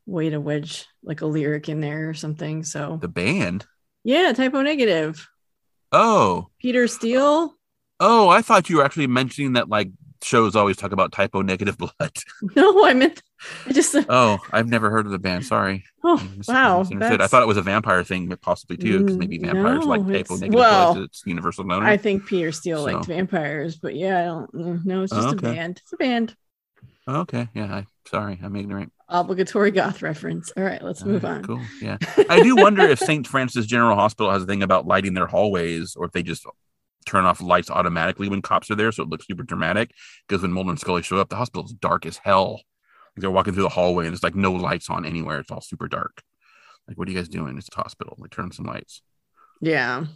way 0.06 0.30
to 0.30 0.40
wedge 0.40 0.86
like 1.02 1.20
a 1.20 1.26
lyric 1.26 1.68
in 1.68 1.80
there 1.80 2.08
or 2.08 2.14
something. 2.14 2.64
So 2.64 2.98
the 3.00 3.08
band. 3.08 3.66
yeah, 4.04 4.32
Type 4.32 4.54
O 4.54 4.62
Negative. 4.62 5.28
Oh, 5.92 6.50
Peter 6.58 6.86
Steele. 6.86 7.56
oh, 8.00 8.28
I 8.28 8.42
thought 8.42 8.68
you 8.68 8.78
were 8.78 8.84
actually 8.84 9.06
mentioning 9.06 9.54
that 9.54 9.68
like 9.68 9.90
shows 10.22 10.56
always 10.56 10.76
talk 10.76 10.92
about 10.92 11.12
type 11.12 11.30
O 11.34 11.42
negative 11.42 11.78
blood. 11.78 12.12
No, 12.54 12.84
I 12.84 12.94
meant 12.94 13.22
I 13.66 13.72
just 13.72 13.94
oh, 14.08 14.38
I've 14.52 14.68
never 14.68 14.90
heard 14.90 15.06
of 15.06 15.12
the 15.12 15.18
band. 15.18 15.44
Sorry. 15.44 15.84
oh 16.04 16.30
I 16.48 16.48
wow. 16.48 16.82
I 16.90 17.26
thought 17.26 17.42
it 17.42 17.46
was 17.48 17.56
a 17.56 17.62
vampire 17.62 18.02
thing, 18.04 18.28
but 18.28 18.40
possibly 18.40 18.76
too, 18.76 18.98
because 18.98 19.18
maybe 19.18 19.38
Mm, 19.38 19.42
vampires 19.46 19.86
like 19.86 20.00
no, 20.00 20.12
type 20.12 20.26
O 20.30 20.36
negative 20.36 20.56
well, 20.56 20.94
blood. 20.94 21.04
It's 21.04 21.22
universal 21.26 21.64
donor. 21.64 21.86
I 21.86 21.96
think 21.96 22.26
Peter 22.26 22.52
Steele 22.52 22.82
liked 22.82 23.06
vampires, 23.06 23.76
but 23.76 23.94
yeah, 23.94 24.20
I 24.20 24.24
don't 24.24 24.52
mm, 24.54 24.84
no, 24.84 25.02
it's 25.02 25.12
just 25.12 25.28
Oh, 25.28 25.32
a 25.32 25.36
band. 25.36 25.80
It's 25.82 25.92
a 25.92 25.96
band. 25.96 26.36
okay, 27.08 27.48
yeah. 27.54 27.74
I, 27.74 27.86
sorry, 28.08 28.38
I'm 28.42 28.56
ignorant. 28.56 28.92
Obligatory 29.08 29.70
goth 29.70 30.02
reference. 30.02 30.52
All 30.56 30.64
right, 30.64 30.82
let's 30.82 31.04
move 31.04 31.22
right, 31.22 31.34
on. 31.34 31.44
Cool. 31.44 31.62
Yeah. 31.80 31.98
I 32.28 32.42
do 32.42 32.56
wonder 32.56 32.82
if 32.82 32.98
St. 32.98 33.26
Francis 33.26 33.66
General 33.66 33.94
Hospital 33.94 34.32
has 34.32 34.42
a 34.42 34.46
thing 34.46 34.62
about 34.62 34.86
lighting 34.86 35.14
their 35.14 35.28
hallways 35.28 35.94
or 35.94 36.06
if 36.06 36.12
they 36.12 36.22
just 36.22 36.44
turn 37.06 37.24
off 37.24 37.40
lights 37.40 37.70
automatically 37.70 38.28
when 38.28 38.42
cops 38.42 38.68
are 38.70 38.74
there 38.74 38.90
so 38.90 39.04
it 39.04 39.08
looks 39.08 39.26
super 39.26 39.44
dramatic. 39.44 39.92
Because 40.26 40.42
when 40.42 40.52
Mulder 40.52 40.70
and 40.70 40.80
Scully 40.80 41.02
show 41.02 41.18
up, 41.18 41.28
the 41.28 41.36
hospital's 41.36 41.72
dark 41.72 42.04
as 42.04 42.18
hell. 42.18 42.62
Like 43.14 43.20
they're 43.20 43.30
walking 43.30 43.54
through 43.54 43.62
the 43.62 43.68
hallway 43.68 44.06
and 44.06 44.14
it's 44.14 44.24
like 44.24 44.34
no 44.34 44.52
lights 44.52 44.90
on 44.90 45.06
anywhere. 45.06 45.38
It's 45.38 45.50
all 45.50 45.60
super 45.60 45.86
dark. 45.86 46.22
Like, 46.88 46.98
what 46.98 47.08
are 47.08 47.10
you 47.10 47.16
guys 47.16 47.28
doing? 47.28 47.56
It's 47.58 47.68
a 47.72 47.76
hospital. 47.76 48.16
Like, 48.18 48.30
turn 48.30 48.52
some 48.52 48.66
lights. 48.66 49.02
Yeah. 49.60 50.06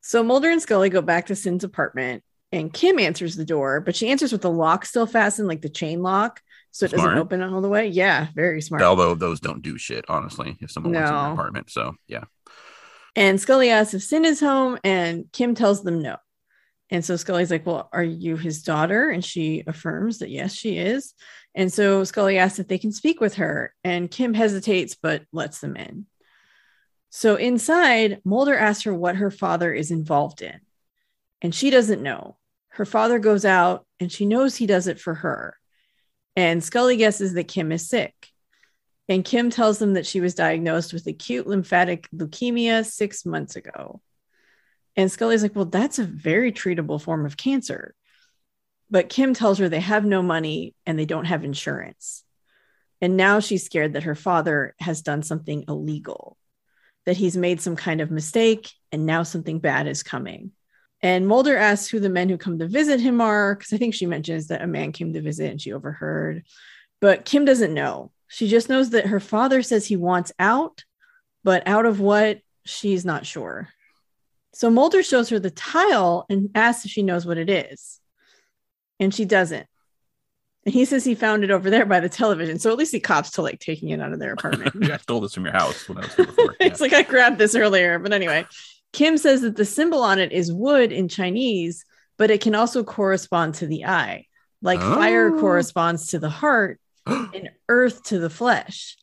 So 0.00 0.22
Mulder 0.22 0.50
and 0.50 0.60
Scully 0.62 0.90
go 0.90 1.02
back 1.02 1.26
to 1.26 1.36
Sin's 1.36 1.64
apartment 1.64 2.22
and 2.52 2.72
Kim 2.72 2.98
answers 2.98 3.36
the 3.36 3.44
door, 3.44 3.80
but 3.80 3.96
she 3.96 4.08
answers 4.08 4.32
with 4.32 4.42
the 4.42 4.50
lock 4.50 4.84
still 4.84 5.06
fastened, 5.06 5.48
like 5.48 5.62
the 5.62 5.68
chain 5.68 6.02
lock. 6.02 6.40
So 6.74 6.86
it 6.86 6.90
Smart. 6.90 7.10
doesn't 7.10 7.18
open 7.20 7.40
all 7.40 7.60
the 7.60 7.68
way. 7.68 7.86
Yeah, 7.86 8.26
very 8.34 8.60
smart. 8.60 8.82
Although 8.82 9.14
those 9.14 9.38
don't 9.38 9.62
do 9.62 9.78
shit, 9.78 10.04
honestly, 10.08 10.56
if 10.60 10.72
someone 10.72 10.92
wants 10.92 11.08
in 11.08 11.14
your 11.14 11.32
apartment. 11.32 11.70
So, 11.70 11.94
yeah. 12.08 12.24
And 13.14 13.40
Scully 13.40 13.70
asks 13.70 13.94
if 13.94 14.02
Sin 14.02 14.24
is 14.24 14.40
home, 14.40 14.80
and 14.82 15.30
Kim 15.30 15.54
tells 15.54 15.84
them 15.84 16.02
no. 16.02 16.16
And 16.90 17.04
so 17.04 17.14
Scully's 17.14 17.52
like, 17.52 17.64
Well, 17.64 17.88
are 17.92 18.02
you 18.02 18.36
his 18.36 18.64
daughter? 18.64 19.08
And 19.08 19.24
she 19.24 19.62
affirms 19.64 20.18
that 20.18 20.30
yes, 20.30 20.52
she 20.52 20.76
is. 20.76 21.14
And 21.54 21.72
so 21.72 22.02
Scully 22.02 22.38
asks 22.38 22.58
if 22.58 22.66
they 22.66 22.78
can 22.78 22.90
speak 22.90 23.20
with 23.20 23.36
her, 23.36 23.72
and 23.84 24.10
Kim 24.10 24.34
hesitates 24.34 24.96
but 25.00 25.22
lets 25.32 25.60
them 25.60 25.76
in. 25.76 26.06
So 27.10 27.36
inside, 27.36 28.20
Mulder 28.24 28.58
asks 28.58 28.82
her 28.82 28.94
what 28.94 29.14
her 29.14 29.30
father 29.30 29.72
is 29.72 29.92
involved 29.92 30.42
in, 30.42 30.58
and 31.40 31.54
she 31.54 31.70
doesn't 31.70 32.02
know. 32.02 32.36
Her 32.70 32.84
father 32.84 33.20
goes 33.20 33.44
out, 33.44 33.86
and 34.00 34.10
she 34.10 34.26
knows 34.26 34.56
he 34.56 34.66
does 34.66 34.88
it 34.88 34.98
for 34.98 35.14
her. 35.14 35.56
And 36.36 36.62
Scully 36.62 36.96
guesses 36.96 37.34
that 37.34 37.48
Kim 37.48 37.72
is 37.72 37.88
sick. 37.88 38.14
And 39.08 39.24
Kim 39.24 39.50
tells 39.50 39.78
them 39.78 39.94
that 39.94 40.06
she 40.06 40.20
was 40.20 40.34
diagnosed 40.34 40.92
with 40.92 41.06
acute 41.06 41.46
lymphatic 41.46 42.08
leukemia 42.14 42.86
six 42.86 43.26
months 43.26 43.54
ago. 43.56 44.00
And 44.96 45.10
Scully's 45.10 45.42
like, 45.42 45.54
Well, 45.54 45.66
that's 45.66 45.98
a 45.98 46.04
very 46.04 46.52
treatable 46.52 47.00
form 47.00 47.26
of 47.26 47.36
cancer. 47.36 47.94
But 48.90 49.08
Kim 49.08 49.34
tells 49.34 49.58
her 49.58 49.68
they 49.68 49.80
have 49.80 50.04
no 50.04 50.22
money 50.22 50.74
and 50.86 50.98
they 50.98 51.06
don't 51.06 51.24
have 51.24 51.44
insurance. 51.44 52.22
And 53.00 53.16
now 53.16 53.40
she's 53.40 53.64
scared 53.64 53.94
that 53.94 54.04
her 54.04 54.14
father 54.14 54.74
has 54.78 55.02
done 55.02 55.22
something 55.22 55.64
illegal, 55.68 56.38
that 57.04 57.16
he's 57.16 57.36
made 57.36 57.60
some 57.60 57.76
kind 57.76 58.00
of 58.00 58.10
mistake 58.10 58.70
and 58.92 59.04
now 59.04 59.22
something 59.22 59.58
bad 59.58 59.86
is 59.86 60.02
coming. 60.02 60.52
And 61.04 61.28
Mulder 61.28 61.58
asks 61.58 61.88
who 61.88 62.00
the 62.00 62.08
men 62.08 62.30
who 62.30 62.38
come 62.38 62.58
to 62.58 62.66
visit 62.66 62.98
him 62.98 63.20
are, 63.20 63.54
because 63.54 63.74
I 63.74 63.76
think 63.76 63.92
she 63.92 64.06
mentions 64.06 64.46
that 64.46 64.62
a 64.62 64.66
man 64.66 64.90
came 64.90 65.12
to 65.12 65.20
visit 65.20 65.50
and 65.50 65.60
she 65.60 65.74
overheard. 65.74 66.44
But 66.98 67.26
Kim 67.26 67.44
doesn't 67.44 67.74
know. 67.74 68.10
She 68.28 68.48
just 68.48 68.70
knows 68.70 68.88
that 68.90 69.08
her 69.08 69.20
father 69.20 69.62
says 69.62 69.84
he 69.84 69.96
wants 69.96 70.32
out, 70.38 70.82
but 71.44 71.68
out 71.68 71.84
of 71.84 72.00
what, 72.00 72.40
she's 72.64 73.04
not 73.04 73.26
sure. 73.26 73.68
So 74.54 74.70
Mulder 74.70 75.02
shows 75.02 75.28
her 75.28 75.38
the 75.38 75.50
tile 75.50 76.24
and 76.30 76.48
asks 76.54 76.86
if 76.86 76.90
she 76.90 77.02
knows 77.02 77.26
what 77.26 77.36
it 77.36 77.50
is. 77.50 78.00
And 78.98 79.14
she 79.14 79.26
doesn't. 79.26 79.66
And 80.64 80.72
he 80.72 80.86
says 80.86 81.04
he 81.04 81.14
found 81.14 81.44
it 81.44 81.50
over 81.50 81.68
there 81.68 81.84
by 81.84 82.00
the 82.00 82.08
television. 82.08 82.58
So 82.58 82.72
at 82.72 82.78
least 82.78 82.92
he 82.92 83.00
cops 83.00 83.32
to 83.32 83.42
like 83.42 83.60
taking 83.60 83.90
it 83.90 84.00
out 84.00 84.14
of 84.14 84.20
their 84.20 84.32
apartment. 84.32 84.90
I 84.90 84.96
stole 84.96 85.20
this 85.20 85.34
from 85.34 85.44
your 85.44 85.52
house 85.52 85.86
when 85.86 85.98
I 85.98 86.00
was 86.00 86.14
here 86.14 86.24
before. 86.24 86.56
Yeah. 86.60 86.66
it's 86.68 86.80
like 86.80 86.94
I 86.94 87.02
grabbed 87.02 87.36
this 87.36 87.54
earlier. 87.54 87.98
But 87.98 88.14
anyway, 88.14 88.46
Kim 88.94 89.18
says 89.18 89.42
that 89.42 89.56
the 89.56 89.64
symbol 89.64 90.02
on 90.02 90.18
it 90.18 90.32
is 90.32 90.52
wood 90.52 90.92
in 90.92 91.08
Chinese, 91.08 91.84
but 92.16 92.30
it 92.30 92.40
can 92.40 92.54
also 92.54 92.82
correspond 92.84 93.54
to 93.56 93.66
the 93.66 93.84
eye. 93.84 94.26
Like 94.62 94.80
fire 94.80 95.34
Oh. 95.34 95.40
corresponds 95.40 96.06
to 96.08 96.18
the 96.18 96.30
heart 96.30 96.80
and 97.06 97.50
earth 97.68 98.04
to 98.04 98.18
the 98.18 98.30
flesh. 98.30 98.96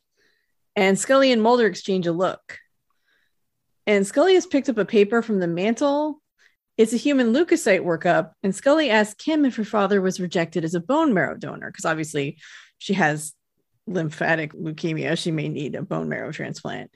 And 0.74 0.98
Scully 0.98 1.30
and 1.30 1.42
Mulder 1.42 1.66
exchange 1.66 2.06
a 2.06 2.12
look. 2.12 2.58
And 3.86 4.06
Scully 4.06 4.34
has 4.34 4.46
picked 4.46 4.70
up 4.70 4.78
a 4.78 4.84
paper 4.86 5.20
from 5.20 5.38
the 5.40 5.46
mantle. 5.46 6.22
It's 6.78 6.94
a 6.94 6.96
human 6.96 7.34
leukocyte 7.34 7.84
workup. 7.84 8.30
And 8.42 8.54
Scully 8.54 8.88
asks 8.88 9.22
Kim 9.22 9.44
if 9.44 9.56
her 9.56 9.64
father 9.64 10.00
was 10.00 10.18
rejected 10.18 10.64
as 10.64 10.74
a 10.74 10.80
bone 10.80 11.12
marrow 11.12 11.36
donor, 11.36 11.70
because 11.70 11.84
obviously 11.84 12.38
she 12.78 12.94
has 12.94 13.34
lymphatic 13.86 14.54
leukemia. 14.54 15.18
She 15.18 15.30
may 15.30 15.48
need 15.50 15.74
a 15.74 15.82
bone 15.82 16.08
marrow 16.08 16.32
transplant. 16.32 16.90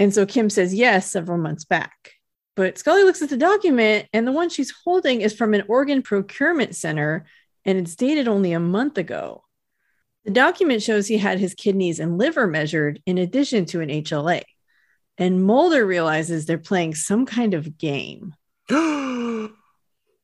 And 0.00 0.14
so 0.14 0.24
Kim 0.24 0.48
says 0.48 0.74
yes 0.74 1.10
several 1.10 1.36
months 1.36 1.66
back. 1.66 2.14
But 2.56 2.78
Scully 2.78 3.04
looks 3.04 3.22
at 3.22 3.28
the 3.28 3.36
document, 3.36 4.08
and 4.12 4.26
the 4.26 4.32
one 4.32 4.48
she's 4.48 4.72
holding 4.84 5.20
is 5.20 5.34
from 5.34 5.52
an 5.52 5.64
organ 5.68 6.02
procurement 6.02 6.74
center, 6.74 7.26
and 7.66 7.78
it's 7.78 7.94
dated 7.94 8.26
only 8.26 8.52
a 8.52 8.58
month 8.58 8.96
ago. 8.96 9.44
The 10.24 10.30
document 10.30 10.82
shows 10.82 11.06
he 11.06 11.18
had 11.18 11.38
his 11.38 11.54
kidneys 11.54 12.00
and 12.00 12.18
liver 12.18 12.46
measured 12.46 13.02
in 13.04 13.18
addition 13.18 13.66
to 13.66 13.80
an 13.82 13.90
HLA. 13.90 14.42
And 15.18 15.44
Mulder 15.44 15.84
realizes 15.84 16.46
they're 16.46 16.58
playing 16.58 16.94
some 16.94 17.26
kind 17.26 17.52
of 17.52 17.76
game. 17.76 18.34
so 18.70 19.50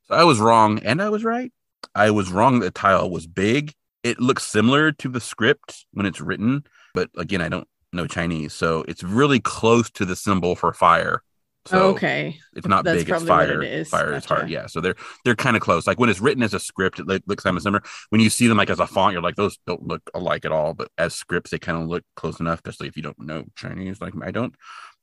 I 0.08 0.24
was 0.24 0.40
wrong 0.40 0.78
and 0.80 1.02
I 1.02 1.10
was 1.10 1.22
right. 1.22 1.52
I 1.94 2.10
was 2.10 2.30
wrong 2.30 2.60
that 2.60 2.74
tile 2.74 3.10
was 3.10 3.26
big. 3.26 3.72
It 4.02 4.20
looks 4.20 4.44
similar 4.44 4.92
to 4.92 5.08
the 5.08 5.20
script 5.20 5.84
when 5.92 6.06
it's 6.06 6.20
written, 6.20 6.64
but 6.94 7.10
again, 7.16 7.42
I 7.42 7.48
don't 7.48 7.68
know 7.96 8.06
Chinese. 8.06 8.52
So 8.52 8.84
it's 8.88 9.02
really 9.02 9.40
close 9.40 9.90
to 9.92 10.04
the 10.04 10.16
symbol 10.16 10.54
for 10.54 10.72
fire. 10.72 11.22
So 11.66 11.88
okay. 11.88 12.38
it's 12.54 12.66
not 12.68 12.84
That's 12.84 13.02
big, 13.02 13.10
it's 13.10 13.24
fire. 13.24 13.60
it 13.60 13.72
is. 13.72 13.88
Fire 13.88 14.14
is 14.14 14.24
hard. 14.24 14.48
Yeah. 14.48 14.66
So 14.66 14.80
they're 14.80 14.94
they're 15.24 15.34
kind 15.34 15.56
of 15.56 15.62
close. 15.62 15.86
Like 15.86 15.98
when 15.98 16.08
it's 16.08 16.20
written 16.20 16.44
as 16.44 16.54
a 16.54 16.60
script, 16.60 17.00
it 17.00 17.06
looks 17.26 17.42
kind 17.42 17.56
of 17.56 17.62
similar. 17.62 17.82
When 18.10 18.20
you 18.20 18.30
see 18.30 18.46
them 18.46 18.56
like 18.56 18.70
as 18.70 18.78
a 18.78 18.86
font, 18.86 19.12
you're 19.12 19.22
like, 19.22 19.34
those 19.34 19.58
don't 19.66 19.84
look 19.86 20.08
alike 20.14 20.44
at 20.44 20.52
all. 20.52 20.74
But 20.74 20.90
as 20.96 21.14
scripts, 21.14 21.50
they 21.50 21.58
kind 21.58 21.82
of 21.82 21.88
look 21.88 22.04
close 22.14 22.38
enough, 22.38 22.60
especially 22.64 22.86
if 22.86 22.96
you 22.96 23.02
don't 23.02 23.18
know 23.18 23.44
Chinese 23.56 24.00
like 24.00 24.14
I 24.22 24.30
don't. 24.30 24.54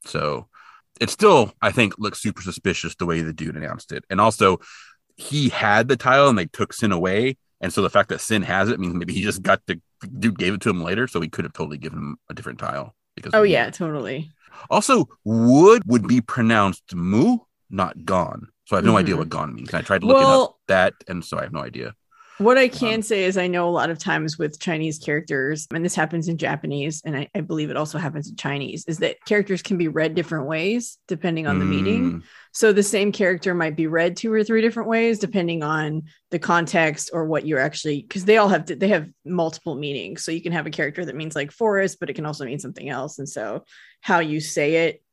So 0.05 0.47
it 1.01 1.09
still, 1.09 1.53
I 1.61 1.71
think, 1.71 1.97
looks 1.97 2.21
super 2.21 2.41
suspicious 2.41 2.95
the 2.95 3.05
way 3.05 3.21
the 3.21 3.33
dude 3.33 3.57
announced 3.57 3.91
it. 3.91 4.05
And 4.09 4.21
also 4.21 4.59
he 5.17 5.49
had 5.49 5.87
the 5.87 5.97
tile 5.97 6.29
and 6.29 6.37
they 6.37 6.45
took 6.45 6.73
Sin 6.73 6.91
away. 6.91 7.37
And 7.63 7.71
so 7.73 7.81
the 7.81 7.89
fact 7.89 8.09
that 8.09 8.19
Sin 8.19 8.41
has 8.43 8.69
it 8.69 8.79
means 8.79 8.93
maybe 8.93 9.13
he 9.13 9.21
just 9.23 9.41
got 9.41 9.61
the 9.67 9.79
dude 10.19 10.37
gave 10.37 10.53
it 10.53 10.61
to 10.61 10.69
him 10.69 10.83
later, 10.83 11.07
so 11.07 11.21
he 11.21 11.29
could 11.29 11.45
have 11.45 11.53
totally 11.53 11.77
given 11.77 11.97
him 11.97 12.17
a 12.29 12.33
different 12.33 12.59
tile. 12.59 12.93
Because 13.15 13.33
Oh 13.33 13.43
yeah, 13.43 13.69
totally. 13.69 14.29
Also, 14.69 15.07
wood 15.23 15.81
would 15.87 16.05
be 16.07 16.19
pronounced 16.19 16.93
mu, 16.93 17.37
not 17.69 18.03
gone. 18.03 18.49
So 18.65 18.75
I 18.75 18.77
have 18.79 18.85
no 18.85 18.97
idea 18.97 19.15
Mhm. 19.15 19.19
what 19.19 19.29
gone 19.29 19.55
means. 19.55 19.73
I 19.73 19.81
tried 19.81 20.03
looking 20.03 20.23
up 20.23 20.27
Well, 20.27 20.59
that, 20.67 20.93
and 21.07 21.23
so 21.23 21.39
I 21.39 21.43
have 21.43 21.53
no 21.53 21.61
idea. 21.61 21.95
What 22.37 22.57
I 22.57 22.67
can 22.67 22.95
Um, 22.95 23.01
say 23.01 23.25
is 23.25 23.37
I 23.37 23.47
know 23.47 23.69
a 23.69 23.71
lot 23.71 23.89
of 23.89 23.99
times 23.99 24.37
with 24.37 24.59
Chinese 24.59 24.99
characters, 24.99 25.67
and 25.73 25.83
this 25.85 25.95
happens 25.95 26.27
in 26.27 26.37
Japanese, 26.37 27.01
and 27.05 27.15
I, 27.15 27.29
I 27.35 27.41
believe 27.41 27.69
it 27.69 27.77
also 27.77 27.97
happens 27.97 28.29
in 28.29 28.35
Chinese, 28.35 28.85
is 28.87 28.97
that 28.99 29.23
characters 29.25 29.61
can 29.61 29.77
be 29.77 29.87
read 29.87 30.15
different 30.15 30.47
ways 30.47 30.97
depending 31.07 31.47
on 31.47 31.59
the 31.59 31.65
meaning. 31.65 32.03
Mm, 32.03 32.23
So 32.51 32.73
the 32.73 32.83
same 32.83 33.11
character 33.11 33.53
might 33.53 33.75
be 33.75 33.87
read 33.87 34.17
two 34.17 34.31
or 34.33 34.43
three 34.43 34.61
different 34.61 34.89
ways 34.89 35.19
depending 35.19 35.63
on 35.63 36.03
the 36.31 36.39
context 36.39 37.11
or 37.13 37.25
what 37.25 37.45
you're 37.45 37.59
actually 37.59 38.01
because 38.01 38.25
they 38.25 38.37
all 38.37 38.49
have 38.49 38.65
they 38.65 38.87
have 38.89 39.09
multiple 39.25 39.75
meanings. 39.75 40.23
So 40.23 40.31
you 40.31 40.41
can 40.41 40.53
have 40.53 40.65
a 40.67 40.71
character 40.71 41.05
that 41.05 41.15
means 41.15 41.35
like 41.35 41.51
forest, 41.51 41.99
but 41.99 42.09
it 42.09 42.13
can 42.13 42.25
also 42.25 42.45
mean 42.45 42.59
something 42.59 42.89
else. 42.89 43.19
And 43.19 43.29
so 43.29 43.65
how 44.01 44.19
you 44.19 44.39
say 44.39 44.87
it 44.87 45.03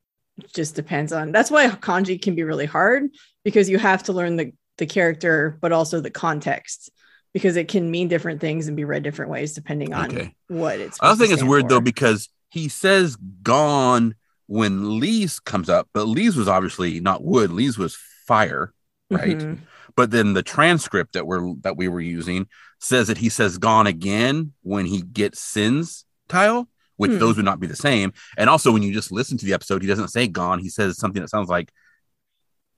just 0.53 0.75
depends 0.75 1.13
on 1.13 1.31
that's 1.31 1.51
why 1.51 1.67
kanji 1.67 2.19
can 2.19 2.33
be 2.35 2.43
really 2.43 2.65
hard 2.65 3.09
because 3.43 3.69
you 3.69 3.77
have 3.77 4.03
to 4.03 4.13
learn 4.13 4.37
the 4.37 4.51
the 4.77 4.85
character 4.87 5.57
but 5.61 5.71
also 5.71 6.01
the 6.01 6.09
context 6.09 6.89
because 7.33 7.55
it 7.55 7.67
can 7.67 7.89
mean 7.89 8.07
different 8.07 8.41
things 8.41 8.67
and 8.67 8.75
be 8.77 8.83
read 8.83 9.03
different 9.03 9.31
ways 9.31 9.53
depending 9.53 9.93
on 9.93 10.05
Okay. 10.11 10.35
what 10.47 10.79
it's 10.79 10.97
I 11.01 11.15
think 11.15 11.31
it's 11.33 11.43
weird 11.43 11.69
though 11.69 11.81
because 11.81 12.29
he 12.49 12.67
says 12.67 13.15
gone 13.43 14.15
when 14.47 14.99
Lee's 14.99 15.39
comes 15.39 15.69
up, 15.69 15.87
but 15.93 16.05
Lee's 16.07 16.35
was 16.35 16.49
obviously 16.49 16.99
not 16.99 17.23
wood. 17.23 17.51
Lee's 17.51 17.77
was 17.77 17.97
fire, 18.27 18.73
right? 19.09 19.37
Mhm. 19.37 19.59
But 19.95 20.11
then 20.11 20.33
the 20.33 20.43
transcript 20.43 21.13
that 21.13 21.25
we're 21.27 21.53
that 21.61 21.77
we 21.77 21.87
were 21.87 22.01
using 22.01 22.47
says 22.79 23.07
that 23.07 23.17
he 23.19 23.29
says 23.29 23.57
gone 23.57 23.87
again 23.87 24.53
when 24.61 24.85
he 24.85 25.01
gets 25.01 25.39
sins 25.39 26.05
tile, 26.27 26.67
which 26.97 27.11
Hmm. 27.11 27.19
those 27.19 27.35
would 27.37 27.45
not 27.45 27.59
be 27.59 27.67
the 27.67 27.75
same. 27.75 28.11
And 28.37 28.49
also 28.49 28.71
when 28.71 28.83
you 28.83 28.93
just 28.93 29.11
listen 29.11 29.37
to 29.37 29.45
the 29.45 29.53
episode, 29.53 29.81
he 29.81 29.87
doesn't 29.87 30.09
say 30.09 30.27
gone. 30.27 30.59
He 30.59 30.69
says 30.69 30.97
something 30.97 31.21
that 31.21 31.29
sounds 31.29 31.47
like 31.49 31.71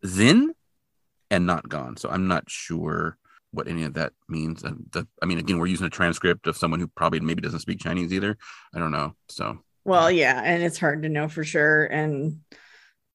zin 0.06 0.54
and 1.32 1.46
not 1.46 1.68
gone. 1.70 1.98
So 1.98 2.10
I'm 2.10 2.28
not 2.28 2.50
sure 2.50 3.18
what 3.54 3.68
any 3.68 3.84
of 3.84 3.94
that 3.94 4.14
means. 4.28 4.64
And 4.64 4.86
the, 4.92 5.08
I 5.22 5.26
mean, 5.26 5.38
again, 5.38 5.60
we're 5.60 5.68
using 5.68 5.86
a 5.88 5.92
transcript 5.92 6.48
of 6.48 6.58
someone 6.58 6.80
who 6.80 6.88
probably 6.88 7.20
maybe 7.20 7.42
doesn't 7.42 7.60
speak 7.60 7.80
Chinese 7.80 8.12
either. 8.12 8.38
I 8.74 8.80
don't 8.80 8.92
know. 8.92 9.16
So 9.30 9.60
Well, 9.86 10.10
yeah, 10.12 10.42
and 10.44 10.64
it's 10.64 10.80
hard 10.80 11.04
to 11.04 11.10
know 11.10 11.30
for 11.30 11.44
sure. 11.44 11.86
And 11.86 12.40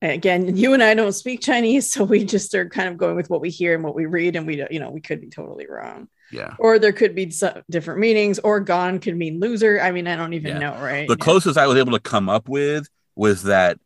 again, 0.01 0.57
you 0.57 0.74
and 0.74 0.82
I 0.82 0.95
don't 0.95 1.12
speak 1.12 1.41
Chinese, 1.41 1.91
so 1.91 2.05
we 2.05 2.24
just 2.24 2.55
are 2.55 2.68
kind 2.68 2.89
of 2.89 2.97
going 2.97 3.16
with 3.16 3.28
what 3.28 3.41
we 3.41 3.51
hear 3.51 3.74
and 3.74 3.82
what 3.82 3.97
we 3.97 4.07
read, 4.07 4.36
and 4.36 4.47
we 4.47 4.57
don't, 4.57 4.70
you 4.70 4.80
know, 4.80 4.91
we 4.91 5.01
could 5.01 5.20
be 5.20 5.28
totally 5.28 5.66
wrong, 5.68 6.09
yeah. 6.30 6.55
or 6.59 6.78
there 6.78 6.93
could 6.93 7.14
be 7.16 7.30
some 7.30 7.62
different 7.68 7.99
meanings, 8.01 8.39
or 8.39 8.61
gone 8.61 9.01
could 9.01 9.16
mean 9.16 9.41
loser. 9.41 9.80
I 9.80 9.91
mean, 9.91 10.07
I 10.07 10.14
don't 10.16 10.34
even 10.34 10.53
Yeah. 10.53 10.59
know, 10.59 10.72
right? 10.80 11.09
The 11.09 11.16
Yeah. 11.18 11.24
closest 11.24 11.59
I 11.59 11.66
was 11.66 11.76
able 11.78 11.93
to 11.93 12.01
come 12.01 12.28
up 12.28 12.49
with 12.49 12.89
was 13.16 13.43
that, 13.43 13.78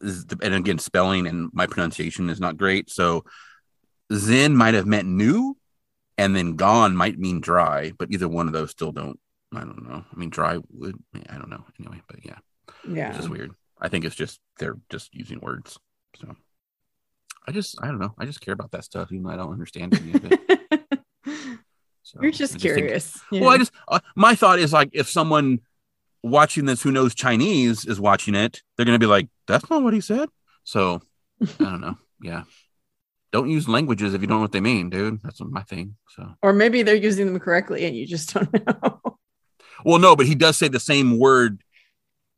and 0.00 0.54
again, 0.54 0.78
spelling 0.78 1.28
and 1.28 1.48
my 1.52 1.66
pronunciation 1.68 2.28
is 2.28 2.40
not 2.40 2.56
great. 2.56 2.90
So 2.90 3.24
Zen 4.12 4.54
might 4.56 4.74
have 4.74 4.86
meant 4.86 5.08
new, 5.08 5.56
and 6.18 6.34
then 6.34 6.56
gone 6.56 6.96
might 6.96 7.18
mean 7.18 7.40
dry, 7.40 7.92
but 7.98 8.10
either 8.10 8.28
one 8.28 8.46
of 8.46 8.52
those 8.52 8.70
still 8.70 8.92
don't. 8.92 9.18
I 9.54 9.60
don't 9.60 9.88
know. 9.88 10.04
I 10.12 10.16
mean, 10.16 10.30
dry 10.30 10.58
would. 10.72 10.96
I 11.30 11.36
don't 11.38 11.50
know. 11.50 11.64
Anyway, 11.78 12.02
but 12.08 12.24
yeah, 12.24 12.38
Yeah. 12.84 13.08
it's 13.08 13.16
yeah, 13.16 13.16
just 13.16 13.28
weird. 13.28 13.52
I 13.80 13.88
think 13.88 14.04
it's 14.04 14.16
just 14.16 14.40
they're 14.58 14.76
just 14.90 15.14
using 15.14 15.38
words. 15.40 15.78
So 16.20 16.34
I 17.46 17.52
just 17.52 17.76
I 17.82 17.86
don't 17.86 17.98
know. 18.00 18.14
I 18.18 18.24
just 18.24 18.40
care 18.40 18.54
about 18.54 18.72
that 18.72 18.84
stuff, 18.84 19.12
even 19.12 19.24
though 19.24 19.30
I 19.30 19.36
don't 19.36 19.52
understand 19.52 19.94
any 20.00 20.12
of 20.14 20.24
it. 20.32 20.40
So 22.02 22.20
you're 22.22 22.28
I 22.28 22.32
just 22.32 22.52
think- 22.52 22.62
curious. 22.62 23.20
well, 23.32 23.48
I 23.48 23.58
just 23.58 23.72
uh, 23.88 23.98
my 24.14 24.36
thought 24.36 24.60
is 24.60 24.72
like 24.72 24.90
if 24.92 25.08
someone 25.10 25.58
watching 26.22 26.64
this 26.64 26.80
who 26.80 26.92
knows 26.92 27.16
Chinese 27.16 27.84
is 27.84 27.98
watching 28.00 28.36
it, 28.36 28.62
they're 28.76 28.86
gonna 28.86 29.00
be 29.00 29.06
like, 29.06 29.28
"That's 29.48 29.68
not 29.68 29.82
what 29.82 29.92
he 29.92 30.00
said." 30.00 30.28
So 30.62 31.02
I 31.42 31.46
don't 31.64 31.80
know. 31.80 31.98
Yeah, 32.22 32.44
don't 33.36 33.50
use 33.50 33.68
languages 33.68 34.14
if 34.14 34.20
you 34.20 34.26
don't 34.26 34.38
know 34.38 34.42
what 34.42 34.52
they 34.52 34.60
mean, 34.60 34.90
dude. 34.90 35.20
That's 35.22 35.40
my 35.40 35.62
thing. 35.62 35.96
So 36.14 36.34
or 36.42 36.52
maybe 36.52 36.82
they're 36.82 36.94
using 36.94 37.26
them 37.26 37.38
correctly, 37.40 37.84
and 37.84 37.94
you 37.96 38.06
just 38.06 38.32
don't 38.34 38.52
know. 38.66 39.18
well, 39.84 39.98
no, 39.98 40.16
but 40.16 40.26
he 40.26 40.34
does 40.34 40.56
say 40.56 40.68
the 40.68 40.80
same 40.80 41.18
word 41.18 41.62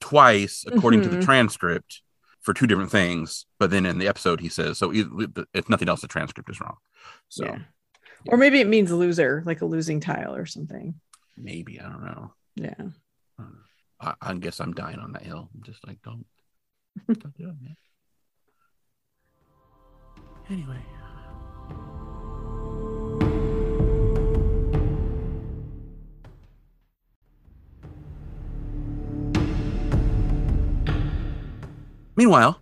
twice 0.01 0.65
according 0.71 1.03
to 1.03 1.09
the 1.09 1.17
Mhm. 1.19 1.25
transcript 1.25 2.03
for 2.41 2.55
two 2.55 2.67
different 2.67 2.91
things, 2.91 3.47
but 3.59 3.71
then 3.71 3.85
in 3.87 3.99
the 3.99 4.09
episode 4.09 4.41
he 4.41 4.49
says 4.49 4.79
so. 4.79 4.93
If 5.55 5.69
nothing 5.69 5.89
else, 5.89 6.01
the 6.01 6.09
transcript 6.09 6.49
is 6.51 6.61
wrong. 6.61 6.77
So 7.29 7.45
yeah. 7.45 7.59
Or 8.27 8.37
maybe 8.37 8.61
it 8.61 8.67
means 8.69 8.91
loser, 8.91 9.43
like 9.47 9.61
a 9.61 9.67
losing 9.67 10.01
tile 10.01 10.35
or 10.35 10.47
something. 10.47 10.95
maybe 11.37 11.81
I 11.81 11.89
don't 11.89 12.05
know. 12.05 12.33
Yeah. 12.57 12.89
I, 14.01 14.15
I 14.21 14.35
guess 14.35 14.61
I'm 14.61 14.75
dying 14.75 14.99
on 14.99 15.13
that 15.13 15.23
hill. 15.23 15.49
I'm 15.55 15.63
just 15.63 15.85
like, 15.87 15.99
don't, 16.03 16.25
don't 17.07 17.37
do 17.37 17.49
it, 17.49 17.57
man. 17.63 17.77
Anyway. 20.51 20.77
Meanwhile, 32.17 32.61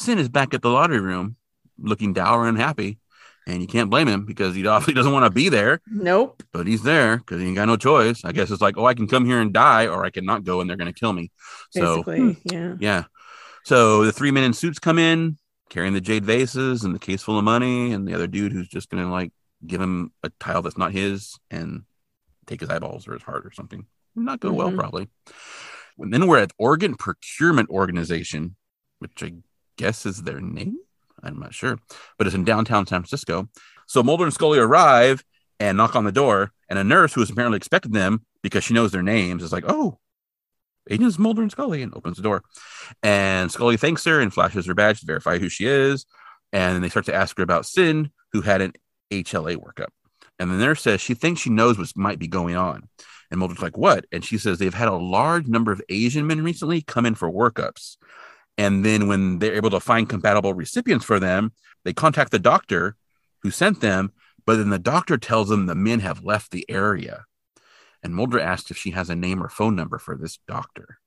Sin 0.00 0.18
is 0.18 0.30
back 0.30 0.54
at 0.54 0.62
the 0.62 0.70
lottery 0.70 0.98
room 0.98 1.36
looking 1.78 2.14
dour 2.14 2.48
and 2.48 2.56
happy. 2.56 2.98
And 3.46 3.60
you 3.60 3.68
can't 3.68 3.90
blame 3.90 4.08
him 4.08 4.24
because 4.24 4.54
he 4.54 4.66
obviously 4.66 4.94
doesn't 4.94 5.12
want 5.12 5.26
to 5.26 5.30
be 5.30 5.50
there 5.50 5.80
Nope. 5.86 6.42
but 6.52 6.66
he's 6.66 6.82
there 6.82 7.18
because 7.18 7.40
he 7.40 7.48
ain't 7.48 7.56
got 7.56 7.66
no 7.66 7.76
choice. 7.76 8.24
I 8.24 8.32
guess 8.32 8.50
it's 8.50 8.62
like, 8.62 8.78
oh, 8.78 8.86
I 8.86 8.94
can 8.94 9.06
come 9.06 9.26
here 9.26 9.40
and 9.40 9.52
die, 9.52 9.86
or 9.86 10.04
I 10.04 10.10
can 10.10 10.24
not 10.24 10.44
go 10.44 10.60
and 10.60 10.70
they're 10.70 10.78
going 10.78 10.92
to 10.92 10.98
kill 10.98 11.12
me. 11.12 11.30
So, 11.70 12.02
Basically, 12.02 12.32
hmm. 12.32 12.32
yeah. 12.44 12.74
yeah. 12.80 13.04
So 13.64 14.04
the 14.04 14.12
three 14.12 14.30
men 14.30 14.44
in 14.44 14.54
suits 14.54 14.78
come 14.78 14.98
in 14.98 15.36
carrying 15.70 15.94
the 15.94 16.00
jade 16.00 16.24
vases 16.26 16.84
and 16.84 16.94
the 16.94 16.98
case 16.98 17.22
full 17.22 17.38
of 17.38 17.44
money, 17.44 17.92
and 17.92 18.06
the 18.06 18.14
other 18.14 18.26
dude 18.26 18.52
who's 18.52 18.68
just 18.68 18.90
going 18.90 19.02
to 19.02 19.10
like 19.10 19.32
give 19.66 19.80
him 19.80 20.12
a 20.22 20.30
tile 20.40 20.60
that's 20.62 20.76
not 20.78 20.92
his 20.92 21.38
and 21.50 21.84
take 22.46 22.60
his 22.60 22.68
eyeballs 22.68 23.08
or 23.08 23.14
his 23.14 23.22
heart 23.22 23.46
or 23.46 23.52
something. 23.52 23.86
Not 24.14 24.40
go 24.40 24.52
well, 24.52 24.70
Mhm. 24.70 24.76
probably. 24.76 25.08
And 25.98 26.12
then 26.12 26.26
we're 26.26 26.38
at 26.38 26.52
Organ 26.58 26.94
Procurement 26.96 27.68
Organization, 27.70 28.56
which 28.98 29.22
I 29.22 29.34
guess 29.76 30.04
is 30.06 30.22
their 30.22 30.40
name. 30.40 30.76
I'm 31.22 31.38
not 31.38 31.54
sure, 31.54 31.78
but 32.18 32.26
it's 32.26 32.34
in 32.34 32.44
downtown 32.44 32.86
San 32.86 33.00
Francisco. 33.02 33.48
So 33.86 34.02
Mulder 34.02 34.24
and 34.24 34.32
Scully 34.34 34.58
arrive 34.58 35.22
and 35.58 35.76
knock 35.76 35.94
on 35.94 36.04
the 36.04 36.12
door, 36.12 36.52
and 36.68 36.78
a 36.78 36.84
nurse 36.84 37.12
who 37.12 37.22
is 37.22 37.30
apparently 37.30 37.58
expecting 37.58 37.92
them 37.92 38.24
because 38.42 38.64
she 38.64 38.72
knows 38.74 38.90
their 38.92 39.02
names 39.02 39.42
is 39.42 39.52
like, 39.52 39.64
"Oh, 39.68 39.98
Agents 40.88 41.18
Mulder 41.18 41.42
and 41.42 41.50
Scully," 41.50 41.82
and 41.82 41.94
opens 41.94 42.16
the 42.16 42.22
door. 42.22 42.42
And 43.02 43.50
Scully 43.50 43.76
thanks 43.76 44.04
her 44.04 44.20
and 44.20 44.32
flashes 44.32 44.66
her 44.66 44.74
badge 44.74 45.00
to 45.00 45.06
verify 45.06 45.38
who 45.38 45.48
she 45.48 45.66
is. 45.66 46.06
And 46.52 46.74
then 46.74 46.82
they 46.82 46.88
start 46.88 47.06
to 47.06 47.14
ask 47.14 47.36
her 47.36 47.42
about 47.42 47.66
Sin, 47.66 48.10
who 48.32 48.40
had 48.40 48.60
an 48.60 48.72
HLA 49.10 49.56
workup. 49.56 49.90
And 50.38 50.50
the 50.50 50.56
nurse 50.56 50.82
says 50.82 51.00
she 51.00 51.14
thinks 51.14 51.40
she 51.40 51.50
knows 51.50 51.78
what 51.78 51.92
might 51.94 52.18
be 52.18 52.28
going 52.28 52.56
on. 52.56 52.88
And 53.30 53.38
Mulder's 53.38 53.62
like, 53.62 53.76
"What?" 53.76 54.06
And 54.10 54.24
she 54.24 54.38
says 54.38 54.58
they've 54.58 54.74
had 54.74 54.88
a 54.88 54.94
large 54.94 55.46
number 55.46 55.70
of 55.70 55.82
Asian 55.88 56.26
men 56.26 56.42
recently 56.42 56.82
come 56.82 57.06
in 57.06 57.14
for 57.14 57.30
workups. 57.30 57.96
And 58.58 58.84
then 58.84 59.06
when 59.06 59.38
they're 59.38 59.54
able 59.54 59.70
to 59.70 59.80
find 59.80 60.08
compatible 60.08 60.54
recipients 60.54 61.04
for 61.04 61.20
them, 61.20 61.52
they 61.84 61.92
contact 61.92 62.30
the 62.30 62.38
doctor 62.38 62.96
who 63.42 63.50
sent 63.50 63.80
them, 63.80 64.12
but 64.44 64.56
then 64.56 64.70
the 64.70 64.78
doctor 64.78 65.16
tells 65.16 65.48
them 65.48 65.66
the 65.66 65.74
men 65.74 66.00
have 66.00 66.24
left 66.24 66.50
the 66.50 66.68
area. 66.68 67.24
And 68.02 68.14
Mulder 68.14 68.40
asks 68.40 68.70
if 68.70 68.76
she 68.76 68.90
has 68.92 69.10
a 69.10 69.16
name 69.16 69.42
or 69.42 69.48
phone 69.48 69.76
number 69.76 69.98
for 69.98 70.16
this 70.16 70.38
doctor. 70.48 70.98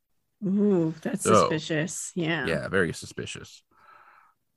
Ooh, 0.46 0.94
that's 1.02 1.24
So, 1.24 1.34
suspicious. 1.34 2.12
Yeah. 2.16 2.46
Yeah, 2.48 2.68
very 2.68 2.94
suspicious. 2.94 3.64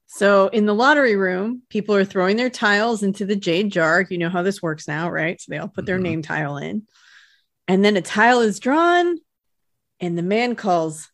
So 0.09 0.49
in 0.49 0.67
the 0.67 0.75
lottery 0.75 1.17
room, 1.17 1.63
people 1.69 1.95
are 1.95 2.05
throwing 2.05 2.37
their 2.37 2.51
tiles 2.51 3.03
into 3.03 3.27
the 3.27 3.37
jade 3.37 3.71
jar. 3.71 4.07
You 4.09 4.19
know 4.19 4.29
how 4.29 4.43
this 4.43 4.63
works 4.63 4.87
now, 4.87 5.11
right? 5.11 5.41
So 5.41 5.51
they 5.51 5.59
all 5.59 5.69
put 5.69 5.87
their 5.87 5.99
Mhm. 5.99 6.03
name 6.03 6.23
tile 6.23 6.59
in. 6.59 6.87
And 7.69 7.85
then 7.85 7.97
a 7.97 8.03
tile 8.03 8.41
is 8.41 8.61
drawn, 8.61 9.19
and 9.99 10.17
the 10.17 10.23
man 10.23 10.55
calls 10.55 11.11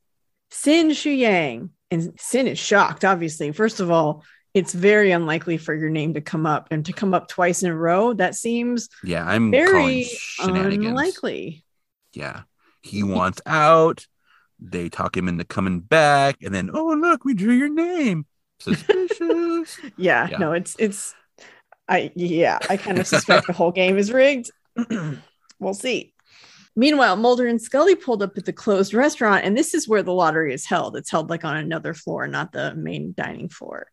Sin 0.50 0.88
Shuyang. 0.90 1.70
And 1.90 2.18
Sin 2.20 2.46
is 2.46 2.58
shocked, 2.58 3.04
obviously. 3.04 3.52
First 3.52 3.80
of 3.80 3.90
all, 3.90 4.24
it's 4.54 4.72
very 4.74 5.10
unlikely 5.12 5.56
for 5.56 5.74
your 5.74 5.88
name 5.90 6.14
to 6.14 6.20
come 6.20 6.44
up 6.46 6.68
and 6.70 6.84
to 6.86 6.92
come 6.92 7.14
up 7.14 7.28
twice 7.28 7.62
in 7.62 7.70
a 7.70 7.76
row. 7.76 8.12
That 8.12 8.34
seems 8.34 8.88
Yeah, 9.02 9.24
I'm 9.24 9.50
very 9.50 10.06
unlikely. 10.38 11.64
Yeah. 12.12 12.42
He 12.82 13.02
wants 13.02 13.40
out. 13.46 14.06
They 14.60 14.88
talk 14.88 15.16
him 15.16 15.28
into 15.28 15.44
coming 15.44 15.80
back. 15.80 16.36
And 16.42 16.54
then, 16.54 16.70
oh, 16.72 16.94
look, 16.94 17.24
we 17.24 17.34
drew 17.34 17.54
your 17.54 17.68
name. 17.70 18.26
Suspicious. 18.60 19.78
Yeah, 19.96 20.28
Yeah. 20.28 20.38
no, 20.38 20.52
it's 20.52 20.76
it's 20.78 21.14
I 21.88 22.12
yeah, 22.14 22.58
I 22.70 22.76
kind 22.76 22.98
of 22.98 23.06
suspect 23.06 23.46
the 23.46 23.52
whole 23.52 23.72
game 23.72 23.98
is 23.98 24.12
rigged. 24.12 24.50
we'll 25.58 25.74
see. 25.74 26.14
Meanwhile, 26.74 27.16
Mulder 27.16 27.46
and 27.46 27.60
Scully 27.60 27.94
pulled 27.94 28.22
up 28.22 28.38
at 28.38 28.46
the 28.46 28.52
closed 28.52 28.94
restaurant, 28.94 29.44
and 29.44 29.56
this 29.56 29.74
is 29.74 29.88
where 29.88 30.02
the 30.02 30.12
lottery 30.14 30.54
is 30.54 30.64
held. 30.64 30.96
It's 30.96 31.10
held 31.10 31.28
like 31.28 31.44
on 31.44 31.56
another 31.56 31.92
floor, 31.92 32.26
not 32.26 32.52
the 32.52 32.74
main 32.74 33.12
dining 33.16 33.48
floor. 33.50 33.88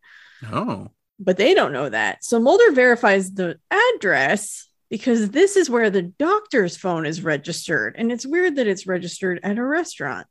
Oh. 0.52 0.90
But 1.20 1.38
they 1.38 1.54
don't 1.54 1.74
know 1.74 1.90
that. 1.90 2.24
So 2.24 2.40
Mulder 2.40 2.72
verifies 2.72 3.34
the 3.34 3.60
address, 3.70 4.68
because 4.90 5.30
this 5.30 5.56
is 5.56 5.70
where 5.70 5.90
the 5.90 6.02
doctor's 6.02 6.76
phone 6.76 7.06
is 7.06 7.22
registered. 7.22 7.96
And 7.98 8.12
it's 8.12 8.26
weird 8.26 8.56
that 8.56 8.68
it's 8.68 8.88
registered 8.88 9.40
at 9.44 9.58
a 9.58 9.64
restaurant. 9.64 10.28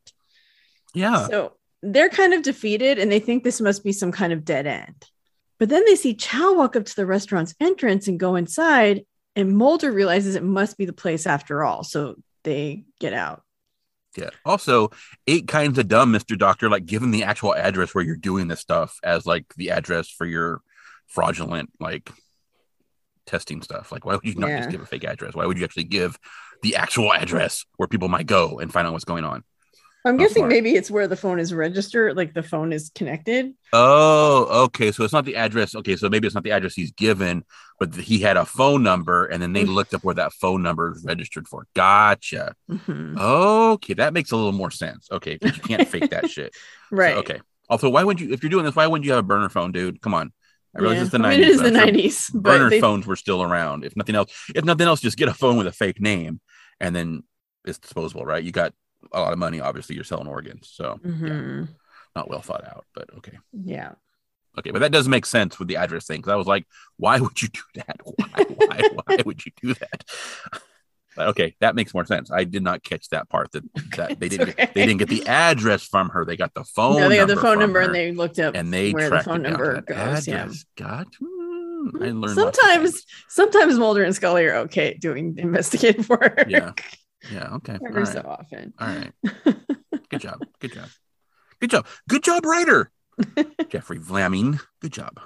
Yeah. 0.94 1.28
So 1.28 1.52
they're 1.82 2.08
kind 2.08 2.34
of 2.34 2.42
defeated 2.42 2.98
and 2.98 3.10
they 3.10 3.20
think 3.20 3.44
this 3.44 3.60
must 3.60 3.84
be 3.84 3.92
some 3.92 4.10
kind 4.10 4.32
of 4.32 4.44
dead 4.44 4.66
end. 4.66 5.06
But 5.58 5.68
then 5.68 5.84
they 5.84 5.94
see 5.94 6.14
Chao 6.14 6.54
walk 6.54 6.74
up 6.74 6.86
to 6.86 6.96
the 6.96 7.06
restaurant's 7.06 7.54
entrance 7.60 8.08
and 8.08 8.18
go 8.18 8.34
inside. 8.34 9.04
And 9.36 9.56
Mulder 9.56 9.92
realizes 9.92 10.34
it 10.34 10.42
must 10.42 10.76
be 10.76 10.86
the 10.86 10.92
place 10.92 11.26
after 11.26 11.62
all. 11.62 11.84
So 11.84 12.16
they 12.42 12.84
get 12.98 13.12
out. 13.12 13.42
Yeah. 14.18 14.30
Also, 14.44 14.90
eight 15.26 15.46
kinds 15.48 15.78
of 15.78 15.88
dumb, 15.88 16.12
Mr. 16.12 16.36
Doctor, 16.36 16.68
like 16.68 16.86
given 16.86 17.10
the 17.10 17.22
actual 17.24 17.54
address 17.54 17.94
where 17.94 18.04
you're 18.04 18.16
doing 18.16 18.48
this 18.48 18.60
stuff 18.60 18.98
as 19.02 19.26
like 19.26 19.44
the 19.56 19.70
address 19.70 20.08
for 20.08 20.26
your 20.26 20.60
fraudulent 21.06 21.70
like 21.78 22.10
testing 23.26 23.62
stuff. 23.62 23.92
Like, 23.92 24.04
why 24.04 24.14
would 24.14 24.24
you 24.24 24.34
not 24.34 24.50
Yeah. 24.50 24.58
just 24.58 24.70
give 24.70 24.80
a 24.80 24.86
fake 24.86 25.04
address? 25.04 25.34
Why 25.34 25.46
would 25.46 25.58
you 25.58 25.64
actually 25.64 25.84
give 25.84 26.18
the 26.62 26.76
actual 26.76 27.12
address 27.12 27.64
where 27.76 27.86
people 27.86 28.08
might 28.08 28.26
go 28.26 28.58
and 28.58 28.72
find 28.72 28.86
out 28.86 28.92
what's 28.92 29.04
going 29.04 29.24
on? 29.24 29.44
I'm 30.08 30.16
Not 30.16 30.22
guessing 30.24 30.40
smart. 30.40 30.50
maybe 30.52 30.74
it's 30.74 30.90
where 30.90 31.06
the 31.06 31.16
phone 31.16 31.38
is 31.38 31.52
registered, 31.54 32.16
like 32.16 32.34
the 32.34 32.42
phone 32.42 32.72
is 32.72 32.90
connected. 32.94 33.52
Oh, 33.72 34.64
okay. 34.64 34.90
So 34.90 35.04
it's 35.04 35.12
not 35.12 35.24
the 35.24 35.36
address. 35.36 35.74
Okay, 35.74 35.96
so 35.96 36.08
maybe 36.08 36.26
it's 36.26 36.34
not 36.34 36.44
the 36.44 36.50
address 36.52 36.74
he's 36.74 36.92
given, 36.92 37.44
but 37.78 37.94
he 37.94 38.18
had 38.18 38.36
a 38.36 38.44
phone 38.44 38.82
number, 38.82 39.26
and 39.26 39.42
then 39.42 39.52
they 39.52 39.64
Mm. 39.64 39.74
looked 39.74 39.94
up 39.94 40.02
where 40.04 40.14
that 40.14 40.32
phone 40.32 40.62
number 40.62 40.92
is 40.92 41.04
registered 41.04 41.46
for. 41.46 41.66
Gotcha. 41.74 42.54
Mhm. 42.70 43.18
Okay, 43.18 43.94
that 43.94 44.12
makes 44.14 44.32
a 44.32 44.36
little 44.36 44.52
more 44.52 44.70
sense. 44.70 45.08
Okay, 45.12 45.38
you 45.42 45.52
can't 45.52 45.86
fake 45.86 46.10
that 46.10 46.30
shit. 46.30 46.54
So, 46.54 46.60
Right. 46.96 47.16
okay. 47.18 47.40
Also, 47.68 47.88
why 47.90 48.02
wouldn't 48.02 48.26
you, 48.26 48.32
if 48.32 48.42
you're 48.42 48.50
doing 48.50 48.64
this, 48.64 48.74
why 48.74 48.86
wouldn't 48.86 49.04
you 49.04 49.12
have 49.12 49.20
a 49.24 49.26
burner 49.28 49.48
phone, 49.50 49.72
dude? 49.72 50.00
Come 50.00 50.14
on. 50.14 50.32
I 50.76 50.80
realize 50.80 50.96
Yeah. 50.96 51.02
it's 51.02 51.12
the 51.12 51.18
I 51.18 51.20
90s. 51.20 51.38
mean, 51.38 51.40
it 51.42 51.48
is 51.50 51.60
the 51.60 51.66
I'm 51.80 52.32
sure 52.32 52.40
Burner 52.40 52.70
they, 52.70 52.80
phones 52.80 53.06
were 53.06 53.16
still 53.16 53.42
around. 53.42 53.84
If 53.84 53.94
nothing 53.96 54.14
else, 54.14 54.32
if 54.54 54.64
nothing 54.64 54.86
else, 54.86 55.00
just 55.00 55.16
get 55.18 55.28
a 55.28 55.34
phone 55.34 55.56
with 55.56 55.66
a 55.66 55.72
fake 55.72 56.00
name, 56.00 56.40
and 56.80 56.94
then 56.96 57.22
it's 57.64 57.78
disposable, 57.78 58.24
right? 58.24 58.42
You 58.42 58.52
got 58.52 58.72
a 59.12 59.20
lot 59.20 59.32
of 59.32 59.38
money. 59.38 59.60
Obviously, 59.60 59.94
you're 59.94 60.04
selling 60.04 60.26
organs, 60.26 60.68
so 60.72 60.98
yeah, 61.04 61.10
Mhm. 61.10 61.68
not 62.16 62.28
well 62.28 62.42
thought 62.42 62.64
out. 62.64 62.86
But 62.94 63.10
okay. 63.18 63.38
yeah. 63.52 63.92
Okay, 64.58 64.70
but 64.72 64.80
that 64.80 64.90
does 64.92 65.06
make 65.06 65.24
sense 65.24 65.58
with 65.58 65.68
the 65.68 65.76
address 65.76 66.06
thing 66.06 66.18
because 66.18 66.32
I 66.32 66.36
was 66.36 66.48
like, 66.48 66.66
why 66.96 67.20
would 67.20 67.40
you 67.40 67.48
do 67.48 67.60
that? 67.76 67.96
Why, 68.04 68.44
why, 68.44 68.88
why 69.04 69.16
would 69.24 69.46
you 69.46 69.52
do 69.62 69.74
that? 69.74 70.04
But 71.16 71.28
okay, 71.30 71.56
that 71.58 71.74
makes 71.74 71.92
more 71.92 72.04
sense. 72.04 72.30
I 72.30 72.44
did 72.44 72.62
not 72.62 72.84
catch 72.84 73.08
that 73.08 73.28
part 73.28 73.50
that, 73.50 73.64
that 73.96 74.20
they 74.20 74.28
didn't 74.28 74.50
okay. 74.50 74.66
get, 74.66 74.74
they 74.74 74.86
didn't 74.86 74.98
get 75.00 75.08
the 75.08 75.26
address 75.26 75.82
from 75.82 76.10
her. 76.10 76.24
They 76.24 76.36
got 76.36 76.54
the 76.54 76.62
phone. 76.62 77.00
no, 77.00 77.08
they 77.08 77.16
got 77.16 77.26
the 77.26 77.34
phone 77.34 77.58
number 77.58 77.80
her, 77.80 77.86
and 77.86 77.94
they 77.94 78.12
looked 78.12 78.38
up 78.38 78.54
and 78.54 78.72
they 78.72 78.92
where 78.92 79.10
the 79.10 79.20
phone 79.24 79.44
it 79.44 79.50
down 79.50 79.58
to 79.58 79.64
number 79.64 79.80
goes. 79.82 80.28
Yeah. 80.28 80.48
Got 80.76 81.08
hmm, 81.20 81.88
I 82.00 82.10
learned 82.10 82.36
Sometimes, 82.36 83.04
sometimes 83.28 83.78
Mulder 83.80 84.04
and 84.04 84.14
Scully 84.14 84.46
are 84.46 84.54
okay 84.66 84.94
doing 84.94 85.34
investigative 85.38 86.08
work. 86.08 86.44
Yeah. 86.46 86.70
Yeah. 87.32 87.54
Okay. 87.56 87.78
Every 87.86 88.02
right. 88.02 88.12
so 88.12 88.20
often. 88.26 88.72
All 88.78 88.88
right. 88.88 89.12
Good 90.08 90.20
job. 90.20 90.44
Good 90.60 90.72
job. 90.72 90.88
Good 91.60 91.70
job. 91.70 91.86
Good 92.08 92.22
job, 92.22 92.44
writer. 92.44 92.90
Jeffrey 93.68 93.98
Vlaming. 93.98 94.60
Good 94.80 94.92
job. 94.92 95.20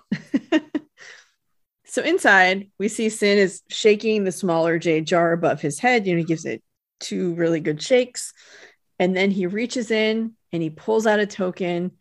So 1.84 2.00
inside, 2.02 2.70
we 2.78 2.88
see 2.88 3.10
Sin 3.10 3.36
is 3.36 3.60
shaking 3.68 4.24
the 4.24 4.32
smaller 4.32 4.78
jade 4.78 5.06
jar 5.06 5.32
above 5.32 5.60
his 5.60 5.78
head. 5.78 6.06
You 6.06 6.14
know, 6.14 6.20
he 6.20 6.24
gives 6.24 6.46
it 6.46 6.62
two 7.00 7.34
really 7.34 7.60
good 7.60 7.82
shakes. 7.82 8.32
And 8.98 9.14
then 9.14 9.30
he 9.30 9.46
reaches 9.46 9.90
in 9.90 10.32
and 10.52 10.62
he 10.62 10.70
pulls 10.70 11.06
out 11.06 11.20
a 11.20 11.26
token 11.26 11.92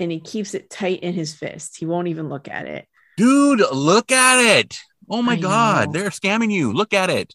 and 0.00 0.10
he 0.10 0.18
keeps 0.18 0.54
it 0.54 0.68
tight 0.68 0.98
in 1.04 1.12
his 1.14 1.32
fist. 1.32 1.76
He 1.78 1.86
won't 1.86 2.08
even 2.08 2.28
look 2.28 2.48
at 2.48 2.66
it. 2.66 2.88
Dude, 3.16 3.62
look 3.72 4.10
at 4.10 4.58
it. 4.58 4.80
Oh 5.08 5.22
my 5.22 5.34
I 5.34 5.36
God. 5.36 5.94
know. 5.94 6.00
They're 6.00 6.10
scamming 6.10 6.50
you. 6.50 6.72
Look 6.72 6.92
at 6.92 7.08
it. 7.08 7.32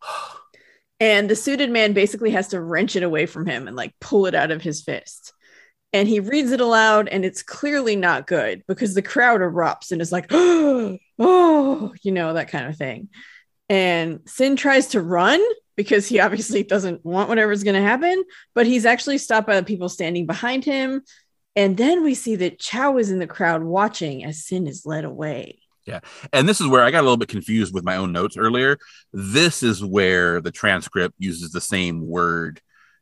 And 1.00 1.30
the 1.30 1.36
suited 1.36 1.70
man 1.70 1.94
basically 1.94 2.30
has 2.32 2.48
to 2.48 2.60
wrench 2.60 2.94
it 2.94 3.02
away 3.02 3.24
from 3.24 3.46
him 3.46 3.66
and 3.66 3.74
like 3.74 3.94
pull 4.00 4.26
it 4.26 4.34
out 4.34 4.50
of 4.50 4.60
his 4.60 4.82
fist. 4.82 5.32
And 5.92 6.06
he 6.06 6.20
reads 6.20 6.52
it 6.52 6.60
aloud, 6.60 7.08
and 7.08 7.24
it's 7.24 7.42
clearly 7.42 7.96
not 7.96 8.28
good 8.28 8.62
because 8.68 8.94
the 8.94 9.02
crowd 9.02 9.40
erupts 9.40 9.90
and 9.90 10.00
is 10.00 10.12
like, 10.12 10.26
oh, 10.30 10.98
oh 11.18 11.94
you 12.02 12.12
know, 12.12 12.34
that 12.34 12.50
kind 12.50 12.66
of 12.66 12.76
thing. 12.76 13.08
And 13.68 14.20
Sin 14.26 14.56
tries 14.56 14.88
to 14.88 15.00
run 15.00 15.40
because 15.76 16.06
he 16.06 16.20
obviously 16.20 16.62
doesn't 16.62 17.04
want 17.04 17.28
whatever's 17.28 17.64
going 17.64 17.80
to 17.80 17.88
happen, 17.88 18.22
but 18.54 18.66
he's 18.66 18.84
actually 18.84 19.18
stopped 19.18 19.46
by 19.46 19.56
the 19.56 19.64
people 19.64 19.88
standing 19.88 20.26
behind 20.26 20.64
him. 20.64 21.02
And 21.56 21.76
then 21.76 22.04
we 22.04 22.14
see 22.14 22.36
that 22.36 22.60
Chao 22.60 22.98
is 22.98 23.10
in 23.10 23.18
the 23.18 23.26
crowd 23.26 23.62
watching 23.64 24.24
as 24.24 24.44
Sin 24.44 24.66
is 24.66 24.86
led 24.86 25.04
away. 25.04 25.59
And 26.32 26.48
this 26.48 26.60
is 26.60 26.68
where 26.68 26.82
I 26.82 26.90
got 26.90 27.00
a 27.00 27.02
little 27.02 27.16
bit 27.16 27.28
confused 27.28 27.74
with 27.74 27.84
my 27.84 27.96
own 27.96 28.12
notes 28.12 28.36
earlier. 28.36 28.78
This 29.12 29.62
is 29.62 29.84
where 29.84 30.40
the 30.40 30.52
transcript 30.52 31.14
uses 31.18 31.50
the 31.50 31.60
same 31.60 32.06
word 32.06 32.60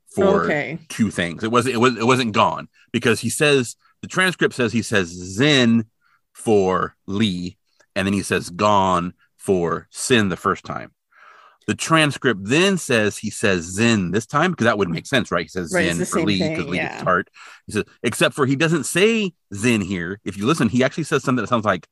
for 0.09 0.45
okay. 0.45 0.79
two 0.89 1.11
things. 1.11 1.45
It 1.45 1.51
wasn't 1.51 1.75
it 1.75 1.79
was 1.79 1.97
it 1.97 2.07
wasn't 2.07 2.33
gone 2.33 2.69
because 2.93 3.21
he 3.21 3.29
says 3.29 3.77
the 4.03 4.09
transcript 4.09 4.55
says 4.55 4.73
he 4.73 4.83
says 4.83 5.09
Zen 5.09 5.87
for 6.33 6.97
Lee, 7.07 7.59
and 7.95 8.07
then 8.07 8.15
he 8.15 8.23
says 8.23 8.51
gone 8.51 9.15
for 9.37 9.89
Sin 9.91 10.29
the 10.29 10.37
first 10.37 10.65
time. 10.65 10.93
The 11.67 11.75
transcript 11.75 12.41
then 12.45 12.79
says 12.79 13.19
he 13.19 13.29
says 13.29 13.65
Zen 13.65 14.11
this 14.11 14.25
time 14.25 14.53
because 14.53 14.65
that 14.65 14.79
would 14.79 14.89
make 14.89 15.07
sense, 15.07 15.31
right? 15.31 15.43
He 15.43 15.49
says 15.49 15.71
Right, 15.75 15.93
Zen 15.93 16.07
for 16.07 16.23
Lee 16.23 16.49
because 16.49 16.65
Lee 16.65 16.79
yeah. 16.79 16.93
gets 16.93 17.03
tart. 17.03 17.29
He 17.67 17.73
says 17.73 17.85
except 18.03 18.35
for 18.35 18.47
he 18.47 18.57
doesn't 18.57 18.85
say 18.85 19.35
Zen 19.53 19.83
here. 19.83 20.21
If 20.25 20.39
you 20.39 20.47
listen, 20.47 20.71
he 20.71 20.83
actually 20.83 21.05
says 21.05 21.23
something 21.23 21.43
that 21.43 21.49
sounds 21.49 21.67
like 21.67 21.87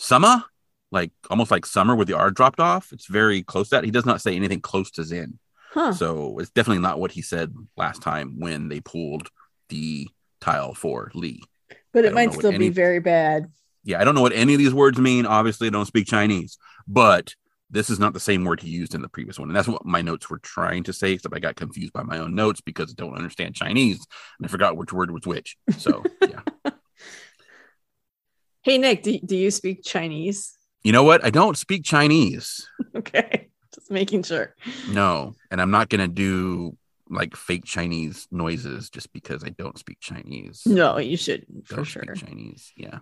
summer, 0.00 0.42
like 0.90 1.12
almost 1.28 1.50
like 1.50 1.66
summer 1.66 1.94
with 1.94 2.08
the 2.08 2.16
R 2.16 2.30
dropped 2.30 2.58
off. 2.60 2.92
It's 2.92 3.06
very 3.06 3.42
close 3.42 3.68
to 3.68 3.76
that. 3.76 3.84
He 3.84 3.90
does 3.90 4.06
not 4.06 4.20
say 4.20 4.34
anything 4.34 4.60
close 4.60 4.90
to 4.92 5.04
Zen. 5.04 5.38
Huh. 5.72 5.92
So 5.92 6.38
it's 6.38 6.50
definitely 6.50 6.82
not 6.82 6.98
what 6.98 7.12
he 7.12 7.22
said 7.22 7.54
last 7.76 8.02
time 8.02 8.40
when 8.40 8.68
they 8.68 8.80
pulled 8.80 9.28
the 9.68 10.08
tile 10.40 10.74
for 10.74 11.12
Lee. 11.14 11.42
but 11.92 12.04
it 12.04 12.12
might 12.14 12.32
still 12.32 12.50
any- 12.50 12.58
be 12.58 12.68
very 12.70 12.98
bad. 12.98 13.50
Yeah, 13.84 14.00
I 14.00 14.04
don't 14.04 14.14
know 14.14 14.20
what 14.20 14.34
any 14.34 14.52
of 14.52 14.58
these 14.58 14.74
words 14.74 14.98
mean. 14.98 15.24
Obviously, 15.24 15.68
I 15.68 15.70
don't 15.70 15.86
speak 15.86 16.06
Chinese, 16.06 16.58
but 16.86 17.34
this 17.70 17.88
is 17.88 17.98
not 17.98 18.12
the 18.12 18.20
same 18.20 18.44
word 18.44 18.60
he 18.60 18.68
used 18.68 18.94
in 18.94 19.00
the 19.00 19.08
previous 19.08 19.38
one. 19.38 19.48
And 19.48 19.56
that's 19.56 19.68
what 19.68 19.86
my 19.86 20.02
notes 20.02 20.28
were 20.28 20.38
trying 20.40 20.82
to 20.84 20.92
say, 20.92 21.12
except 21.12 21.34
I 21.34 21.38
got 21.38 21.56
confused 21.56 21.92
by 21.94 22.02
my 22.02 22.18
own 22.18 22.34
notes 22.34 22.60
because 22.60 22.90
I 22.90 22.94
don't 23.00 23.14
understand 23.16 23.54
Chinese 23.54 24.04
and 24.38 24.46
I 24.46 24.48
forgot 24.50 24.76
which 24.76 24.92
word 24.92 25.10
was 25.10 25.24
which. 25.24 25.56
So, 25.78 26.02
yeah. 26.20 26.40
Hey, 28.62 28.78
Nick, 28.78 29.02
do, 29.02 29.18
do 29.24 29.36
you 29.36 29.50
speak 29.50 29.82
Chinese? 29.84 30.54
you 30.82 30.92
know 30.92 31.02
what? 31.02 31.24
I 31.24 31.30
don't 31.30 31.56
speak 31.58 31.84
Chinese. 31.84 32.66
Okay. 32.96 33.48
Just 33.74 33.90
making 33.90 34.24
sure. 34.24 34.54
No. 34.88 35.34
And 35.50 35.60
I'm 35.60 35.70
not 35.70 35.88
going 35.88 36.00
to 36.00 36.08
do 36.08 36.76
like 37.08 37.36
fake 37.36 37.64
Chinese 37.64 38.26
noises 38.32 38.90
just 38.90 39.12
because 39.12 39.44
I 39.44 39.50
don't 39.50 39.78
speak 39.78 39.98
Chinese. 40.00 40.62
No, 40.66 40.98
you 40.98 41.16
shouldn't 41.16 41.66
for 41.68 41.76
Don't 41.76 41.84
sure. 41.84 42.02
speak 42.02 42.26
Chinese. 42.26 42.72
Yeah. 42.76 42.98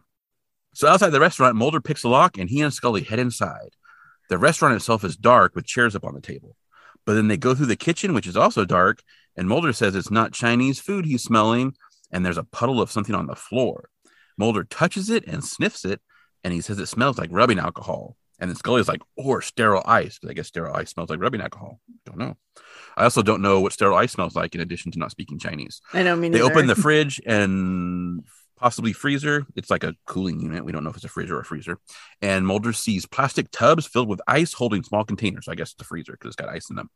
So 0.75 0.87
outside 0.89 1.11
the 1.11 1.21
restaurant, 1.21 1.57
Mulder 1.57 1.81
picks 1.81 2.05
a 2.05 2.09
lock 2.09 2.37
and 2.39 2.51
he 2.51 2.61
and 2.61 2.73
Scully 2.73 3.03
head 3.03 3.19
inside. 3.19 3.71
The 4.29 4.39
restaurant 4.39 4.75
itself 4.75 5.05
is 5.05 5.17
dark 5.17 5.55
with 5.55 5.65
chairs 5.67 5.97
up 5.97 6.05
on 6.05 6.15
the 6.15 6.21
table. 6.21 6.55
But 7.07 7.15
then 7.15 7.29
they 7.29 7.39
go 7.39 7.55
through 7.55 7.67
the 7.67 7.77
kitchen, 7.77 8.13
which 8.13 8.27
is 8.27 8.37
also 8.37 8.65
dark, 8.67 9.01
and 9.37 9.49
Mulder 9.49 9.73
says 9.73 9.95
it's 9.95 10.11
not 10.11 10.33
Chinese 10.33 10.79
food 10.79 11.07
he's 11.07 11.23
smelling, 11.25 11.75
and 12.13 12.25
there's 12.25 12.39
a 12.39 12.45
puddle 12.45 12.81
of 12.83 12.91
something 12.91 13.15
on 13.15 13.27
the 13.27 13.35
floor. 13.35 13.89
Mulder 14.39 14.65
touches 14.65 15.11
it 15.11 15.27
and 15.27 15.45
sniffs 15.45 15.85
it, 15.85 16.01
and 16.45 16.53
he 16.55 16.61
says 16.61 16.79
it 16.79 16.87
smells 16.87 17.19
like 17.19 17.31
rubbing 17.33 17.59
alcohol. 17.59 18.17
And 18.41 18.49
then 18.49 18.57
Scully 18.57 18.81
is 18.81 18.87
like, 18.89 19.03
or 19.17 19.43
sterile 19.43 19.83
ice. 19.85 20.19
But 20.23 20.31
I 20.31 20.35
guess 20.35 20.47
sterile 20.47 20.77
ice 20.77 20.91
smells 20.91 21.11
like 21.11 21.21
rubbing 21.21 21.41
alcohol. 21.41 21.81
Don't 22.07 22.19
know. 22.19 22.37
I 22.97 23.03
also 23.05 23.21
don't 23.23 23.43
know 23.43 23.61
what 23.61 23.73
sterile 23.73 23.97
ice 23.97 24.13
smells 24.13 24.37
like 24.37 24.55
in 24.55 24.61
addition 24.61 24.93
to 24.93 24.99
not 24.99 25.11
speaking 25.11 25.39
Chinese 25.39 25.81
I 25.93 26.03
know. 26.03 26.15
mean 26.17 26.33
they 26.33 26.39
neither. 26.39 26.51
open 26.53 26.67
the 26.69 26.75
fridge 26.87 27.21
and 27.27 28.23
possibly 28.57 28.93
freezer. 28.93 29.45
It's 29.57 29.71
like 29.71 29.85
a 29.85 29.95
cooling 30.07 30.41
unit. 30.41 30.65
We 30.65 30.73
don't 30.73 30.83
know 30.85 30.91
if 30.91 30.97
it's 30.97 31.05
a 31.05 31.09
fridge 31.09 31.31
or 31.31 31.39
a 31.41 31.45
freezer. 31.45 31.79
And 32.23 32.47
Mulder 32.47 32.73
sees 32.73 33.07
plastic 33.07 33.51
tubs 33.53 33.87
filled 33.87 34.09
with 34.09 34.21
ice 34.27 34.53
holding 34.53 34.83
small 34.83 35.05
containers. 35.05 35.47
I 35.49 35.55
guess 35.55 35.73
it's 35.73 35.83
a 35.83 35.85
freezer 35.85 36.13
because 36.13 36.29
it's 36.29 36.37
got 36.37 36.49
ice 36.49 36.69
in 36.71 36.77
them. 36.77 36.91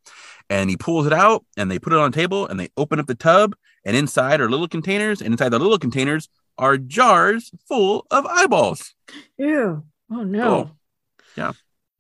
And 0.51 0.71
he 0.71 0.77
pulls 0.77 1.07
it 1.07 1.13
out 1.13 1.45
and 1.57 1.71
they 1.71 1.79
put 1.79 1.93
it 1.93 1.99
on 2.01 2.09
a 2.09 2.13
table 2.13 2.47
and 2.47 2.59
they 2.59 2.69
open 2.77 2.99
up 3.01 3.07
the 3.07 3.15
tub. 3.15 3.55
And 3.85 3.97
inside 3.97 4.41
are 4.41 4.51
little 4.51 4.69
containers. 4.69 5.21
And 5.21 5.33
inside 5.35 5.49
the 5.51 5.59
little 5.59 5.79
containers 5.79 6.29
are 6.59 6.77
jars 6.77 7.51
full 7.69 8.07
of 8.11 8.27
eyeballs. 8.27 8.95
Ew. 9.39 9.85
Oh 10.11 10.25
no. 10.25 10.73
Yeah. 11.37 11.53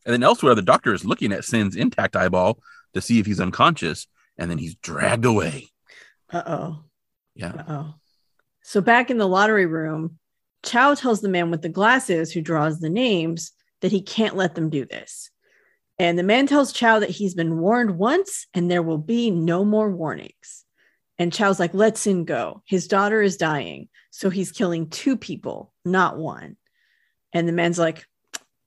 And 0.05 0.12
then 0.12 0.23
elsewhere, 0.23 0.55
the 0.55 0.62
doctor 0.62 0.93
is 0.93 1.05
looking 1.05 1.33
at 1.33 1.45
Sin's 1.45 1.77
intact 1.77 2.16
eyeball 2.16 2.59
to 2.95 3.01
see 3.01 3.19
if 3.19 3.27
he's 3.27 3.41
unconscious. 3.41 4.07
And 4.39 4.51
then 4.51 4.59
he's 4.59 4.74
dragged 4.77 5.24
away. 5.24 5.69
Uh 6.33 6.43
oh. 6.47 6.85
Yeah. 7.35 7.53
Uh 7.53 7.65
oh. 7.69 7.95
So 8.62 8.81
back 8.81 9.11
in 9.11 9.19
the 9.19 9.29
lottery 9.29 9.66
room, 9.66 10.19
Chao 10.65 10.95
tells 10.95 11.20
the 11.20 11.29
man 11.29 11.51
with 11.51 11.62
the 11.62 11.69
glasses 11.69 12.33
who 12.33 12.41
draws 12.41 12.79
the 12.79 12.91
names 12.91 13.53
that 13.81 13.93
he 13.93 14.01
can't 14.01 14.37
let 14.37 14.55
them 14.55 14.70
do 14.70 14.85
this. 14.85 15.31
And 15.99 16.19
the 16.19 16.23
man 16.23 16.47
tells 16.47 16.73
Chao 16.73 17.01
that 17.01 17.11
he's 17.11 17.35
been 17.35 17.59
warned 17.59 17.99
once 17.99 18.47
and 18.55 18.70
there 18.70 18.83
will 18.83 18.99
be 18.99 19.31
no 19.31 19.65
more 19.65 19.91
warnings. 19.91 20.65
And 21.19 21.33
Chao's 21.33 21.61
like, 21.61 21.74
let 21.74 21.99
Sin 21.99 22.24
go. 22.24 22.62
His 22.66 22.89
daughter 22.89 23.20
is 23.20 23.37
dying. 23.37 23.89
So 24.12 24.30
he's 24.30 24.52
killing 24.52 24.89
two 24.89 25.16
people, 25.16 25.72
not 25.84 26.18
one. 26.18 26.56
And 27.32 27.48
the 27.48 27.52
man's 27.52 27.78
like, 27.78 28.05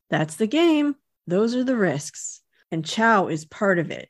that's 0.09 0.35
the 0.35 0.47
game. 0.47 0.95
Those 1.27 1.55
are 1.55 1.63
the 1.63 1.77
risks. 1.77 2.41
and 2.71 2.83
Chao 2.83 3.27
is 3.27 3.45
part 3.45 3.79
of 3.79 3.91
it. 3.91 4.09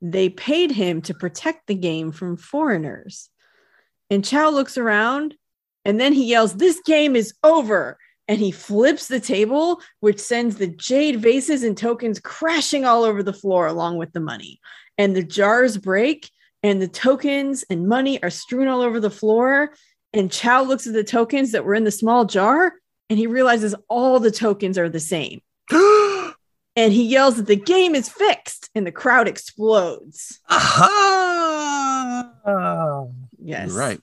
They 0.00 0.28
paid 0.28 0.70
him 0.70 1.02
to 1.02 1.14
protect 1.14 1.66
the 1.66 1.74
game 1.74 2.12
from 2.12 2.36
foreigners. 2.36 3.28
And 4.10 4.24
Chao 4.24 4.50
looks 4.50 4.78
around 4.78 5.34
and 5.84 6.00
then 6.00 6.12
he 6.12 6.24
yells, 6.24 6.54
This 6.54 6.80
game 6.84 7.16
is 7.16 7.34
over. 7.42 7.98
And 8.28 8.40
he 8.40 8.50
flips 8.50 9.06
the 9.06 9.20
table, 9.20 9.80
which 10.00 10.18
sends 10.18 10.56
the 10.56 10.66
jade 10.66 11.20
vases 11.20 11.62
and 11.62 11.76
tokens 11.76 12.18
crashing 12.18 12.84
all 12.84 13.04
over 13.04 13.22
the 13.22 13.32
floor 13.32 13.66
along 13.66 13.98
with 13.98 14.12
the 14.12 14.20
money. 14.20 14.60
And 14.98 15.14
the 15.14 15.22
jars 15.22 15.78
break, 15.78 16.28
and 16.62 16.82
the 16.82 16.88
tokens 16.88 17.64
and 17.70 17.86
money 17.88 18.20
are 18.24 18.30
strewn 18.30 18.66
all 18.66 18.80
over 18.80 18.98
the 18.98 19.10
floor. 19.10 19.72
And 20.16 20.32
Chao 20.32 20.62
looks 20.62 20.86
at 20.86 20.94
the 20.94 21.04
tokens 21.04 21.52
that 21.52 21.64
were 21.64 21.74
in 21.74 21.84
the 21.84 21.90
small 21.90 22.24
jar 22.24 22.72
and 23.10 23.18
he 23.18 23.26
realizes 23.26 23.74
all 23.88 24.18
the 24.18 24.30
tokens 24.30 24.78
are 24.78 24.88
the 24.88 24.98
same. 24.98 25.42
and 25.70 26.92
he 26.92 27.04
yells 27.04 27.36
that 27.36 27.46
the 27.46 27.56
game 27.56 27.94
is 27.94 28.08
fixed 28.08 28.70
and 28.74 28.86
the 28.86 28.92
crowd 28.92 29.28
explodes. 29.28 30.40
Aha! 30.48 32.32
Yes. 33.42 33.68
You're 33.68 33.78
right. 33.78 34.00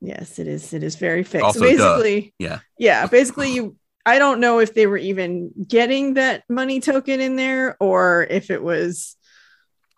Yes, 0.00 0.38
it 0.38 0.48
is. 0.48 0.72
It 0.72 0.82
is 0.82 0.96
very 0.96 1.22
fixed. 1.22 1.44
Also, 1.44 1.60
so 1.60 1.64
basically, 1.64 2.34
Yeah. 2.38 2.58
yeah, 2.78 3.06
basically 3.06 3.54
you 3.54 3.76
I 4.04 4.18
don't 4.18 4.40
know 4.40 4.58
if 4.58 4.74
they 4.74 4.88
were 4.88 4.96
even 4.98 5.52
getting 5.66 6.14
that 6.14 6.42
money 6.48 6.80
token 6.80 7.20
in 7.20 7.36
there 7.36 7.76
or 7.78 8.26
if 8.28 8.50
it 8.50 8.62
was 8.62 9.16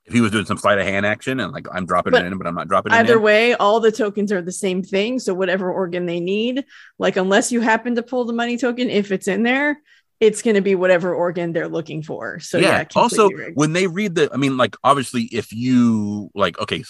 If 0.06 0.12
he 0.12 0.20
was 0.20 0.30
doing 0.32 0.44
some 0.44 0.58
sleight 0.58 0.78
of 0.78 0.84
hand 0.86 1.06
action 1.06 1.40
and 1.40 1.50
like 1.52 1.66
I'm 1.72 1.86
dropping 1.86 2.12
But 2.12 2.24
it 2.24 2.32
in, 2.32 2.36
but 2.36 2.46
I'm 2.46 2.54
not 2.54 2.68
dropping 2.68 2.92
it 2.92 2.96
either 2.96 3.18
way, 3.18 3.54
all 3.54 3.80
the 3.80 3.90
tokens 3.92 4.32
are 4.32 4.42
the 4.42 4.52
same 4.52 4.82
thing. 4.82 5.18
So 5.18 5.32
whatever 5.32 5.72
organ 5.72 6.04
they 6.04 6.20
need, 6.20 6.64
like 6.98 7.16
unless 7.16 7.50
you 7.52 7.60
happen 7.60 7.94
to 7.94 8.02
pull 8.02 8.26
the 8.26 8.34
money 8.34 8.58
token, 8.58 8.90
if 8.90 9.10
it's 9.12 9.28
in 9.28 9.44
there, 9.44 9.80
it's 10.20 10.42
going 10.42 10.56
to 10.56 10.60
be 10.62 10.74
whatever 10.74 11.14
organ 11.14 11.52
they're 11.52 11.68
looking 11.68 12.02
for. 12.02 12.38
So 12.40 12.58
yeah. 12.58 12.80
yeah. 12.80 12.84
also, 12.94 13.30
rigged. 13.30 13.56
when 13.56 13.72
they 13.72 13.86
read 13.86 14.14
the, 14.14 14.30
I 14.32 14.36
mean, 14.36 14.56
like 14.58 14.76
obviously, 14.84 15.22
if 15.32 15.52
you 15.52 16.30
like, 16.34 16.58
okay, 16.58 16.84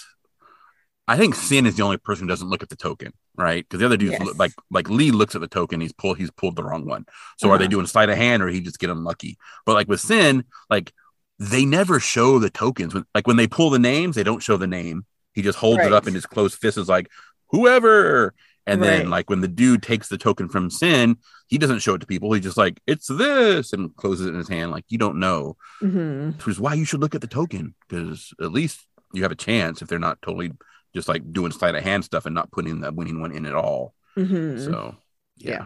I 1.07 1.17
think 1.17 1.35
Sin 1.35 1.65
is 1.65 1.75
the 1.75 1.83
only 1.83 1.97
person 1.97 2.23
who 2.25 2.29
doesn't 2.29 2.49
look 2.49 2.63
at 2.63 2.69
the 2.69 2.75
token, 2.75 3.13
right? 3.37 3.63
Because 3.63 3.79
the 3.79 3.85
other 3.85 3.97
dudes 3.97 4.13
Yes. 4.13 4.21
look, 4.23 4.37
like 4.39 4.53
like 4.71 4.89
Lee 4.89 5.11
looks 5.11 5.35
at 5.35 5.41
the 5.41 5.47
token, 5.47 5.79
he's 5.79 5.93
pulled 5.93 6.17
he's 6.17 6.31
pulled 6.31 6.55
the 6.55 6.63
wrong 6.63 6.85
one. 6.85 7.05
So 7.37 7.49
are 7.51 7.57
they 7.57 7.65
Uh-huh. 7.65 7.69
doing 7.71 7.85
sleight 7.85 8.09
of 8.09 8.17
hand 8.17 8.41
or 8.41 8.47
he 8.47 8.59
just 8.59 8.79
get 8.79 8.89
unlucky? 8.89 9.37
But 9.65 9.73
like 9.73 9.87
with 9.87 10.01
Sin, 10.01 10.45
like 10.69 10.91
they 11.39 11.65
never 11.65 11.99
show 11.99 12.39
the 12.39 12.49
tokens. 12.49 12.93
When 12.93 13.05
like 13.13 13.27
when 13.27 13.37
they 13.37 13.47
pull 13.47 13.69
the 13.69 13.79
names, 13.79 14.15
they 14.15 14.23
don't 14.23 14.43
show 14.43 14.57
the 14.57 14.67
name. 14.67 15.05
He 15.33 15.41
just 15.41 15.57
holds 15.57 15.83
it 15.83 15.93
up 15.93 16.07
in 16.07 16.13
his 16.13 16.25
closed 16.25 16.57
fist, 16.57 16.77
is 16.77 16.87
like 16.89 17.09
whoever. 17.49 18.33
And 18.67 18.81
then 18.81 19.09
like 19.11 19.29
when 19.29 19.41
the 19.41 19.47
dude 19.47 19.83
takes 19.83 20.07
the 20.07 20.17
token 20.17 20.49
from 20.49 20.71
Sin, 20.71 21.17
he 21.47 21.57
doesn't 21.59 21.79
show 21.79 21.93
it 21.93 21.99
to 21.99 22.07
people. 22.07 22.31
He's 22.33 22.43
just 22.43 22.57
like 22.57 22.81
it's 22.87 23.07
this 23.07 23.73
and 23.73 23.95
closes 23.95 24.25
it 24.25 24.29
in 24.29 24.37
his 24.37 24.49
hand. 24.49 24.71
Like 24.71 24.85
you 24.87 24.97
don't 24.97 25.19
know 25.19 25.55
Mhm. 25.83 26.37
which 26.37 26.47
is 26.47 26.59
why 26.59 26.73
you 26.73 26.85
should 26.85 26.99
look 27.01 27.13
at 27.15 27.21
the 27.21 27.27
token 27.27 27.75
because 27.87 28.33
at 28.41 28.51
least 28.51 28.79
you 29.13 29.21
have 29.21 29.31
a 29.31 29.35
chance 29.35 29.81
if 29.81 29.87
they're 29.87 29.99
not 29.99 30.21
totally 30.21 30.51
just 30.95 31.07
like 31.07 31.31
doing 31.31 31.51
sleight 31.51 31.75
of 31.75 31.83
hand 31.83 32.05
stuff 32.05 32.25
and 32.25 32.33
not 32.33 32.51
putting 32.51 32.79
the 32.81 32.91
winning 32.91 33.19
one 33.21 33.31
in 33.33 33.45
at 33.45 33.53
all. 33.53 33.93
Mhm. 34.17 34.63
So, 34.63 34.95
yeah. 35.37 35.51
Yeah. 35.51 35.65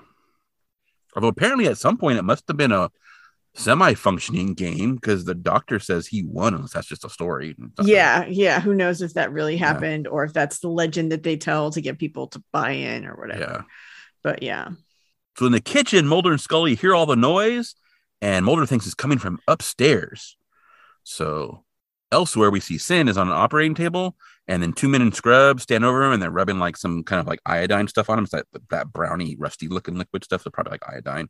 Although 1.16 1.28
apparently 1.30 1.68
at 1.68 1.78
some 1.78 1.98
point 1.98 2.18
it 2.20 2.24
must 2.24 2.46
have 2.48 2.58
been 2.58 2.72
a 2.72 2.90
semi-functioning 3.60 4.54
game 4.54 4.96
because 4.96 5.26
the 5.26 5.36
doctor 5.36 5.80
says 5.80 6.08
he 6.08 6.24
won, 6.24 6.54
unless 6.54 6.74
that's 6.74 6.88
just 6.88 7.06
a 7.06 7.10
story. 7.10 7.56
yeah, 7.84 8.26
yeah. 8.26 8.60
Who 8.60 8.74
knows 8.74 9.02
if 9.02 9.14
that 9.16 9.34
really 9.34 9.58
happened 9.58 10.08
or 10.08 10.24
if 10.24 10.34
that's 10.34 10.60
the 10.60 10.70
legend 10.70 11.12
that 11.12 11.24
they 11.24 11.36
tell 11.38 11.70
to 11.72 11.82
get 11.82 12.00
people 12.00 12.28
to 12.28 12.44
buy 12.52 12.72
in 12.72 13.06
or 13.06 13.16
whatever. 13.16 13.42
Yeah. 13.42 13.62
But 14.24 14.44
yeah. 14.44 14.70
So 15.38 15.46
in 15.46 15.52
the 15.52 15.62
kitchen, 15.62 16.08
Mulder 16.08 16.32
and 16.32 16.42
Scully 16.42 16.76
hear 16.76 16.96
all 16.96 17.06
the 17.06 17.16
noise, 17.16 17.76
and 18.22 18.46
Mulder 18.46 18.66
thinks 18.66 18.86
it's 18.86 18.96
coming 18.96 19.20
from 19.20 19.40
upstairs. 19.48 20.38
So 21.04 21.64
elsewhere, 22.12 22.52
we 22.52 22.60
see 22.60 22.78
Sin 22.78 23.08
is 23.08 23.18
on 23.18 23.28
an 23.28 23.34
operating 23.34 23.76
table, 23.76 24.16
and 24.48 24.64
then 24.64 24.74
two 24.74 24.90
men 24.90 25.02
in 25.02 25.12
scrubs 25.12 25.64
stand 25.64 25.86
over 25.86 26.04
him, 26.04 26.14
and 26.14 26.22
they're 26.22 26.32
rubbing 26.32 26.60
like 26.60 26.76
some 26.78 27.04
kind 27.04 27.20
of 27.20 27.28
like 27.28 27.40
iodine 27.46 27.88
stuff 27.88 28.10
on 28.10 28.18
him. 28.18 28.24
It's 28.24 28.34
that 28.34 28.48
that 28.70 28.92
browny, 28.92 29.36
rusty 29.38 29.68
looking 29.68 29.98
liquid 29.98 30.24
stuff. 30.24 30.44
They're 30.44 30.52
probably 30.52 30.72
like 30.72 30.90
iodine. 30.90 31.30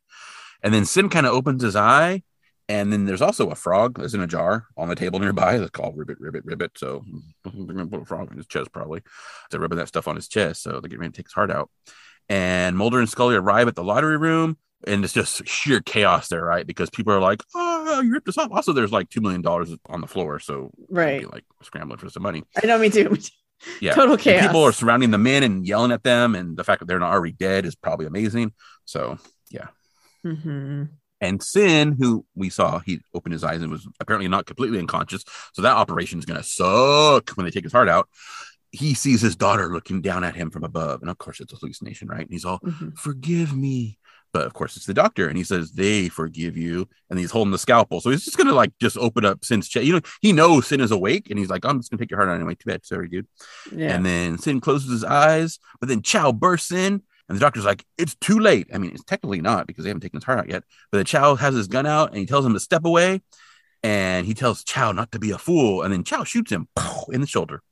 And 0.62 0.72
then 0.74 0.84
Sin 0.84 1.08
kind 1.08 1.26
of 1.26 1.32
opens 1.32 1.62
his 1.62 1.76
eye, 1.76 2.22
and 2.68 2.92
then 2.92 3.04
there's 3.06 3.22
also 3.22 3.50
a 3.50 3.54
frog 3.54 3.98
that's 3.98 4.14
in 4.14 4.20
a 4.20 4.26
jar 4.26 4.66
on 4.76 4.88
the 4.88 4.94
table 4.94 5.18
nearby. 5.18 5.58
That's 5.58 5.70
called 5.70 5.96
Ribbit, 5.96 6.18
Ribbit, 6.20 6.44
Ribbit. 6.44 6.78
So 6.78 7.04
they're 7.44 7.74
gonna 7.76 7.86
put 7.86 8.02
a 8.02 8.04
frog 8.06 8.30
in 8.30 8.36
his 8.36 8.46
chest 8.46 8.72
probably. 8.72 9.02
They're 9.50 9.60
rubbing 9.60 9.78
that 9.78 9.88
stuff 9.88 10.06
on 10.08 10.16
his 10.16 10.28
chest, 10.28 10.62
so 10.62 10.72
they're 10.72 10.82
getting 10.82 11.00
ready 11.00 11.12
to 11.12 11.16
take 11.16 11.26
his 11.26 11.34
heart 11.34 11.50
out 11.50 11.70
and 12.28 12.76
Mulder 12.78 13.00
and 13.00 13.08
Scully 13.08 13.34
arrive 13.34 13.66
at 13.66 13.74
the 13.74 13.82
lottery 13.82 14.16
room, 14.16 14.56
and 14.86 15.02
it's 15.04 15.12
just 15.12 15.46
sheer 15.48 15.80
chaos 15.80 16.28
there, 16.28 16.44
right? 16.44 16.64
Because 16.64 16.88
people 16.88 17.12
are 17.12 17.18
like, 17.20 17.42
"Oh, 17.56 18.00
you 18.02 18.12
ripped 18.12 18.28
us 18.28 18.38
off." 18.38 18.52
Also, 18.52 18.72
there's 18.72 18.92
like 18.92 19.10
two 19.10 19.20
million 19.20 19.42
dollars 19.42 19.74
on 19.86 20.00
the 20.00 20.06
floor, 20.06 20.38
so 20.38 20.70
Right. 20.88 21.22
be, 21.22 21.26
like 21.26 21.44
scrambling 21.62 21.98
for 21.98 22.08
some 22.08 22.22
money. 22.22 22.44
I 22.62 22.66
know 22.66 22.78
me 22.78 22.88
too. 22.90 23.16
Yeah, 23.82 23.92
Total 23.92 24.14
And 24.14 24.22
chaos. 24.22 24.46
people 24.46 24.62
are 24.62 24.72
surrounding 24.72 25.10
the 25.10 25.18
men 25.18 25.42
and 25.42 25.66
yelling 25.66 25.92
at 25.92 26.02
them, 26.02 26.34
and 26.34 26.56
the 26.56 26.64
fact 26.64 26.78
that 26.80 26.86
they're 26.86 26.98
not 26.98 27.12
already 27.12 27.32
dead 27.32 27.66
is 27.66 27.74
probably 27.74 28.06
amazing. 28.06 28.54
So, 28.86 29.18
Mhm. 30.24 30.88
and 31.20 31.42
Sin, 31.42 31.96
who 31.98 32.24
we 32.34 32.48
saw, 32.48 32.78
he 32.80 33.00
opened 33.14 33.32
his 33.32 33.44
eyes 33.44 33.60
and 33.62 33.70
was 33.70 33.86
apparently 34.00 34.28
not 34.28 34.46
completely 34.46 34.78
unconscious. 34.78 35.24
So 35.52 35.62
that 35.62 35.76
operation 35.76 36.18
is 36.18 36.24
going 36.24 36.40
to 36.40 36.46
suck 36.46 37.30
when 37.30 37.44
they 37.44 37.50
take 37.50 37.64
his 37.64 37.72
heart 37.72 37.88
out. 37.88 38.08
He 38.72 38.94
sees 38.94 39.20
his 39.20 39.36
daughter 39.36 39.72
looking 39.72 40.00
down 40.00 40.22
at 40.24 40.36
him 40.36 40.50
from 40.50 40.64
above, 40.64 41.00
and 41.02 41.10
of 41.10 41.18
course, 41.18 41.40
it's 41.40 41.52
a 41.52 41.56
hallucination, 41.56 42.08
right? 42.08 42.20
And 42.20 42.30
he's 42.30 42.44
all, 42.44 42.60
Mhm. 42.60 42.96
forgive 42.96 43.54
me. 43.56 43.98
But 44.32 44.46
of 44.46 44.54
course, 44.54 44.76
it's 44.76 44.86
the 44.86 44.94
doctor, 44.94 45.26
and 45.26 45.36
he 45.36 45.42
says 45.42 45.72
they 45.72 46.08
forgive 46.08 46.56
you, 46.56 46.88
and 47.10 47.18
he's 47.18 47.32
holding 47.32 47.50
the 47.50 47.58
scalpel. 47.58 48.00
So 48.00 48.10
he's 48.10 48.24
just 48.24 48.36
gonna 48.38 48.52
like 48.52 48.72
just 48.80 48.96
open 48.96 49.24
up 49.24 49.44
Sin's 49.44 49.68
chest. 49.68 49.84
You 49.84 49.94
know, 49.94 50.00
he 50.22 50.32
knows 50.32 50.68
Sin 50.68 50.80
is 50.80 50.92
awake, 50.92 51.30
and 51.30 51.38
he's 51.38 51.50
like, 51.50 51.64
I'm 51.64 51.80
just 51.80 51.90
gonna 51.90 51.98
take 51.98 52.12
your 52.12 52.18
heart 52.20 52.30
out 52.30 52.36
anyway. 52.36 52.54
Too 52.54 52.70
bad, 52.70 52.86
sorry, 52.86 53.08
dude. 53.08 53.26
Yeah. 53.74 53.92
And 53.92 54.06
then 54.06 54.38
Sin 54.38 54.60
closes 54.60 54.88
his 54.88 55.02
eyes, 55.02 55.58
but 55.80 55.88
then 55.88 56.00
Chao 56.02 56.30
bursts 56.30 56.70
in, 56.70 57.02
and 57.30 57.36
the 57.36 57.40
doctor's 57.40 57.64
like, 57.64 57.84
It's 57.96 58.16
too 58.16 58.40
late. 58.40 58.66
I 58.74 58.78
mean, 58.78 58.90
it's 58.90 59.04
technically 59.04 59.40
not 59.40 59.68
because 59.68 59.84
they 59.84 59.90
haven't 59.90 60.00
taken 60.00 60.18
his 60.18 60.24
heart 60.24 60.40
out 60.40 60.50
yet. 60.50 60.64
But 60.90 60.98
the 60.98 61.04
Chao 61.04 61.36
has 61.36 61.54
his 61.54 61.68
gun 61.68 61.86
out, 61.86 62.08
and 62.08 62.18
he 62.18 62.26
tells 62.26 62.44
him 62.44 62.54
to 62.54 62.60
step 62.60 62.84
away, 62.84 63.22
and 63.84 64.26
he 64.26 64.34
tells 64.34 64.64
Chao 64.64 64.90
not 64.90 65.12
to 65.12 65.20
be 65.20 65.30
a 65.30 65.38
fool, 65.38 65.82
and 65.82 65.92
then 65.92 66.02
Chao 66.02 66.24
shoots 66.24 66.50
him 66.50 66.66
in 67.12 67.20
the 67.20 67.28
shoulder. 67.28 67.62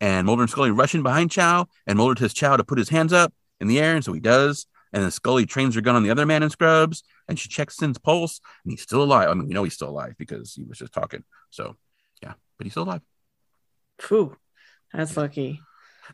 And 0.00 0.28
Mulder 0.28 0.42
and 0.42 0.50
Scully 0.50 0.70
rush 0.70 0.94
in 0.94 1.02
behind 1.02 1.32
Chao, 1.32 1.66
and 1.88 1.98
Mulder 1.98 2.14
tells 2.14 2.32
Chao 2.32 2.56
to 2.56 2.62
put 2.62 2.78
his 2.78 2.88
hands 2.88 3.12
up 3.12 3.34
in 3.60 3.66
the 3.66 3.80
air, 3.80 3.96
and 3.96 4.04
so 4.04 4.12
he 4.12 4.20
does. 4.20 4.66
And 4.92 5.02
then 5.02 5.10
Scully 5.10 5.44
trains 5.44 5.74
her 5.74 5.80
gun 5.80 5.96
on 5.96 6.04
the 6.04 6.10
other 6.10 6.24
man 6.24 6.44
in 6.44 6.50
scrubs, 6.50 7.02
and 7.26 7.36
she 7.36 7.48
checks 7.48 7.78
Sin's 7.78 7.98
pulse, 7.98 8.40
and 8.64 8.70
he's 8.70 8.82
still 8.82 9.02
alive. 9.02 9.28
I 9.28 9.34
mean, 9.34 9.48
we 9.48 9.54
know 9.54 9.64
he's 9.64 9.74
still 9.74 9.90
alive 9.90 10.14
because 10.18 10.54
he 10.54 10.62
was 10.62 10.78
just 10.78 10.92
talking. 10.92 11.24
So, 11.50 11.76
yeah, 12.22 12.34
but 12.58 12.64
he's 12.64 12.74
still 12.74 12.84
alive. 12.84 13.02
Phew. 14.00 14.36
That's 14.92 15.16
lucky. 15.16 15.60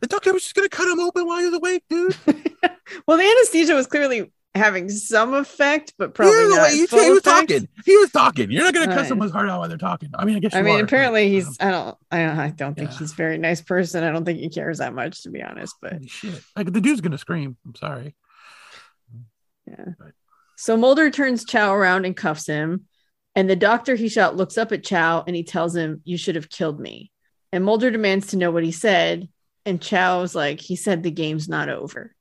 The 0.01 0.07
doctor 0.09 0.33
was 0.33 0.43
just 0.43 0.55
gonna 0.55 0.69
cut 0.69 0.89
him 0.91 1.01
open 1.01 1.27
while 1.27 1.39
he 1.39 1.47
was 1.47 1.55
awake, 1.55 1.83
dude. 1.89 2.17
well, 3.07 3.17
the 3.17 3.25
anesthesia 3.25 3.75
was 3.75 3.87
clearly 3.87 4.33
having 4.55 4.89
some 4.89 5.35
effect, 5.35 5.93
but 5.99 6.15
probably 6.15 6.35
He 6.39 6.45
was 6.47 6.57
not. 6.57 6.71
he, 6.71 6.87
he 7.05 7.11
was 7.11 7.23
talking. 7.23 7.69
He 7.85 7.97
was 7.99 8.11
talking. 8.11 8.51
You're 8.51 8.65
not 8.65 8.75
gonna 8.75 8.95
cut 8.95 9.07
someone's 9.07 9.33
heart 9.33 9.49
out 9.49 9.59
while 9.61 9.69
they're 9.69 9.77
talking. 9.79 10.11
I 10.15 10.25
mean, 10.25 10.37
I 10.37 10.39
guess. 10.41 10.55
I 10.55 10.63
mean, 10.63 10.81
are, 10.81 10.85
apparently 10.85 11.25
but, 11.25 11.31
he's. 11.33 11.57
I 11.61 11.71
don't. 11.71 11.97
I 12.11 12.19
don't. 12.27 12.39
I 12.39 12.51
don't 12.51 12.75
think 12.75 12.91
Yeah. 12.93 12.99
he's 12.99 13.13
a 13.13 13.17
very 13.17 13.39
nice 13.39 13.61
person. 13.61 14.03
I 14.05 14.11
don't 14.13 14.25
think 14.25 14.39
he 14.39 14.49
cares 14.49 14.79
that 14.79 14.95
much, 14.95 15.23
to 15.25 15.31
be 15.31 15.43
honest. 15.43 15.75
But 15.83 15.93
Holy 15.95 16.09
shit! 16.09 16.41
Like 16.57 16.73
the 16.73 16.81
dude's 16.81 17.01
gonna 17.01 17.19
scream. 17.19 17.57
I'm 17.67 17.75
sorry. 17.75 18.15
yeah. 19.67 19.85
Right. 19.99 20.13
So 20.57 20.77
Mulder 20.77 21.11
turns 21.11 21.45
Chao 21.45 21.75
around 21.75 22.07
and 22.07 22.17
cuffs 22.17 22.47
him, 22.47 22.87
and 23.35 23.49
the 23.51 23.57
doctor 23.57 23.95
he 23.95 24.09
shot 24.09 24.37
looks 24.37 24.57
up 24.57 24.73
at 24.73 24.85
Chao 24.85 25.23
and 25.27 25.37
he 25.37 25.45
tells 25.45 25.77
him, 25.77 26.01
"You 26.05 26.17
should 26.17 26.35
have 26.37 26.49
killed 26.49 26.81
me." 26.81 27.11
And 27.53 27.65
Mulder 27.65 27.91
demands 27.91 28.29
to 28.29 28.37
know 28.37 28.51
what 28.51 28.65
he 28.65 28.73
said, 28.73 29.29
and 29.67 29.81
Chao's 29.81 30.35
like, 30.35 30.61
"He 30.61 30.77
said 30.77 31.03
the 31.03 31.11
game's 31.11 31.49
not 31.49 31.69
over." 31.69 32.15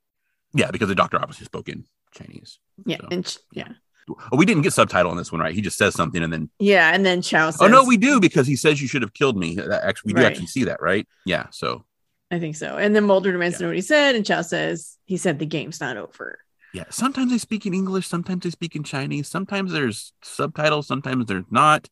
Yeah, 0.53 0.71
because 0.71 0.87
the 0.89 0.95
doctor 0.95 1.17
obviously 1.21 1.45
spoke 1.45 1.69
in 1.69 1.85
Chinese. 2.13 2.59
Yeah, 2.85 2.97
So, 3.01 3.07
and 3.11 3.25
ch- 3.25 3.37
yeah, 3.51 3.69
Oh, 4.09 4.37
we 4.37 4.45
didn't 4.45 4.63
get 4.63 4.73
subtitle 4.73 5.09
on 5.11 5.17
this 5.17 5.31
one, 5.31 5.41
right? 5.41 5.53
He 5.55 5.61
just 5.61 5.77
says 5.77 5.95
something 5.95 6.21
and 6.21 6.31
then. 6.31 6.49
yeah, 6.59 6.91
and 6.93 7.05
then 7.05 7.21
Chao 7.21 7.49
says, 7.49 7.61
oh 7.61 7.67
no, 7.67 7.83
we 7.83 7.97
do 7.97 8.19
because 8.19 8.45
he 8.47 8.55
says 8.55 8.81
you 8.81 8.87
should 8.87 9.01
have 9.01 9.13
killed 9.13 9.35
me. 9.37 9.55
That 9.55 9.83
actually, 9.83 10.09
we 10.13 10.19
do 10.19 10.23
Right. 10.23 10.31
actually 10.31 10.47
see 10.47 10.65
that, 10.65 10.81
right? 10.81 11.07
Yeah. 11.25 11.47
So 11.51 11.85
I 12.31 12.39
think 12.39 12.55
so. 12.55 12.77
And 12.77 12.95
then 12.95 13.05
Mulder 13.05 13.31
demands 13.31 13.53
Yeah. 13.55 13.57
to 13.59 13.63
know 13.63 13.69
what 13.69 13.75
he 13.75 13.81
said, 13.81 14.15
and 14.15 14.25
Chao 14.25 14.41
says, 14.41 14.97
"He 15.05 15.17
said 15.17 15.39
the 15.39 15.45
game's 15.45 15.79
not 15.81 15.97
over." 15.97 16.39
yeah, 16.73 16.83
sometimes 16.89 17.31
they 17.31 17.37
speak 17.37 17.65
in 17.65 17.73
English, 17.73 18.05
sometimes 18.07 18.43
they 18.43 18.49
speak 18.49 18.75
in 18.75 18.83
Chinese, 18.83 19.29
sometimes 19.29 19.71
there's 19.71 20.11
subtitles, 20.21 20.87
sometimes 20.87 21.25
there's 21.25 21.45
not. 21.49 21.87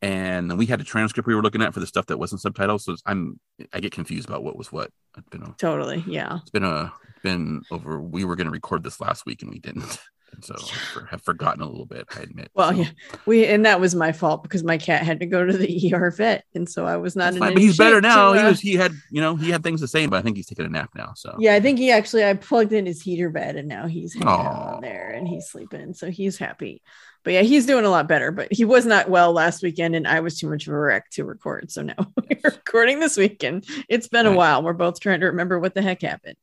And 0.00 0.56
we 0.56 0.66
had 0.66 0.80
a 0.80 0.84
transcript 0.84 1.26
we 1.26 1.34
were 1.34 1.42
looking 1.42 1.62
at 1.62 1.74
for 1.74 1.80
the 1.80 1.86
stuff 1.86 2.06
that 2.06 2.18
wasn't 2.18 2.40
subtitled, 2.40 2.80
so 2.80 2.94
I'm 3.04 3.40
I 3.72 3.80
get 3.80 3.92
confused 3.92 4.28
about 4.28 4.44
what 4.44 4.56
was 4.56 4.70
what. 4.70 4.90
It's 5.16 5.28
been 5.28 5.42
a, 5.42 5.54
Totally, 5.58 6.04
yeah. 6.06 6.38
it's 6.40 6.50
been 6.50 6.64
a 6.64 6.92
been 7.22 7.62
over. 7.70 8.00
We 8.00 8.24
were 8.24 8.36
going 8.36 8.46
to 8.46 8.52
record 8.52 8.84
this 8.84 9.00
last 9.00 9.26
week 9.26 9.42
and 9.42 9.50
we 9.50 9.58
didn't. 9.58 9.98
and 10.32 10.44
so 10.44 10.54
I 10.96 11.10
have 11.10 11.22
forgotten 11.22 11.62
a 11.62 11.66
little 11.66 11.86
bit. 11.86 12.06
I 12.16 12.20
admit. 12.20 12.50
Well, 12.54 12.70
so. 12.70 12.76
yeah, 12.76 12.90
we 13.26 13.46
and 13.46 13.64
that 13.66 13.80
was 13.80 13.94
my 13.94 14.12
fault 14.12 14.42
because 14.42 14.62
my 14.62 14.78
cat 14.78 15.02
had 15.02 15.20
to 15.20 15.26
go 15.26 15.44
to 15.44 15.56
the 15.56 15.92
ER 15.94 16.10
vet, 16.10 16.44
and 16.54 16.68
so 16.68 16.86
I 16.86 16.96
was 16.96 17.16
not. 17.16 17.34
In 17.34 17.40
fine, 17.40 17.54
but 17.54 17.62
he's 17.62 17.76
better 17.76 18.00
now. 18.00 18.32
to, 18.32 18.38
he 18.38 18.44
uh, 18.44 18.50
was 18.50 18.60
he 18.60 18.74
had 18.74 18.92
you 19.10 19.20
know 19.20 19.36
he 19.36 19.50
had 19.50 19.62
things 19.62 19.80
to 19.80 19.88
say, 19.88 20.06
but 20.06 20.18
I 20.18 20.22
think 20.22 20.36
he's 20.36 20.46
taking 20.46 20.66
a 20.66 20.68
nap 20.68 20.90
now. 20.94 21.12
So 21.16 21.36
Yeah, 21.38 21.54
I 21.54 21.60
think 21.60 21.78
he 21.78 21.90
actually 21.90 22.24
I 22.24 22.34
plugged 22.34 22.72
in 22.72 22.86
his 22.86 23.02
heater 23.02 23.30
bed 23.30 23.56
and 23.56 23.68
now 23.68 23.86
he's 23.86 24.14
hanging 24.14 24.28
out 24.28 24.74
on 24.74 24.80
there 24.80 25.10
and 25.10 25.26
he's 25.26 25.48
sleeping, 25.48 25.94
so 25.94 26.10
he's 26.10 26.38
happy. 26.38 26.82
But 27.24 27.32
yeah, 27.32 27.42
he's 27.42 27.66
doing 27.66 27.84
a 27.84 27.90
lot 27.90 28.08
better. 28.08 28.30
But 28.30 28.52
he 28.52 28.64
was 28.64 28.86
not 28.86 29.10
well 29.10 29.32
last 29.32 29.62
weekend, 29.62 29.94
and 29.96 30.06
I 30.06 30.20
was 30.20 30.38
too 30.38 30.48
much 30.48 30.66
of 30.66 30.72
a 30.72 30.78
wreck 30.78 31.10
to 31.10 31.24
record. 31.24 31.70
So 31.70 31.82
now 31.82 31.94
we're 32.16 32.40
recording 32.44 33.00
this 33.00 33.16
weekend. 33.16 33.66
It's 33.88 34.08
been 34.08 34.26
a 34.26 34.32
while. 34.32 34.62
We're 34.62 34.72
both 34.72 35.00
trying 35.00 35.20
to 35.20 35.26
remember 35.26 35.58
what 35.58 35.74
the 35.74 35.82
heck 35.82 36.02
happened. 36.02 36.36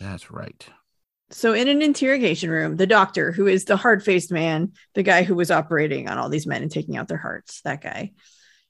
that's 0.00 0.30
right. 0.30 0.66
So, 1.30 1.54
in 1.54 1.66
an 1.66 1.82
interrogation 1.82 2.50
room, 2.50 2.76
the 2.76 2.86
doctor, 2.86 3.32
who 3.32 3.48
is 3.48 3.64
the 3.64 3.76
hard 3.76 4.04
faced 4.04 4.30
man, 4.30 4.72
the 4.94 5.02
guy 5.02 5.24
who 5.24 5.34
was 5.34 5.50
operating 5.50 6.08
on 6.08 6.18
all 6.18 6.28
these 6.28 6.46
men 6.46 6.62
and 6.62 6.70
taking 6.70 6.96
out 6.96 7.08
their 7.08 7.16
hearts, 7.16 7.62
that 7.62 7.82
guy, 7.82 8.12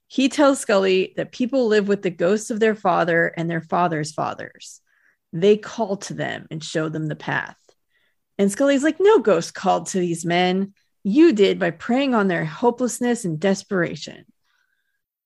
he 0.07 0.27
tells 0.27 0.59
Scully 0.59 1.13
that 1.17 1.31
people 1.31 1.67
live 1.67 1.87
with 1.87 2.01
the 2.01 2.09
ghosts 2.09 2.49
of 2.49 2.59
their 2.59 2.73
father 2.73 3.27
and 3.27 3.49
their 3.49 3.61
father's 3.61 4.11
fathers. 4.11 4.81
They 5.33 5.57
call 5.57 5.97
to 5.97 6.15
them 6.15 6.47
and 6.49 6.63
show 6.63 6.89
them 6.89 7.05
the 7.07 7.15
path. 7.15 7.57
And 8.39 8.51
Scully's 8.51 8.83
like, 8.83 8.97
No 8.99 9.19
ghost 9.19 9.53
called 9.53 9.87
to 9.87 9.99
these 9.99 10.25
men. 10.25 10.73
You 11.03 11.33
did 11.33 11.59
by 11.59 11.71
preying 11.71 12.13
on 12.13 12.27
their 12.27 12.45
hopelessness 12.45 13.25
and 13.25 13.39
desperation. 13.39 14.25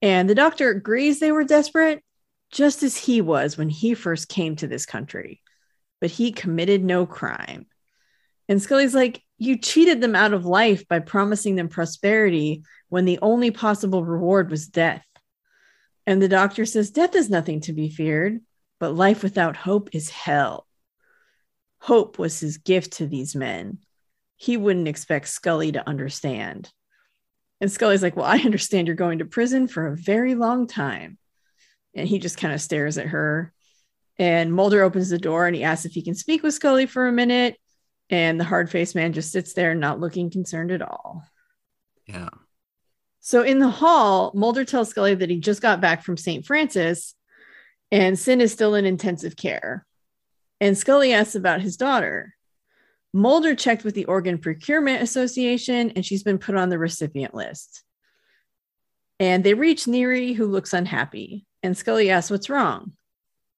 And 0.02 0.30
the 0.30 0.36
doctor 0.36 0.70
agrees 0.70 1.20
they 1.20 1.32
were 1.32 1.44
desperate, 1.44 2.04
just 2.52 2.84
as 2.84 2.98
he 2.98 3.22
was 3.22 3.58
when 3.58 3.70
he 3.70 3.94
first 3.94 4.30
came 4.30 4.56
to 4.58 4.68
this 4.68 4.86
country 4.86 5.42
but 6.02 6.10
he 6.10 6.34
committed 6.34 6.84
no 6.84 7.06
crime. 7.06 7.68
And 8.50 8.62
Scully's 8.62 8.96
like, 8.96 9.24
You 9.38 9.58
cheated 9.58 10.02
them 10.02 10.16
out 10.16 10.34
of 10.34 10.46
life 10.46 10.86
by 10.88 11.00
promising 11.00 11.56
them 11.56 11.70
prosperity 11.70 12.64
when 12.90 13.06
the 13.06 13.20
only 13.22 13.52
possible 13.52 14.04
reward 14.04 14.50
was 14.50 14.68
death. 14.68 15.06
And 16.06 16.22
the 16.22 16.28
doctor 16.28 16.66
says, 16.66 16.90
Death 16.90 17.16
is 17.16 17.30
nothing 17.30 17.62
to 17.62 17.74
be 17.74 17.90
feared, 17.90 18.42
but 18.80 18.96
life 18.96 19.24
without 19.24 19.56
hope 19.56 19.92
is 19.94 20.10
hell. 20.10 20.68
Hope 21.80 22.20
was 22.20 22.40
his 22.40 22.58
gift 22.58 22.94
to 22.94 23.08
these 23.08 23.36
men. 23.36 23.78
He 24.42 24.58
wouldn't 24.58 24.88
expect 24.88 25.28
Scully 25.28 25.72
to 25.74 25.88
understand. 25.88 26.72
And 27.60 27.72
Scully's 27.72 28.02
like, 28.02 28.16
Well, 28.16 28.26
I 28.26 28.40
understand 28.40 28.88
you're 28.88 28.96
going 28.96 29.20
to 29.20 29.26
prison 29.26 29.68
for 29.68 29.86
a 29.86 29.96
very 29.96 30.34
long 30.34 30.66
time. 30.66 31.20
And 31.94 32.08
he 32.08 32.18
just 32.18 32.40
kind 32.40 32.52
of 32.52 32.60
stares 32.60 32.98
at 32.98 33.06
her. 33.06 33.54
And 34.18 34.52
Mulder 34.52 34.82
opens 34.82 35.10
the 35.10 35.20
door 35.20 35.46
and 35.46 35.56
he 35.56 35.64
asks 35.64 35.86
if 35.86 35.92
he 35.92 36.02
can 36.02 36.16
speak 36.16 36.42
with 36.42 36.56
Scully 36.56 36.88
for 36.88 37.08
a 37.08 37.12
minute. 37.12 37.56
And 38.10 38.40
the 38.40 38.44
hard 38.44 38.72
faced 38.72 38.96
man 38.96 39.14
just 39.14 39.32
sits 39.32 39.54
there, 39.54 39.76
not 39.76 40.00
looking 40.00 40.32
concerned 40.32 40.72
at 40.72 40.82
all. 40.82 41.24
Yeah. 42.08 42.30
So 43.20 43.44
in 43.44 43.60
the 43.60 43.70
hall, 43.70 44.32
Mulder 44.34 44.66
tells 44.66 44.90
Scully 44.90 45.14
that 45.14 45.30
he 45.30 45.40
just 45.40 45.62
got 45.62 45.82
back 45.82 46.04
from 46.04 46.18
St. 46.18 46.48
Francis 46.48 47.14
and 47.92 48.18
Sin 48.18 48.42
is 48.42 48.52
still 48.52 48.74
in 48.74 48.88
intensive 48.88 49.36
care. 49.36 49.86
And 50.60 50.76
Scully 50.76 51.14
asks 51.14 51.36
about 51.36 51.62
his 51.62 51.78
daughter. 51.78 52.34
Mulder 53.14 53.56
checked 53.56 53.84
with 53.84 53.94
the 53.94 54.06
Organ 54.06 54.38
Procurement 54.38 55.02
Association 55.02 55.92
and 55.92 56.06
she's 56.06 56.24
been 56.24 56.38
put 56.38 56.56
on 56.56 56.70
the 56.70 56.80
recipient 56.80 57.34
list. 57.34 57.84
And 59.20 59.44
they 59.44 59.54
reach 59.54 59.86
Neary, 59.86 60.34
who 60.34 60.48
looks 60.48 60.74
unhappy. 60.74 61.46
And 61.62 61.78
Scully 61.78 62.10
asks 62.10 62.32
what's 62.32 62.50
wrong. 62.50 62.94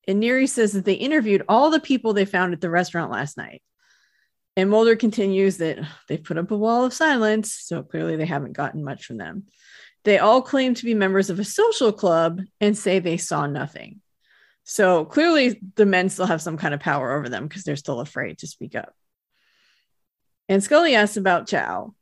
And 0.08 0.22
Neary 0.22 0.50
says 0.50 0.74
that 0.74 0.86
they 0.86 0.94
interviewed 0.94 1.44
all 1.48 1.70
the 1.70 1.80
people 1.80 2.14
they 2.14 2.26
found 2.26 2.54
at 2.54 2.62
the 2.62 2.70
restaurant 2.70 3.12
last 3.12 3.38
night. 3.38 3.62
And 4.56 4.70
Mulder 4.70 4.96
continues 4.96 5.58
that 5.58 5.80
they've 6.08 6.24
put 6.24 6.38
up 6.38 6.52
a 6.52 6.58
wall 6.58 6.86
of 6.86 6.94
silence, 6.94 7.54
so 7.54 7.82
clearly 7.82 8.18
they 8.18 8.26
haven't 8.26 8.54
gotten 8.54 8.84
much 8.84 9.06
from 9.06 9.18
them. 9.18 9.46
They 10.04 10.20
all 10.20 10.42
claim 10.42 10.74
to 10.76 10.86
be 10.86 10.94
members 10.94 11.30
of 11.30 11.40
a 11.40 11.46
social 11.46 11.94
club 11.94 12.42
and 12.60 12.78
say 12.78 13.00
they 13.00 13.18
saw 13.18 13.48
nothing. 13.48 14.02
So 14.64 15.06
clearly 15.06 15.62
the 15.76 15.86
men 15.86 16.10
still 16.10 16.26
have 16.26 16.42
some 16.42 16.58
kind 16.58 16.74
of 16.74 16.80
power 16.80 17.14
over 17.18 17.30
them 17.30 17.48
because 17.48 17.64
they're 17.64 17.76
still 17.76 18.00
afraid 18.00 18.40
to 18.40 18.48
speak 18.48 18.76
up. 18.76 18.94
And 20.49 20.64
Scully 20.64 20.95
asks 20.95 21.18
about 21.18 21.48
Chao. 21.48 21.95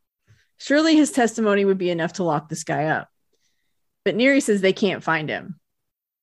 Surely 0.58 0.94
his 0.96 1.10
testimony 1.10 1.64
would 1.64 1.78
be 1.78 1.90
enough 1.90 2.14
to 2.14 2.24
lock 2.24 2.48
this 2.48 2.64
guy 2.64 2.84
up. 2.84 3.08
But 4.04 4.16
Neary 4.16 4.42
says 4.42 4.60
they 4.60 4.72
can't 4.72 5.02
find 5.02 5.28
him. 5.28 5.58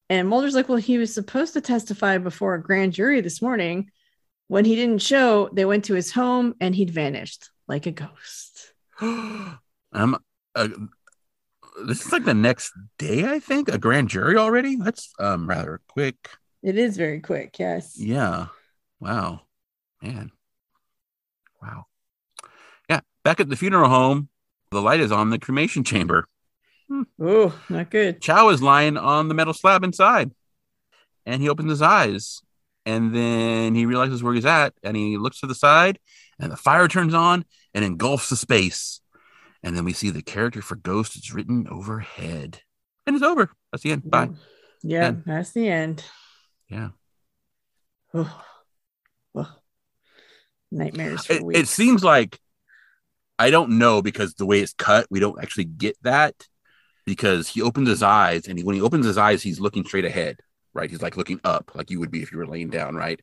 And 0.09 0.27
Mulder's 0.27 0.55
like, 0.55 0.67
well, 0.67 0.77
he 0.77 0.97
was 0.97 1.13
supposed 1.13 1.53
to 1.53 1.61
testify 1.61 2.17
before 2.17 2.55
a 2.55 2.61
grand 2.61 2.93
jury 2.93 3.21
this 3.21 3.41
morning. 3.41 3.91
When 4.47 4.65
he 4.65 4.75
didn't 4.75 5.01
show, 5.01 5.49
they 5.53 5.65
went 5.65 5.85
to 5.85 5.93
his 5.93 6.11
home 6.11 6.55
and 6.59 6.73
he'd 6.73 6.89
vanished 6.89 7.49
like 7.67 7.85
a 7.85 7.91
ghost. 7.91 8.73
um, 9.01 9.59
uh, 10.55 10.67
this 11.85 12.05
is 12.05 12.11
like 12.11 12.25
the 12.25 12.33
next 12.33 12.73
day, 12.97 13.25
I 13.25 13.39
think. 13.39 13.69
A 13.69 13.77
grand 13.77 14.09
jury 14.09 14.35
already. 14.35 14.75
That's 14.75 15.13
um 15.19 15.47
rather 15.47 15.81
quick. 15.87 16.15
It 16.63 16.77
is 16.77 16.97
very 16.97 17.21
quick, 17.21 17.57
yes. 17.59 17.97
Yeah. 17.97 18.47
Wow. 18.99 19.41
Man. 20.01 20.31
Wow. 21.61 21.85
Back 23.23 23.39
at 23.39 23.49
the 23.49 23.55
funeral 23.55 23.89
home, 23.89 24.29
the 24.71 24.81
light 24.81 24.99
is 24.99 25.11
on 25.11 25.29
the 25.29 25.39
cremation 25.39 25.83
chamber. 25.83 26.27
Oh, 27.19 27.59
not 27.69 27.89
good. 27.91 28.21
Chao 28.21 28.49
is 28.49 28.61
lying 28.63 28.97
on 28.97 29.27
the 29.27 29.33
metal 29.33 29.53
slab 29.53 29.83
inside, 29.83 30.31
and 31.25 31.41
he 31.41 31.49
opens 31.49 31.69
his 31.69 31.81
eyes, 31.81 32.41
and 32.85 33.13
then 33.13 33.75
he 33.75 33.85
realizes 33.85 34.23
where 34.23 34.33
he's 34.33 34.45
at, 34.45 34.73
and 34.83 34.97
he 34.97 35.17
looks 35.17 35.39
to 35.41 35.47
the 35.47 35.53
side, 35.55 35.99
and 36.39 36.51
the 36.51 36.57
fire 36.57 36.87
turns 36.87 37.13
on 37.13 37.45
and 37.75 37.85
engulfs 37.85 38.29
the 38.29 38.35
space, 38.35 39.01
and 39.61 39.75
then 39.77 39.85
we 39.85 39.93
see 39.93 40.09
the 40.09 40.23
character 40.23 40.61
for 40.61 40.75
Ghost 40.75 41.15
is 41.15 41.31
written 41.33 41.67
overhead, 41.69 42.61
and 43.05 43.15
it's 43.15 43.25
over. 43.25 43.51
That's 43.71 43.83
the 43.83 43.91
end. 43.91 44.09
Bye. 44.09 44.29
Yeah, 44.81 45.13
that's 45.25 45.51
the 45.51 45.67
end. 45.67 46.03
Yeah. 46.69 46.89
Oh. 48.13 48.43
Oh. 49.35 49.51
Nightmares 50.71 51.25
for 51.25 51.33
It, 51.33 51.43
weeks. 51.43 51.59
it 51.59 51.67
seems 51.67 52.03
like 52.03 52.39
I 53.39 53.49
don't 53.49 53.79
know 53.79 54.01
because 54.01 54.33
the 54.33 54.45
way 54.45 54.59
it's 54.59 54.73
cut, 54.73 55.07
we 55.09 55.19
don't 55.19 55.41
actually 55.41 55.63
get 55.63 55.97
that 56.03 56.35
because 57.05 57.47
he 57.47 57.61
opens 57.61 57.89
his 57.89 58.03
eyes, 58.03 58.47
and 58.47 58.57
he, 58.59 58.63
when 58.63 58.75
he 58.75 58.81
opens 58.81 59.05
his 59.05 59.17
eyes, 59.17 59.41
he's 59.41 59.59
looking 59.59 59.85
straight 59.85 60.05
ahead, 60.05 60.41
right? 60.73 60.89
He's 60.89 61.01
like 61.01 61.17
looking 61.17 61.39
up, 61.43 61.71
like 61.73 61.89
you 61.89 61.99
would 61.99 62.11
be 62.11 62.21
if 62.21 62.31
you 62.31 62.37
were 62.37 62.45
laying 62.45 62.69
down, 62.69 62.95
right? 62.95 63.19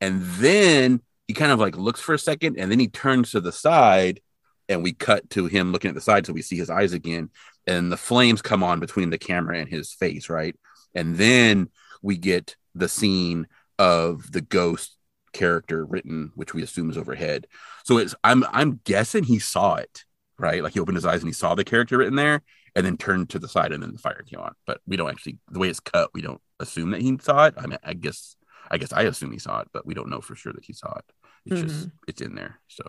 And 0.00 0.22
then 0.22 1.02
he 1.28 1.34
kind 1.34 1.52
of 1.52 1.60
like 1.60 1.76
looks 1.76 2.00
for 2.00 2.14
a 2.14 2.18
second, 2.18 2.58
and 2.58 2.70
then 2.70 2.80
he 2.80 2.88
turns 2.88 3.30
to 3.32 3.40
the 3.40 3.52
side, 3.52 4.20
and 4.68 4.82
we 4.82 4.92
cut 4.92 5.30
to 5.30 5.46
him 5.46 5.70
looking 5.70 5.90
at 5.90 5.94
the 5.94 6.00
side, 6.00 6.26
so 6.26 6.32
we 6.32 6.42
see 6.42 6.56
his 6.56 6.70
eyes 6.70 6.94
again, 6.94 7.30
and 7.66 7.92
the 7.92 7.96
flames 7.96 8.42
come 8.42 8.64
on 8.64 8.80
between 8.80 9.10
the 9.10 9.18
camera 9.18 9.58
and 9.58 9.68
his 9.68 9.92
face, 9.92 10.28
right? 10.28 10.56
And 10.94 11.16
then 11.16 11.68
we 12.02 12.16
get 12.16 12.56
the 12.74 12.88
scene 12.88 13.46
of 13.78 14.32
the 14.32 14.40
ghost 14.40 14.96
character 15.38 15.84
written, 15.84 16.32
which 16.34 16.52
we 16.52 16.62
assume 16.62 16.90
is 16.90 16.98
overhead. 16.98 17.46
So 17.84 17.98
it's 17.98 18.14
I'm 18.24 18.44
I'm 18.50 18.80
guessing 18.84 19.24
he 19.24 19.38
saw 19.38 19.76
it, 19.76 20.04
right? 20.38 20.62
Like 20.62 20.74
he 20.74 20.80
opened 20.80 20.96
his 20.96 21.06
eyes 21.06 21.20
and 21.20 21.28
he 21.28 21.32
saw 21.32 21.54
the 21.54 21.64
character 21.64 21.96
written 21.98 22.16
there, 22.16 22.42
and 22.74 22.84
then 22.84 22.96
turned 22.96 23.30
to 23.30 23.38
the 23.38 23.48
side, 23.48 23.72
and 23.72 23.82
then 23.82 23.92
the 23.92 23.98
fire 23.98 24.24
came 24.28 24.40
on. 24.40 24.54
But 24.66 24.80
we 24.86 24.96
don't 24.96 25.10
actually 25.10 25.38
the 25.50 25.58
way 25.58 25.68
it's 25.68 25.80
cut, 25.80 26.10
we 26.12 26.22
don't 26.22 26.40
assume 26.60 26.90
that 26.90 27.00
he 27.00 27.16
saw 27.20 27.46
it. 27.46 27.54
I 27.56 27.66
mean, 27.66 27.78
I 27.84 27.94
guess 27.94 28.36
I 28.70 28.78
guess 28.78 28.92
I 28.92 29.02
assume 29.02 29.32
he 29.32 29.38
saw 29.38 29.60
it, 29.60 29.68
but 29.72 29.86
we 29.86 29.94
don't 29.94 30.10
know 30.10 30.20
for 30.20 30.34
sure 30.34 30.52
that 30.52 30.64
he 30.64 30.72
saw 30.72 30.92
it. 30.96 31.04
It's 31.46 31.62
just 31.62 31.74
mm-hmm. 31.76 31.88
it's 32.08 32.20
in 32.20 32.34
there. 32.34 32.60
So 32.68 32.84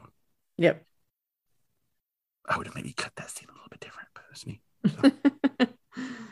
Yep. 0.57 0.83
I 2.49 2.57
would 2.57 2.67
have 2.67 2.75
maybe 2.75 2.93
cut 2.93 3.15
that 3.15 3.29
scene 3.29 3.47
a 3.49 3.53
little 3.53 3.69
bit 3.69 3.79
different, 3.79 4.09
but 4.13 4.23
that's 4.27 4.45
me. 4.45 4.61
so 4.85 5.67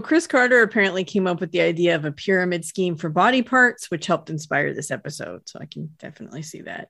Chris 0.00 0.26
Carter 0.26 0.62
apparently 0.62 1.02
came 1.02 1.26
up 1.26 1.40
with 1.40 1.50
the 1.50 1.62
idea 1.62 1.96
of 1.96 2.04
a 2.04 2.12
pyramid 2.12 2.64
scheme 2.64 2.96
for 2.96 3.08
body 3.08 3.42
parts, 3.42 3.90
which 3.90 4.06
helped 4.06 4.28
inspire 4.28 4.74
this 4.74 4.90
episode. 4.90 5.48
So 5.48 5.58
I 5.60 5.66
can 5.66 5.90
definitely 5.98 6.42
see 6.42 6.62
that. 6.62 6.88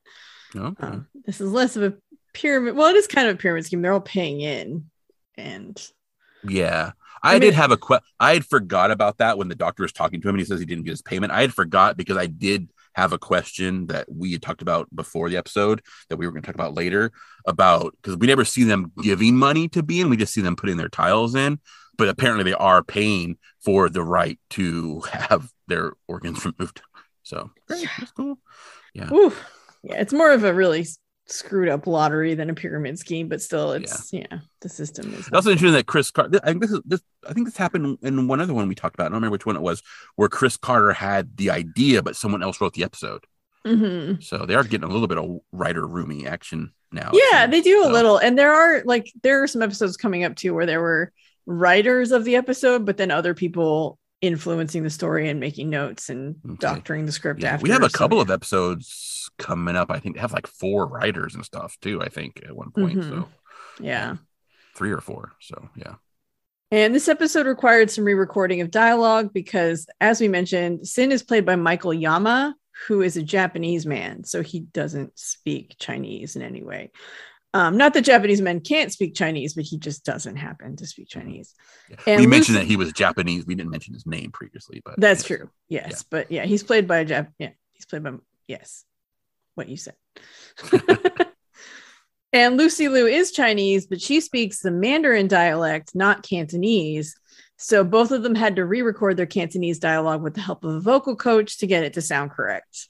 Okay. 0.54 0.86
Um, 0.86 1.06
this 1.24 1.40
is 1.40 1.52
less 1.52 1.76
of 1.76 1.84
a 1.84 1.94
pyramid. 2.32 2.74
Well, 2.74 2.88
it 2.88 2.96
is 2.96 3.06
kind 3.06 3.28
of 3.28 3.36
a 3.36 3.38
pyramid 3.38 3.66
scheme. 3.66 3.82
They're 3.82 3.92
all 3.92 4.00
paying 4.00 4.40
in, 4.40 4.90
and 5.36 5.80
Yeah. 6.46 6.92
I 7.22 7.36
I, 7.36 7.38
did 7.38 7.54
have 7.54 7.70
a 7.70 7.76
question. 7.76 8.04
I 8.18 8.32
had 8.32 8.44
forgot 8.44 8.90
about 8.90 9.18
that 9.18 9.38
when 9.38 9.46
the 9.48 9.54
doctor 9.54 9.84
was 9.84 9.92
talking 9.92 10.20
to 10.20 10.28
him 10.28 10.34
and 10.34 10.40
he 10.40 10.44
says 10.44 10.58
he 10.58 10.66
didn't 10.66 10.84
get 10.84 10.90
his 10.90 11.02
payment. 11.02 11.32
I 11.32 11.42
had 11.42 11.54
forgot 11.54 11.96
because 11.96 12.16
I 12.16 12.26
did 12.26 12.68
have 12.94 13.12
a 13.12 13.18
question 13.18 13.86
that 13.86 14.06
we 14.10 14.32
had 14.32 14.42
talked 14.42 14.60
about 14.60 14.88
before 14.94 15.30
the 15.30 15.36
episode 15.36 15.82
that 16.08 16.16
we 16.16 16.26
were 16.26 16.32
going 16.32 16.42
to 16.42 16.46
talk 16.46 16.56
about 16.56 16.74
later 16.74 17.12
about 17.46 17.94
because 18.02 18.16
we 18.16 18.26
never 18.26 18.44
see 18.44 18.64
them 18.64 18.90
giving 19.00 19.36
money 19.36 19.68
to 19.68 19.84
Bean. 19.84 20.10
We 20.10 20.16
just 20.16 20.34
see 20.34 20.40
them 20.40 20.56
putting 20.56 20.76
their 20.76 20.88
tiles 20.88 21.36
in. 21.36 21.60
But 22.02 22.08
apparently 22.08 22.44
they 22.44 22.54
are 22.54 22.82
paying 22.82 23.38
for 23.60 23.88
the 23.88 24.02
right 24.02 24.38
to 24.50 25.00
have 25.12 25.50
their 25.68 25.92
organs 26.08 26.44
removed. 26.58 26.82
So 27.22 27.50
great, 27.68 27.86
that's 27.98 28.10
cool. 28.12 28.38
Ooh, 29.12 29.32
yeah, 29.84 30.00
it's 30.00 30.12
more 30.12 30.32
of 30.32 30.42
a 30.44 30.52
really 30.52 30.84
screwed 31.26 31.68
up 31.68 31.86
lottery 31.86 32.34
than 32.34 32.50
a 32.50 32.54
pyramid 32.54 32.98
scheme, 32.98 33.28
but 33.28 33.40
still, 33.40 33.72
it's 33.72 34.12
yeah, 34.12 34.40
the 34.60 34.68
system 34.68 35.14
is. 35.14 35.28
Also 35.32 35.50
interesting 35.50 35.74
that 35.74 35.86
Chris 35.86 36.10
Carter. 36.10 36.40
I 36.42 36.48
think 36.48 36.62
this 36.62 36.72
is 36.72 36.80
this. 36.84 37.00
I 37.28 37.32
think 37.32 37.46
this 37.46 37.56
happened 37.56 37.98
in 38.02 38.26
one 38.26 38.40
other 38.40 38.52
one 38.52 38.68
we 38.68 38.74
talked 38.74 38.96
about. 38.96 39.04
I 39.04 39.08
don't 39.10 39.14
remember 39.14 39.32
which 39.32 39.46
one 39.46 39.56
it 39.56 39.62
was, 39.62 39.82
where 40.16 40.28
Chris 40.28 40.56
Carter 40.56 40.92
had 40.92 41.36
the 41.36 41.50
idea, 41.50 42.02
but 42.02 42.16
someone 42.16 42.42
else 42.42 42.60
wrote 42.60 42.74
the 42.74 42.82
episode. 42.84 43.24
hmm 43.64 44.14
So 44.20 44.44
they 44.44 44.56
are 44.56 44.64
getting 44.64 44.88
a 44.88 44.92
little 44.92 45.08
bit 45.08 45.18
of 45.18 45.38
writer 45.52 45.86
roomy 45.86 46.26
action 46.26 46.72
now. 46.90 47.12
Yeah, 47.12 47.46
they 47.46 47.60
do 47.60 47.82
a 47.82 47.84
So, 47.84 47.92
little. 47.92 48.18
And 48.18 48.36
there 48.36 48.52
are 48.52 48.82
like 48.84 49.12
there 49.22 49.42
are 49.42 49.46
some 49.46 49.62
episodes 49.62 49.96
coming 49.96 50.24
up 50.24 50.34
too 50.34 50.54
where 50.54 50.66
there 50.66 50.80
were 50.80 51.12
writers 51.46 52.12
of 52.12 52.24
the 52.24 52.36
episode, 52.36 52.84
but 52.86 52.96
then 52.96 53.10
other 53.10 53.34
people 53.34 53.98
influencing 54.20 54.84
the 54.84 54.90
story 54.90 55.28
and 55.28 55.40
making 55.40 55.68
notes 55.68 56.08
and 56.08 56.36
Okay. 56.44 56.56
doctoring 56.60 57.06
the 57.06 57.12
script 57.12 57.42
yeah, 57.42 57.54
after. 57.54 57.64
we 57.64 57.70
have 57.70 57.82
a 57.82 57.90
so 57.90 57.98
couple 57.98 58.18
yeah. 58.18 58.22
of 58.22 58.30
episodes 58.30 59.28
coming 59.38 59.74
up. 59.76 59.90
I 59.90 59.98
think 59.98 60.14
they 60.14 60.20
have 60.20 60.32
like 60.32 60.46
four 60.46 60.86
writers 60.86 61.34
and 61.34 61.44
stuff 61.44 61.76
too. 61.82 62.00
I 62.00 62.08
think 62.08 62.40
at 62.46 62.54
one 62.54 62.70
point. 62.70 62.98
Mhm. 63.00 63.08
So 63.08 63.28
yeah. 63.80 64.16
three 64.76 64.92
or 64.92 65.00
four. 65.00 65.32
So 65.40 65.68
yeah. 65.76 65.94
And 66.70 66.94
this 66.94 67.08
episode 67.08 67.46
required 67.46 67.90
some 67.90 68.04
re-recording 68.04 68.62
of 68.62 68.70
dialogue 68.70 69.32
because, 69.34 69.86
as 70.00 70.20
we 70.20 70.28
mentioned, 70.28 70.88
Sin 70.88 71.12
is 71.12 71.22
played 71.22 71.44
by 71.44 71.56
Michael 71.56 71.92
Yama, 71.92 72.54
who 72.88 73.02
is 73.02 73.16
a 73.18 73.22
Japanese 73.22 73.84
man, 73.84 74.24
so 74.24 74.40
he 74.42 74.60
doesn't 74.60 75.18
speak 75.18 75.76
Chinese 75.78 76.34
in 76.34 76.40
any 76.42 76.62
way. 76.62 76.90
Um, 77.54 77.76
not 77.76 77.92
that 77.94 78.02
Japanese 78.02 78.40
men 78.40 78.60
can't 78.60 78.90
speak 78.90 79.14
Chinese, 79.14 79.54
but 79.54 79.64
he 79.64 79.78
just 79.78 80.04
doesn't 80.04 80.36
happen 80.36 80.76
to 80.76 80.86
speak 80.86 81.08
Chinese. 81.08 81.54
Yeah. 82.06 82.16
We 82.16 82.26
mentioned 82.26 82.56
that 82.56 82.66
he 82.66 82.76
was 82.76 82.92
Japanese. 82.92 83.46
We 83.46 83.54
didn't 83.54 83.70
mention 83.70 83.92
his 83.92 84.06
name 84.06 84.30
previously, 84.32 84.80
but 84.84 84.94
That's 84.98 85.20
yes. 85.20 85.26
true. 85.26 85.50
Yes, 85.68 86.02
but 86.02 86.32
yeah, 86.32 86.46
he's 86.46 86.62
played 86.62 86.88
by 86.88 86.98
a 86.98 87.04
Jap. 87.04 87.28
Yeah, 87.38 87.50
he's 87.72 87.84
played 87.84 88.04
by 88.04 88.12
yes, 88.48 88.84
what 89.54 89.68
you 89.68 89.76
said. 89.76 89.94
and 92.32 92.56
Lucy 92.56 92.88
Liu 92.88 93.06
is 93.06 93.32
Chinese, 93.32 93.86
but 93.86 94.00
she 94.00 94.20
speaks 94.20 94.60
the 94.60 94.70
Mandarin 94.70 95.28
dialect, 95.28 95.94
not 95.94 96.22
Cantonese. 96.22 97.14
So 97.58 97.84
both 97.84 98.10
of 98.10 98.22
them 98.22 98.34
had 98.34 98.56
to 98.56 98.64
re-record 98.64 99.16
their 99.16 99.26
Cantonese 99.26 99.78
dialogue 99.78 100.22
with 100.22 100.34
the 100.34 100.40
help 100.40 100.64
of 100.64 100.74
a 100.74 100.80
vocal 100.80 101.14
coach 101.14 101.58
to 101.58 101.66
get 101.66 101.84
it 101.84 101.92
to 101.92 102.02
sound 102.02 102.30
correct. 102.30 102.88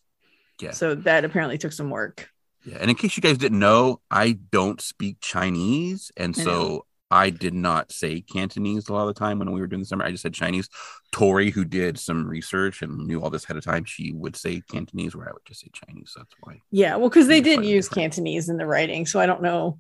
Yeah. 0.61 0.71
So 0.71 0.95
that 0.95 1.25
apparently 1.25 1.59
took 1.59 1.73
some 1.73 1.91
work. 1.91 2.29
Yeah, 2.65 2.79
and 2.81 2.91
in 2.91 2.97
case 2.97 3.17
you 3.17 3.23
guys 3.23 3.39
didn't 3.39 3.59
know, 3.59 4.01
I 4.11 4.39
don't 4.51 4.81
speak 4.81 5.19
Chinese, 5.21 6.11
and 6.17 6.35
I 6.39 6.43
so. 6.43 6.87
I 7.13 7.29
did 7.29 7.53
not 7.53 7.93
say 7.93 8.23
Cantonese 8.23 8.89
a 8.89 8.95
lot 8.95 9.07
of 9.07 9.15
the 9.15 9.19
time 9.21 9.39
when 9.39 9.53
we 9.53 9.61
were 9.61 9.67
doing 9.67 9.83
the 9.83 9.87
summer. 9.87 10.03
I 10.03 10.13
just 10.13 10.23
said 10.23 10.33
Chinese. 10.33 10.71
Tori, 11.13 11.51
who 11.51 11.63
did 11.63 11.99
some 11.99 12.27
research 12.27 12.81
and 12.81 13.07
knew 13.07 13.21
all 13.21 13.29
this 13.29 13.45
ahead 13.45 13.59
of 13.59 13.65
time, 13.65 13.85
she 13.85 14.13
would 14.13 14.35
say 14.35 14.63
Cantonese, 14.71 15.15
where 15.15 15.29
I 15.29 15.33
would 15.33 15.45
just 15.45 15.61
say 15.61 15.69
Chinese. 15.75 16.15
That's 16.17 16.35
why. 16.41 16.63
Yeah, 16.71 16.97
well, 16.97 17.11
because 17.11 17.27
they 17.27 17.43
did 17.43 17.67
use 17.67 17.87
different. 17.87 18.15
Cantonese 18.15 18.49
in 18.49 18.57
the 18.57 18.65
writing, 18.65 19.05
so 19.05 19.21
I 19.21 19.27
don't 19.27 19.43
know 19.43 19.79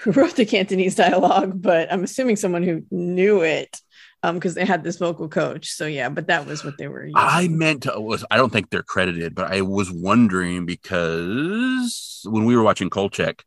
who 0.00 0.12
wrote 0.12 0.36
the 0.36 0.44
Cantonese 0.44 0.94
dialogue, 0.94 1.60
but 1.62 1.90
I'm 1.90 2.04
assuming 2.04 2.36
someone 2.36 2.62
who 2.62 2.82
knew 2.90 3.40
it, 3.40 3.80
um, 4.26 4.34
because 4.34 4.54
they 4.54 4.64
had 4.64 4.82
this 4.82 4.96
vocal 4.96 5.28
coach. 5.28 5.70
So 5.70 5.86
yeah, 5.86 6.08
but 6.08 6.26
that 6.26 6.46
was 6.46 6.64
what 6.64 6.76
they 6.78 6.88
were. 6.88 7.04
Using. 7.04 7.14
I 7.16 7.46
meant 7.46 7.84
to 7.84 8.00
was 8.00 8.24
I 8.30 8.36
don't 8.36 8.52
think 8.52 8.70
they're 8.70 8.82
credited, 8.82 9.34
but 9.34 9.52
I 9.52 9.60
was 9.60 9.90
wondering 9.90 10.66
because 10.66 12.22
when 12.24 12.44
we 12.44 12.56
were 12.56 12.64
watching 12.64 12.90
Kolchak, 12.90 13.44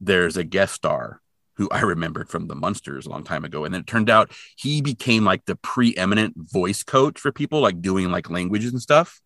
there's 0.00 0.36
a 0.36 0.44
guest 0.44 0.74
star 0.74 1.20
who 1.54 1.68
I 1.70 1.80
remembered 1.80 2.28
from 2.28 2.46
the 2.46 2.54
Munsters 2.54 3.06
a 3.06 3.10
long 3.10 3.24
time 3.24 3.44
ago, 3.44 3.64
and 3.64 3.74
then 3.74 3.80
it 3.80 3.88
turned 3.88 4.08
out 4.08 4.30
he 4.56 4.80
became 4.80 5.24
like 5.24 5.46
the 5.46 5.56
preeminent 5.56 6.34
voice 6.36 6.84
coach 6.84 7.18
for 7.18 7.32
people 7.32 7.60
like 7.60 7.82
doing 7.82 8.12
like 8.12 8.30
languages 8.30 8.72
and 8.72 8.80
stuff. 8.80 9.20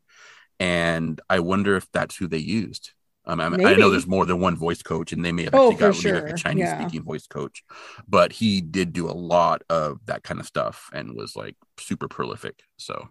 And 0.58 1.20
I 1.28 1.40
wonder 1.40 1.76
if 1.76 1.86
that's 1.92 2.16
who 2.16 2.28
they 2.28 2.38
used. 2.38 2.92
Um, 3.26 3.40
I, 3.40 3.48
mean, 3.48 3.66
I 3.66 3.74
know 3.76 3.88
there's 3.90 4.06
more 4.06 4.26
than 4.26 4.38
one 4.38 4.54
voice 4.56 4.82
coach, 4.82 5.12
and 5.12 5.24
they 5.24 5.32
may 5.32 5.44
have 5.44 5.54
Oh, 5.54 5.70
actually 5.70 5.76
got 5.76 5.96
for 5.96 6.12
like, 6.12 6.24
sure. 6.24 6.26
a 6.26 6.34
Chinese 6.34 6.64
Yeah. 6.64 6.80
speaking 6.80 7.02
voice 7.02 7.26
coach, 7.26 7.64
but 8.06 8.32
he 8.32 8.60
did 8.60 8.92
do 8.92 9.08
a 9.08 9.12
lot 9.12 9.62
of 9.70 9.98
that 10.06 10.22
kind 10.22 10.40
of 10.40 10.46
stuff 10.46 10.90
and 10.92 11.14
was 11.14 11.34
like 11.34 11.56
super 11.78 12.06
prolific. 12.06 12.62
So 12.76 13.08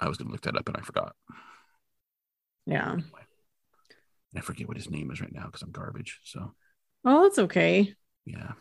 I 0.00 0.08
was 0.08 0.18
going 0.18 0.28
to 0.28 0.32
look 0.32 0.42
that 0.42 0.56
up 0.56 0.68
and 0.68 0.76
I 0.76 0.80
forgot. 0.80 1.14
yeah. 2.66 2.96
I 4.36 4.40
forget 4.42 4.68
what 4.68 4.76
his 4.76 4.90
name 4.90 5.10
is 5.10 5.22
right 5.22 5.32
now 5.32 5.46
because 5.46 5.62
I'm 5.62 5.70
garbage. 5.70 6.20
So 6.24 6.52
Well, 7.02 7.22
that's 7.22 7.38
okay. 7.38 7.94
yeah, 8.26 8.52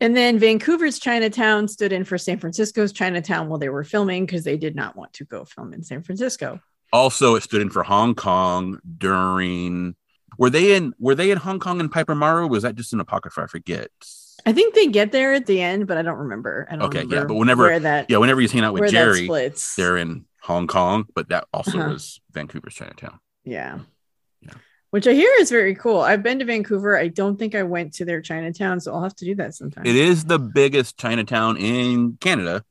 And 0.00 0.16
then 0.16 0.38
Vancouver's 0.38 1.00
Chinatown 1.00 1.66
stood 1.66 1.92
in 1.92 2.04
for 2.04 2.16
San 2.18 2.38
Francisco's 2.38 2.92
Chinatown 2.92 3.48
while 3.48 3.58
they 3.58 3.68
were 3.68 3.82
filming 3.84 4.24
because 4.24 4.44
they 4.44 4.56
did 4.56 4.76
not 4.76 4.94
want 4.96 5.12
to 5.14 5.24
go 5.24 5.44
film 5.44 5.72
in 5.74 5.82
San 5.82 6.02
Francisco. 6.04 6.60
Also 6.92 7.34
it 7.36 7.42
stood 7.42 7.62
in 7.62 7.70
for 7.70 7.82
Hong 7.82 8.14
Kong 8.14 8.78
during. 8.98 9.94
Were 10.38 10.50
they 10.50 10.74
in? 10.74 10.94
Were 10.98 11.14
they 11.14 11.30
in 11.30 11.38
Hong 11.38 11.58
Kong 11.60 11.80
and 11.80 11.90
Piper 11.90 12.14
Maru? 12.14 12.48
Was 12.48 12.62
that 12.62 12.74
just 12.74 12.92
an 12.92 13.00
apocrypha? 13.00 13.42
I 13.42 13.46
forget. 13.46 13.90
I 14.44 14.52
think 14.52 14.74
they 14.74 14.88
get 14.88 15.12
there 15.12 15.34
at 15.34 15.46
the 15.46 15.60
end, 15.60 15.86
but 15.86 15.98
I 15.98 16.02
don't 16.02 16.18
remember. 16.18 16.66
I 16.70 16.76
don't 16.76 16.86
Okay, 16.86 17.04
yeah, 17.04 17.24
but 17.24 17.34
whenever- 17.34 17.62
where 17.64 17.78
that 17.80 18.10
Yeah, 18.10 18.16
whenever 18.16 18.40
he's 18.40 18.50
hanging 18.50 18.64
out 18.64 18.74
with 18.74 18.90
Jerry, 18.90 19.28
they're 19.76 19.96
in 19.96 20.24
Hong 20.40 20.66
Kong, 20.66 21.04
but 21.14 21.28
that 21.28 21.46
also 21.52 21.78
Uh-huh. 21.78 21.90
was 21.90 22.20
Vancouver's 22.32 22.74
Chinatown. 22.74 23.20
Yeah. 23.44 23.80
Yeah. 24.40 24.54
Which 24.90 25.06
I 25.06 25.12
hear 25.12 25.30
is 25.38 25.48
very 25.50 25.76
cool. 25.76 26.00
I've 26.00 26.24
been 26.24 26.40
to 26.40 26.44
Vancouver. 26.44 26.98
I 26.98 27.06
don't 27.08 27.38
think 27.38 27.54
I 27.54 27.62
went 27.62 27.94
to 27.94 28.04
their 28.04 28.20
Chinatown, 28.20 28.80
so 28.80 28.92
I'll 28.92 29.02
have 29.04 29.14
to 29.16 29.24
do 29.24 29.36
that 29.36 29.54
sometime. 29.54 29.86
It 29.86 29.94
is 29.94 30.24
the 30.24 30.40
biggest 30.40 30.98
Chinatown 30.98 31.56
in 31.56 32.16
Canada. 32.20 32.64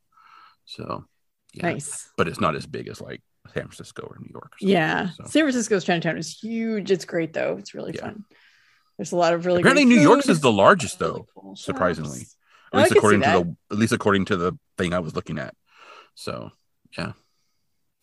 So 0.66 1.06
yeah, 1.54 1.68
nice. 1.72 2.10
but 2.18 2.28
it's 2.28 2.42
not 2.42 2.56
as 2.56 2.66
big 2.66 2.90
as 2.90 3.00
like 3.00 3.22
San 3.54 3.64
Francisco 3.64 4.04
or 4.04 4.18
New 4.20 4.30
York. 4.32 4.54
Or. 4.54 4.68
Yeah. 4.68 5.10
So, 5.12 5.24
San 5.26 5.44
Francisco's 5.44 5.84
Chinatown 5.84 6.18
is 6.18 6.38
huge. 6.38 6.92
It's 6.92 7.06
great 7.06 7.34
though. 7.34 7.58
It's 7.58 7.74
really 7.74 7.94
Yeah. 7.96 8.02
fun. 8.02 8.26
There's 8.98 9.12
a 9.12 9.16
lot 9.18 9.34
of 9.34 9.46
really 9.46 9.62
Apparently 9.62 9.86
New 9.86 10.00
York's 10.00 10.30
is 10.30 10.42
the 10.42 10.52
largest, 10.52 11.00
Really 11.02 11.14
though, 11.14 11.28
cool 11.36 11.56
surprisingly. 11.56 12.28
Oh, 12.74 12.78
at 12.80 12.84
least 12.84 12.96
according 12.96 13.22
to 13.22 13.28
the 13.30 13.56
at 13.74 13.78
least 13.78 13.94
according 13.94 14.26
to 14.26 14.38
the 14.38 14.58
thing 14.78 14.94
I 14.94 15.00
was 15.00 15.16
looking 15.16 15.40
at. 15.40 15.56
So 16.16 16.52
yeah. 16.98 17.14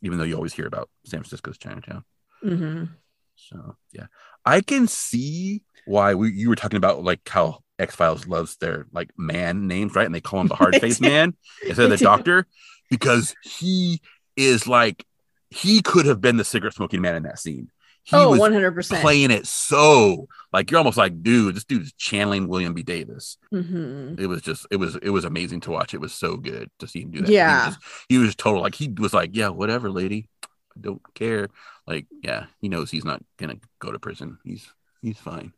Even 0.02 0.18
though 0.18 0.24
you 0.24 0.34
always 0.36 0.52
hear 0.54 0.66
about 0.66 0.88
San 1.04 1.20
Francisco's 1.20 1.58
Chinatown. 1.58 2.04
Mhm. 2.44 2.90
So 3.36 3.76
yeah. 3.92 4.06
I 4.44 4.60
can 4.60 4.86
see 4.88 5.62
why 5.86 6.14
we 6.14 6.32
you 6.32 6.48
were 6.48 6.56
talking 6.56 6.76
about 6.76 7.02
like 7.04 7.26
how 7.28 7.60
X 7.78 7.94
Files 7.94 8.26
loves 8.26 8.56
their 8.56 8.86
like 8.92 9.10
man 9.16 9.68
names, 9.68 9.94
right? 9.94 10.06
And 10.06 10.14
they 10.14 10.20
call 10.20 10.40
him 10.40 10.48
the 10.48 10.54
hard 10.62 10.76
face 10.80 11.00
man 11.00 11.34
instead 11.64 11.84
of 11.84 11.90
the 11.90 11.96
do. 11.98 12.04
doctor 12.04 12.46
because 12.90 13.34
he 13.42 14.00
is 14.36 14.66
like 14.66 15.04
he 15.50 15.82
could 15.82 16.06
have 16.06 16.20
been 16.20 16.36
the 16.36 16.44
cigarette 16.44 16.74
smoking 16.74 17.00
man 17.00 17.14
in 17.16 17.22
that 17.24 17.38
scene. 17.38 17.70
He 18.04 18.16
Oh, 18.16 18.30
was 18.30 18.40
100%. 18.40 19.00
playing 19.02 19.30
it 19.30 19.46
so 19.46 20.28
like 20.52 20.70
you're 20.70 20.78
almost 20.78 20.96
like, 20.96 21.22
dude, 21.22 21.54
this 21.56 21.64
dude's 21.64 21.92
channeling 21.92 22.48
William 22.48 22.72
B. 22.72 22.82
Davis. 22.82 23.36
Mhm. 23.52 24.18
It 24.18 24.26
was 24.28 24.40
just 24.40 24.66
it 24.70 24.76
was 24.76 24.96
it 24.96 25.10
was 25.10 25.24
amazing 25.26 25.60
to 25.62 25.70
watch. 25.70 25.92
It 25.92 26.00
was 26.00 26.12
so 26.14 26.36
good 26.38 26.70
to 26.78 26.86
see 26.88 27.02
him 27.02 27.10
do 27.10 27.20
that. 27.20 27.30
Yeah. 27.30 27.64
He 27.64 27.68
was, 27.68 27.78
he 28.08 28.18
was 28.18 28.34
total 28.34 28.62
like 28.62 28.74
he 28.74 28.88
was 28.88 29.12
like, 29.12 29.30
Yeah, 29.34 29.48
whatever, 29.48 29.90
lady. 29.90 30.28
I 30.44 30.80
don't 30.80 31.02
care. 31.14 31.48
Like, 31.86 32.06
yeah, 32.22 32.46
he 32.60 32.68
knows 32.70 32.90
he's 32.90 33.04
not 33.04 33.22
gonna 33.36 33.56
go 33.78 33.92
to 33.92 33.98
prison. 33.98 34.38
He's 34.42 34.66
he's 35.02 35.18
fine. 35.18 35.52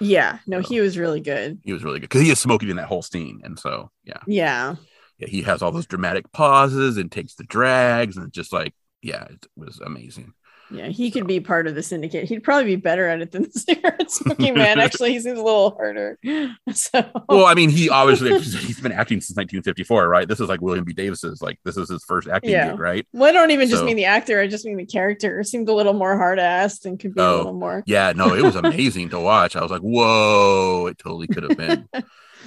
Yeah. 0.00 0.38
No, 0.46 0.62
So- 0.62 0.68
he 0.68 0.80
was 0.80 0.96
really 0.96 1.20
good. 1.20 1.58
He 1.64 1.74
was 1.74 1.84
really 1.84 2.00
good 2.00 2.08
because 2.08 2.22
he 2.22 2.30
is 2.30 2.38
smoking 2.38 2.70
in 2.70 2.76
that 2.76 2.86
whole 2.88 3.02
scene. 3.02 3.40
And 3.44 3.58
so 3.58 3.90
yeah. 4.04 4.20
Yeah. 4.26 4.76
Yeah, 5.18 5.28
he 5.28 5.42
has 5.42 5.60
all 5.60 5.70
those 5.72 5.86
dramatic 5.86 6.32
pauses 6.32 6.96
and 6.96 7.12
takes 7.12 7.34
the 7.34 7.44
drags 7.44 8.16
and 8.16 8.32
just 8.32 8.54
like, 8.54 8.72
yeah, 9.02 9.24
it 9.24 9.46
was 9.56 9.80
amazing. 9.80 10.32
Yeah. 10.72 10.86
He 10.86 11.10
could 11.10 11.26
be 11.26 11.40
part 11.40 11.66
of 11.66 11.74
the 11.74 11.82
syndicate. 11.82 12.28
He'd 12.28 12.44
probably 12.44 12.64
be 12.64 12.76
better 12.76 13.08
at 13.08 13.20
it 13.20 13.32
than 13.32 13.42
the 13.42 13.50
cigarette 13.58 14.08
smoking 14.12 14.54
man. 14.54 14.78
Actually, 14.80 15.10
he 15.12 15.18
seems 15.18 15.36
a 15.38 15.42
little 15.42 15.70
harder. 15.72 16.16
So 16.72 17.10
Well, 17.28 17.46
I 17.46 17.54
mean, 17.54 17.70
he 17.70 17.90
obviously 17.90 18.30
he's 18.38 18.78
been 18.80 18.92
acting 18.92 19.20
since 19.20 19.36
1954, 19.36 20.08
right? 20.08 20.28
This 20.28 20.38
is 20.38 20.48
like 20.48 20.60
William 20.60 20.84
B. 20.84 20.92
Davis's 20.92 21.42
like 21.42 21.58
this 21.64 21.76
is 21.76 21.88
his 21.88 22.04
first 22.04 22.28
acting 22.28 22.52
Yeah. 22.52 22.70
gig, 22.70 22.78
right? 22.78 23.04
well, 23.12 23.28
I 23.28 23.32
don't 23.32 23.50
even 23.50 23.68
just 23.68 23.82
mean 23.82 23.96
the 23.96 24.04
actor, 24.04 24.38
I 24.40 24.46
just 24.46 24.64
mean 24.64 24.76
the 24.76 24.86
character 24.86 25.42
seemed 25.42 25.68
a 25.68 25.74
little 25.74 25.92
more 25.94 26.16
hard 26.16 26.38
assed 26.38 26.84
and 26.86 27.00
could 27.00 27.14
be 27.16 27.20
a 27.20 27.24
Oh, 27.24 27.36
little 27.38 27.52
more 27.54 27.82
Yeah, 27.86 28.12
no, 28.14 28.34
it 28.34 28.42
was 28.44 28.54
amazing 28.54 29.08
to 29.08 29.18
watch. 29.18 29.56
I 29.56 29.62
was 29.62 29.72
like, 29.72 29.82
whoa, 29.82 30.86
it 30.86 30.98
totally 30.98 31.26
could 31.26 31.42
have 31.42 31.56
been. 31.58 31.88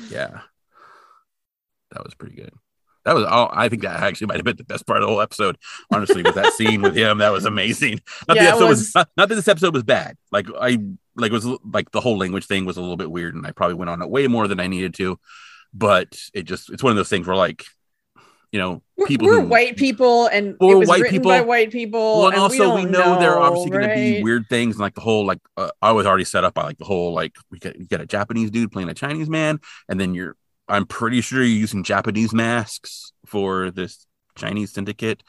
yeah. 0.09 0.39
That 1.91 2.05
was 2.05 2.13
pretty 2.15 2.35
good. 2.37 2.53
That 3.05 3.15
was 3.15 3.25
all 3.25 3.49
I 3.51 3.69
think 3.69 3.81
that 3.81 4.01
actually 4.01 4.27
might 4.27 4.37
have 4.37 4.45
been 4.45 4.55
the 4.55 4.63
best 4.63 4.87
part 4.87 4.97
of 4.97 5.01
the 5.01 5.07
whole 5.07 5.21
episode. 5.21 5.57
Honestly, 5.91 6.23
with 6.23 6.35
that 6.35 6.53
scene 6.53 6.81
with 6.81 6.95
him, 6.95 7.17
that 7.17 7.31
was 7.31 7.45
amazing. 7.45 7.99
Not 8.27 8.37
Yeah, 8.37 8.43
the 8.43 8.49
episode 8.49 8.69
was, 8.69 8.79
was. 8.79 8.95
not, 8.95 9.09
not 9.17 9.29
that 9.29 9.35
this 9.35 9.47
episode 9.47 9.73
was 9.73 9.83
bad. 9.83 10.17
Like 10.31 10.47
I 10.59 10.79
like 11.15 11.31
it 11.31 11.33
was 11.33 11.45
like 11.69 11.91
the 11.91 12.01
whole 12.01 12.17
language 12.17 12.45
thing 12.45 12.65
was 12.65 12.77
a 12.77 12.81
little 12.81 12.97
bit 12.97 13.11
weird, 13.11 13.35
and 13.35 13.45
I 13.45 13.51
probably 13.51 13.75
went 13.75 13.89
on 13.89 14.01
it 14.01 14.09
way 14.09 14.27
more 14.27 14.47
than 14.47 14.59
I 14.59 14.67
needed 14.67 14.93
to. 14.95 15.19
But 15.73 16.17
it 16.33 16.43
just 16.43 16.69
it's 16.69 16.83
one 16.83 16.91
of 16.91 16.97
those 16.97 17.09
things 17.09 17.27
where 17.27 17.35
like, 17.35 17.65
you 18.51 18.59
know, 18.59 18.83
people 19.05 19.27
we're 19.27 19.41
who 19.41 19.47
white 19.47 19.75
people 19.75 20.27
and 20.27 20.55
it 20.61 20.75
was 20.75 20.87
white 20.87 21.01
written 21.01 21.17
people. 21.17 21.31
by 21.31 21.41
white 21.41 21.71
people. 21.71 22.19
well, 22.19 22.27
and 22.27 22.35
and 22.35 22.43
also 22.43 22.75
we, 22.75 22.83
don't 22.83 22.91
know, 22.91 23.19
there 23.19 23.33
are 23.33 23.39
obviously 23.39 23.71
going 23.71 23.89
to 23.89 23.95
be 23.95 24.23
weird 24.23 24.47
things, 24.49 24.75
and 24.75 24.81
like 24.81 24.95
the 24.95 25.01
whole 25.01 25.25
like 25.25 25.39
uh, 25.57 25.71
I 25.81 25.91
was 25.91 26.05
already 26.05 26.25
set 26.25 26.43
up 26.43 26.53
by 26.53 26.63
like 26.63 26.77
the 26.77 26.85
whole 26.85 27.13
like 27.13 27.35
we 27.51 27.59
got 27.59 27.77
you 27.77 27.85
got 27.85 28.01
a 28.01 28.05
Japanese 28.05 28.51
dude 28.51 28.71
playing 28.71 28.89
a 28.89 28.93
Chinese 28.93 29.29
man, 29.29 29.59
and 29.89 29.99
then 29.99 30.13
you're 30.13 30.37
I'm 30.67 30.85
pretty 30.85 31.21
sure 31.21 31.39
you're 31.39 31.47
using 31.59 31.83
Japanese 31.83 32.33
masks 32.33 33.11
for 33.25 33.69
this 33.71 34.05
Chinese 34.35 34.71
syndicate. 34.71 35.23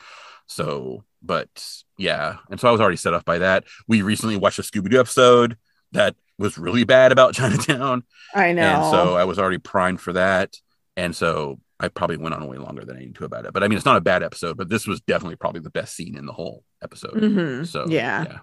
So, 0.47 1.05
but 1.23 1.67
yeah, 1.99 2.37
and 2.51 2.61
so 2.61 2.69
I 2.69 2.73
was 2.73 2.81
already 2.81 2.97
set 2.97 3.15
up 3.15 3.25
by 3.25 3.39
that. 3.39 3.65
We 3.89 4.03
recently 4.03 4.37
watched 4.37 4.59
a 4.59 4.63
Scooby 4.63 4.91
Doo 4.91 5.01
episode 5.01 5.57
that 5.93 6.15
was 6.39 6.59
really 6.59 6.85
bad 6.85 7.13
about 7.13 7.35
Chinatown, 7.39 8.03
I 8.35 8.53
know. 8.53 8.63
and 8.63 8.91
so 8.91 9.17
I 9.17 9.25
was 9.25 9.39
already 9.39 9.59
primed 9.59 10.01
for 10.01 10.13
that, 10.15 10.57
and 10.97 11.15
so 11.17 11.61
I 11.81 11.89
probably 11.89 12.17
went 12.19 12.35
on 12.35 12.47
way 12.47 12.59
longer 12.59 12.85
than 12.85 12.97
I 12.97 13.01
need 13.01 13.15
to 13.17 13.25
about 13.25 13.47
it. 13.47 13.53
But 13.53 13.63
I 13.65 13.69
mean, 13.69 13.77
it's 13.77 13.87
not 13.87 13.97
a 13.97 14.01
bad 14.03 14.23
episode, 14.23 14.57
but 14.57 14.69
this 14.69 14.87
was 14.87 15.01
definitely 15.01 15.37
probably 15.37 15.61
the 15.61 15.71
best 15.71 15.95
scene 15.97 16.17
in 16.17 16.27
the 16.27 16.33
whole 16.33 16.63
episode. 16.83 17.15
Mhm. 17.15 17.67
So 17.67 17.87
yeah. 17.89 18.25
yeah, 18.25 18.39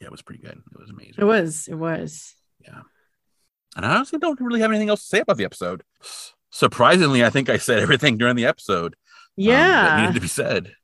Yeah, 0.00 0.06
it 0.06 0.12
was 0.12 0.22
pretty 0.22 0.42
good. 0.42 0.60
It 0.72 0.78
was 0.80 0.90
amazing. 0.90 1.14
It 1.18 1.24
was. 1.24 1.68
It 1.68 1.74
was. 1.74 2.34
And 3.76 3.86
I 3.86 3.96
honestly 3.96 4.18
don't 4.18 4.40
really 4.40 4.60
have 4.60 4.70
anything 4.70 4.88
else 4.90 5.00
to 5.02 5.06
say 5.08 5.20
about 5.20 5.36
the 5.38 5.44
episode. 5.44 5.82
Surprisingly, 6.50 7.24
I 7.24 7.30
think 7.30 7.48
I 7.48 7.56
said 7.58 7.78
everything 7.78 8.18
during 8.18 8.36
the 8.36 8.46
episode. 8.46 8.94
um, 8.94 8.96
that 9.36 9.42
Yeah. 9.44 9.96
needed 9.96 10.14
to 10.14 10.20
be 10.20 10.28
said. 10.28 10.74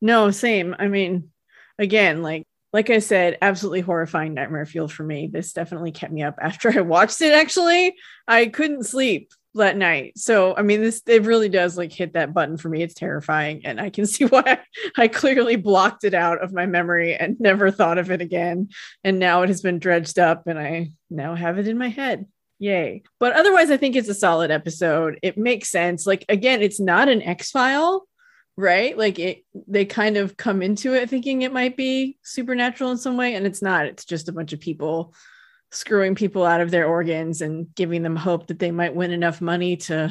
No, 0.00 0.30
same. 0.30 0.76
I 0.78 0.88
mean, 0.88 1.30
again, 1.78 2.22
like 2.22 2.44
like 2.72 2.90
I 2.90 2.98
said, 2.98 3.38
absolutely 3.40 3.80
horrifying 3.80 4.34
nightmare 4.34 4.66
fuel 4.66 4.86
for 4.86 5.02
me. 5.02 5.28
This 5.32 5.52
definitely 5.54 5.92
kept 5.92 6.12
me 6.12 6.22
up 6.22 6.36
after 6.40 6.70
I 6.76 6.82
watched 6.82 7.22
it. 7.22 7.32
Actually, 7.32 7.94
I 8.28 8.46
couldn't 8.46 8.84
sleep 8.84 9.30
that 9.56 9.76
night. 9.76 10.18
So 10.18 10.56
I 10.56 10.62
mean, 10.62 10.80
this 10.80 11.02
it 11.06 11.22
really 11.22 11.48
does 11.48 11.76
like 11.76 11.92
hit 11.92 12.14
that 12.14 12.32
button 12.32 12.56
for 12.56 12.68
me. 12.68 12.82
It's 12.82 12.94
terrifying, 12.94 13.62
and 13.64 13.80
I 13.80 13.90
can 13.90 14.06
see 14.06 14.24
why 14.24 14.60
I 14.96 15.08
clearly 15.08 15.56
blocked 15.56 16.04
it 16.04 16.14
out 16.14 16.42
of 16.42 16.52
my 16.52 16.66
memory 16.66 17.14
and 17.14 17.38
never 17.40 17.70
thought 17.70 17.98
of 17.98 18.10
it 18.10 18.20
again. 18.20 18.68
And 19.04 19.18
now 19.18 19.42
it 19.42 19.48
has 19.48 19.62
been 19.62 19.78
dredged 19.78 20.18
up, 20.18 20.46
and 20.46 20.58
I 20.58 20.92
now 21.10 21.34
have 21.34 21.58
it 21.58 21.68
in 21.68 21.78
my 21.78 21.88
head. 21.88 22.26
Yay. 22.58 23.02
But 23.20 23.34
otherwise, 23.34 23.70
I 23.70 23.76
think 23.76 23.96
it's 23.96 24.08
a 24.08 24.14
solid 24.14 24.50
episode. 24.50 25.18
It 25.22 25.36
makes 25.36 25.68
sense. 25.70 26.06
Like, 26.06 26.24
again, 26.28 26.62
it's 26.62 26.80
not 26.80 27.08
an 27.08 27.20
X 27.20 27.50
file, 27.50 28.08
right? 28.56 28.96
Like, 28.96 29.18
it, 29.18 29.44
they 29.66 29.84
kind 29.84 30.16
of 30.16 30.36
come 30.36 30.62
into 30.62 30.94
it 30.94 31.10
thinking 31.10 31.42
it 31.42 31.52
might 31.52 31.76
be 31.76 32.16
supernatural 32.22 32.90
in 32.92 32.98
some 32.98 33.16
way, 33.16 33.34
and 33.34 33.46
it's 33.46 33.60
not. 33.60 33.86
It's 33.86 34.06
just 34.06 34.28
a 34.28 34.32
bunch 34.32 34.52
of 34.54 34.60
people 34.60 35.12
screwing 35.76 36.14
people 36.14 36.44
out 36.44 36.60
of 36.60 36.70
their 36.70 36.86
organs 36.86 37.42
and 37.42 37.74
giving 37.74 38.02
them 38.02 38.16
hope 38.16 38.46
that 38.46 38.58
they 38.58 38.70
might 38.70 38.94
win 38.94 39.10
enough 39.10 39.40
money 39.40 39.76
to 39.76 40.10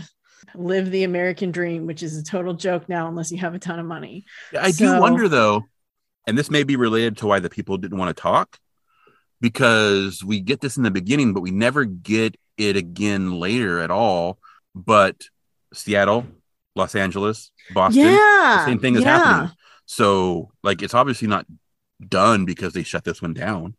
live 0.54 0.92
the 0.92 1.04
American 1.04 1.52
dream, 1.52 1.88
which 1.88 2.04
is 2.04 2.18
a 2.18 2.24
total 2.24 2.54
joke 2.54 2.88
now, 2.88 3.08
unless 3.08 3.32
you 3.32 3.40
have 3.40 3.56
a 3.56 3.60
ton 3.60 3.80
of 3.80 3.86
money. 3.86 4.26
I 4.58 4.72
do 4.72 5.00
wonder 5.00 5.28
though, 5.28 5.64
and 6.28 6.38
this 6.38 6.52
may 6.52 6.64
be 6.64 6.76
related 6.76 7.18
to 7.18 7.28
why 7.28 7.40
the 7.40 7.50
people 7.50 7.78
didn't 7.78 7.98
want 7.98 8.16
to 8.16 8.22
talk, 8.22 8.60
because 9.42 10.24
we 10.24 10.40
get 10.40 10.62
this 10.62 10.78
in 10.78 10.84
the 10.84 10.92
beginning, 10.92 11.34
but 11.34 11.42
we 11.42 11.52
never 11.52 11.84
get 11.84 12.38
it 12.58 12.78
again 12.78 13.40
later 13.40 13.80
at 13.80 13.92
all. 13.92 14.38
But 14.76 15.28
Seattle, 15.74 16.26
Los 16.76 16.96
Angeles, 16.96 17.52
Boston, 17.74 18.04
yeah. 18.06 18.58
the 18.60 18.66
same 18.66 18.80
thing 18.80 18.96
is 18.96 19.02
yeah. 19.02 19.18
happening. 19.18 19.56
So, 19.88 20.52
like, 20.64 20.82
it's 20.82 20.94
obviously 20.94 21.28
not 21.28 21.46
done 22.08 22.46
because 22.46 22.74
they 22.74 22.84
shut 22.84 23.04
this 23.04 23.22
one 23.22 23.34
down. 23.34 23.76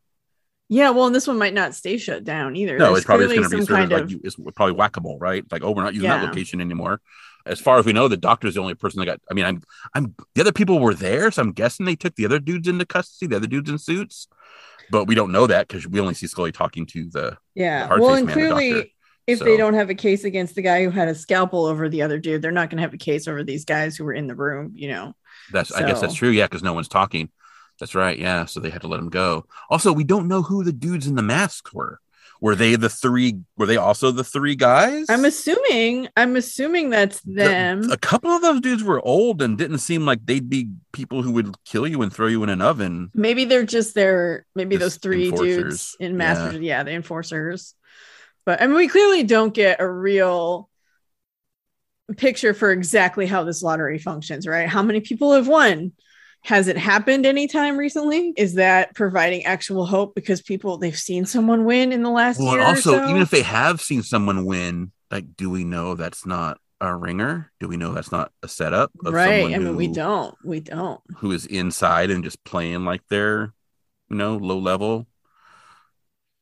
Yeah, 0.68 0.90
well, 0.90 1.06
and 1.06 1.14
this 1.14 1.28
one 1.28 1.38
might 1.38 1.54
not 1.54 1.74
stay 1.74 1.96
shut 1.96 2.24
down 2.24 2.56
either. 2.56 2.76
No, 2.76 2.86
There's 2.86 2.98
it's 2.98 3.06
probably 3.06 3.26
going 3.26 3.42
to 3.42 3.48
be 3.48 3.56
some 3.58 3.66
sort 3.66 3.78
kind 3.78 3.92
of 3.92 4.00
of 4.02 4.10
you, 4.10 4.20
it's 4.24 4.36
probably 4.56 4.72
whack 4.72 4.96
a 4.96 5.00
mole, 5.00 5.18
right? 5.18 5.44
Like, 5.50 5.62
oh, 5.62 5.70
we're 5.70 5.84
not 5.84 5.94
using 5.94 6.08
that 6.08 6.24
location 6.24 6.60
anymore. 6.60 7.00
As 7.44 7.60
far 7.60 7.78
as 7.78 7.86
we 7.86 7.92
know, 7.92 8.08
the 8.08 8.16
doctor's 8.16 8.54
the 8.54 8.60
only 8.60 8.74
person 8.74 8.98
that 8.98 9.06
got. 9.06 9.20
I 9.30 9.34
mean, 9.34 9.44
I'm, 9.44 9.62
I'm. 9.94 10.16
The 10.34 10.40
other 10.40 10.52
people 10.52 10.80
were 10.80 10.94
there, 10.94 11.30
so 11.30 11.42
I'm 11.42 11.52
guessing 11.52 11.86
they 11.86 11.94
took 11.94 12.16
the 12.16 12.24
other 12.24 12.40
dudes 12.40 12.66
into 12.66 12.84
custody, 12.84 13.28
the 13.28 13.36
other 13.36 13.46
dudes 13.46 13.70
in 13.70 13.78
suits, 13.78 14.26
but 14.90 15.04
we 15.06 15.14
don't 15.14 15.30
know 15.30 15.46
that 15.46 15.68
because 15.68 15.86
we 15.86 16.00
only 16.00 16.14
see 16.14 16.26
Scully 16.26 16.50
talking 16.50 16.86
to 16.86 17.08
the. 17.08 17.36
Yeah. 17.54 17.86
hard 17.86 18.00
Well, 18.00 18.14
and 18.14 18.26
man, 18.26 18.34
clearly, 18.34 18.94
if 19.28 19.38
So- 19.38 19.44
they 19.44 19.56
don't 19.56 19.74
have 19.74 19.90
a 19.90 19.94
case 19.94 20.24
against 20.24 20.56
the 20.56 20.62
guy 20.62 20.82
who 20.82 20.90
had 20.90 21.06
a 21.06 21.14
scalpel 21.14 21.66
over 21.66 21.88
the 21.88 22.02
other 22.02 22.18
dude, 22.18 22.42
they're 22.42 22.50
not 22.50 22.70
going 22.70 22.78
to 22.78 22.82
have 22.82 22.94
a 22.94 22.98
case 22.98 23.28
over 23.28 23.44
these 23.44 23.64
guys 23.64 23.96
who 23.96 24.04
were 24.04 24.12
in 24.12 24.26
the 24.26 24.34
room, 24.34 24.72
you 24.74 24.88
know? 24.88 25.14
That's. 25.52 25.70
I 25.72 25.86
guess 25.86 26.00
that's 26.00 26.14
true. 26.14 26.30
Yeah, 26.30 26.46
because 26.46 26.64
no 26.64 26.72
one's 26.72 26.88
talking. 26.88 27.30
That's 27.78 27.94
right. 27.94 28.18
Yeah, 28.18 28.44
so 28.46 28.60
they 28.60 28.70
had 28.70 28.82
to 28.82 28.88
let 28.88 29.00
him 29.00 29.10
go. 29.10 29.44
Also, 29.70 29.92
we 29.92 30.04
don't 30.04 30.28
know 30.28 30.42
who 30.42 30.64
the 30.64 30.72
dudes 30.72 31.06
in 31.06 31.14
the 31.14 31.22
masks 31.22 31.72
were. 31.72 32.00
Were 32.40 32.54
they 32.54 32.76
the 32.76 32.90
three? 32.90 33.36
Were 33.56 33.64
they 33.66 33.78
also 33.78 34.10
the 34.10 34.22
three 34.24 34.56
guys? 34.56 35.06
I'm 35.08 35.24
assuming, 35.24 36.08
I'm 36.18 36.36
assuming 36.36 36.90
that's 36.90 37.20
The- 37.22 37.32
them. 37.32 37.90
a 37.90 37.96
couple 37.96 38.30
of 38.30 38.42
those 38.42 38.60
dudes 38.60 38.82
were 38.82 39.00
old 39.06 39.40
and 39.40 39.56
didn't 39.56 39.78
seem 39.78 40.04
like 40.04 40.24
they'd 40.26 40.48
be 40.48 40.68
people 40.92 41.22
who 41.22 41.32
would 41.32 41.54
kill 41.64 41.86
you 41.86 42.02
and 42.02 42.12
throw 42.12 42.26
you 42.26 42.42
in 42.42 42.50
an 42.50 42.60
oven. 42.60 43.10
maybe 43.14 43.46
they're 43.46 43.64
just 43.64 43.94
their, 43.94 44.44
maybe 44.54 44.76
those 44.76 44.92
Just 44.94 45.02
three 45.02 45.30
dudes 45.30 45.40
enforcers. 45.40 45.96
in 45.98 46.16
Masters. 46.18 46.60
Yeah. 46.60 46.82
the 46.82 46.92
enforcers. 46.92 47.74
But 48.44 48.60
I 48.60 48.66
mean, 48.66 48.76
we 48.76 48.88
clearly 48.88 49.22
don't 49.22 49.54
get 49.54 49.80
a 49.80 49.90
real 49.90 50.68
picture 52.16 52.54
for 52.54 52.70
exactly 52.70 53.26
how 53.26 53.44
this 53.44 53.62
lottery 53.62 53.98
functions, 53.98 54.46
right? 54.46 54.68
How 54.68 54.82
many 54.82 55.00
people 55.00 55.32
have 55.32 55.48
won? 55.48 55.92
Has 56.46 56.68
it 56.68 56.76
happened 56.76 57.26
anytime 57.26 57.76
recently? 57.76 58.32
Is 58.36 58.54
that 58.54 58.94
providing 58.94 59.44
actual 59.46 59.84
hope 59.84 60.14
because 60.14 60.42
people 60.42 60.78
they've 60.78 60.96
seen 60.96 61.26
someone 61.26 61.64
win 61.64 61.90
in 61.90 62.04
the 62.04 62.10
last 62.10 62.38
Well, 62.38 62.52
year? 62.52 62.60
or 62.60 62.66
also, 62.66 62.92
so? 62.92 63.08
even 63.08 63.20
if 63.20 63.30
they 63.30 63.42
have 63.42 63.80
seen 63.80 64.04
someone 64.04 64.44
win, 64.44 64.92
like, 65.10 65.36
do 65.36 65.50
we 65.50 65.64
know 65.64 65.96
that's 65.96 66.24
not 66.24 66.60
a 66.80 66.94
ringer? 66.94 67.50
Do 67.58 67.66
we 67.66 67.76
know 67.76 67.92
that's 67.92 68.12
not 68.12 68.30
a 68.44 68.48
setup? 68.48 68.92
Of 69.04 69.12
right. 69.12 69.42
someone 69.42 69.54
I 69.54 69.58
mean, 69.58 69.74
we 69.74 69.88
don't. 69.88 70.36
We 70.44 70.60
don't. 70.60 71.00
Who 71.16 71.32
is 71.32 71.46
inside 71.46 72.12
and 72.12 72.22
just 72.22 72.44
playing 72.44 72.84
like 72.84 73.02
they're, 73.10 73.52
you 74.08 74.16
know, 74.16 74.36
low 74.36 74.58
level, 74.58 75.08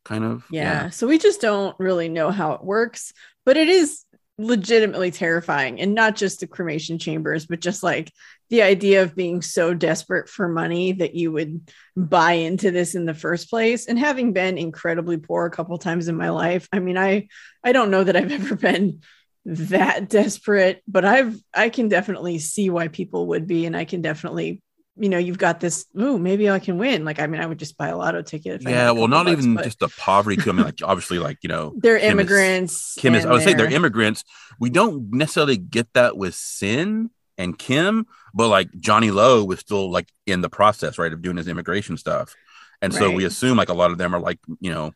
kind 0.04 0.24
of. 0.24 0.44
Yeah. 0.50 0.90
So 0.90 1.06
we 1.06 1.16
just 1.16 1.40
don't 1.40 1.74
really 1.80 2.10
know 2.10 2.30
how 2.30 2.52
it 2.52 2.62
works, 2.62 3.14
but 3.46 3.56
it 3.56 3.70
is 3.70 4.04
legitimately 4.36 5.12
terrifying. 5.12 5.80
And 5.80 5.94
not 5.94 6.16
just 6.16 6.40
the 6.40 6.46
cremation 6.46 6.98
chambers, 6.98 7.46
but 7.46 7.60
just 7.60 7.82
like 7.82 8.12
the 8.50 8.62
idea 8.62 9.02
of 9.02 9.16
being 9.16 9.42
so 9.42 9.74
desperate 9.74 10.28
for 10.28 10.48
money 10.48 10.92
that 10.92 11.14
you 11.14 11.32
would 11.32 11.70
buy 11.96 12.32
into 12.32 12.70
this 12.70 12.94
in 12.94 13.06
the 13.06 13.14
first 13.14 13.48
place. 13.50 13.86
And 13.86 13.98
having 13.98 14.32
been 14.32 14.58
incredibly 14.58 15.16
poor 15.16 15.46
a 15.46 15.50
couple 15.50 15.76
times 15.78 16.08
in 16.08 16.16
my 16.16 16.28
life, 16.30 16.68
I 16.72 16.78
mean, 16.78 16.98
I 16.98 17.28
I 17.62 17.72
don't 17.72 17.90
know 17.90 18.04
that 18.04 18.16
I've 18.16 18.32
ever 18.40 18.54
been 18.56 19.00
that 19.46 20.08
desperate, 20.08 20.82
but 20.88 21.04
I've 21.04 21.38
I 21.54 21.68
can 21.68 21.88
definitely 21.88 22.38
see 22.38 22.70
why 22.70 22.88
people 22.88 23.28
would 23.28 23.46
be, 23.46 23.66
and 23.66 23.76
I 23.76 23.84
can 23.84 24.02
definitely. 24.02 24.60
You 24.96 25.08
know, 25.08 25.18
you've 25.18 25.38
got 25.38 25.58
this. 25.58 25.86
Ooh, 26.00 26.20
maybe 26.20 26.48
I 26.48 26.60
can 26.60 26.78
win. 26.78 27.04
Like, 27.04 27.18
I 27.18 27.26
mean, 27.26 27.40
I 27.40 27.46
would 27.46 27.58
just 27.58 27.76
buy 27.76 27.88
a 27.88 27.96
lotto 27.96 28.22
ticket. 28.22 28.60
If 28.60 28.68
Yeah. 28.68 28.92
Well, 28.92 29.08
not 29.08 29.26
bucks, 29.26 29.38
even 29.40 29.56
but- 29.56 29.64
just 29.64 29.80
the 29.80 29.88
poverty 29.88 30.36
too. 30.36 30.50
I 30.50 30.52
mean, 30.52 30.64
like, 30.66 30.78
obviously, 30.84 31.18
like, 31.18 31.38
you 31.42 31.48
know, 31.48 31.74
they're 31.78 31.98
Kim 31.98 32.06
is- 32.06 32.12
immigrants. 32.12 32.94
Kim 33.00 33.14
is, 33.16 33.26
I 33.26 33.32
would 33.32 33.42
say 33.42 33.54
they're 33.54 33.66
they're- 33.66 33.74
immigrants. 33.76 34.22
We 34.60 34.70
don't 34.70 35.12
necessarily 35.12 35.56
get 35.56 35.92
that 35.94 36.16
with 36.16 36.34
Hsin 36.34 37.10
and 37.38 37.58
Kim, 37.58 38.06
but 38.32 38.48
like 38.48 38.70
Johnny 38.78 39.10
Lowe 39.10 39.44
was 39.44 39.60
still 39.60 39.90
like 39.90 40.08
in 40.26 40.40
the 40.40 40.48
process, 40.48 40.98
right, 40.98 41.12
of 41.12 41.22
doing 41.22 41.36
his 41.36 41.48
immigration 41.48 41.96
stuff. 41.96 42.34
And 42.82 42.92
so 42.92 43.10
we 43.10 43.24
assume 43.24 43.56
like 43.56 43.70
a 43.70 43.74
lot 43.74 43.90
of 43.90 43.98
them 43.98 44.14
are 44.14 44.20
like, 44.20 44.38
you 44.60 44.70
know, 44.70 44.92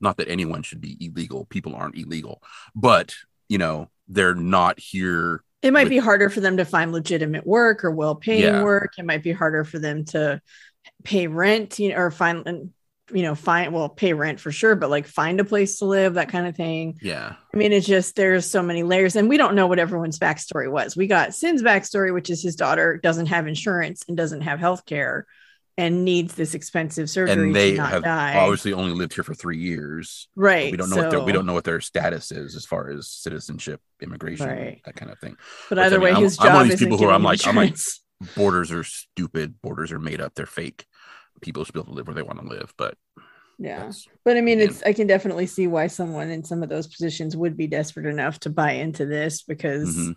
not 0.00 0.18
that 0.18 0.28
anyone 0.28 0.62
should 0.62 0.80
be 0.80 0.96
illegal. 1.00 1.46
People 1.46 1.74
aren't 1.74 1.96
illegal, 1.96 2.42
but, 2.74 3.14
you 3.48 3.58
know, 3.58 3.88
they're 4.08 4.34
not 4.34 4.78
here. 4.78 5.42
It 5.62 5.72
might 5.72 5.84
with- 5.84 5.90
be 5.90 5.98
harder 5.98 6.30
for 6.30 6.40
them 6.40 6.58
to 6.58 6.64
find 6.64 6.92
legitimate 6.92 7.46
work 7.46 7.84
or 7.84 7.90
well-paying 7.90 8.42
Yeah. 8.42 8.62
work. 8.62 8.92
It 8.98 9.04
might 9.04 9.22
be 9.22 9.32
harder 9.32 9.64
for 9.64 9.78
them 9.78 10.04
to 10.06 10.40
pay 11.02 11.26
rent, 11.26 11.78
you 11.78 11.88
know, 11.88 11.96
or 11.96 12.10
find 12.10 12.70
you 13.12 13.22
know, 13.22 13.34
find 13.34 13.72
well, 13.72 13.88
pay 13.88 14.12
rent 14.12 14.40
for 14.40 14.50
sure, 14.50 14.74
but 14.74 14.90
like 14.90 15.06
find 15.06 15.38
a 15.38 15.44
place 15.44 15.78
to 15.78 15.84
live, 15.84 16.14
that 16.14 16.28
kind 16.28 16.46
of 16.46 16.56
thing. 16.56 16.98
Yeah. 17.00 17.34
I 17.52 17.56
mean, 17.56 17.72
it's 17.72 17.86
just 17.86 18.16
there's 18.16 18.50
so 18.50 18.62
many 18.62 18.82
layers, 18.82 19.14
and 19.16 19.28
we 19.28 19.36
don't 19.36 19.54
know 19.54 19.66
what 19.68 19.78
everyone's 19.78 20.18
backstory 20.18 20.70
was. 20.70 20.96
We 20.96 21.06
got 21.06 21.32
Hsin's 21.34 21.62
backstory, 21.62 22.12
which 22.12 22.30
is 22.30 22.42
his 22.42 22.56
daughter 22.56 22.98
doesn't 23.02 23.26
have 23.26 23.46
insurance 23.46 24.02
and 24.08 24.16
doesn't 24.16 24.40
have 24.42 24.58
health 24.58 24.84
care 24.86 25.26
and 25.78 26.04
needs 26.06 26.34
this 26.34 26.54
expensive 26.54 27.10
surgery 27.10 27.34
And 27.34 27.54
they 27.54 27.72
to 27.72 27.76
not 27.76 27.90
have 27.90 28.02
die. 28.02 28.34
obviously 28.38 28.72
only 28.72 28.92
lived 28.92 29.12
here 29.14 29.22
for 29.22 29.34
three 29.34 29.58
years. 29.58 30.26
right. 30.34 30.70
We 30.72 30.76
don't 30.78 30.88
know 30.88 30.96
what 30.96 31.10
their, 31.10 31.20
we 31.20 31.32
don't 31.32 31.44
know 31.44 31.52
what 31.52 31.64
their 31.64 31.82
status 31.82 32.32
is 32.32 32.56
as 32.56 32.64
far 32.64 32.88
as 32.88 33.10
citizenship, 33.10 33.82
immigration, 34.00 34.48
Right. 34.48 34.80
that 34.86 34.96
kind 34.96 35.12
of 35.12 35.18
thing. 35.18 35.36
But 35.68 35.76
which, 35.76 35.82
I 35.82 35.86
either 35.86 35.98
mean, 35.98 36.04
way, 36.04 36.12
I'm- 36.12 36.22
his 36.22 36.38
I'm 36.40 36.46
one 36.46 36.52
of 36.54 36.58
job 36.62 36.64
these 36.70 36.74
is 36.74 36.80
people 36.80 36.96
who 36.98 37.10
I'm 37.10 37.22
like- 37.22 37.46
I'm 37.46 37.56
like- 37.56 37.68
insurance. 37.72 38.02
borders 38.34 38.72
are 38.72 38.84
stupid 38.84 39.60
borders 39.60 39.92
are 39.92 39.98
made 39.98 40.22
up 40.22 40.34
they're 40.34 40.46
fake 40.46 40.86
people 41.40 41.64
should 41.64 41.74
be 41.74 41.80
able 41.80 41.92
to 41.92 41.96
live 41.96 42.06
where 42.06 42.14
they 42.14 42.22
want 42.22 42.40
to 42.40 42.46
live 42.46 42.72
but 42.76 42.96
yeah. 43.58 43.90
But 44.24 44.36
I 44.36 44.42
mean, 44.42 44.60
Again. 44.60 44.70
it's 44.70 44.82
I 44.82 44.92
can 44.92 45.06
definitely 45.06 45.46
see 45.46 45.66
why 45.66 45.86
someone 45.86 46.30
in 46.30 46.44
some 46.44 46.62
of 46.62 46.68
those 46.68 46.86
positions 46.86 47.36
would 47.36 47.56
be 47.56 47.66
desperate 47.66 48.06
enough 48.06 48.38
to 48.40 48.50
buy 48.50 48.72
into 48.72 49.06
this 49.06 49.42
because 49.42 49.96
mhm. 49.96 50.16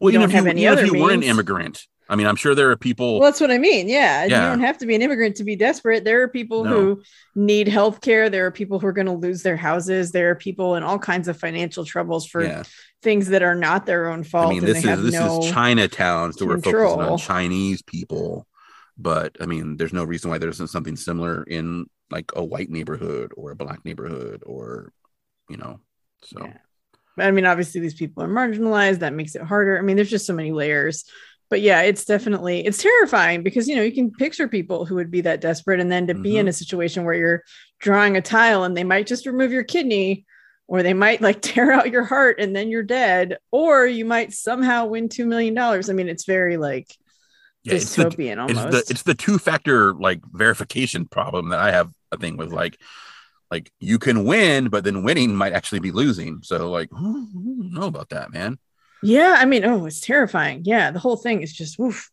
well 0.00 0.12
you 0.12 0.18
don't 0.18 0.28
if 0.28 0.34
have 0.34 0.44
you, 0.44 0.50
any 0.50 0.62
even 0.64 0.72
if 0.74 0.84
other 0.84 0.96
you 0.96 1.02
were 1.02 1.12
an 1.12 1.22
immigrant 1.22 1.86
i 2.10 2.16
mean 2.16 2.26
i'm 2.26 2.36
sure 2.36 2.54
there 2.54 2.70
are 2.70 2.76
people 2.76 3.18
well, 3.20 3.30
that's 3.30 3.40
what 3.40 3.50
I 3.50 3.56
mean. 3.56 3.88
Yeah, 3.88 4.24
Yeah. 4.24 4.44
you 4.44 4.50
don't 4.50 4.60
have 4.60 4.76
to 4.78 4.86
be 4.86 4.94
an 4.94 5.00
immigrant 5.00 5.36
to 5.36 5.44
be 5.44 5.56
desperate. 5.56 6.04
There 6.04 6.20
are 6.22 6.28
people 6.28 6.64
No. 6.64 6.70
who 6.70 7.02
need 7.34 7.68
health 7.68 8.02
care. 8.02 8.28
There 8.28 8.44
are 8.44 8.50
people 8.50 8.78
who 8.78 8.86
are 8.86 8.92
going 8.92 9.06
to 9.06 9.12
lose 9.12 9.42
their 9.42 9.56
houses. 9.56 10.12
There 10.12 10.28
are 10.30 10.34
people 10.34 10.74
in 10.74 10.82
all 10.82 10.98
kinds 10.98 11.28
of 11.28 11.38
financial 11.38 11.86
troubles 11.86 12.26
for 12.26 12.44
yeah 12.44 12.64
things 13.04 13.28
that 13.28 13.42
are 13.42 13.54
not 13.54 13.84
their 13.84 14.08
own 14.08 14.24
fault. 14.24 14.46
i 14.46 14.48
mean 14.48 14.64
this 14.64 14.82
is 14.82 15.02
this 15.02 15.12
no, 15.12 15.40
is 15.40 15.52
chinatown 15.52 16.32
so 16.32 16.46
we're 16.46 16.58
focusing 16.58 17.00
on 17.00 17.18
chinese 17.18 17.82
people 17.82 18.46
but 18.96 19.36
i 19.40 19.46
mean 19.46 19.76
there's 19.76 19.92
no 19.92 20.04
reason 20.04 20.30
why 20.30 20.38
there 20.38 20.48
isn't 20.50 20.68
something 20.68 20.96
similar 20.96 21.42
in 21.44 21.86
like 22.10 22.30
a 22.36 22.44
white 22.44 22.70
neighborhood 22.70 23.32
or 23.36 23.50
a 23.50 23.56
black 23.56 23.84
neighborhood 23.84 24.42
or 24.46 24.92
you 25.48 25.56
know 25.56 25.80
so 26.22 26.44
Yeah. 26.44 26.56
I 27.16 27.30
mean, 27.30 27.46
obviously 27.46 27.80
these 27.80 27.94
people 27.94 28.24
are 28.24 28.28
marginalized. 28.28 28.98
That 28.98 29.12
makes 29.12 29.36
it 29.36 29.42
harder. 29.42 29.78
I 29.78 29.82
mean, 29.82 29.94
there's 29.94 30.10
just 30.10 30.26
so 30.26 30.32
many 30.34 30.50
layers. 30.50 31.04
But 31.48 31.60
yeah, 31.60 31.82
it's 31.82 32.04
definitely 32.04 32.66
it's 32.66 32.82
terrifying 32.82 33.44
because 33.44 33.68
you 33.68 33.76
know 33.76 33.82
you 33.82 33.92
can 33.92 34.10
picture 34.10 34.48
people 34.48 34.84
who 34.84 34.96
would 34.96 35.12
be 35.12 35.20
that 35.20 35.40
desperate, 35.40 35.78
and 35.78 35.92
then 35.92 36.08
to 36.08 36.14
be 36.14 36.30
Mm-hmm. 36.30 36.38
in 36.40 36.48
a 36.48 36.52
situation 36.52 37.04
where 37.04 37.14
you're 37.14 37.42
drawing 37.78 38.16
a 38.16 38.20
tile 38.20 38.64
and 38.64 38.76
they 38.76 38.82
might 38.82 39.06
just 39.06 39.26
remove 39.26 39.52
your 39.52 39.62
kidney, 39.62 40.26
or 40.66 40.82
they 40.82 40.94
might 40.94 41.20
like 41.20 41.40
tear 41.42 41.70
out 41.70 41.92
your 41.92 42.04
heart 42.04 42.40
and 42.40 42.54
then 42.56 42.68
you're 42.68 42.82
dead, 42.82 43.38
or 43.52 43.86
you 43.86 44.04
might 44.04 44.32
somehow 44.32 44.86
win 44.86 45.08
two 45.08 45.26
million 45.26 45.54
dollars. 45.54 45.88
I 45.88 45.92
mean, 45.92 46.08
it's 46.08 46.24
very 46.24 46.56
like 46.56 46.96
Yeah, 47.64 47.74
it's 47.74 47.94
the, 47.94 48.04
dystopian 48.04 48.50
it's 48.50 48.64
the 48.64 48.84
it's 48.90 49.02
the 49.02 49.14
two 49.14 49.38
factor 49.38 49.94
like 49.94 50.20
verification 50.32 51.06
problem 51.06 51.48
that 51.48 51.60
I 51.60 51.72
have 51.72 51.90
a 52.12 52.18
thing 52.18 52.36
with 52.36 52.52
like 52.52 52.78
like 53.50 53.70
you 53.80 53.98
can 53.98 54.24
win, 54.24 54.68
but 54.68 54.84
then 54.84 55.02
winning 55.02 55.34
might 55.34 55.52
actually 55.52 55.80
be 55.80 55.92
losing. 55.92 56.42
So 56.42 56.70
like, 56.70 56.88
I 56.94 57.00
don't 57.00 57.72
know 57.72 57.86
about 57.86 58.10
that, 58.10 58.32
man. 58.32 58.58
yeah, 59.02 59.36
I 59.38 59.44
mean, 59.44 59.64
oh, 59.64 59.86
it's 59.86 60.00
terrifying. 60.00 60.62
Yeah, 60.64 60.90
the 60.90 60.98
whole 60.98 61.16
thing 61.16 61.42
is 61.42 61.52
just 61.52 61.78
woof. 61.78 62.10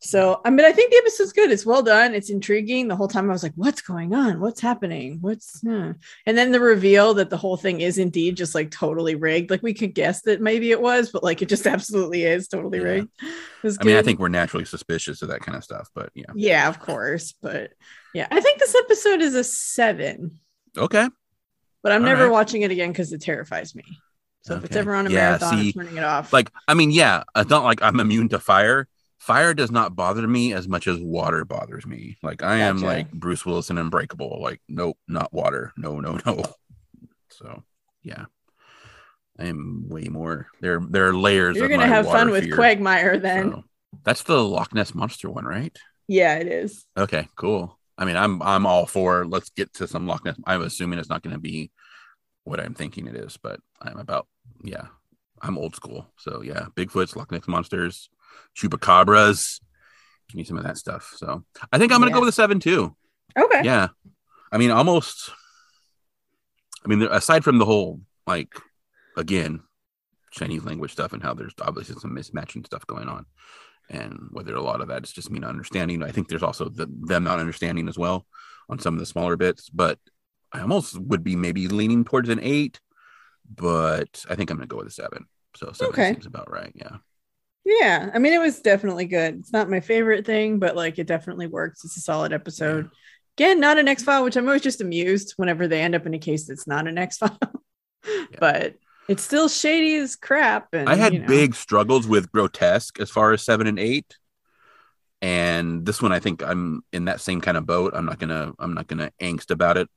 So, 0.00 0.40
I 0.44 0.50
mean, 0.50 0.64
I 0.64 0.70
think 0.70 0.90
the 0.92 0.96
episode's 0.98 1.32
good. 1.32 1.50
It's 1.50 1.66
well 1.66 1.82
done. 1.82 2.14
It's 2.14 2.30
intriguing. 2.30 2.86
The 2.86 2.94
whole 2.94 3.08
time 3.08 3.28
I 3.28 3.32
was 3.32 3.42
like, 3.42 3.54
what's 3.56 3.82
going 3.82 4.14
on? 4.14 4.38
What's 4.40 4.60
happening? 4.60 5.18
What's, 5.20 5.60
and 5.64 5.96
then 6.24 6.52
the 6.52 6.60
reveal 6.60 7.14
that 7.14 7.30
the 7.30 7.36
whole 7.36 7.56
thing 7.56 7.80
is 7.80 7.98
indeed 7.98 8.36
just 8.36 8.54
like 8.54 8.70
totally 8.70 9.16
rigged. 9.16 9.50
Like 9.50 9.62
we 9.62 9.74
could 9.74 9.94
guess 9.94 10.22
that 10.22 10.40
maybe 10.40 10.70
it 10.70 10.80
was, 10.80 11.10
but 11.10 11.24
like 11.24 11.42
it 11.42 11.48
just 11.48 11.66
absolutely 11.66 12.22
is 12.24 12.46
totally 12.46 12.78
Yeah. 12.78 12.84
rigged. 12.84 13.08
I 13.80 13.84
mean, 13.84 13.96
I 13.96 14.02
think 14.02 14.20
we're 14.20 14.28
naturally 14.28 14.64
suspicious 14.64 15.20
of 15.22 15.30
that 15.30 15.40
kind 15.40 15.56
of 15.56 15.64
stuff, 15.64 15.88
but 15.94 16.10
yeah. 16.14 16.26
yeah, 16.36 16.68
of 16.68 16.78
course. 16.78 17.34
But 17.42 17.72
yeah, 18.14 18.28
I 18.30 18.40
think 18.40 18.60
this 18.60 18.76
episode 18.84 19.20
is 19.20 19.34
a 19.34 19.42
seven, 19.42 20.38
Okay. 20.76 21.08
but 21.82 21.92
I'm 21.92 22.02
All 22.02 22.08
never 22.08 22.24
right. 22.24 22.32
watching 22.32 22.62
it 22.62 22.70
again 22.70 22.92
because 22.92 23.12
it 23.12 23.20
terrifies 23.20 23.74
me. 23.74 24.00
So 24.42 24.54
if 24.54 24.64
it's 24.64 24.76
ever 24.76 24.94
on 24.94 25.08
a 25.08 25.10
Yeah, 25.10 25.30
marathon, 25.30 25.58
see, 25.58 25.68
I'm 25.68 25.72
turning 25.84 25.96
it 25.96 26.04
off. 26.04 26.32
Like, 26.32 26.50
I 26.68 26.74
mean, 26.74 26.92
yeah, 26.92 27.24
it's 27.36 27.50
not 27.50 27.64
like 27.64 27.82
I'm 27.82 27.98
immune 27.98 28.28
to 28.30 28.38
fire. 28.38 28.86
Fire 29.18 29.52
does 29.52 29.70
not 29.70 29.96
bother 29.96 30.26
me 30.26 30.52
as 30.52 30.68
much 30.68 30.86
as 30.86 30.98
water 30.98 31.44
bothers 31.44 31.86
me. 31.86 32.16
Like 32.22 32.42
I 32.42 32.58
am 32.58 32.76
Gotcha. 32.76 32.86
like 32.86 33.12
Bruce 33.12 33.44
Willis 33.44 33.70
and 33.70 33.78
Unbreakable. 33.78 34.38
Like, 34.40 34.60
nope, 34.68 34.96
not 35.08 35.32
water. 35.32 35.72
No, 35.76 36.00
no, 36.00 36.18
no. 36.24 36.42
So 37.30 37.62
yeah. 38.02 38.24
I 39.38 39.44
am 39.44 39.84
way 39.88 40.04
more 40.04 40.48
there 40.60 40.80
there 40.80 41.06
are 41.08 41.14
layers 41.14 41.56
You're 41.56 41.68
gonna 41.68 41.86
have 41.86 42.06
fun 42.06 42.30
with 42.30 42.44
fear. 42.44 42.56
Quagmire 42.56 43.18
then. 43.18 43.52
So, 43.52 43.64
that's 44.04 44.22
the 44.22 44.42
Loch 44.42 44.74
Ness 44.74 44.94
monster 44.94 45.30
one, 45.30 45.44
right? 45.44 45.76
Yeah, 46.08 46.36
it 46.36 46.48
is. 46.48 46.86
Okay, 46.96 47.28
cool. 47.36 47.78
I 47.96 48.04
mean, 48.04 48.16
I'm 48.16 48.42
I'm 48.42 48.66
all 48.66 48.86
for 48.86 49.26
let's 49.26 49.50
get 49.50 49.72
to 49.74 49.86
some 49.86 50.06
Loch 50.06 50.24
Ness. 50.24 50.36
I'm 50.44 50.62
assuming 50.62 50.98
it's 50.98 51.08
not 51.08 51.22
going 51.22 51.34
to 51.34 51.40
be 51.40 51.70
what 52.44 52.60
I'm 52.60 52.74
thinking 52.74 53.06
it 53.06 53.14
is, 53.14 53.36
but 53.36 53.60
I'm 53.80 53.98
about 53.98 54.26
yeah. 54.64 54.86
I'm 55.40 55.58
old 55.58 55.76
school, 55.76 56.06
so 56.16 56.42
yeah. 56.42 56.66
Bigfoots, 56.74 57.14
Loch 57.14 57.30
Ness 57.30 57.46
monsters, 57.46 58.08
chupacabras. 58.56 59.60
Give 60.28 60.36
me 60.36 60.44
some 60.44 60.58
of 60.58 60.64
that 60.64 60.76
stuff. 60.78 61.14
So 61.16 61.44
I 61.72 61.78
think 61.78 61.92
I'm 61.92 62.00
going 62.00 62.10
to 62.10 62.14
Yeah. 62.14 62.14
go 62.16 62.20
with 62.20 62.28
a 62.28 62.32
seven 62.32 62.60
too. 62.60 62.94
Okay. 63.36 63.62
Yeah, 63.64 63.88
I 64.52 64.58
mean, 64.58 64.70
almost. 64.70 65.30
I 66.84 66.88
mean, 66.88 67.02
aside 67.02 67.44
from 67.44 67.58
the 67.58 67.64
whole 67.64 68.00
like, 68.26 68.54
again, 69.16 69.60
Chinese 70.30 70.64
language 70.64 70.92
stuff 70.92 71.12
and 71.12 71.22
how 71.22 71.34
there's 71.34 71.54
obviously 71.60 71.96
some 71.96 72.14
mismatching 72.14 72.64
stuff 72.64 72.86
going 72.86 73.08
on, 73.08 73.26
and 73.90 74.28
whether 74.30 74.54
a 74.54 74.62
lot 74.62 74.80
of 74.80 74.88
that 74.88 75.02
is 75.04 75.12
just 75.12 75.30
me 75.30 75.38
not 75.38 75.50
understanding. 75.50 76.02
I 76.02 76.10
think 76.12 76.28
there's 76.28 76.42
also 76.42 76.68
the, 76.68 76.86
them 77.02 77.24
not 77.24 77.38
understanding 77.40 77.88
as 77.88 77.98
well 77.98 78.26
on 78.68 78.78
some 78.78 78.94
of 78.94 79.00
the 79.00 79.06
smaller 79.06 79.36
bits. 79.36 79.68
But 79.70 79.98
I 80.52 80.60
almost 80.60 80.98
would 80.98 81.24
be 81.24 81.36
maybe 81.36 81.68
leaning 81.68 82.04
towards 82.04 82.28
an 82.28 82.40
eight, 82.42 82.80
but 83.54 84.24
I 84.28 84.34
think 84.34 84.50
I'm 84.50 84.56
going 84.58 84.68
to 84.68 84.72
go 84.72 84.78
with 84.78 84.88
a 84.88 84.90
seven. 84.90 85.26
So 85.56 85.72
seven 85.72 85.92
Okay. 85.92 86.12
seems 86.12 86.26
about 86.26 86.50
right. 86.50 86.72
Yeah. 86.74 86.98
Yeah. 87.68 88.10
I 88.14 88.18
mean, 88.18 88.32
it 88.32 88.40
was 88.40 88.60
definitely 88.60 89.04
good. 89.04 89.40
It's 89.40 89.52
not 89.52 89.68
my 89.68 89.80
favorite 89.80 90.24
thing, 90.24 90.58
but 90.58 90.74
like 90.74 90.98
it 90.98 91.06
definitely 91.06 91.46
works. 91.46 91.84
It's 91.84 91.98
a 91.98 92.00
solid 92.00 92.32
episode. 92.32 92.88
Again, 93.36 93.60
not 93.60 93.78
an 93.78 93.88
X 93.88 94.02
file, 94.02 94.24
which 94.24 94.36
I'm 94.36 94.46
always 94.46 94.62
just 94.62 94.80
amused 94.80 95.34
whenever 95.36 95.68
they 95.68 95.82
end 95.82 95.94
up 95.94 96.06
in 96.06 96.14
a 96.14 96.18
case 96.18 96.46
that's 96.46 96.66
not 96.66 96.88
an 96.88 96.98
X 96.98 97.18
file. 97.18 97.38
But 98.40 98.76
it's 99.08 99.22
still 99.22 99.48
shady 99.48 99.96
as 99.96 100.16
crap. 100.16 100.68
And 100.72 100.88
I 100.88 100.94
had 100.94 101.12
you 101.12 101.20
know. 101.20 101.26
big 101.26 101.54
struggles 101.54 102.06
with 102.06 102.32
grotesque 102.32 103.00
as 103.00 103.10
far 103.10 103.32
as 103.32 103.44
seven 103.44 103.66
and 103.66 103.78
eight. 103.78 104.16
And 105.20 105.84
this 105.84 106.00
one, 106.00 106.12
I 106.12 106.20
think 106.20 106.42
I'm 106.42 106.82
in 106.92 107.06
that 107.06 107.20
same 107.20 107.42
kind 107.42 107.58
of 107.58 107.66
boat. 107.66 107.92
I'm 107.94 108.06
not 108.06 108.18
gonna, 108.18 108.52
I'm 108.58 108.72
not 108.72 108.86
gonna 108.86 109.10
angst 109.20 109.50
about 109.50 109.76
it 109.76 109.88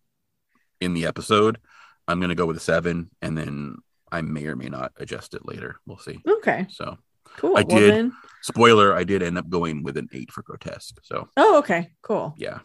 in 0.82 0.94
the 0.94 1.06
episode. 1.06 1.60
I'm 2.08 2.20
gonna 2.20 2.36
go 2.36 2.48
with 2.48 2.58
a 2.58 2.62
seven, 2.62 3.12
and 3.22 3.38
then 3.38 3.78
I 4.12 4.22
may 4.22 4.46
or 4.48 4.56
may 4.56 4.68
not 4.68 4.92
adjust 4.98 5.34
it 5.36 5.46
later. 5.46 5.78
We'll 5.86 6.00
see. 6.00 6.20
Okay. 6.28 6.68
So, 6.70 6.98
Cool. 7.38 7.58
I 7.58 7.62
Well, 7.64 7.80
did. 7.80 7.92
then- 7.94 8.14
spoiler, 8.44 8.94
I 8.96 9.04
did 9.04 9.22
end 9.24 9.38
up 9.38 9.50
going 9.50 9.84
with 9.84 9.98
an 9.98 10.10
eight 10.14 10.32
for 10.32 10.42
grotesque. 10.44 10.98
So, 11.04 11.28
Oh, 11.38 11.58
okay. 11.60 11.92
Cool. 12.02 12.34
yeah, 12.38 12.60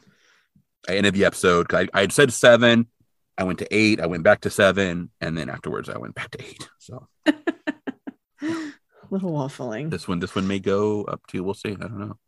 I 0.88 0.96
ended 0.96 1.14
the 1.14 1.24
episode. 1.24 1.72
I, 1.74 1.88
I 1.92 2.00
had 2.02 2.12
said 2.12 2.32
seven. 2.32 2.86
I 3.38 3.44
went 3.44 3.58
to 3.58 3.68
eight. 3.70 4.00
I 4.00 4.06
went 4.06 4.22
back 4.22 4.40
to 4.42 4.50
seven, 4.50 5.10
and 5.20 5.36
then 5.36 5.50
afterwards, 5.50 5.88
I 5.90 5.98
went 5.98 6.14
back 6.14 6.30
to 6.30 6.42
eight. 6.42 6.68
So 6.78 7.06
Little 9.10 9.32
waffling. 9.32 9.90
this 9.90 10.08
one, 10.08 10.18
this 10.18 10.34
one 10.34 10.48
may 10.48 10.58
go 10.58 11.04
up 11.04 11.24
to. 11.28 11.42
We'll 11.44 11.54
see. 11.54 11.70
I 11.72 11.74
don't 11.74 11.98
know. 11.98 12.18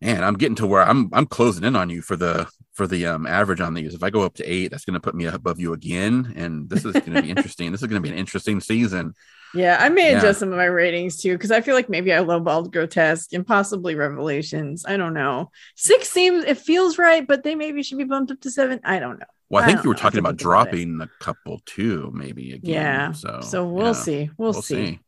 Man, 0.00 0.24
I'm 0.24 0.34
getting 0.34 0.56
to 0.56 0.66
where 0.66 0.82
I'm. 0.82 1.08
I'm 1.12 1.26
closing 1.26 1.62
in 1.64 1.76
on 1.76 1.88
you 1.88 2.02
for 2.02 2.16
the 2.16 2.48
for 2.72 2.86
the 2.86 3.06
um 3.06 3.26
average 3.26 3.60
on 3.60 3.74
these. 3.74 3.94
If 3.94 4.02
I 4.02 4.10
go 4.10 4.22
up 4.22 4.34
to 4.34 4.44
eight, 4.44 4.68
that's 4.72 4.84
going 4.84 4.94
to 4.94 5.00
put 5.00 5.14
me 5.14 5.26
above 5.26 5.60
you 5.60 5.72
again, 5.72 6.32
and 6.36 6.68
this 6.68 6.84
is 6.84 6.92
going 6.92 7.12
to 7.14 7.22
be 7.22 7.30
interesting. 7.36 7.70
This 7.70 7.80
is 7.82 7.86
going 7.88 8.02
to 8.02 8.06
be 8.06 8.12
an 8.12 8.18
interesting 8.18 8.60
season. 8.60 9.14
Yeah, 9.56 9.78
I 9.80 9.88
may 9.88 10.10
Yeah. 10.12 10.18
adjust 10.18 10.40
some 10.40 10.50
of 10.52 10.56
my 10.58 10.66
ratings 10.66 11.20
too 11.20 11.32
because 11.32 11.50
I 11.50 11.60
feel 11.60 11.74
like 11.74 11.88
maybe 11.88 12.12
I 12.12 12.18
lowballed 12.18 12.72
grotesque 12.72 13.32
and 13.32 13.46
possibly 13.46 13.94
revelations. 13.94 14.84
I 14.86 14.96
don't 14.96 15.14
know. 15.14 15.50
Six 15.74 16.10
seems 16.10 16.44
it 16.44 16.58
feels 16.58 16.98
right, 16.98 17.26
but 17.26 17.42
they 17.42 17.54
maybe 17.54 17.82
should 17.82 17.98
be 17.98 18.04
bumped 18.04 18.30
up 18.32 18.40
to 18.42 18.50
seven. 18.50 18.80
I 18.84 18.98
don't 18.98 19.18
know. 19.18 19.26
Well, 19.48 19.62
I 19.62 19.66
think 19.66 19.84
you 19.84 19.90
were 19.90 19.96
talking 19.96 20.18
about 20.18 20.36
dropping 20.36 21.00
a 21.00 21.08
couple 21.20 21.60
too, 21.66 22.10
maybe 22.14 22.52
again. 22.52 22.72
Yeah. 22.72 23.12
So 23.12 23.40
So 23.42 23.66
we'll 23.66 23.86
yeah, 23.86 23.92
see. 23.92 24.30
We'll, 24.36 24.52
see. 24.54 24.98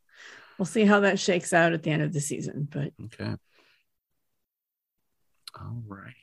We'll 0.58 0.66
see 0.66 0.84
how 0.84 1.00
that 1.00 1.18
shakes 1.18 1.52
out 1.52 1.72
at 1.72 1.82
the 1.82 1.90
end 1.90 2.02
of 2.02 2.12
the 2.12 2.20
season. 2.20 2.68
But 2.70 2.92
Okay. 3.06 3.34
All 5.60 5.82
right. 5.86 6.14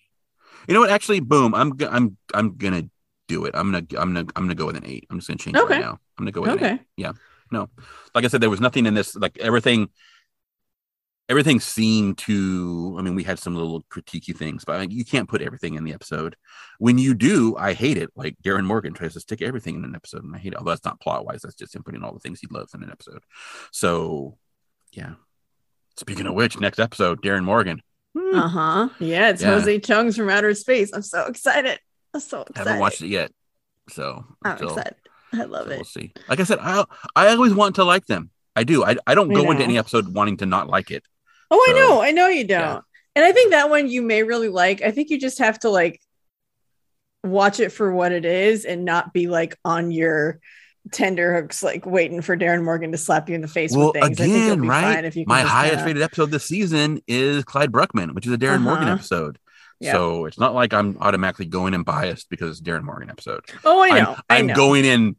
You 0.68 0.74
know 0.74 0.80
what? 0.80 0.90
Actually, 0.90 1.20
boom. 1.20 1.54
I'm 1.54 1.74
I'm 1.90 2.18
I'm 2.34 2.56
gonna 2.58 2.90
do 3.28 3.46
it. 3.46 3.56
I'm 3.56 3.72
gonna 3.72 3.86
I'm 4.00 4.14
gonna 4.14 4.28
I'm 4.36 4.44
gonna 4.44 4.56
go 4.56 4.66
with 4.66 4.78
an 4.78 4.86
eight. 4.86 5.06
I'm 5.10 5.18
just 5.20 5.28
gonna 5.28 5.38
change 5.38 5.58
it 5.58 5.64
Okay. 5.64 5.74
right 5.76 5.82
now. 5.82 6.00
I'm 6.18 6.24
gonna 6.26 6.32
go 6.32 6.42
with 6.42 6.52
an 6.62 6.80
eight. 6.98 7.06
Okay. 7.54 7.72
Like 8.14 8.26
I 8.26 8.28
said, 8.28 8.42
there 8.42 8.50
was 8.50 8.62
nothing 8.62 8.86
in 8.86 8.94
this. 8.94 9.16
Like 9.16 9.38
everything. 9.40 9.90
Everything 11.28 11.60
seemed 11.60 12.20
to. 12.20 12.96
I 13.00 13.02
mean, 13.02 13.16
we 13.16 13.24
had 13.24 13.40
some 13.40 13.56
little 13.56 13.84
critiquey 13.92 14.36
things, 14.36 14.64
but 14.64 14.78
like, 14.78 14.92
you 14.92 15.04
can't 15.04 15.28
put 15.28 15.42
everything 15.42 15.74
in 15.74 15.84
the 15.84 15.92
episode. 15.94 16.36
When 16.78 17.00
you 17.00 17.16
do, 17.16 17.56
I 17.58 17.74
hate 17.74 17.98
it. 17.98 18.12
Like 18.16 18.36
Darin 18.44 18.66
Morgan 18.66 18.94
tries 18.94 19.14
to 19.14 19.20
stick 19.20 19.42
everything 19.42 19.74
in 19.76 19.84
an 19.84 19.96
episode, 19.96 20.24
and 20.24 20.36
I 20.36 20.38
hate 20.38 20.54
it. 20.54 20.58
Although 20.60 20.70
that's 20.72 20.86
not 20.86 21.00
plot 21.02 21.26
wise. 21.26 21.42
That's 21.42 21.56
just 21.56 21.76
him 21.76 21.82
putting 21.84 22.04
all 22.04 22.14
the 22.14 22.20
things 22.20 22.40
he 22.40 22.48
loves 22.52 22.76
in 22.76 22.84
an 22.84 22.92
episode. 22.92 23.24
So, 23.72 24.38
yeah. 24.92 25.14
Speaking 25.98 26.28
of 26.28 26.36
which, 26.36 26.60
next 26.60 26.78
episode, 26.80 27.24
Darin 27.24 27.44
Morgan. 27.46 27.82
Hmm. 28.16 28.36
Uh 28.36 28.48
huh. 28.48 28.90
Yeah, 29.00 29.30
it's 29.30 29.42
Yeah. 29.42 29.52
Jose 29.52 29.80
Chung's 29.80 30.18
from 30.18 30.30
Outer 30.30 30.54
Space. 30.54 30.94
I'm 30.94 31.02
so 31.02 31.26
excited. 31.26 31.80
I'm 32.14 32.20
so 32.20 32.40
I 32.40 32.42
excited. 32.42 32.58
haven't 32.68 32.80
watched 32.82 33.02
it 33.02 33.08
yet, 33.08 33.32
so 33.90 34.26
I'm 34.44 34.58
so- 34.60 34.68
excited. 34.68 34.96
I 35.34 35.44
love 35.44 35.68
so 35.68 35.72
it. 35.72 35.76
We'll 35.78 35.84
see. 35.86 36.14
Like 36.30 36.40
I 36.40 36.44
said, 36.44 36.60
I 36.62 36.86
I 37.16 37.28
always 37.30 37.54
want 37.54 37.76
to 37.76 37.84
like 37.84 38.06
them. 38.06 38.30
I 38.56 38.64
do. 38.64 38.84
I, 38.86 38.96
I 39.06 39.16
don't 39.16 39.32
I 39.32 39.34
go 39.34 39.52
into 39.52 39.64
any 39.64 39.78
episode 39.78 40.14
wanting 40.14 40.38
to 40.38 40.46
not 40.46 40.68
like 40.70 40.90
it. 40.92 41.04
Oh, 41.52 41.66
I 41.70 41.74
know. 41.74 42.02
I 42.02 42.12
know 42.12 42.28
you 42.28 42.46
don't. 42.46 42.60
yeah. 42.62 42.80
And 43.16 43.24
I 43.26 43.32
think 43.32 43.52
that 43.52 43.70
one 43.70 43.88
you 43.90 44.02
may 44.02 44.24
really 44.24 44.50
like. 44.50 44.82
I 44.82 44.92
think 44.92 45.10
you 45.10 45.20
just 45.20 45.40
have 45.40 45.60
to 45.60 45.70
like 45.70 46.02
watch 47.24 47.60
it 47.60 47.72
for 47.72 47.92
what 47.94 48.12
it 48.12 48.26
is 48.26 48.66
and 48.66 48.86
not 48.86 49.14
be 49.14 49.28
like 49.28 49.56
on 49.66 49.92
your 49.92 50.40
tender 50.92 51.34
hooks, 51.42 51.64
like 51.64 51.86
waiting 51.86 52.22
for 52.22 52.36
Darin 52.36 52.64
Morgan 52.64 52.92
to 52.92 52.98
slap 52.98 53.28
you 53.30 53.36
in 53.36 53.42
the 53.42 53.48
face 53.48 53.76
Well, 53.76 53.88
with 53.94 54.02
things. 54.02 54.06
I 54.20 54.24
think 54.24 54.36
it'll 54.36 54.48
again, 54.54 54.62
be 54.62 54.68
right? 54.68 54.96
fine 54.96 55.06
if 55.06 55.16
you 55.16 55.26
My 55.28 55.42
highest 55.42 55.76
kinda- 55.78 55.86
rated 55.88 56.02
episode 56.04 56.32
this 56.32 56.46
season 56.46 57.02
is 57.08 57.44
Clyde 57.44 57.72
Bruckman, 57.72 58.14
which 58.14 58.28
is 58.28 58.32
a 58.32 58.38
Darin 58.38 58.62
Morgan 58.62 58.84
Uh-huh. 58.88 58.94
episode. 58.96 59.40
Yeah. 59.80 59.94
So 59.94 60.26
it's 60.26 60.40
not 60.40 60.54
like 60.54 60.74
I'm 60.74 60.98
automatically 61.02 61.46
going 61.46 61.74
in 61.74 61.84
biased 61.84 62.30
because 62.30 62.52
it's 62.52 62.60
a 62.62 62.64
Darin 62.64 62.86
Morgan 62.86 63.10
episode. 63.10 63.44
Oh, 63.64 63.82
I 63.82 63.88
I'm- 63.90 64.04
know. 64.04 64.16
I 64.30 64.38
I'm 64.38 64.48
know. 64.48 64.56
going 64.56 64.86
in 64.86 65.16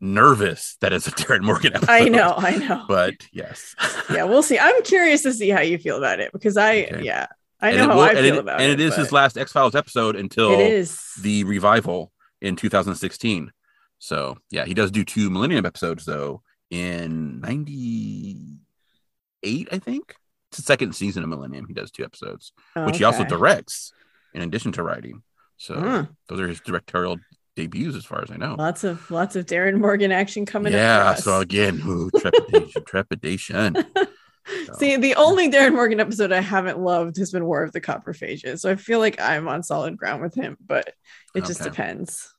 nervous 0.00 0.76
that 0.80 0.92
it's 0.92 1.06
a 1.06 1.10
Darin 1.12 1.44
Morgan 1.44 1.74
episode. 1.74 1.90
I 1.92 2.08
know. 2.08 2.34
I 2.36 2.56
know. 2.56 2.84
But 2.88 3.14
yes. 3.32 3.74
yeah, 4.10 4.24
we'll 4.24 4.42
see. 4.42 4.58
I'm 4.58 4.82
curious 4.82 5.22
to 5.22 5.32
see 5.32 5.48
how 5.50 5.60
you 5.60 5.78
feel 5.78 5.98
about 5.98 6.20
it 6.20 6.32
because 6.32 6.56
I, 6.56 6.84
Okay. 6.84 7.02
yeah, 7.04 7.26
I 7.60 7.72
know 7.72 7.88
how 7.88 7.94
will- 7.96 8.02
I 8.02 8.14
feel 8.14 8.34
it- 8.34 8.38
about 8.38 8.60
and 8.60 8.70
it. 8.70 8.72
And 8.72 8.80
it 8.80 8.84
is 8.84 8.96
his 8.96 9.12
last 9.12 9.38
X 9.38 9.52
Files 9.52 9.74
episode 9.74 10.16
until 10.16 10.52
It 10.52 10.60
is 10.72 11.00
the 11.22 11.44
revival 11.44 12.12
in 12.42 12.56
2016. 12.56 13.50
So 13.98 14.36
yeah, 14.50 14.66
he 14.66 14.74
does 14.74 14.90
do 14.90 15.04
two 15.04 15.30
Millennium 15.30 15.64
episodes 15.64 16.04
though 16.04 16.42
in 16.70 17.40
98, 17.40 19.68
I 19.72 19.78
think. 19.78 20.14
Second 20.62 20.94
season 20.94 21.22
of 21.22 21.28
Millennium. 21.28 21.66
He 21.66 21.74
does 21.74 21.90
two 21.90 22.04
episodes, 22.04 22.52
which 22.74 22.98
he 22.98 23.04
also 23.04 23.24
directs 23.24 23.92
in 24.34 24.42
addition 24.42 24.72
to 24.72 24.82
writing. 24.82 25.22
So 25.56 25.74
Hmm. 25.74 26.12
those 26.28 26.40
are 26.40 26.48
his 26.48 26.60
directorial 26.60 27.18
debuts, 27.56 27.96
as 27.96 28.04
far 28.04 28.22
as 28.22 28.30
I 28.30 28.36
know. 28.36 28.54
Lots 28.58 28.84
of 28.84 29.10
lots 29.10 29.36
of 29.36 29.46
Darin 29.46 29.80
Morgan 29.80 30.12
action 30.12 30.44
coming 30.44 30.74
up. 30.74 30.78
yeah. 30.78 31.14
So 31.14 31.40
again, 31.40 31.80
ooh, 31.86 32.10
trepidation, 32.16 32.84
trepidation. 32.84 33.76
See, 34.78 34.96
the 34.96 35.16
only 35.16 35.48
Darin 35.48 35.74
Morgan 35.74 35.98
episode 35.98 36.30
I 36.30 36.40
haven't 36.40 36.78
loved 36.78 37.16
has 37.16 37.32
been 37.32 37.44
War 37.46 37.64
of 37.64 37.72
the 37.72 37.80
Coprophages. 37.80 38.60
So 38.60 38.70
I 38.70 38.76
feel 38.76 39.00
like 39.00 39.20
I'm 39.20 39.48
on 39.48 39.62
solid 39.64 39.96
ground 39.96 40.22
with 40.22 40.34
him, 40.34 40.56
but 40.64 40.92
it 41.34 41.44
just 41.46 41.60
Okay. 41.62 41.70
depends. 41.70 42.32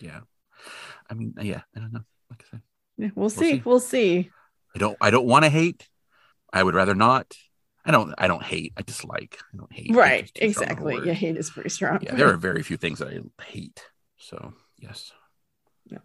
Yeah. 0.00 0.20
I 1.10 1.14
mean, 1.14 1.34
yeah. 1.42 1.60
I 1.76 1.80
don't 1.80 1.92
know. 1.92 2.04
Like 2.30 2.42
I 2.46 2.50
said, 2.52 2.62
Yeah, 2.96 3.08
we'll 3.14 3.28
see. 3.28 3.56
see. 3.56 3.62
We'll 3.64 3.80
see. 3.80 4.30
I 4.74 4.78
don't. 4.78 4.96
I 5.00 5.10
don't 5.10 5.26
want 5.26 5.44
to 5.44 5.50
hate. 5.50 5.86
I 6.52 6.62
would 6.62 6.74
rather 6.74 6.94
not. 6.94 7.34
I 7.84 7.90
don't 7.90 8.14
I 8.18 8.28
don't 8.28 8.42
hate. 8.42 8.72
I 8.76 8.82
dislike. 8.82 9.38
I 9.52 9.56
don't 9.56 9.72
hate. 9.72 9.94
Right. 9.94 10.30
is 10.36 10.56
too 10.56 10.62
strong 10.64 10.70
of 10.78 10.78
a 10.78 10.88
Exactly. 10.88 11.06
Yeah, 11.08 11.12
hate 11.14 11.36
is 11.36 11.50
pretty 11.50 11.68
strong. 11.70 11.98
Yeah, 12.02 12.14
there 12.14 12.28
are 12.28 12.36
very 12.36 12.62
few 12.62 12.76
things 12.76 12.98
that 13.00 13.08
I 13.08 13.42
hate. 13.42 13.82
So 14.18 14.52
yes. 14.78 15.10
Yeah. 15.86 15.98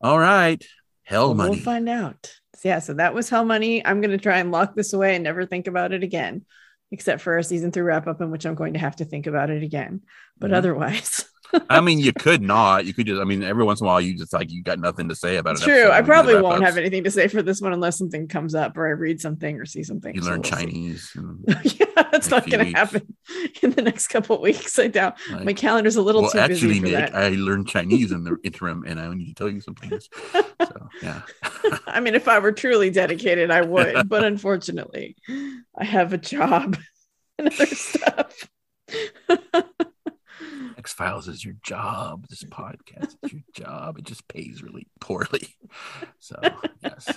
All 0.00 0.18
right. 0.18 0.64
Hell 1.02 1.28
Well, 1.28 1.34
money. 1.34 1.50
We'll 1.50 1.60
find 1.60 1.88
out. 1.88 2.32
Yeah, 2.64 2.80
so 2.80 2.94
that 2.94 3.14
was 3.14 3.28
Hell 3.30 3.44
Money. 3.44 3.84
I'm 3.86 4.00
going 4.00 4.10
to 4.10 4.18
try 4.18 4.38
and 4.38 4.50
lock 4.50 4.74
this 4.74 4.92
away 4.92 5.14
and 5.14 5.24
never 5.24 5.46
think 5.46 5.66
about 5.68 5.92
it 5.92 6.02
again, 6.02 6.44
except 6.90 7.22
for 7.22 7.38
a 7.38 7.44
season 7.44 7.70
three 7.72 7.82
wrap 7.82 8.06
up 8.08 8.20
in 8.20 8.30
which 8.30 8.44
I'm 8.44 8.56
going 8.56 8.72
to 8.74 8.78
have 8.80 8.96
to 8.96 9.04
think 9.04 9.26
about 9.26 9.48
it 9.50 9.62
again. 9.62 10.02
But 10.38 10.50
Mhm. 10.50 10.54
otherwise, 10.54 11.24
I 11.70 11.80
mean, 11.80 11.98
you 11.98 12.12
could 12.12 12.42
not. 12.42 12.84
You 12.84 12.92
could 12.94 13.06
just. 13.06 13.20
I 13.20 13.24
mean, 13.24 13.42
every 13.42 13.64
once 13.64 13.80
in 13.80 13.86
a 13.86 13.88
while, 13.88 14.00
you 14.00 14.16
just 14.16 14.32
like 14.32 14.50
you 14.50 14.62
got 14.62 14.78
nothing 14.78 15.08
to 15.08 15.14
say 15.14 15.36
about 15.36 15.56
it. 15.56 15.62
true. 15.62 15.90
I 15.90 16.02
probably 16.02 16.40
won't 16.40 16.62
have 16.62 16.76
anything 16.76 17.04
to 17.04 17.10
say 17.10 17.28
for 17.28 17.42
this 17.42 17.60
one 17.60 17.72
unless 17.72 17.96
something 17.98 18.28
comes 18.28 18.54
up 18.54 18.76
or 18.76 18.86
I 18.86 18.90
read 18.90 19.20
something 19.20 19.58
or 19.58 19.64
see 19.64 19.82
something. 19.82 20.14
You 20.14 20.22
so 20.22 20.28
learn 20.30 20.40
we'll. 20.42 20.50
Chinese. 20.50 21.16
yeah, 21.64 21.86
that's 22.10 22.30
not 22.30 22.48
going 22.48 22.66
to 22.66 22.78
happen 22.78 23.14
in 23.62 23.70
the 23.72 23.82
next 23.82 24.08
couple 24.08 24.36
of 24.36 24.42
weeks. 24.42 24.78
I 24.78 24.88
doubt. 24.88 25.16
like- 25.30 25.44
My 25.44 25.52
calendar's 25.54 25.96
a 25.96 26.02
little 26.02 26.22
well, 26.22 26.30
too 26.32 26.38
actually, 26.38 26.68
busy 26.68 26.80
for 26.80 26.86
Nick, 26.86 27.12
that. 27.12 27.14
I 27.14 27.28
learned 27.30 27.68
Chinese 27.68 28.12
in 28.12 28.24
the 28.24 28.36
interim, 28.44 28.84
and 28.86 29.00
I 29.00 29.12
need 29.14 29.28
to 29.28 29.34
tell 29.34 29.48
you 29.50 29.60
some 29.60 29.74
things. 29.74 30.08
So 30.60 30.88
yeah, 31.02 31.22
I 31.86 32.00
mean, 32.00 32.16
if 32.16 32.26
I 32.26 32.40
were 32.40 32.50
truly 32.50 32.90
dedicated, 32.90 33.50
I 33.52 33.62
would, 33.62 34.08
but 34.08 34.24
unfortunately, 34.24 35.14
I 35.76 35.84
have 35.84 36.12
a 36.12 36.18
job 36.18 36.76
and 37.38 37.46
other 37.46 37.66
stuff. 37.66 38.48
X 40.88 40.94
Files 40.94 41.28
is 41.28 41.44
your 41.44 41.54
job. 41.62 42.26
This 42.30 42.44
podcast 42.44 43.16
is 43.22 43.30
your 43.34 43.42
job. 43.52 43.98
It 43.98 44.04
just 44.04 44.26
pays 44.26 44.62
really 44.62 44.86
poorly. 45.02 45.54
So 46.18 46.40
yes. 46.82 47.12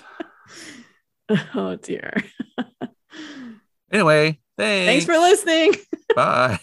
oh 1.56 1.78
dear. 1.78 2.22
Anyway, 3.90 4.40
thanks. 4.58 4.88
Thanks 4.88 5.06
for 5.06 5.14
listening. 5.14 5.76
Bye. 6.18 6.60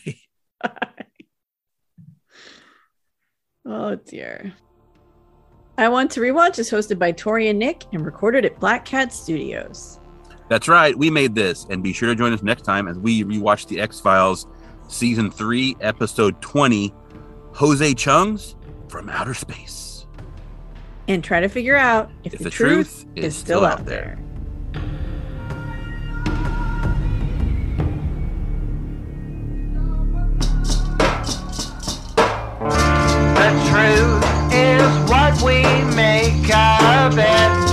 Oh 3.65 3.95
dear. 3.95 4.53
I 5.79 5.89
Want 5.89 6.11
to 6.11 6.21
Rewatch 6.21 6.59
is 6.59 6.71
hosted 6.71 6.99
by 6.99 7.13
Tori 7.13 7.49
and 7.49 7.59
Nick 7.59 7.85
and 7.95 8.05
recorded 8.05 8.45
at 8.45 8.61
Black 8.61 8.85
Cat 8.85 9.15
Studios. 9.15 9.99
That's 10.51 10.69
right. 10.69 10.95
We 10.95 11.09
made 11.09 11.35
this, 11.35 11.65
and 11.71 11.83
be 11.83 11.95
sure 11.95 12.11
to 12.11 12.15
join 12.15 12.35
us 12.35 12.43
next 12.43 12.67
time 12.67 12.87
as 12.87 12.99
we 12.99 13.25
rewatch 13.25 13.67
the 13.67 13.81
X 13.81 13.99
Files 13.99 14.47
season 14.89 15.31
three, 15.31 15.77
episode 15.81 16.41
twenty, 16.43 16.93
Jose 17.53 17.95
Chung's 17.95 18.57
from 18.89 19.09
outer 19.09 19.35
space. 19.35 20.07
And 21.07 21.23
try 21.25 21.41
to 21.41 21.49
figure 21.49 21.77
out 21.77 22.11
if, 22.25 22.35
If 22.35 22.39
the, 22.39 22.45
the 22.45 22.51
truth, 22.51 23.05
truth 23.05 23.07
is 23.17 23.25
is 23.27 23.37
still 23.37 23.61
still 23.61 23.65
out 23.65 23.81
out 23.81 23.87
there. 23.87 24.19
The 33.35 33.51
truth 33.71 34.25
is 34.53 35.11
what 35.11 35.41
we 35.43 35.63
make 35.95 36.55
of 36.55 37.19
it. 37.19 37.68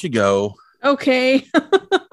Let 0.00 0.04
you 0.04 0.10
go. 0.10 0.54
Okay. 0.82 1.44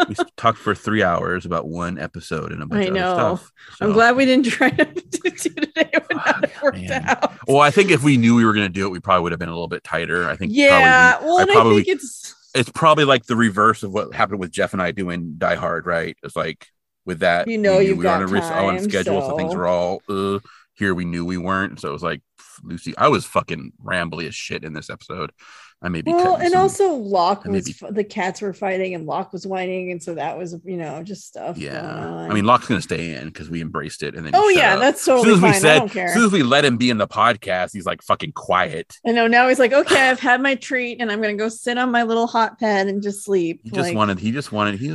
We 0.10 0.16
talked 0.38 0.58
for 0.58 0.76
three 0.76 1.02
hours 1.02 1.46
about 1.46 1.70
one 1.70 1.98
episode 1.98 2.52
and 2.52 2.62
a 2.62 2.66
bunch 2.66 2.86
I 2.86 2.88
of 2.90 2.94
know. 2.94 3.12
other 3.14 3.38
stuff. 3.38 3.52
I'm 3.80 3.94
glad 3.94 4.18
we 4.18 4.26
didn't 4.26 4.46
try 4.46 4.70
to 4.72 4.86
do 4.86 5.30
today. 5.30 5.90
It 5.94 6.06
would 6.10 6.18
not 6.18 6.50
have 6.50 6.62
worked 6.62 6.78
man. 6.80 7.06
out. 7.08 7.48
Well, 7.48 7.62
I 7.62 7.72
think 7.72 7.92
if 7.92 8.04
we 8.04 8.18
knew 8.18 8.36
we 8.36 8.44
were 8.44 8.54
going 8.54 8.66
to 8.68 8.74
do 8.74 8.86
it, 8.86 8.90
we 8.90 9.00
probably 9.00 9.24
would 9.24 9.32
have 9.32 9.40
been 9.40 9.48
a 9.48 9.54
little 9.54 9.70
bit 9.70 9.86
tighter. 9.86 10.28
I 10.28 10.36
think. 10.36 10.52
yeah. 10.54 11.14
probably, 11.14 11.28
well, 11.28 11.38
I 11.38 11.42
and 11.44 11.52
I, 11.52 11.54
probably 11.54 11.84
think 11.84 11.96
it's 11.96 12.36
it's 12.56 12.70
probably 12.70 13.06
like 13.06 13.26
the 13.26 13.38
reverse 13.38 13.84
of 13.84 13.94
what 13.94 14.14
happened 14.14 14.42
with 14.42 14.52
Jeff 14.52 14.74
and 14.74 14.82
I 14.82 14.92
doing 14.92 15.36
Die 15.38 15.56
Hard, 15.56 15.86
right? 15.86 16.18
It's 16.22 16.36
like 16.36 16.68
with 17.06 17.20
that, 17.20 17.48
You 17.48 17.58
know 17.58 17.78
we 17.78 17.88
you've 17.88 18.00
we 18.00 18.04
were 18.04 18.12
on 18.12 18.36
a 18.36 18.54
all 18.54 18.70
on 18.70 18.80
schedule, 18.82 19.22
so... 19.22 19.38
things 19.38 19.54
so- 19.54 19.58
were 19.58 19.68
all 19.68 20.02
uh, 20.10 20.40
here. 20.74 20.94
We 20.94 21.06
knew 21.06 21.24
we 21.24 21.38
weren't, 21.38 21.80
so 21.80 21.88
it 21.88 21.94
was 21.94 22.04
like 22.04 22.22
Lucy. 22.64 22.98
I 22.98 23.08
was 23.08 23.26
fucking 23.26 23.72
rambly 23.82 24.28
as 24.28 24.36
shit 24.36 24.66
in 24.66 24.74
this 24.74 24.90
episode. 24.90 25.32
I 25.80 25.90
may 25.90 26.02
be 26.02 26.12
well, 26.12 26.36
and 26.38 26.54
some- 26.54 26.62
also 26.62 26.94
Locke 26.94 27.46
was 27.46 27.70
f- 27.70 27.94
the 27.94 28.04
cats 28.04 28.42
were 28.42 28.52
fighting 28.54 28.96
and 28.96 29.06
Locke 29.06 29.32
was 29.32 29.46
whining, 29.46 29.92
and 29.92 30.02
so 30.02 30.16
that 30.16 30.36
was 30.36 30.56
you 30.66 30.76
know 30.78 31.04
just 31.04 31.28
stuff. 31.28 31.58
yeah. 31.58 32.28
I 32.30 32.34
mean, 32.34 32.46
Locke's 32.46 32.68
gonna 32.68 32.82
stay 32.82 33.14
in 33.14 33.28
because 33.28 33.52
we 33.52 33.62
embraced 33.62 34.02
it, 34.02 34.16
and 34.16 34.26
then 34.26 34.34
oh 34.36 34.50
yeah, 34.50 34.74
up. 34.74 34.80
that's 34.80 35.00
as 35.02 35.06
soon 35.06 35.18
totally 35.18 35.34
as 35.34 35.38
we 35.38 35.42
fine. 35.42 35.54
I 35.54 35.60
said, 35.60 35.78
don't 35.80 35.92
care. 35.92 36.08
as 36.08 36.14
soon 36.16 36.24
as 36.26 36.32
we 36.32 36.42
let 36.42 36.66
him 36.66 36.78
be 36.78 36.90
in 36.90 36.98
the 36.98 37.08
podcast, 37.08 37.74
he's 37.74 37.86
like 37.86 38.02
fucking 38.02 38.32
quiet. 38.32 38.98
I 39.06 39.12
know 39.12 39.28
now 39.28 39.48
he's 39.50 39.60
like, 39.60 39.72
okay, 39.82 40.10
I've 40.10 40.20
had 40.20 40.42
my 40.42 40.56
treat, 40.56 41.00
and 41.00 41.12
I'm 41.12 41.22
gonna 41.22 41.36
go 41.36 41.48
sit 41.48 41.78
on 41.78 41.92
my 41.92 42.02
little 42.02 42.26
hot 42.26 42.60
pad 42.60 42.88
and 42.88 43.04
just 43.04 43.24
sleep. 43.24 43.62
He 43.64 43.70
just 43.70 43.90
Like, 43.90 43.96
wanted, 43.96 44.18
he 44.18 44.32
just 44.32 44.52
wanted, 44.52 44.80
he, 44.80 44.88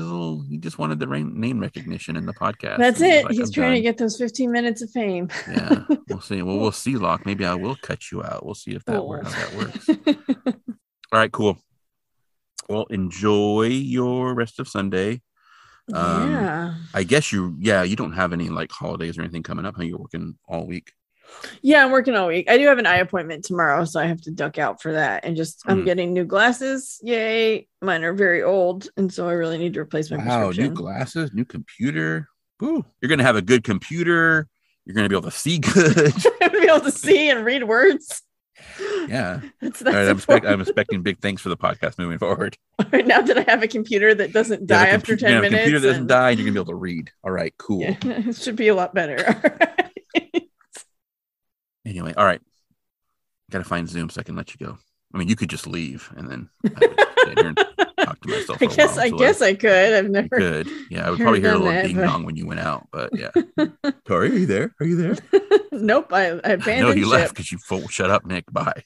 he 0.49 0.59
just 0.59 0.79
wanted 0.81 0.99
the 0.99 1.07
rain, 1.07 1.39
name 1.39 1.61
recognition 1.61 2.17
in 2.17 2.27
the 2.27 2.35
podcast. 2.35 2.79
That's 2.79 2.99
he 2.99 3.07
it. 3.07 3.25
like, 3.27 3.35
he's 3.35 3.51
"I'm 3.51 3.53
trying 3.53 3.75
to 3.77 3.83
get 3.83 3.99
those 3.99 4.19
15 4.19 4.51
minutes 4.51 4.83
of 4.83 4.91
fame. 4.91 5.29
yeah, 5.49 5.85
we'll 6.09 6.21
see. 6.23 6.43
Well, 6.43 6.59
we'll 6.59 6.73
see, 6.73 6.97
Locke. 6.97 7.25
Maybe 7.25 7.45
I 7.47 7.55
will 7.55 7.77
cut 7.77 8.11
you 8.11 8.25
out. 8.25 8.45
We'll 8.45 8.57
see 8.57 8.73
if 8.73 8.85
that 8.87 8.97
oh, 8.97 9.05
works. 9.07 9.33
How 9.33 9.47
that 9.47 9.57
works. 9.57 10.57
All 11.12 11.18
right, 11.18 11.30
cool. 11.30 11.59
Well, 12.68 12.86
enjoy 12.89 13.64
your 13.64 14.34
rest 14.34 14.59
of 14.59 14.66
Sunday. 14.68 15.20
Um, 15.93 16.32
yeah. 16.32 16.74
I 16.94 17.02
guess 17.02 17.32
you, 17.32 17.55
yeah, 17.59 17.82
you 17.82 17.97
don't 17.97 18.12
have 18.14 18.32
any 18.32 18.48
like 18.48 18.72
holidays 18.72 19.18
or 19.18 19.22
anything 19.22 19.43
coming 19.43 19.66
up. 19.66 19.74
Huh? 19.76 19.82
You're 19.82 19.98
working 19.98 20.36
all 20.48 20.66
week. 20.66 20.93
Yeah, 21.60 21.84
I'm 21.84 21.90
working 21.90 22.14
all 22.14 22.28
week. 22.28 22.51
I 22.51 22.56
do 22.56 22.66
have 22.66 22.78
an 22.78 22.86
eye 22.86 22.97
appointment 22.98 23.44
tomorrow, 23.44 23.84
so 23.84 24.01
I 24.01 24.06
have 24.06 24.22
to 24.22 24.30
duck 24.30 24.56
out 24.59 24.80
for 24.80 24.93
that. 24.93 25.24
And 25.24 25.36
just 25.36 25.62
I'm 25.66 25.82
Mm. 25.82 25.84
getting 25.84 26.12
new 26.14 26.24
glasses. 26.24 26.98
Yay. 27.02 27.68
Mine 27.82 28.05
are 28.05 28.14
very 28.14 28.43
old, 28.43 28.89
and 28.97 29.12
so 29.12 29.28
I 29.28 29.32
really 29.32 29.59
need 29.59 29.74
to 29.74 29.80
replace 29.80 30.10
my 30.10 30.16
Wow, 30.18 30.51
new 30.51 30.70
glasses, 30.70 31.32
new 31.34 31.44
computer. 31.44 32.28
Ooh, 32.62 32.84
you're 33.01 33.09
gonna 33.09 33.22
have 33.22 33.36
a 33.36 33.43
good 33.43 33.64
computer. 33.64 34.47
You're 34.86 34.94
gonna 34.94 35.09
be 35.09 35.16
able 35.16 35.30
to 35.30 35.36
see 35.36 35.59
good. 35.59 36.14
Be 36.52 36.68
able 36.68 36.80
to 36.80 36.90
see 36.93 37.28
and 37.28 37.44
read 37.44 37.64
words. 37.64 38.22
Yeah. 39.09 39.40
That's, 39.60 39.80
that's 39.80 39.82
All 39.82 39.93
right, 39.93 40.09
I'm, 40.09 40.16
expect, 40.16 40.47
I'm 40.47 40.60
expecting 40.60 41.02
big 41.02 41.18
things 41.18 41.40
for 41.40 41.48
the 41.48 41.56
podcast 41.56 41.98
moving 41.98 42.18
forward. 42.18 42.56
Right 42.90 43.06
now 43.06 43.20
that 43.20 43.39
I 43.39 43.51
have 43.51 43.62
a 43.62 43.68
computer 43.68 44.12
that 44.14 44.32
doesn't 44.32 44.66
die 44.66 44.89
after 44.89 45.14
compu- 45.14 45.20
10 45.20 45.30
you 45.30 45.39
a 45.39 45.40
minutes. 45.43 45.62
computer 45.62 45.80
that 45.80 45.89
doesn't 45.89 46.06
die, 46.09 46.30
and 46.30 46.39
you're 46.39 46.47
gonna 46.47 46.55
be 46.55 46.59
able 46.59 46.72
to 46.72 46.74
read. 46.74 47.10
All 47.22 47.30
right, 47.30 47.55
cool. 47.59 47.80
Yeah, 47.80 47.97
it 48.02 48.36
should 48.36 48.56
be 48.56 48.68
a 48.68 48.74
lot 48.74 48.93
better. 48.93 49.16
Anyway, 51.86 52.12
all 52.16 52.24
right. 52.24 52.40
Gotta 53.51 53.64
find 53.64 53.89
Zoom 53.89 54.09
so 54.10 54.20
I 54.20 54.24
can 54.24 54.36
let 54.36 54.55
you 54.55 54.66
go. 54.66 54.78
I 55.14 55.18
mean, 55.18 55.28
you 55.28 55.36
could 55.36 55.51
just 55.51 55.66
leave 55.66 56.10
and 56.16 56.28
then 56.28 56.48
I 58.07 58.11
would 58.11 58.19
sit 58.19 58.29
here 58.29 58.39
and 58.39 58.47
talk 58.47 58.57
to 58.57 58.59
myself. 58.59 58.59
I 58.62 58.66
guess 58.66 58.99
I 58.99 59.07
a 59.07 59.11
while, 59.11 59.19
so, 59.19 59.24
guess 59.24 59.43
I 59.43 59.55
could. 59.55 59.95
I've 59.95 60.11
never. 60.11 60.39
could. 60.39 60.69
Yeah, 60.91 61.07
I 61.07 61.11
would 61.11 61.20
probably 61.20 61.41
hear 61.41 61.51
a 61.51 61.59
little 61.59 61.73
that, 61.73 61.87
ding 61.87 61.97
but- 61.97 62.07
dong 62.07 62.24
when 62.24 62.37
you 62.37 62.47
went 62.47 62.61
out, 62.61 62.89
but 62.93 63.11
yeah. 63.12 63.31
Tori, 64.05 64.31
are 64.31 64.35
you 64.35 64.47
there? 64.47 64.74
Are 64.81 64.87
you 64.87 64.97
there? 64.97 65.16
nope. 65.73 66.12
I, 66.12 66.27
I 66.27 66.51
abandoned 66.51 66.81
no, 66.81 66.91
you 66.93 67.05
ship. 67.05 67.12
left 67.12 67.35
because 67.35 67.53
you 67.53 67.59
full 67.59 67.89
shut 67.89 68.11
up, 68.11 68.27
Nick. 68.27 68.45
Bye. 68.53 68.85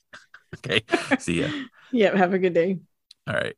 okay. 0.57 0.83
See 1.19 1.41
ya. 1.43 1.49
Yeah. 1.93 2.17
Have 2.17 2.35
a 2.35 2.39
good 2.39 2.55
day. 2.55 2.79
All 3.27 3.35
right. 3.35 3.57